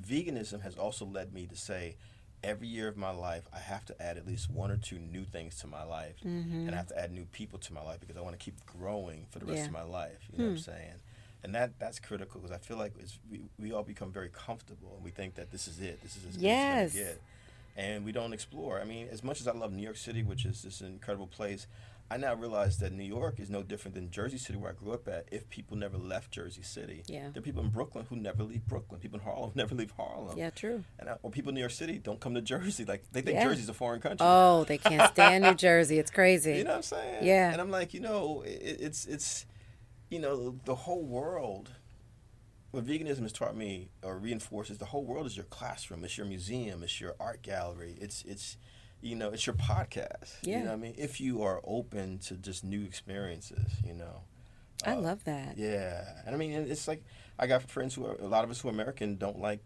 veganism 0.02 0.62
has 0.62 0.76
also 0.76 1.06
led 1.06 1.34
me 1.34 1.46
to 1.48 1.56
say. 1.56 1.96
Every 2.42 2.70
year 2.70 2.88
of 2.88 2.96
my 2.96 3.12
life, 3.12 3.44
I 3.54 3.60
have 3.60 3.84
to 3.88 4.02
add 4.02 4.16
at 4.16 4.26
least 4.26 4.50
one 4.50 4.72
or 4.72 4.78
two 4.78 4.98
new 4.98 5.26
things 5.26 5.58
to 5.58 5.68
my 5.68 5.84
life, 5.84 6.16
mm-hmm. 6.26 6.68
and 6.68 6.72
I 6.72 6.78
have 6.78 6.88
to 6.88 6.98
add 6.98 7.12
new 7.12 7.26
people 7.26 7.60
to 7.60 7.74
my 7.74 7.82
life 7.82 8.00
because 8.00 8.16
I 8.16 8.22
want 8.22 8.40
to 8.40 8.42
keep 8.42 8.66
growing 8.66 9.26
for 9.30 9.40
the 9.40 9.46
rest 9.46 9.58
Yeah. 9.58 9.66
of 9.66 9.72
my 9.74 9.82
life. 9.82 10.20
You 10.32 10.38
know 10.38 10.44
what 10.46 10.50
I'm 10.52 10.56
hmm. 10.56 10.62
saying? 10.62 10.94
and 11.44 11.56
that 11.56 11.78
that's 11.80 12.00
critical 12.00 12.40
because 12.40 12.56
I 12.56 12.60
feel 12.60 12.78
like 12.78 12.94
it's, 13.00 13.18
we 13.32 13.42
we 13.58 13.72
all 13.72 13.84
become 13.84 14.12
very 14.12 14.30
comfortable 14.30 14.94
and 14.96 15.04
we 15.04 15.12
think 15.12 15.36
that 15.36 15.52
this 15.52 15.68
is 15.68 15.80
it, 15.80 16.02
this 16.02 16.16
is 16.18 16.26
as 16.26 16.36
good 16.36 16.44
Yes. 16.44 16.96
as 16.96 16.96
it's 16.96 17.20
and 17.78 18.04
we 18.04 18.12
don't 18.12 18.34
explore. 18.34 18.82
I 18.82 18.84
mean, 18.84 19.08
as 19.10 19.24
much 19.24 19.40
as 19.40 19.48
I 19.48 19.54
love 19.54 19.72
New 19.72 19.84
York 19.84 19.96
City, 19.96 20.22
which 20.22 20.46
is 20.46 20.64
this 20.64 20.82
incredible 20.82 21.28
place, 21.28 21.66
I 22.12 22.18
now 22.18 22.34
realize 22.34 22.80
that 22.80 22.92
New 22.92 23.04
York 23.04 23.40
is 23.40 23.50
no 23.52 23.62
different 23.62 23.94
than 23.94 24.10
Jersey 24.10 24.40
City, 24.40 24.58
where 24.58 24.72
I 24.72 24.74
grew 24.74 24.94
up 24.94 25.08
at. 25.08 25.28
If 25.32 25.48
people 25.50 25.78
never 25.78 25.98
left 25.98 26.32
Jersey 26.32 26.64
City, 26.64 27.04
Yeah. 27.08 27.30
there 27.32 27.40
are 27.40 27.44
people 27.44 27.62
in 27.64 27.70
Brooklyn 27.70 28.06
who 28.10 28.16
never 28.16 28.44
leave 28.44 28.66
Brooklyn. 28.68 29.00
People 29.00 29.20
in 29.20 29.26
Harlem 29.26 29.52
never 29.56 29.76
leave 29.76 29.92
Harlem. 29.92 30.38
yeah 30.38 30.50
true 30.50 30.84
And 30.98 31.10
I, 31.10 31.18
or 31.22 31.30
people 31.30 31.50
in 31.50 31.56
New 31.56 31.62
York 31.62 31.72
City 31.72 32.00
don't 32.00 32.20
come 32.20 32.34
to 32.34 32.42
Jersey. 32.42 32.84
Like 32.86 33.04
they 33.12 33.22
think 33.22 33.36
Yeah. 33.36 33.44
Jersey's 33.46 33.70
a 33.70 33.74
foreign 33.74 34.02
country. 34.02 34.26
oh 34.28 34.64
they 34.64 34.78
can't 34.90 35.12
stand 35.14 35.44
new 35.44 35.54
jersey 35.54 36.00
it's 36.00 36.10
crazy 36.12 36.58
You 36.58 36.64
know 36.64 36.72
what 36.72 36.76
I'm 36.78 36.82
saying? 36.84 37.26
Yeah. 37.26 37.52
And 37.52 37.62
I'm 37.62 37.70
like, 37.72 37.94
you 37.94 38.00
know, 38.00 38.42
it, 38.42 38.78
it's 38.82 39.06
it's, 39.06 39.46
you 40.10 40.18
know, 40.20 40.60
the 40.66 40.76
whole 40.76 41.04
world. 41.04 41.72
What 42.72 42.86
veganism 42.86 43.22
has 43.22 43.32
taught 43.34 43.56
me 43.56 43.90
or 44.04 44.18
reinforces 44.20 44.78
the 44.78 44.86
whole 44.86 45.04
world 45.04 45.26
is 45.26 45.36
your 45.36 45.46
classroom. 45.46 46.04
It's 46.04 46.18
your 46.18 46.28
museum. 46.28 46.84
It's 46.84 47.02
your 47.02 47.16
art 47.20 47.42
gallery. 47.42 47.98
It's 48.00 48.24
it's, 48.26 48.58
you 49.02 49.16
know, 49.16 49.30
it's 49.30 49.46
your 49.48 49.56
podcast. 49.56 50.36
Yeah. 50.42 50.58
You 50.60 50.64
know 50.66 50.72
what 50.72 50.74
I 50.74 50.78
mean? 50.78 50.96
If 50.98 51.20
you 51.22 51.42
are 51.44 51.62
open 51.64 52.20
to 52.28 52.36
just 52.36 52.64
new 52.64 52.84
experiences, 52.84 53.68
you 53.86 53.94
know. 53.94 54.22
i 54.86 54.92
Uh, 54.94 54.98
love 55.00 55.24
that 55.26 55.58
Yeah, 55.58 56.04
and 56.26 56.36
I 56.36 56.38
mean, 56.38 56.52
it's 56.52 56.88
like 56.88 57.04
I 57.38 57.48
got 57.48 57.64
friends 57.64 57.94
who 57.96 58.06
are 58.06 58.16
a 58.16 58.28
lot 58.28 58.44
of 58.44 58.50
us 58.52 58.60
who 58.62 58.68
are 58.70 58.72
American 58.72 59.16
don't 59.18 59.40
like 59.40 59.60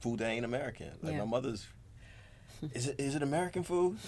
food 0.00 0.18
that 0.20 0.28
ain't 0.28 0.44
American. 0.44 0.90
Like 1.02 1.12
Yeah. 1.12 1.18
my 1.20 1.24
mother's. 1.26 1.66
Is 2.74 2.88
it 2.88 2.98
is 2.98 3.14
it 3.14 3.22
American 3.22 3.62
food? 3.62 3.98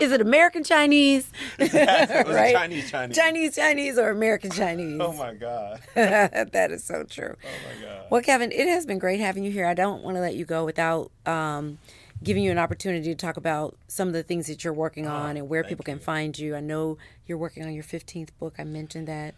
Is 0.00 0.10
it 0.10 0.20
american 0.20 0.64
chinese 0.64 1.30
it 1.58 1.72
right 2.26 2.54
Chinese 2.54 2.90
Chinese. 2.90 3.16
chinese 3.16 3.54
chinese 3.54 3.98
or 3.98 4.10
american 4.10 4.50
chinese 4.50 5.00
Oh 5.00 5.12
my 5.12 5.32
god. 5.34 5.80
that 5.94 6.70
is 6.72 6.82
so 6.84 7.04
true 7.04 7.36
Oh 7.42 7.48
my 7.68 7.86
god. 7.86 8.06
Well, 8.10 8.20
Kevin, 8.20 8.50
it 8.52 8.66
has 8.68 8.84
been 8.84 8.98
great 8.98 9.20
having 9.20 9.42
you 9.44 9.50
here. 9.50 9.64
I 9.66 9.72
don't 9.74 10.02
want 10.02 10.16
to 10.16 10.20
let 10.20 10.34
you 10.34 10.44
go 10.44 10.64
without 10.66 11.10
um, 11.24 11.78
giving 12.22 12.42
you 12.44 12.50
an 12.50 12.58
opportunity 12.58 13.04
to 13.08 13.14
talk 13.14 13.36
about 13.36 13.76
some 13.88 14.08
of 14.08 14.14
the 14.14 14.22
things 14.22 14.46
that 14.46 14.62
you're 14.64 14.72
working 14.72 15.06
on 15.06 15.36
and 15.36 15.48
where 15.48 15.64
people 15.64 15.84
can 15.84 15.98
you. 15.98 16.00
find 16.04 16.38
you. 16.38 16.54
I 16.56 16.60
know 16.60 16.98
you're 17.26 17.38
working 17.38 17.64
on 17.64 17.72
your 17.74 17.84
15th 17.84 18.30
book. 18.38 18.54
I 18.58 18.64
mentioned 18.64 19.08
that. 19.08 19.34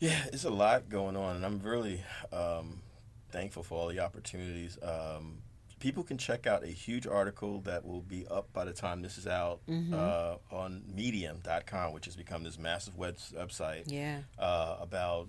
Yeah, 0.00 0.22
it's 0.32 0.44
a 0.44 0.50
lot 0.50 0.88
going 0.88 1.16
on, 1.16 1.36
and 1.36 1.44
I'm 1.46 1.60
really 1.60 2.02
um, 2.32 2.82
thankful 3.30 3.62
for 3.62 3.78
all 3.78 3.88
the 3.88 4.00
opportunities. 4.00 4.76
Um, 4.82 5.38
people 5.80 6.02
can 6.02 6.18
check 6.18 6.46
out 6.46 6.62
a 6.64 6.68
huge 6.68 7.06
article 7.06 7.60
that 7.62 7.84
will 7.86 8.00
be 8.02 8.26
up 8.28 8.52
by 8.52 8.64
the 8.64 8.72
time 8.72 9.02
this 9.02 9.16
is 9.18 9.26
out 9.26 9.60
Mm-hmm. 9.68 9.94
uh, 9.94 10.36
on 10.56 10.82
Medium.com, 10.94 11.92
which 11.92 12.04
has 12.06 12.16
become 12.16 12.42
this 12.42 12.58
massive 12.58 12.96
web- 12.96 13.16
website 13.34 13.84
Yeah. 13.86 14.18
uh, 14.38 14.76
about 14.80 15.28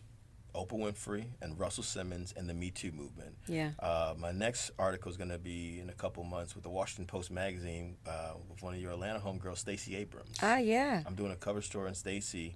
Oprah 0.56 0.80
Winfrey 0.80 1.26
and 1.42 1.60
Russell 1.60 1.84
Simmons 1.84 2.34
and 2.38 2.50
the 2.50 2.54
Me 2.54 2.72
Too 2.72 2.92
movement. 2.92 3.36
Yeah. 3.48 3.72
Uh, 3.80 4.14
my 4.18 4.32
next 4.32 4.72
article 4.80 5.12
is 5.12 5.18
going 5.18 5.30
to 5.30 5.38
be 5.38 5.80
in 5.80 5.90
a 5.90 5.94
couple 5.94 6.24
months 6.24 6.56
with 6.56 6.64
the 6.64 6.70
Washington 6.70 7.06
Post 7.06 7.30
magazine 7.32 7.98
uh, 8.08 8.34
with 8.50 8.64
one 8.64 8.74
of 8.74 8.80
your 8.80 8.92
Atlanta 8.94 9.20
homegirls, 9.20 9.58
Stacey 9.58 9.96
Abrams. 9.96 10.38
Ah, 10.42 10.58
yeah. 10.58 11.04
I'm 11.06 11.16
doing 11.16 11.32
a 11.32 11.36
cover 11.36 11.62
story 11.62 11.88
on 11.90 11.94
Stacey, 11.96 12.56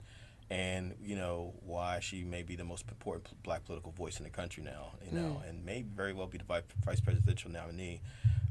and 0.50 0.96
you 1.04 1.16
know 1.16 1.54
why 1.66 2.00
she 2.00 2.24
may 2.24 2.42
be 2.44 2.56
the 2.56 2.64
most 2.64 2.86
important 2.90 3.26
p- 3.26 3.36
black 3.44 3.66
political 3.66 3.92
voice 3.92 4.18
in 4.18 4.24
the 4.24 4.30
country 4.32 4.64
now. 4.64 4.94
You 5.06 5.18
know, 5.20 5.42
and 5.48 5.64
may 5.66 5.82
very 5.84 6.14
well 6.14 6.28
be 6.28 6.38
the 6.38 6.46
vi- 6.46 6.64
vice 6.86 7.02
presidential 7.02 7.52
nominee. 7.52 8.02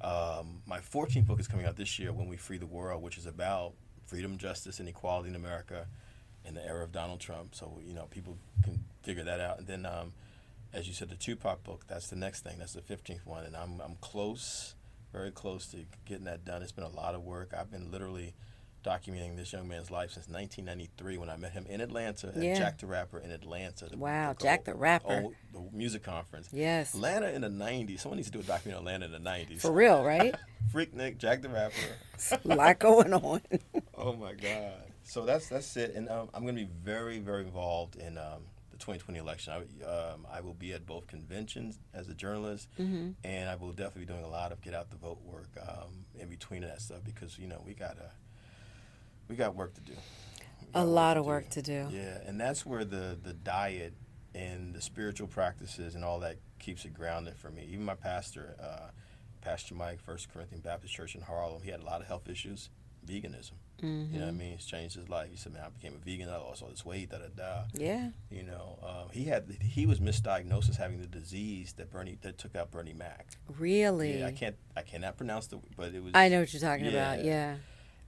Um, 0.01 0.62
my 0.66 0.78
14th 0.78 1.26
book 1.26 1.40
is 1.40 1.49
coming 1.49 1.66
out 1.66 1.76
this 1.76 1.99
year, 1.99 2.12
When 2.12 2.28
We 2.28 2.36
Free 2.36 2.59
the 2.59 2.66
World, 2.66 3.03
which 3.03 3.18
is 3.18 3.26
about 3.26 3.72
freedom, 4.07 4.38
justice, 4.38 4.78
and 4.78 4.88
equality 4.88 5.28
in 5.30 5.34
America 5.34 5.86
in 6.49 6.55
the 6.55 6.66
era 6.66 6.82
of 6.82 6.90
Donald 6.92 7.20
Trump. 7.20 7.55
So 7.55 7.78
you 7.86 7.94
know, 7.94 8.07
people 8.11 8.36
can 8.64 8.84
figure 9.03 9.24
that 9.24 9.38
out. 9.40 9.59
And 9.59 9.66
then, 9.66 9.86
um, 9.86 10.12
as 10.72 10.88
you 10.88 10.94
said, 10.94 11.09
the 11.11 11.16
Tupac 11.16 11.62
book. 11.62 11.84
That's 11.88 12.09
the 12.09 12.16
next 12.16 12.42
thing. 12.42 12.57
That's 12.59 12.72
the 12.72 12.80
15th 12.82 13.24
one, 13.26 13.44
and 13.44 13.57
I'm 13.57 13.80
I'm 13.84 13.96
close, 14.01 14.74
very 15.12 15.30
close 15.30 15.66
to 15.68 15.84
getting 16.07 16.24
that 16.24 16.44
done. 16.44 16.62
It's 16.62 16.72
been 16.72 16.84
a 16.84 16.88
lot 16.88 17.14
of 17.14 17.22
work. 17.22 17.53
I've 17.57 17.70
been 17.70 17.90
literally 17.90 18.34
documenting 18.84 19.36
this 19.36 19.53
young 19.53 19.66
man's 19.68 19.90
life 19.90 20.12
since 20.12 20.28
1993 20.28 21.18
when 21.18 21.28
I 21.28 21.36
met 21.36 21.51
him 21.53 21.66
in 21.68 21.80
Atlanta 21.80 22.28
at 22.28 22.36
Yeah. 22.36 22.55
Jack 22.55 22.78
the 22.78 22.86
Rapper 22.86 23.18
in 23.18 23.32
Atlanta. 23.32 23.86
The, 23.86 23.96
Wow, 23.99 24.32
the- 24.34 24.42
Jack 24.44 24.64
the 24.64 24.74
Rapper. 24.74 25.24
Oh, 25.26 25.32
the 25.53 25.76
music 25.76 26.05
conference. 26.05 26.49
Yes. 26.53 26.94
Atlanta 26.94 27.28
in 27.30 27.40
the 27.42 27.49
90s. 27.51 28.01
Someone 28.01 28.16
needs 28.18 28.30
to 28.30 28.32
do 28.32 28.40
a 28.40 28.44
documentary 28.44 28.78
on 28.78 28.86
Atlanta 28.99 29.07
in 29.16 29.22
the 29.24 29.28
90s. 29.30 29.61
For 29.61 29.72
real, 29.72 30.05
right? 30.05 30.34
Freaknik, 30.72 31.18
Jack 31.18 31.42
the 31.42 31.49
Rapper. 31.49 31.74
a 32.44 32.49
lot 32.57 32.78
going 32.78 33.12
on. 33.12 33.40
oh 33.99 34.12
my 34.14 34.32
God. 34.32 34.84
So 35.09 35.25
that's 35.25 35.49
that's 35.49 35.75
it, 35.79 35.95
and 35.95 36.07
um, 36.11 36.29
I'm 36.35 36.43
going 36.43 36.55
to 36.55 36.65
be 36.67 36.71
very 36.85 37.19
very 37.19 37.43
involved 37.43 37.97
in 37.97 38.19
um, 38.19 38.43
the 38.71 38.77
2020 38.77 39.19
election. 39.19 39.55
I, 39.55 39.87
um, 39.87 40.27
I 40.31 40.43
will 40.43 40.53
be 40.53 40.75
at 40.75 40.85
both 40.85 41.07
conventions 41.07 41.79
as 41.95 42.09
a 42.11 42.15
journalist, 42.15 42.69
Mm-hmm. 42.79 43.13
and 43.25 43.49
I 43.49 43.55
will 43.55 43.73
definitely 43.73 44.03
be 44.05 44.13
doing 44.13 44.25
a 44.25 44.29
lot 44.29 44.53
of 44.53 44.61
get 44.61 44.75
out 44.75 44.91
the 44.91 44.97
vote 44.99 45.23
work 45.25 45.49
um, 45.67 46.05
in 46.21 46.29
between 46.29 46.61
that 46.61 46.83
stuff 46.83 46.99
because 47.05 47.39
you 47.39 47.47
know 47.49 47.63
we 47.67 47.73
got 47.73 47.97
to 47.97 48.11
we 49.29 49.35
got 49.35 49.55
work 49.55 49.73
to 49.75 49.81
do. 49.81 49.95
A 50.75 50.85
lot 50.85 51.17
of 51.17 51.25
work 51.25 51.49
to 51.51 51.63
do. 51.63 51.89
Yeah, 51.91 52.19
and 52.27 52.39
that's 52.39 52.67
where 52.67 52.85
the 52.85 53.19
the 53.23 53.33
diet 53.33 53.95
and 54.35 54.75
the 54.75 54.83
spiritual 54.83 55.27
practices 55.27 55.95
and 55.95 56.05
all 56.05 56.21
that 56.21 56.37
keeps 56.59 56.85
it 56.85 56.93
grounded 56.93 57.39
for 57.39 57.49
me. 57.51 57.67
Even 57.73 57.87
my 57.87 57.95
pastor, 57.95 58.57
uh, 58.63 58.91
Pastor 59.41 59.75
Mike, 59.75 60.03
First 60.03 60.31
Corinthian 60.31 60.61
Baptist 60.61 60.93
Church 60.93 61.15
in 61.15 61.23
Harlem, 61.23 61.63
he 61.63 61.71
had 61.71 61.81
a 61.81 61.85
lot 61.85 62.03
of 62.03 62.07
health 62.09 62.29
issues. 62.29 62.69
Veganism. 63.07 63.53
Mm-hmm. 63.83 64.12
You 64.14 64.18
know 64.20 64.26
what 64.26 64.35
I 64.35 64.37
mean? 64.37 64.53
It's 64.55 64.64
changed 64.66 64.97
his 64.97 65.09
life. 65.09 65.29
He 65.31 65.37
said, 65.37 65.53
"Man, 65.53 65.62
I 65.64 65.68
became 65.68 65.95
a 65.95 66.05
vegan. 66.05 66.29
I 66.29 66.37
lost 66.37 66.62
all 66.62 66.68
this 66.68 66.85
weight. 66.85 67.11
Da 67.11 67.18
da 67.18 67.29
da." 67.37 67.62
Yeah. 67.74 68.09
You 68.31 68.43
know, 68.43 68.79
um, 68.83 69.09
he 69.12 69.24
had 69.24 69.57
he 69.61 69.87
was 69.87 70.01
misdiagnosed 70.01 70.68
as 70.68 70.76
having 70.76 71.01
the 71.01 71.07
disease 71.07 71.72
that 71.74 71.91
Bernie 71.91 72.18
that 72.22 72.39
took 72.39 72.57
out 72.57 72.70
Bernie 72.70 72.93
Mac. 72.93 73.26
Really? 73.59 74.18
Yeah, 74.18 74.26
I 74.26 74.33
can't 74.33 74.57
I 74.76 74.83
cannot 74.83 75.16
pronounce 75.16 75.47
the, 75.47 75.61
but 75.76 75.95
it 75.95 76.03
was. 76.03 76.12
I 76.14 76.29
know 76.29 76.41
what 76.41 76.53
you're 76.53 76.61
talking 76.61 76.87
Yeah. 76.87 77.12
about. 77.14 77.24
Yeah. 77.24 77.57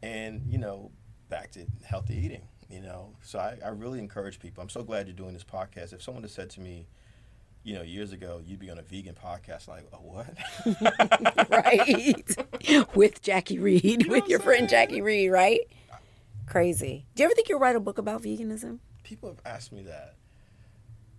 and 0.03 0.43
you 0.49 0.59
know 0.59 0.91
back 1.29 1.53
to 1.53 1.65
healthy 1.85 2.17
eating 2.17 2.43
you 2.69 2.81
know 2.81 3.13
so 3.23 3.39
I, 3.39 3.57
I 3.65 3.69
really 3.69 3.99
encourage 4.01 4.41
people 4.41 4.63
i'm 4.63 4.69
so 4.69 4.83
glad 4.83 5.07
you're 5.07 5.15
doing 5.15 5.33
this 5.35 5.45
podcast 5.45 5.93
if 5.93 6.03
someone 6.03 6.23
had 6.25 6.31
said 6.33 6.51
to 6.51 6.61
me 6.61 6.87
you 7.63 7.75
know 7.75 7.83
years 7.83 8.13
ago 8.13 8.41
you'd 8.45 8.59
be 8.59 8.71
on 8.71 8.79
a 8.79 8.83
vegan 8.83 9.15
podcast 9.15 9.69
like 9.69 9.85
oh 9.93 9.99
what 9.99 11.51
right. 11.51 12.37
With 12.95 13.23
Jacque 13.23 13.51
Reid, 13.59 14.07
know 14.07 14.13
with 14.15 14.29
your 14.29 14.39
friend? 14.41 14.69
Jacque 14.69 14.91
Reid, 14.93 15.31
right? 15.31 15.61
Crazy. 16.47 17.07
Do 17.15 17.23
you 17.23 17.27
ever 17.27 17.35
think 17.35 17.49
you'll 17.49 17.61
write 17.61 17.77
a 17.77 17.81
book 17.81 17.99
about 17.99 18.23
veganism? 18.23 18.79
people 19.03 19.29
have 19.31 19.41
asked 19.45 19.73
me 19.73 19.83
that 19.83 20.15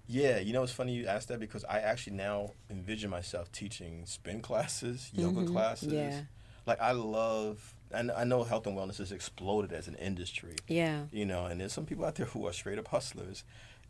yeah 0.08 0.38
you 0.39 0.54
know 0.54 0.64
it's 0.64 0.72
funny 0.72 0.93
you 0.93 1.06
asked 1.08 1.28
that 1.28 1.39
because 1.41 1.66
i 1.66 1.78
actually 1.80 2.16
now 2.16 2.52
envision 2.70 3.10
myself 3.10 3.52
teaching 3.52 4.06
spin 4.06 4.39
classes 4.41 5.10
yoga 5.14 5.43
classes 5.45 5.89
Mm-hmm. 5.91 5.95
yeah. 6.12 6.22
like 6.66 6.80
i 6.80 6.91
love 6.91 7.74
and 7.93 8.10
I 8.12 8.24
know 8.24 8.43
health 8.45 8.66
and 8.68 8.78
wellness 8.78 8.99
has 8.99 9.12
exploded 9.12 9.74
as 9.74 9.89
an 9.89 9.95
industry 9.95 10.56
Yeah. 10.70 11.02
you 11.12 11.26
know, 11.26 11.45
and 11.47 11.60
there's 11.60 11.74
some 11.74 11.86
people 11.86 12.06
out 12.06 12.16
there 12.16 12.28
who 12.28 12.47
are 12.47 12.54
straight 12.54 12.80
up 12.80 12.88
hustlers. 12.88 13.43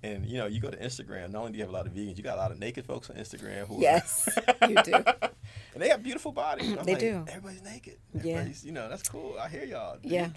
And 0.04 0.26
you 0.26 0.38
know, 0.40 0.48
you 0.48 0.60
go 0.60 0.70
to 0.72 0.78
Instagram. 0.78 1.32
Not 1.32 1.40
only 1.40 1.52
do 1.52 1.58
you 1.60 1.64
have 1.64 1.70
a 1.70 1.76
lot 1.76 1.86
of 1.86 1.94
vegans, 1.94 2.18
you 2.18 2.24
got 2.24 2.38
a 2.38 2.42
lot 2.42 2.52
of 2.52 2.58
naked 2.60 2.86
folks 2.86 3.10
on 3.10 3.18
Instagram 3.18 3.68
who, 3.68 3.78
are- 3.78 3.82
Yes, 3.82 4.28
you 4.68 4.76
do. 4.84 4.94
and 5.74 5.78
they 5.78 5.90
have 5.90 6.02
beautiful 6.02 6.32
bodies. 6.32 6.76
I'm 6.78 6.84
They 6.86 6.94
like, 6.94 7.00
do. 7.02 7.26
Everybody's 7.28 7.62
naked. 7.64 7.98
Yeah. 8.24 8.48
You 8.64 8.72
know, 8.72 8.90
that's 8.90 9.08
cool. 9.08 9.38
I 9.40 9.48
hear 9.48 9.64
y'all. 9.64 9.98
Do 10.02 10.10
Yeah. 10.10 10.30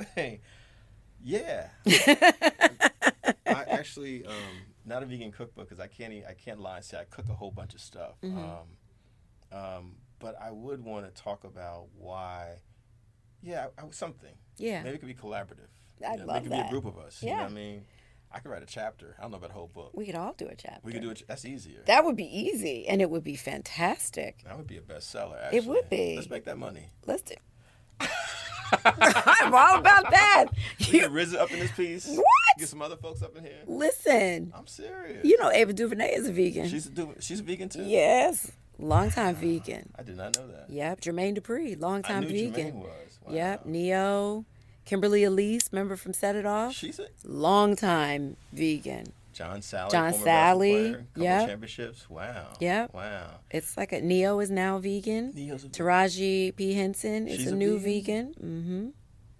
Yeah. 1.22 1.68
I 3.46 3.64
actually, 3.68 4.26
um, 4.26 4.34
not 4.84 5.02
a 5.02 5.06
vegan 5.06 5.32
cookbook 5.32 5.68
because 5.68 5.80
I 5.80 5.86
can't. 5.86 6.12
Eat, 6.12 6.24
I 6.28 6.34
can't 6.34 6.60
lie 6.60 6.76
and 6.76 6.84
say 6.84 6.98
I 6.98 7.04
cook 7.04 7.28
a 7.30 7.34
whole 7.34 7.50
bunch 7.50 7.74
of 7.74 7.80
stuff. 7.80 8.16
Mm-hmm. 8.22 8.38
Um, 8.38 9.58
um, 9.58 9.92
but 10.18 10.36
I 10.40 10.50
would 10.50 10.84
want 10.84 11.06
to 11.12 11.22
talk 11.22 11.44
about 11.44 11.86
why. 11.96 12.56
Yeah, 13.42 13.66
I, 13.78 13.82
I, 13.82 13.86
something. 13.90 14.34
Yeah. 14.58 14.82
Maybe 14.82 14.96
it 14.96 14.98
could 14.98 15.08
be 15.08 15.14
collaborative. 15.14 15.68
I'd 16.06 16.12
you 16.12 16.18
know, 16.18 16.24
love 16.26 16.42
Maybe 16.42 16.54
it 16.54 16.58
could 16.58 16.62
be 16.62 16.68
a 16.68 16.70
group 16.70 16.84
of 16.86 16.98
us. 16.98 17.22
You 17.22 17.30
know 17.30 17.36
Yeah. 17.36 17.42
what 17.42 17.50
I 17.50 17.54
mean? 17.54 17.84
I 18.34 18.40
could 18.40 18.50
write 18.50 18.62
a 18.64 18.66
chapter. 18.66 19.14
I 19.18 19.22
don't 19.22 19.30
know 19.30 19.36
about 19.36 19.50
a 19.50 19.54
whole 19.54 19.68
book. 19.68 19.92
We 19.94 20.06
could 20.06 20.16
all 20.16 20.34
do 20.36 20.48
a 20.48 20.56
chapter. 20.56 20.80
We 20.82 20.92
could 20.92 21.02
do 21.02 21.10
it. 21.10 21.22
That's 21.28 21.44
easier. 21.44 21.82
That 21.86 22.04
would 22.04 22.16
be 22.16 22.24
easy, 22.24 22.86
and 22.88 23.00
it 23.00 23.08
would 23.08 23.22
be 23.22 23.36
fantastic. 23.36 24.42
That 24.44 24.56
would 24.56 24.66
be 24.66 24.76
a 24.76 24.80
bestseller. 24.80 25.40
Actually. 25.40 25.58
It 25.58 25.64
would 25.66 25.88
be. 25.88 26.16
Let's 26.16 26.28
make 26.28 26.44
that 26.46 26.58
money. 26.58 26.90
Let's 27.06 27.22
do. 27.22 27.34
I'm 28.84 29.54
all 29.54 29.78
about 29.78 30.10
that. 30.10 30.46
You, 30.78 31.00
get 31.00 31.10
RZA 31.12 31.36
up 31.36 31.52
in 31.52 31.60
this 31.60 31.70
piece. 31.72 32.08
What? 32.08 32.24
Get 32.58 32.68
some 32.68 32.82
other 32.82 32.96
folks 32.96 33.22
up 33.22 33.36
in 33.36 33.44
here. 33.44 33.62
listen, 33.66 34.52
I'm 34.56 34.66
serious. 34.66 35.24
you 35.24 35.38
know 35.38 35.50
Ava 35.50 35.72
DuVernay 35.72 36.14
is 36.14 36.28
a 36.28 36.32
vegan. 36.32 36.68
she's 36.68 36.86
a 36.86 36.90
du- 36.90 37.14
she's 37.20 37.40
a 37.40 37.42
vegan 37.42 37.68
too. 37.68 37.84
yes, 37.84 38.50
Long 38.78 39.02
longtime 39.02 39.36
vegan. 39.36 39.90
I 39.96 40.02
did 40.02 40.16
not 40.16 40.36
know 40.36 40.48
that. 40.48 40.66
Yep, 40.68 41.00
Jermaine 41.02 41.38
Dupri, 41.38 41.76
I 41.76 41.78
longtime 41.78 42.22
knew 42.22 42.50
vegan. 42.50 42.72
Jermaine 42.72 42.74
was. 42.74 43.18
Wow. 43.24 43.34
Yep, 43.34 43.66
Neo, 43.66 44.44
Kimberly 44.84 45.24
Elise, 45.24 45.72
member 45.72 45.96
from 45.96 46.12
Set 46.12 46.36
It 46.36 46.44
Off, 46.46 46.74
She's 46.74 46.98
a 46.98 47.08
longtime 47.24 48.36
vegan. 48.52 49.12
John 49.32 49.60
Salley. 49.60 49.90
John 49.90 50.12
Salley, 50.12 50.24
basketball 50.24 50.58
player, 50.58 51.06
couple 51.14 51.22
yep. 51.24 51.48
championships. 51.48 52.08
Wow. 52.10 52.46
Yeah. 52.60 52.86
Wow. 52.92 53.30
It's 53.50 53.76
like 53.76 53.92
a 53.92 54.00
Neo 54.00 54.38
is 54.38 54.50
now 54.50 54.78
vegan. 54.78 55.32
Neo's 55.34 55.64
a- 55.64 55.68
Taraji 55.68 56.54
P 56.54 56.74
Henson 56.74 57.26
is 57.26 57.38
She's 57.38 57.50
a 57.50 57.54
a 57.54 57.56
new 57.56 57.78
vegan? 57.78 58.32
vegan. 58.34 58.34
Mm-hmm. 58.34 58.88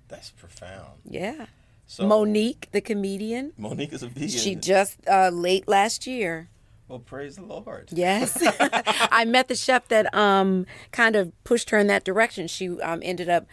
That's 0.09 0.31
profound. 0.31 0.99
Yeah. 1.05 1.47
So 1.87 2.07
Mo'Nique, 2.09 2.71
the 2.73 2.81
comedian, 2.81 3.53
Mo'Nique 3.59 3.93
is 3.93 4.03
a 4.03 4.09
vegan. 4.09 4.29
she 4.31 4.55
just 4.57 4.99
uh, 5.07 5.29
late 5.29 5.69
last 5.69 6.07
year. 6.07 6.49
Well, 6.89 6.99
praise 6.99 7.37
the 7.37 7.43
Lord. 7.43 7.91
Yes, 7.93 8.37
I 8.61 9.25
met 9.27 9.49
the 9.49 9.55
chef 9.55 9.87
that 9.89 10.13
um 10.15 10.67
kind 10.93 11.15
of 11.15 11.31
pushed 11.45 11.71
her 11.71 11.79
in 11.79 11.87
that 11.89 12.03
direction. 12.05 12.49
She 12.49 12.69
um 12.81 13.01
ended 13.05 13.29
up 13.29 13.47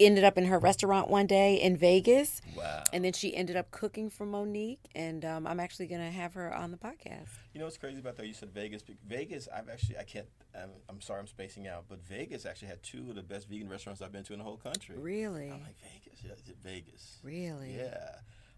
ended 0.00 0.24
up 0.24 0.36
in 0.38 0.46
her 0.46 0.58
restaurant 0.58 1.08
one 1.08 1.26
day 1.26 1.54
in 1.60 1.76
Vegas, 1.76 2.40
Wow. 2.56 2.82
and 2.92 3.04
then 3.04 3.12
she 3.12 3.34
ended 3.34 3.56
up 3.56 3.70
cooking 3.70 4.10
for 4.10 4.26
Mo'Nique. 4.26 4.78
And 4.94 5.24
um, 5.24 5.46
I'm 5.46 5.60
actually 5.60 5.86
gonna 5.86 6.10
have 6.10 6.34
her 6.34 6.54
on 6.54 6.70
the 6.70 6.76
podcast. 6.76 7.28
You 7.52 7.60
know 7.60 7.66
what's 7.66 7.78
crazy 7.78 8.00
about 8.00 8.16
that? 8.16 8.26
You 8.26 8.34
said 8.34 8.50
Vegas. 8.52 8.82
Vegas, 9.06 9.48
I've 9.54 9.68
actually, 9.68 9.98
I 9.98 10.04
can't, 10.04 10.26
I'm, 10.54 10.70
I'm 10.88 11.00
sorry 11.00 11.20
I'm 11.20 11.26
spacing 11.26 11.66
out, 11.68 11.84
but 11.88 12.00
Vegas 12.06 12.46
actually 12.46 12.68
had 12.68 12.82
two 12.82 13.06
of 13.10 13.14
the 13.16 13.22
best 13.22 13.48
vegan 13.48 13.68
restaurants 13.68 14.02
I've 14.02 14.12
been 14.12 14.24
to 14.24 14.32
in 14.32 14.38
the 14.38 14.44
whole 14.44 14.56
country. 14.58 14.96
Really, 14.98 15.50
I'm 15.50 15.62
like, 15.62 15.76
Vegas? 15.80 16.20
Yeah, 16.24 16.54
Vegas? 16.62 17.18
really. 17.22 17.76
Yeah. 17.76 18.16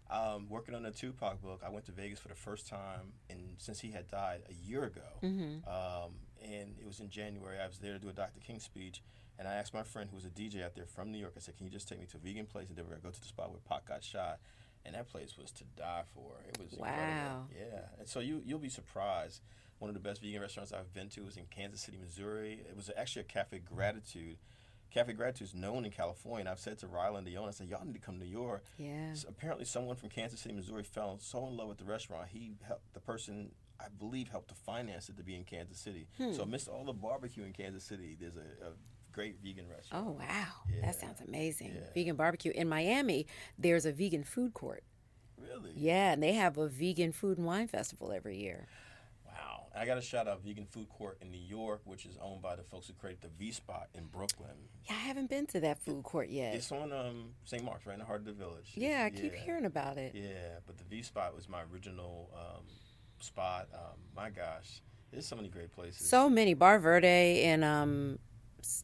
Um, 0.09 0.47
working 0.49 0.73
on 0.73 0.83
the 0.83 0.91
Tupac 0.91 1.41
book, 1.41 1.61
I 1.65 1.69
went 1.69 1.85
to 1.87 1.91
Vegas 1.91 2.17
for 2.19 2.29
the 2.29 2.35
first 2.35 2.67
time 2.69 3.11
and 3.29 3.39
since 3.57 3.81
he 3.81 3.91
had 3.91 4.07
died 4.07 4.39
a 4.49 4.53
year 4.53 4.85
ago. 4.85 5.01
Mm-hmm. 5.21 5.67
Um, 5.67 6.11
and 6.41 6.75
it 6.79 6.87
was 6.87 7.01
in 7.01 7.09
January. 7.09 7.57
I 7.61 7.67
was 7.67 7.79
there 7.79 7.91
to 7.93 7.99
do 7.99 8.07
a 8.07 8.13
Dr. 8.13 8.39
King 8.39 8.59
speech. 8.61 9.01
And 9.39 9.47
I 9.47 9.53
asked 9.55 9.73
my 9.73 9.83
friend 9.83 10.09
who 10.09 10.15
was 10.15 10.25
a 10.25 10.29
DJ 10.29 10.63
out 10.63 10.73
there 10.75 10.85
from 10.87 11.11
New 11.11 11.17
York, 11.19 11.33
I 11.37 11.39
said, 11.39 11.57
Can 11.57 11.65
you 11.67 11.71
just 11.71 11.87
take 11.87 11.99
me 11.99 12.05
to 12.07 12.17
a 12.17 12.19
vegan 12.19 12.45
place? 12.45 12.69
And 12.69 12.77
then 12.77 12.85
we're 12.85 12.91
going 12.91 13.01
to 13.01 13.07
go 13.07 13.11
to 13.11 13.21
the 13.21 13.27
spot 13.27 13.51
where 13.51 13.59
Pac 13.67 13.87
got 13.87 14.03
shot. 14.03 14.39
And 14.85 14.95
that 14.95 15.07
place 15.09 15.37
was 15.37 15.51
to 15.51 15.63
die 15.75 16.03
for. 16.13 16.31
It 16.47 16.59
was 16.59 16.71
Wow. 16.79 16.87
incredible. 16.87 17.47
Yeah. 17.57 17.79
And 17.99 18.07
so 18.07 18.19
you, 18.21 18.41
you'll 18.45 18.57
be 18.59 18.69
surprised. 18.69 19.41
One 19.79 19.89
of 19.89 19.93
the 19.95 19.99
best 19.99 20.21
vegan 20.21 20.41
restaurants 20.41 20.71
I've 20.73 20.93
been 20.93 21.09
to 21.09 21.21
was 21.21 21.35
in 21.37 21.43
Kansas 21.51 21.81
City, 21.81 21.97
Missouri. 22.01 22.61
It 22.67 22.75
was 22.75 22.89
actually 22.97 23.21
a 23.23 23.25
Cafe 23.25 23.59
Gratitude. 23.59 24.37
Cafe 24.89 25.11
Gratitude 25.13 25.47
is 25.49 25.53
known 25.53 25.83
in 25.85 25.91
California. 25.91 26.39
And 26.41 26.49
I've 26.49 26.59
said 26.59 26.77
to 26.79 26.87
Ryland, 26.87 27.27
the 27.27 27.37
owner, 27.37 27.49
I 27.49 27.51
said, 27.51 27.67
Y'all 27.67 27.85
need 27.85 27.93
to 27.93 27.99
come 27.99 28.17
to 28.19 28.25
New 28.25 28.31
York. 28.31 28.63
Yeah. 28.77 29.09
S- 29.11 29.25
apparently 29.27 29.65
someone 29.65 29.97
from 29.97 30.09
Kansas 30.09 30.39
City, 30.39 30.55
Missouri 30.55 30.83
fell 30.83 31.19
so 31.19 31.45
in 31.47 31.57
love 31.57 31.67
with 31.67 31.77
the 31.77 31.85
restaurant. 31.85 32.29
He 32.29 32.53
helped 32.65 32.93
the 32.93 33.01
person 33.01 33.51
I 33.79 33.87
believe 33.99 34.29
helped 34.29 34.47
to 34.49 34.55
finance 34.55 35.09
it 35.09 35.17
to 35.17 35.23
be 35.23 35.35
in 35.35 35.43
Kansas 35.43 35.77
City. 35.77 36.07
Hmm. 36.17 36.31
So 36.33 36.43
amidst 36.43 36.67
all 36.69 36.85
the 36.85 36.93
barbecue 36.93 37.43
in 37.43 37.51
Kansas 37.53 37.83
City, 37.83 38.15
there's 38.19 38.37
a, 38.37 38.39
a 38.39 38.71
great 39.17 39.35
vegan 39.43 39.65
restaurant. 39.67 40.05
Oh 40.07 40.11
wow, 40.11 40.45
Yeah. 40.73 40.85
that 40.85 40.95
sounds 40.95 41.21
amazing. 41.27 41.73
Yeah. 41.75 41.81
Vegan 41.95 42.15
barbecue 42.15 42.51
in 42.53 42.69
Miami. 42.69 43.25
There's 43.57 43.85
a 43.85 43.91
vegan 43.91 44.23
food 44.23 44.53
court. 44.53 44.83
Really? 45.41 45.71
Yeah, 45.75 46.13
and 46.13 46.21
they 46.21 46.33
have 46.33 46.57
a 46.57 46.67
vegan 46.67 47.11
food 47.11 47.37
and 47.37 47.47
wine 47.47 47.67
festival 47.67 48.11
every 48.11 48.37
year. 48.37 48.67
Wow. 49.25 49.67
And 49.73 49.81
I 49.81 49.85
got 49.85 49.97
a 49.97 50.01
shout 50.01 50.27
out 50.27 50.43
Vegan 50.43 50.65
Food 50.65 50.89
Court 50.89 51.17
in 51.21 51.31
New 51.31 51.37
York, 51.57 51.81
which 51.85 52.05
is 52.05 52.17
owned 52.21 52.41
by 52.41 52.55
the 52.55 52.63
folks 52.63 52.87
who 52.87 52.93
created 52.93 53.21
the 53.21 53.29
V 53.39 53.51
Spot 53.51 53.87
in 53.95 54.05
Brooklyn. 54.05 54.55
Yeah, 54.87 54.93
I 54.95 54.99
haven't 54.99 55.29
been 55.29 55.45
to 55.47 55.59
that 55.61 55.79
food 55.79 56.03
court 56.03 56.29
yet. 56.29 56.55
It's 56.55 56.71
on 56.71 56.91
um, 56.91 57.29
St. 57.45 57.63
Mark's, 57.63 57.85
right 57.85 57.93
in 57.93 57.99
the 57.99 58.05
heart 58.05 58.19
of 58.21 58.25
the 58.25 58.33
village. 58.33 58.71
Yeah, 58.75 59.03
I 59.05 59.09
keep 59.09 59.33
Yeah. 59.33 59.39
hearing 59.39 59.65
about 59.65 59.97
it. 59.97 60.13
Yeah, 60.15 60.59
but 60.65 60.77
the 60.77 60.83
V 60.85 61.01
Spot 61.03 61.35
was 61.35 61.47
my 61.49 61.61
original 61.71 62.29
um, 62.35 62.65
spot. 63.19 63.67
Um, 63.73 63.97
my 64.15 64.29
gosh, 64.31 64.81
there's 65.11 65.27
so 65.27 65.35
many 65.35 65.49
great 65.49 65.71
places. 65.71 66.07
So 66.07 66.29
many 66.29 66.53
Bar 66.53 66.79
Verde 66.79 67.43
and 67.43 67.63
um 67.63 68.19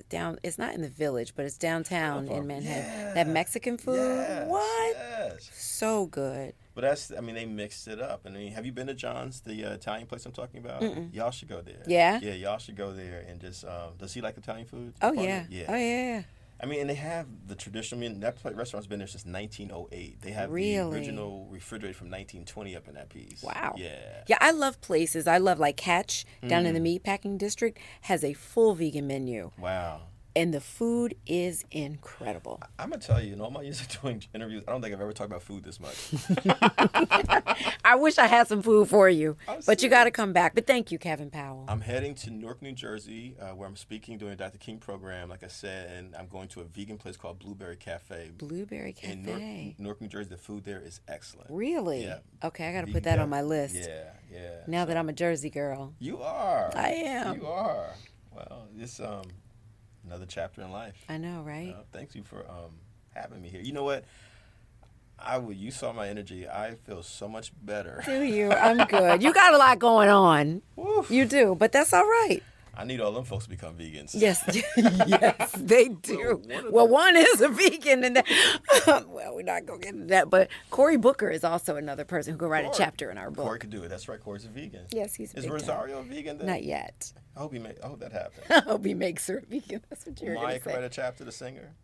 down 0.09 0.39
it's 0.43 0.57
not 0.57 0.74
in 0.74 0.82
the 0.82 0.89
village, 0.89 1.34
but 1.36 1.45
it's 1.45 1.57
downtown 1.57 2.28
in 2.28 2.47
Manhattan. 2.47 2.84
Yeah. 2.84 3.13
That 3.13 3.28
Mexican 3.28 3.78
food. 3.78 3.95
Yes, 3.95 4.47
What? 4.49 4.95
Yes. 4.95 5.49
So 5.53 6.05
good. 6.07 6.53
But 6.76 6.82
that's, 6.82 7.11
I 7.15 7.21
mean, 7.21 7.36
they 7.36 7.45
mixed 7.45 7.88
it 7.88 8.01
up. 8.01 8.26
And 8.26 8.36
I 8.36 8.39
mean, 8.39 8.51
have 8.53 8.65
you 8.65 8.71
been 8.71 8.88
to 8.88 8.93
John's, 8.93 9.41
the 9.41 9.65
uh, 9.65 9.74
Italian 9.74 10.07
place 10.07 10.26
I'm 10.26 10.32
talking 10.32 10.59
about? 10.59 10.84
Y'all 11.13 11.32
should 11.32 11.47
go 11.47 11.61
there. 11.61 11.84
Yeah? 11.86 12.19
Yeah, 12.21 12.34
y'all 12.34 12.57
should 12.57 12.76
go 12.76 12.91
there 12.93 13.24
and 13.28 13.39
just, 13.39 13.63
um, 13.65 13.91
does 13.99 14.13
he 14.13 14.21
like 14.21 14.38
Italian 14.38 14.65
food? 14.65 14.93
Oh 15.01 15.13
yeah. 15.13 15.45
Yeah. 15.49 15.65
Oh 15.69 15.76
yeah. 15.76 16.24
I 16.64 16.66
mean, 16.66 16.80
and 16.80 16.89
they 16.89 16.93
have 16.95 17.28
the 17.45 17.55
traditional, 17.55 17.99
I 17.99 18.07
mean, 18.07 18.22
that 18.22 18.38
pla- 18.38 18.51
restaurant's 18.55 18.88
been 18.88 18.99
there 18.99 19.07
since 19.07 19.26
1908. 19.26 20.22
They 20.22 20.32
have 20.32 20.49
Really? 20.49 20.78
the 20.78 20.95
original 20.95 21.45
refrigerator 21.51 21.93
from 21.93 22.07
1920 22.07 22.74
up 22.78 22.88
in 22.88 22.93
that 22.93 23.09
piece. 23.09 23.43
Wow. 23.43 23.76
Yeah. 23.78 24.24
Yeah, 24.28 24.38
I 24.39 24.51
love 24.51 24.80
places. 24.80 25.28
I 25.28 25.39
love 25.39 25.59
like 25.59 25.76
Catch 25.76 26.26
down 26.47 26.64
Mm. 26.64 26.68
in 26.76 26.82
the 26.82 26.99
meatpacking 26.99 27.38
district 27.38 27.80
has 28.03 28.24
a 28.24 28.32
full 28.32 28.76
vegan 28.76 29.07
menu, 29.07 29.51
Wow. 29.59 30.03
and 30.38 30.53
the 30.53 30.61
food 30.61 31.16
is 31.28 31.66
incredible. 31.72 32.61
I'm 32.80 32.91
to 32.91 32.97
tell 32.97 33.22
you, 33.22 33.34
in 33.34 33.41
all 33.41 33.51
my 33.51 33.61
years 33.61 33.82
of 33.82 34.01
doing 34.01 34.24
interviews, 34.34 34.64
I 34.66 34.72
don't 34.72 34.82
think 34.82 34.95
I've 34.95 35.01
ever 35.01 35.11
talked 35.11 35.30
about 35.32 35.43
food 35.43 35.66
this 35.66 35.82
much. 35.82 35.97
I 37.86 37.95
wish 37.95 38.18
I 38.18 38.28
had 38.28 38.47
some 38.47 38.61
food 38.61 38.88
for 38.88 39.09
you, 39.09 39.36
I'm 39.47 39.59
but 39.66 39.84
you 39.84 39.89
got 39.89 40.05
to 40.05 40.11
come 40.11 40.32
back. 40.34 40.55
But 40.55 40.66
thank 40.66 40.91
you, 40.91 40.97
Kevin 40.97 41.30
Powell. 41.30 41.52
I'm 41.74 41.82
heading 41.82 42.13
to 42.13 42.30
Newark, 42.30 42.61
New 42.61 42.74
Jersey, 42.74 43.36
uh, 43.41 43.55
where 43.55 43.67
I'm 43.67 43.76
speaking 43.76 44.19
during 44.19 44.36
a 44.36 44.38
Dr. 44.38 44.59
King 44.59 44.78
program, 44.78 45.30
like 45.30 45.43
I 45.43 45.47
said, 45.47 45.89
and 45.89 46.15
I'm 46.15 46.28
going 46.28 46.47
to 46.49 46.61
a 46.61 46.65
vegan 46.65 46.99
place 46.99 47.17
called 47.17 47.39
Blueberry 47.39 47.78
Cafe. 47.78 48.30
Blueberry 48.38 48.93
Cafe. 48.93 49.13
in 49.13 49.24
Newark, 49.24 49.80
Newark, 49.80 50.01
New 50.01 50.07
Jersey, 50.07 50.30
the 50.30 50.38
food 50.38 50.65
there 50.65 50.80
is 50.80 50.99
excellent. 51.07 51.49
Really? 51.49 52.03
Yeah. 52.03 52.19
Okay, 52.43 52.67
I 52.69 52.74
got 52.74 52.86
to 52.86 52.93
put 52.93 53.05
that 53.05 53.17
on 53.17 53.28
my 53.28 53.41
list. 53.41 53.74
Yeah, 53.74 54.11
yeah. 54.32 54.57
Now 54.67 54.86
that 54.86 54.95
I'm 54.95 55.09
a 55.09 55.13
Jersey 55.13 55.49
girl. 55.49 55.95
you 55.97 56.21
are, 56.21 56.71
I 56.76 56.89
am. 56.89 57.38
You 57.38 57.47
are. 57.47 57.89
Well, 58.32 58.67
it's 58.78 58.99
um 58.99 59.24
another 60.05 60.28
chapter 60.28 60.61
in 60.61 60.71
life. 60.71 61.03
I 61.09 61.17
know, 61.17 61.41
right? 61.41 61.74
Uh, 61.76 61.82
thanks 61.91 62.15
you 62.15 62.21
for 62.21 62.47
um 62.51 62.78
having 63.15 63.41
me 63.41 63.49
here. 63.49 63.61
You 63.61 63.74
know 63.74 63.84
what? 63.84 64.05
I 65.20 65.38
would. 65.38 65.55
You 65.55 65.72
saw 65.72 65.93
my 65.93 66.09
energy. 66.09 66.47
I 66.47 66.76
feel 66.86 67.01
so 67.03 67.28
much 67.30 67.51
better. 67.61 68.01
Do 68.05 68.22
you? 68.24 68.51
I'm 68.51 68.86
good. 68.88 69.24
You 69.24 69.34
got 69.34 69.53
a 69.53 69.57
lot 69.57 69.80
going 69.80 70.09
on. 70.09 70.61
Woof. 70.76 71.09
You 71.09 71.26
do, 71.26 71.55
but 71.55 71.72
that's 71.72 71.93
all 71.93 72.03
right. 72.05 72.41
I 72.76 72.86
need 72.86 72.99
all 73.01 73.11
them 73.11 73.24
folks 73.24 73.43
to 73.43 73.51
become 73.51 73.76
vegans. 73.76 74.11
Yes, 74.14 74.43
yes, 74.76 75.51
they 75.55 75.89
do. 75.89 76.41
Well, 76.47 76.57
one 76.64 76.74
Well, 76.74 76.88
one 76.88 77.16
is 77.16 77.39
a 77.39 77.47
vegan, 77.49 78.03
and 78.03 78.16
that, 78.16 78.26
well, 79.07 79.36
we're 79.36 79.43
not 79.43 79.68
gonna 79.68 79.80
get 79.80 79.93
into 79.93 80.07
that. 80.07 80.32
But 80.32 80.49
Cory 80.72 80.97
Booker 80.97 81.30
is 81.30 81.43
also 81.43 81.76
another 81.76 82.03
person 82.03 82.34
who 82.34 82.39
could 82.39 82.49
write 82.49 82.66
a 82.66 82.72
chapter 82.76 83.11
in 83.11 83.20
our 83.20 83.30
book. 83.30 83.45
Cory 83.45 83.59
could 83.59 83.70
do 83.70 83.84
it. 83.84 83.89
That's 83.89 84.09
right. 84.09 84.20
Cory's 84.20 84.45
a 84.45 84.47
vegan. 84.47 84.88
Yes, 84.91 85.14
he's 85.14 85.30
Is 85.36 85.43
big 85.43 85.43
time. 85.43 85.51
Rosario 85.51 85.99
a 85.99 86.03
vegan? 86.03 86.39
Then? 86.39 86.47
Not 86.47 86.64
yet. 86.64 87.14
I 87.36 87.41
hope 87.41 87.53
he 87.53 87.59
make. 87.59 87.78
I 87.84 87.88
hope 87.88 87.99
that 87.99 88.11
happens. 88.11 88.45
I 88.49 88.61
hope 88.61 88.84
he 88.84 88.95
makes 88.95 89.28
her 89.28 89.38
a 89.38 89.45
vegan. 89.45 89.82
That's 89.91 90.07
what 90.07 90.20
you're 90.20 90.36
Mýa 90.36 90.64
could 90.64 90.74
write 90.74 90.84
a 90.84 90.89
chapter. 90.89 91.24
The 91.24 91.32
singer. 91.32 91.76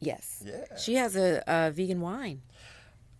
Yes. 0.00 0.42
Yeah. 0.44 0.76
She 0.76 0.94
has 0.96 1.16
a, 1.16 1.42
a 1.46 1.70
vegan 1.70 2.00
wine. 2.00 2.42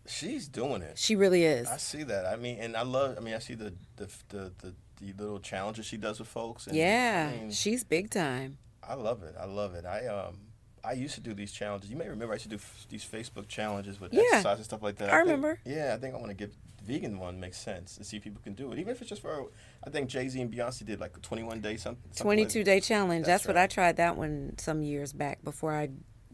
She's 0.09 0.47
doing 0.49 0.83
it. 0.83 0.99
She 0.99 1.17
really 1.17 1.45
is. 1.45 1.69
I 1.69 1.79
see 1.79 2.05
that. 2.05 2.27
I 2.27 2.37
mean, 2.37 2.59
and 2.61 2.77
I 2.77 2.83
love. 2.83 3.17
I 3.17 3.21
mean, 3.21 3.35
I 3.35 3.39
see 3.41 3.55
the 3.55 3.73
the 3.97 4.09
the, 4.29 4.53
the, 4.59 4.75
the 5.01 5.13
little 5.23 5.41
challenges 5.41 5.85
she 5.87 5.97
does 5.97 6.19
with 6.21 6.29
folks. 6.29 6.67
And, 6.69 6.77
Yeah, 6.77 7.33
I, 7.35 7.37
mean, 7.41 7.51
she's 7.51 7.83
big 7.83 8.11
time. 8.11 8.59
I 8.89 8.95
love 8.95 9.23
it. 9.25 9.35
I 9.39 9.47
love 9.47 9.75
it. 9.75 9.85
I 9.85 10.07
um. 10.07 10.39
I 10.85 10.93
used 10.93 11.17
to 11.17 11.21
do 11.21 11.35
these 11.35 11.51
challenges. 11.51 11.91
You 11.91 11.97
may 11.97 12.09
remember 12.09 12.33
I 12.33 12.37
used 12.37 12.45
to 12.45 12.49
do 12.51 12.57
f- 12.57 12.87
these 12.89 13.05
Facebook 13.05 13.49
challenges 13.49 14.01
with 14.01 14.15
Yeah. 14.15 14.23
exercise 14.31 14.59
and 14.59 14.65
stuff 14.65 14.83
like 14.85 14.95
that. 14.99 15.09
I 15.09 15.15
think- 15.17 15.25
remember. 15.25 15.59
yeah, 15.65 15.93
I 15.93 15.97
think 15.97 16.15
I 16.15 16.19
want 16.19 16.29
to 16.29 16.35
give 16.37 16.55
vegan 16.85 17.19
one 17.19 17.41
makes 17.41 17.59
sense 17.59 17.97
and 17.97 18.07
see 18.07 18.19
if 18.19 18.23
people 18.23 18.41
can 18.41 18.55
do 18.55 18.71
it, 18.71 18.79
even 18.79 18.93
if 18.93 19.01
it's 19.01 19.09
just 19.09 19.21
for. 19.21 19.49
I 19.85 19.91
think 19.91 20.09
Jay 20.09 20.29
Z 20.29 20.41
and 20.41 20.53
Beyonce 20.53 20.87
did 20.87 21.01
like 21.01 21.17
a 21.17 21.21
21 21.21 21.61
day 21.61 21.77
something. 21.77 22.05
something 22.13 22.29
like- 22.39 22.49
22 22.51 22.63
day 22.63 22.79
challenge. 22.79 23.27
That's 23.27 23.43
That's, 23.43 23.49
what 23.49 23.57
I 23.57 23.67
tried 23.67 23.97
that 23.97 24.17
one 24.17 24.55
some 24.59 24.83
years 24.85 25.13
back 25.13 25.43
before 25.43 25.73
I 25.75 25.89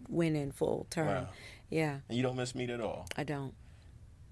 went 0.09 0.37
in 0.37 0.53
full 0.53 0.87
term. 0.91 1.07
Wow. 1.07 1.29
Yeah, 1.71 1.99
And 2.09 2.17
you 2.17 2.23
don't 2.23 2.37
miss 2.37 2.55
meat 2.55 2.69
at 2.71 2.81
all. 2.83 3.07
I 3.17 3.25
don't. 3.25 3.55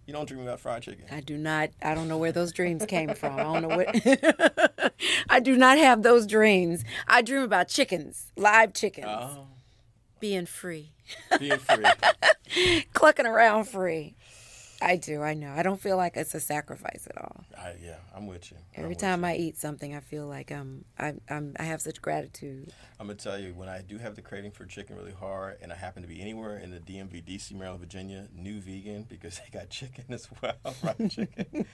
You 0.06 0.12
don't 0.12 0.26
dream 0.26 0.40
about 0.42 0.60
fried 0.60 0.82
chicken. 0.82 1.04
I 1.10 1.20
do 1.20 1.36
not. 1.38 1.70
I 1.82 1.94
don't 1.94 2.08
know 2.08 2.18
where 2.18 2.32
those 2.32 2.52
dreams 2.52 2.84
came 2.86 3.14
from. 3.14 3.38
I 3.38 3.42
don't 3.44 3.62
know 3.62 3.76
what. 3.76 4.92
I 5.30 5.40
do 5.40 5.56
not 5.56 5.78
have 5.78 6.02
those 6.02 6.26
dreams. 6.26 6.84
I 7.06 7.22
dream 7.22 7.42
about 7.42 7.68
chickens, 7.68 8.32
live 8.36 8.74
chickens, 8.74 9.06
Oh, 9.08 9.46
being 10.18 10.46
free, 10.46 10.92
being 11.38 11.58
free. 11.58 11.84
clucking 12.92 13.26
around 13.26 13.64
free. 13.68 14.16
I 14.80 14.96
do. 14.96 15.22
I 15.22 15.34
know. 15.34 15.52
I 15.54 15.62
don't 15.62 15.80
feel 15.80 15.96
like 15.96 16.16
it's 16.16 16.34
a 16.34 16.40
sacrifice 16.40 17.06
at 17.08 17.18
all. 17.20 17.44
I, 17.56 17.74
yeah, 17.82 17.96
I'm 18.14 18.26
with 18.26 18.50
you. 18.50 18.56
I'm 18.76 18.84
Every 18.84 18.96
time 18.96 19.20
you. 19.20 19.28
I 19.28 19.34
eat 19.36 19.58
something, 19.58 19.94
I 19.94 20.00
feel 20.00 20.26
like 20.26 20.50
um, 20.50 20.84
I, 20.98 21.14
I'm, 21.28 21.54
I 21.58 21.64
have 21.64 21.82
such 21.82 22.00
gratitude. 22.00 22.72
I'm 22.98 23.06
gonna 23.06 23.18
tell 23.18 23.38
you 23.38 23.52
when 23.54 23.68
I 23.68 23.82
do 23.82 23.98
have 23.98 24.16
the 24.16 24.22
craving 24.22 24.52
for 24.52 24.64
chicken 24.64 24.96
really 24.96 25.12
hard, 25.12 25.58
and 25.60 25.72
I 25.72 25.76
happen 25.76 26.02
to 26.02 26.08
be 26.08 26.20
anywhere 26.20 26.58
in 26.58 26.70
the 26.70 26.78
DMV, 26.78 27.24
DC, 27.24 27.52
Maryland, 27.52 27.80
Virginia, 27.80 28.28
NuVegan 28.36 29.08
because 29.08 29.38
they 29.52 29.58
got 29.58 29.68
chicken 29.70 30.04
as 30.08 30.28
well, 30.40 30.54
fried 30.80 31.10
chicken. 31.10 31.66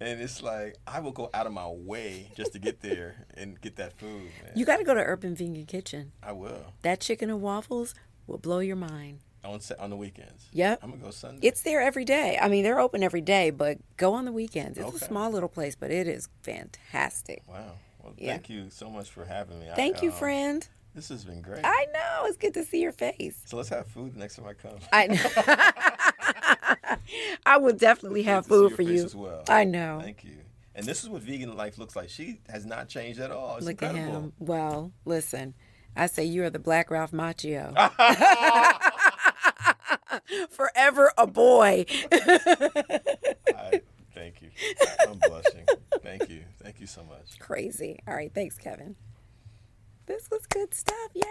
and 0.00 0.20
it's 0.20 0.42
like 0.42 0.76
I 0.86 1.00
will 1.00 1.12
go 1.12 1.30
out 1.32 1.46
of 1.46 1.52
my 1.52 1.68
way 1.68 2.30
just 2.36 2.52
to 2.54 2.58
get 2.58 2.80
there 2.80 3.26
and 3.36 3.60
get 3.60 3.76
that 3.76 3.98
food. 3.98 4.30
Man. 4.42 4.52
You 4.56 4.64
got 4.64 4.78
to 4.78 4.84
go 4.84 4.94
to 4.94 5.00
Urban 5.00 5.34
Vegan 5.36 5.66
Kitchen. 5.66 6.12
I 6.22 6.32
will 6.32 6.72
That 6.82 7.00
chicken 7.00 7.30
and 7.30 7.40
waffles 7.40 7.94
will 8.26 8.38
blow 8.38 8.58
your 8.58 8.76
mind. 8.76 9.20
On 9.44 9.60
on 9.78 9.90
the 9.90 9.96
weekends. 9.96 10.48
Yep. 10.52 10.80
I'm 10.82 10.90
gonna 10.90 11.02
go 11.02 11.10
Sunday. 11.10 11.46
It's 11.46 11.62
there 11.62 11.80
every 11.80 12.04
day. 12.04 12.38
I 12.40 12.48
mean, 12.48 12.62
they're 12.64 12.80
open 12.80 13.02
every 13.02 13.20
day, 13.20 13.50
but 13.50 13.78
go 13.96 14.14
on 14.14 14.24
the 14.24 14.32
weekends. 14.32 14.78
It's 14.78 14.86
Okay. 14.88 14.96
a 14.96 15.06
small 15.08 15.30
little 15.30 15.48
place, 15.48 15.74
but 15.76 15.90
it 15.90 16.06
is 16.08 16.28
fantastic. 16.42 17.42
wow. 17.48 17.72
Well, 18.02 18.14
Yeah. 18.18 18.32
thank 18.32 18.50
you 18.50 18.68
so 18.70 18.90
much 18.90 19.08
for 19.10 19.24
having 19.24 19.58
me. 19.60 19.70
I, 19.70 19.74
Thank 19.74 20.02
you, 20.02 20.10
um, 20.10 20.16
friend. 20.16 20.68
This 20.94 21.08
has 21.08 21.24
been 21.24 21.40
great. 21.40 21.62
I 21.64 21.86
know. 21.92 22.26
It's 22.26 22.36
good 22.36 22.54
to 22.54 22.64
see 22.64 22.80
your 22.80 22.92
face. 22.92 23.36
so 23.46 23.56
let's 23.56 23.70
have 23.70 23.86
food 23.88 24.14
next 24.16 24.36
time 24.36 24.46
I 24.46 24.52
come. 24.54 24.78
I 24.92 25.06
know. 25.08 25.16
I 27.46 27.56
will 27.58 27.72
definitely 27.74 28.22
have 28.24 28.46
Good 28.48 28.62
to 28.62 28.68
see 28.68 28.68
food 28.68 28.76
for 28.76 28.82
you. 28.82 29.04
as 29.04 29.14
well. 29.16 29.42
I 29.48 29.64
know. 29.64 30.00
Thank 30.02 30.22
you. 30.24 30.36
And 30.74 30.84
this 30.86 31.02
is 31.02 31.08
what 31.08 31.22
vegan 31.22 31.56
life 31.56 31.78
looks 31.78 31.94
like. 31.96 32.08
She 32.10 32.40
has 32.48 32.64
not 32.66 32.88
changed 32.88 33.20
at 33.20 33.30
all. 33.30 33.56
It's 33.56 33.64
Look 33.66 33.80
incredible. 33.82 34.00
at 34.16 34.22
him. 34.22 34.32
Well, 34.38 34.92
listen. 35.04 35.54
I 35.96 36.06
say 36.06 36.24
you 36.24 36.42
are 36.44 36.50
the 36.50 36.58
Black 36.58 36.90
Ralph 36.90 37.12
Macchio. 37.12 37.72
Forever 40.50 41.12
a 41.16 41.26
boy. 41.26 41.86
I, 42.12 43.80
thank 44.14 44.42
you. 44.42 44.50
I'm 45.08 45.18
blushing. 45.18 45.66
Thank 46.02 46.28
you. 46.28 46.44
Thank 46.62 46.80
you 46.80 46.86
so 46.86 47.02
much. 47.04 47.38
Crazy. 47.38 47.98
All 48.06 48.14
right. 48.14 48.32
Thanks, 48.34 48.56
Kevin. 48.56 48.96
This 50.06 50.30
was 50.30 50.46
good 50.46 50.74
stuff. 50.74 51.10
Yay. 51.14 51.24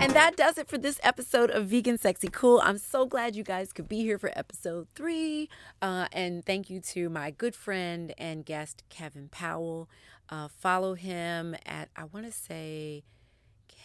And 0.00 0.14
that 0.14 0.36
does 0.36 0.56
it 0.56 0.68
for 0.68 0.78
this 0.78 1.00
episode 1.02 1.50
of 1.50 1.66
Vegan 1.66 1.98
Sexy 1.98 2.28
Cool. 2.28 2.60
I'm 2.62 2.78
so 2.78 3.04
glad 3.04 3.34
you 3.34 3.42
guys 3.42 3.72
could 3.72 3.88
be 3.88 3.98
here 3.98 4.18
for 4.18 4.30
episode 4.36 4.86
three. 4.94 5.48
Uh, 5.82 6.06
and 6.12 6.44
thank 6.44 6.70
you 6.70 6.80
to 6.80 7.10
my 7.10 7.32
good 7.32 7.56
friend 7.56 8.14
and 8.16 8.44
guest, 8.46 8.84
Kevin 8.88 9.28
Powell. 9.28 9.88
Uh, 10.30 10.46
follow 10.48 10.94
him 10.94 11.56
at, 11.66 11.88
I 11.96 12.04
want 12.04 12.26
to 12.26 12.32
say, 12.32 13.02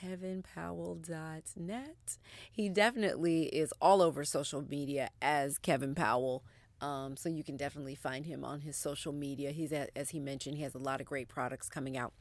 kevinpowell.net. 0.04 2.18
He 2.52 2.70
definitely 2.70 3.44
is 3.44 3.74
all 3.82 4.02
over 4.02 4.26
social 4.26 4.62
media 4.62 5.10
as 5.22 5.58
Kevin 5.58 5.96
Powell. 5.96 6.44
Um, 6.82 7.16
so 7.16 7.30
you 7.30 7.46
can 7.46 7.56
definitely 7.56 7.96
find 7.96 8.26
him 8.26 8.44
on 8.44 8.60
his 8.60 8.76
social 8.76 9.14
media. 9.14 9.52
He's 9.52 9.72
at, 9.72 9.92
as 9.96 10.10
he 10.10 10.20
mentioned, 10.20 10.58
he 10.58 10.64
has 10.64 10.76
a 10.76 10.80
lot 10.80 11.00
of 11.00 11.08
great 11.08 11.30
products 11.30 11.70
coming 11.70 11.96
out. 11.96 12.12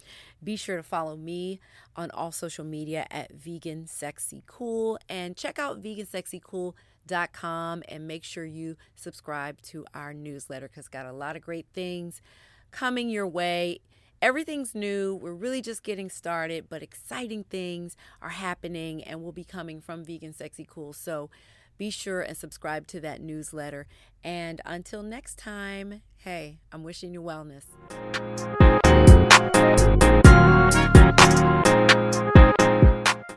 Be 0.44 0.54
sure 0.54 0.76
to 0.76 0.84
follow 0.84 1.16
me 1.16 1.58
on 1.96 2.12
all 2.12 2.30
social 2.30 2.64
media 2.64 3.08
at 3.10 3.32
Vegan 3.32 3.88
Sexy 3.88 4.44
Cool 4.46 5.00
and 5.08 5.36
check 5.36 5.58
out 5.58 5.82
vegansexycool.com 5.82 7.82
and 7.88 8.06
make 8.06 8.22
sure 8.22 8.44
you 8.44 8.76
subscribe 8.94 9.60
to 9.62 9.84
our 9.94 10.14
newsletter 10.14 10.68
because 10.68 10.86
got 10.86 11.06
a 11.06 11.12
lot 11.12 11.34
of 11.34 11.42
great 11.42 11.66
things 11.74 12.22
coming 12.70 13.08
your 13.08 13.26
way. 13.26 13.80
Everything's 14.22 14.72
new. 14.72 15.16
We're 15.16 15.34
really 15.34 15.60
just 15.60 15.82
getting 15.82 16.08
started, 16.08 16.68
but 16.68 16.80
exciting 16.80 17.42
things 17.42 17.96
are 18.22 18.28
happening 18.28 19.02
and 19.02 19.20
will 19.20 19.32
be 19.32 19.42
coming 19.42 19.80
from 19.80 20.04
Vegan 20.04 20.32
Sexy 20.32 20.64
Cool. 20.64 20.92
So 20.92 21.28
be 21.76 21.90
sure 21.90 22.20
and 22.20 22.36
subscribe 22.36 22.86
to 22.86 23.00
that 23.00 23.20
newsletter. 23.20 23.88
And 24.22 24.60
until 24.64 25.02
next 25.02 25.38
time, 25.38 26.02
hey, 26.18 26.60
I'm 26.70 26.84
wishing 26.84 27.12
you 27.12 27.20
wellness. 27.20 27.64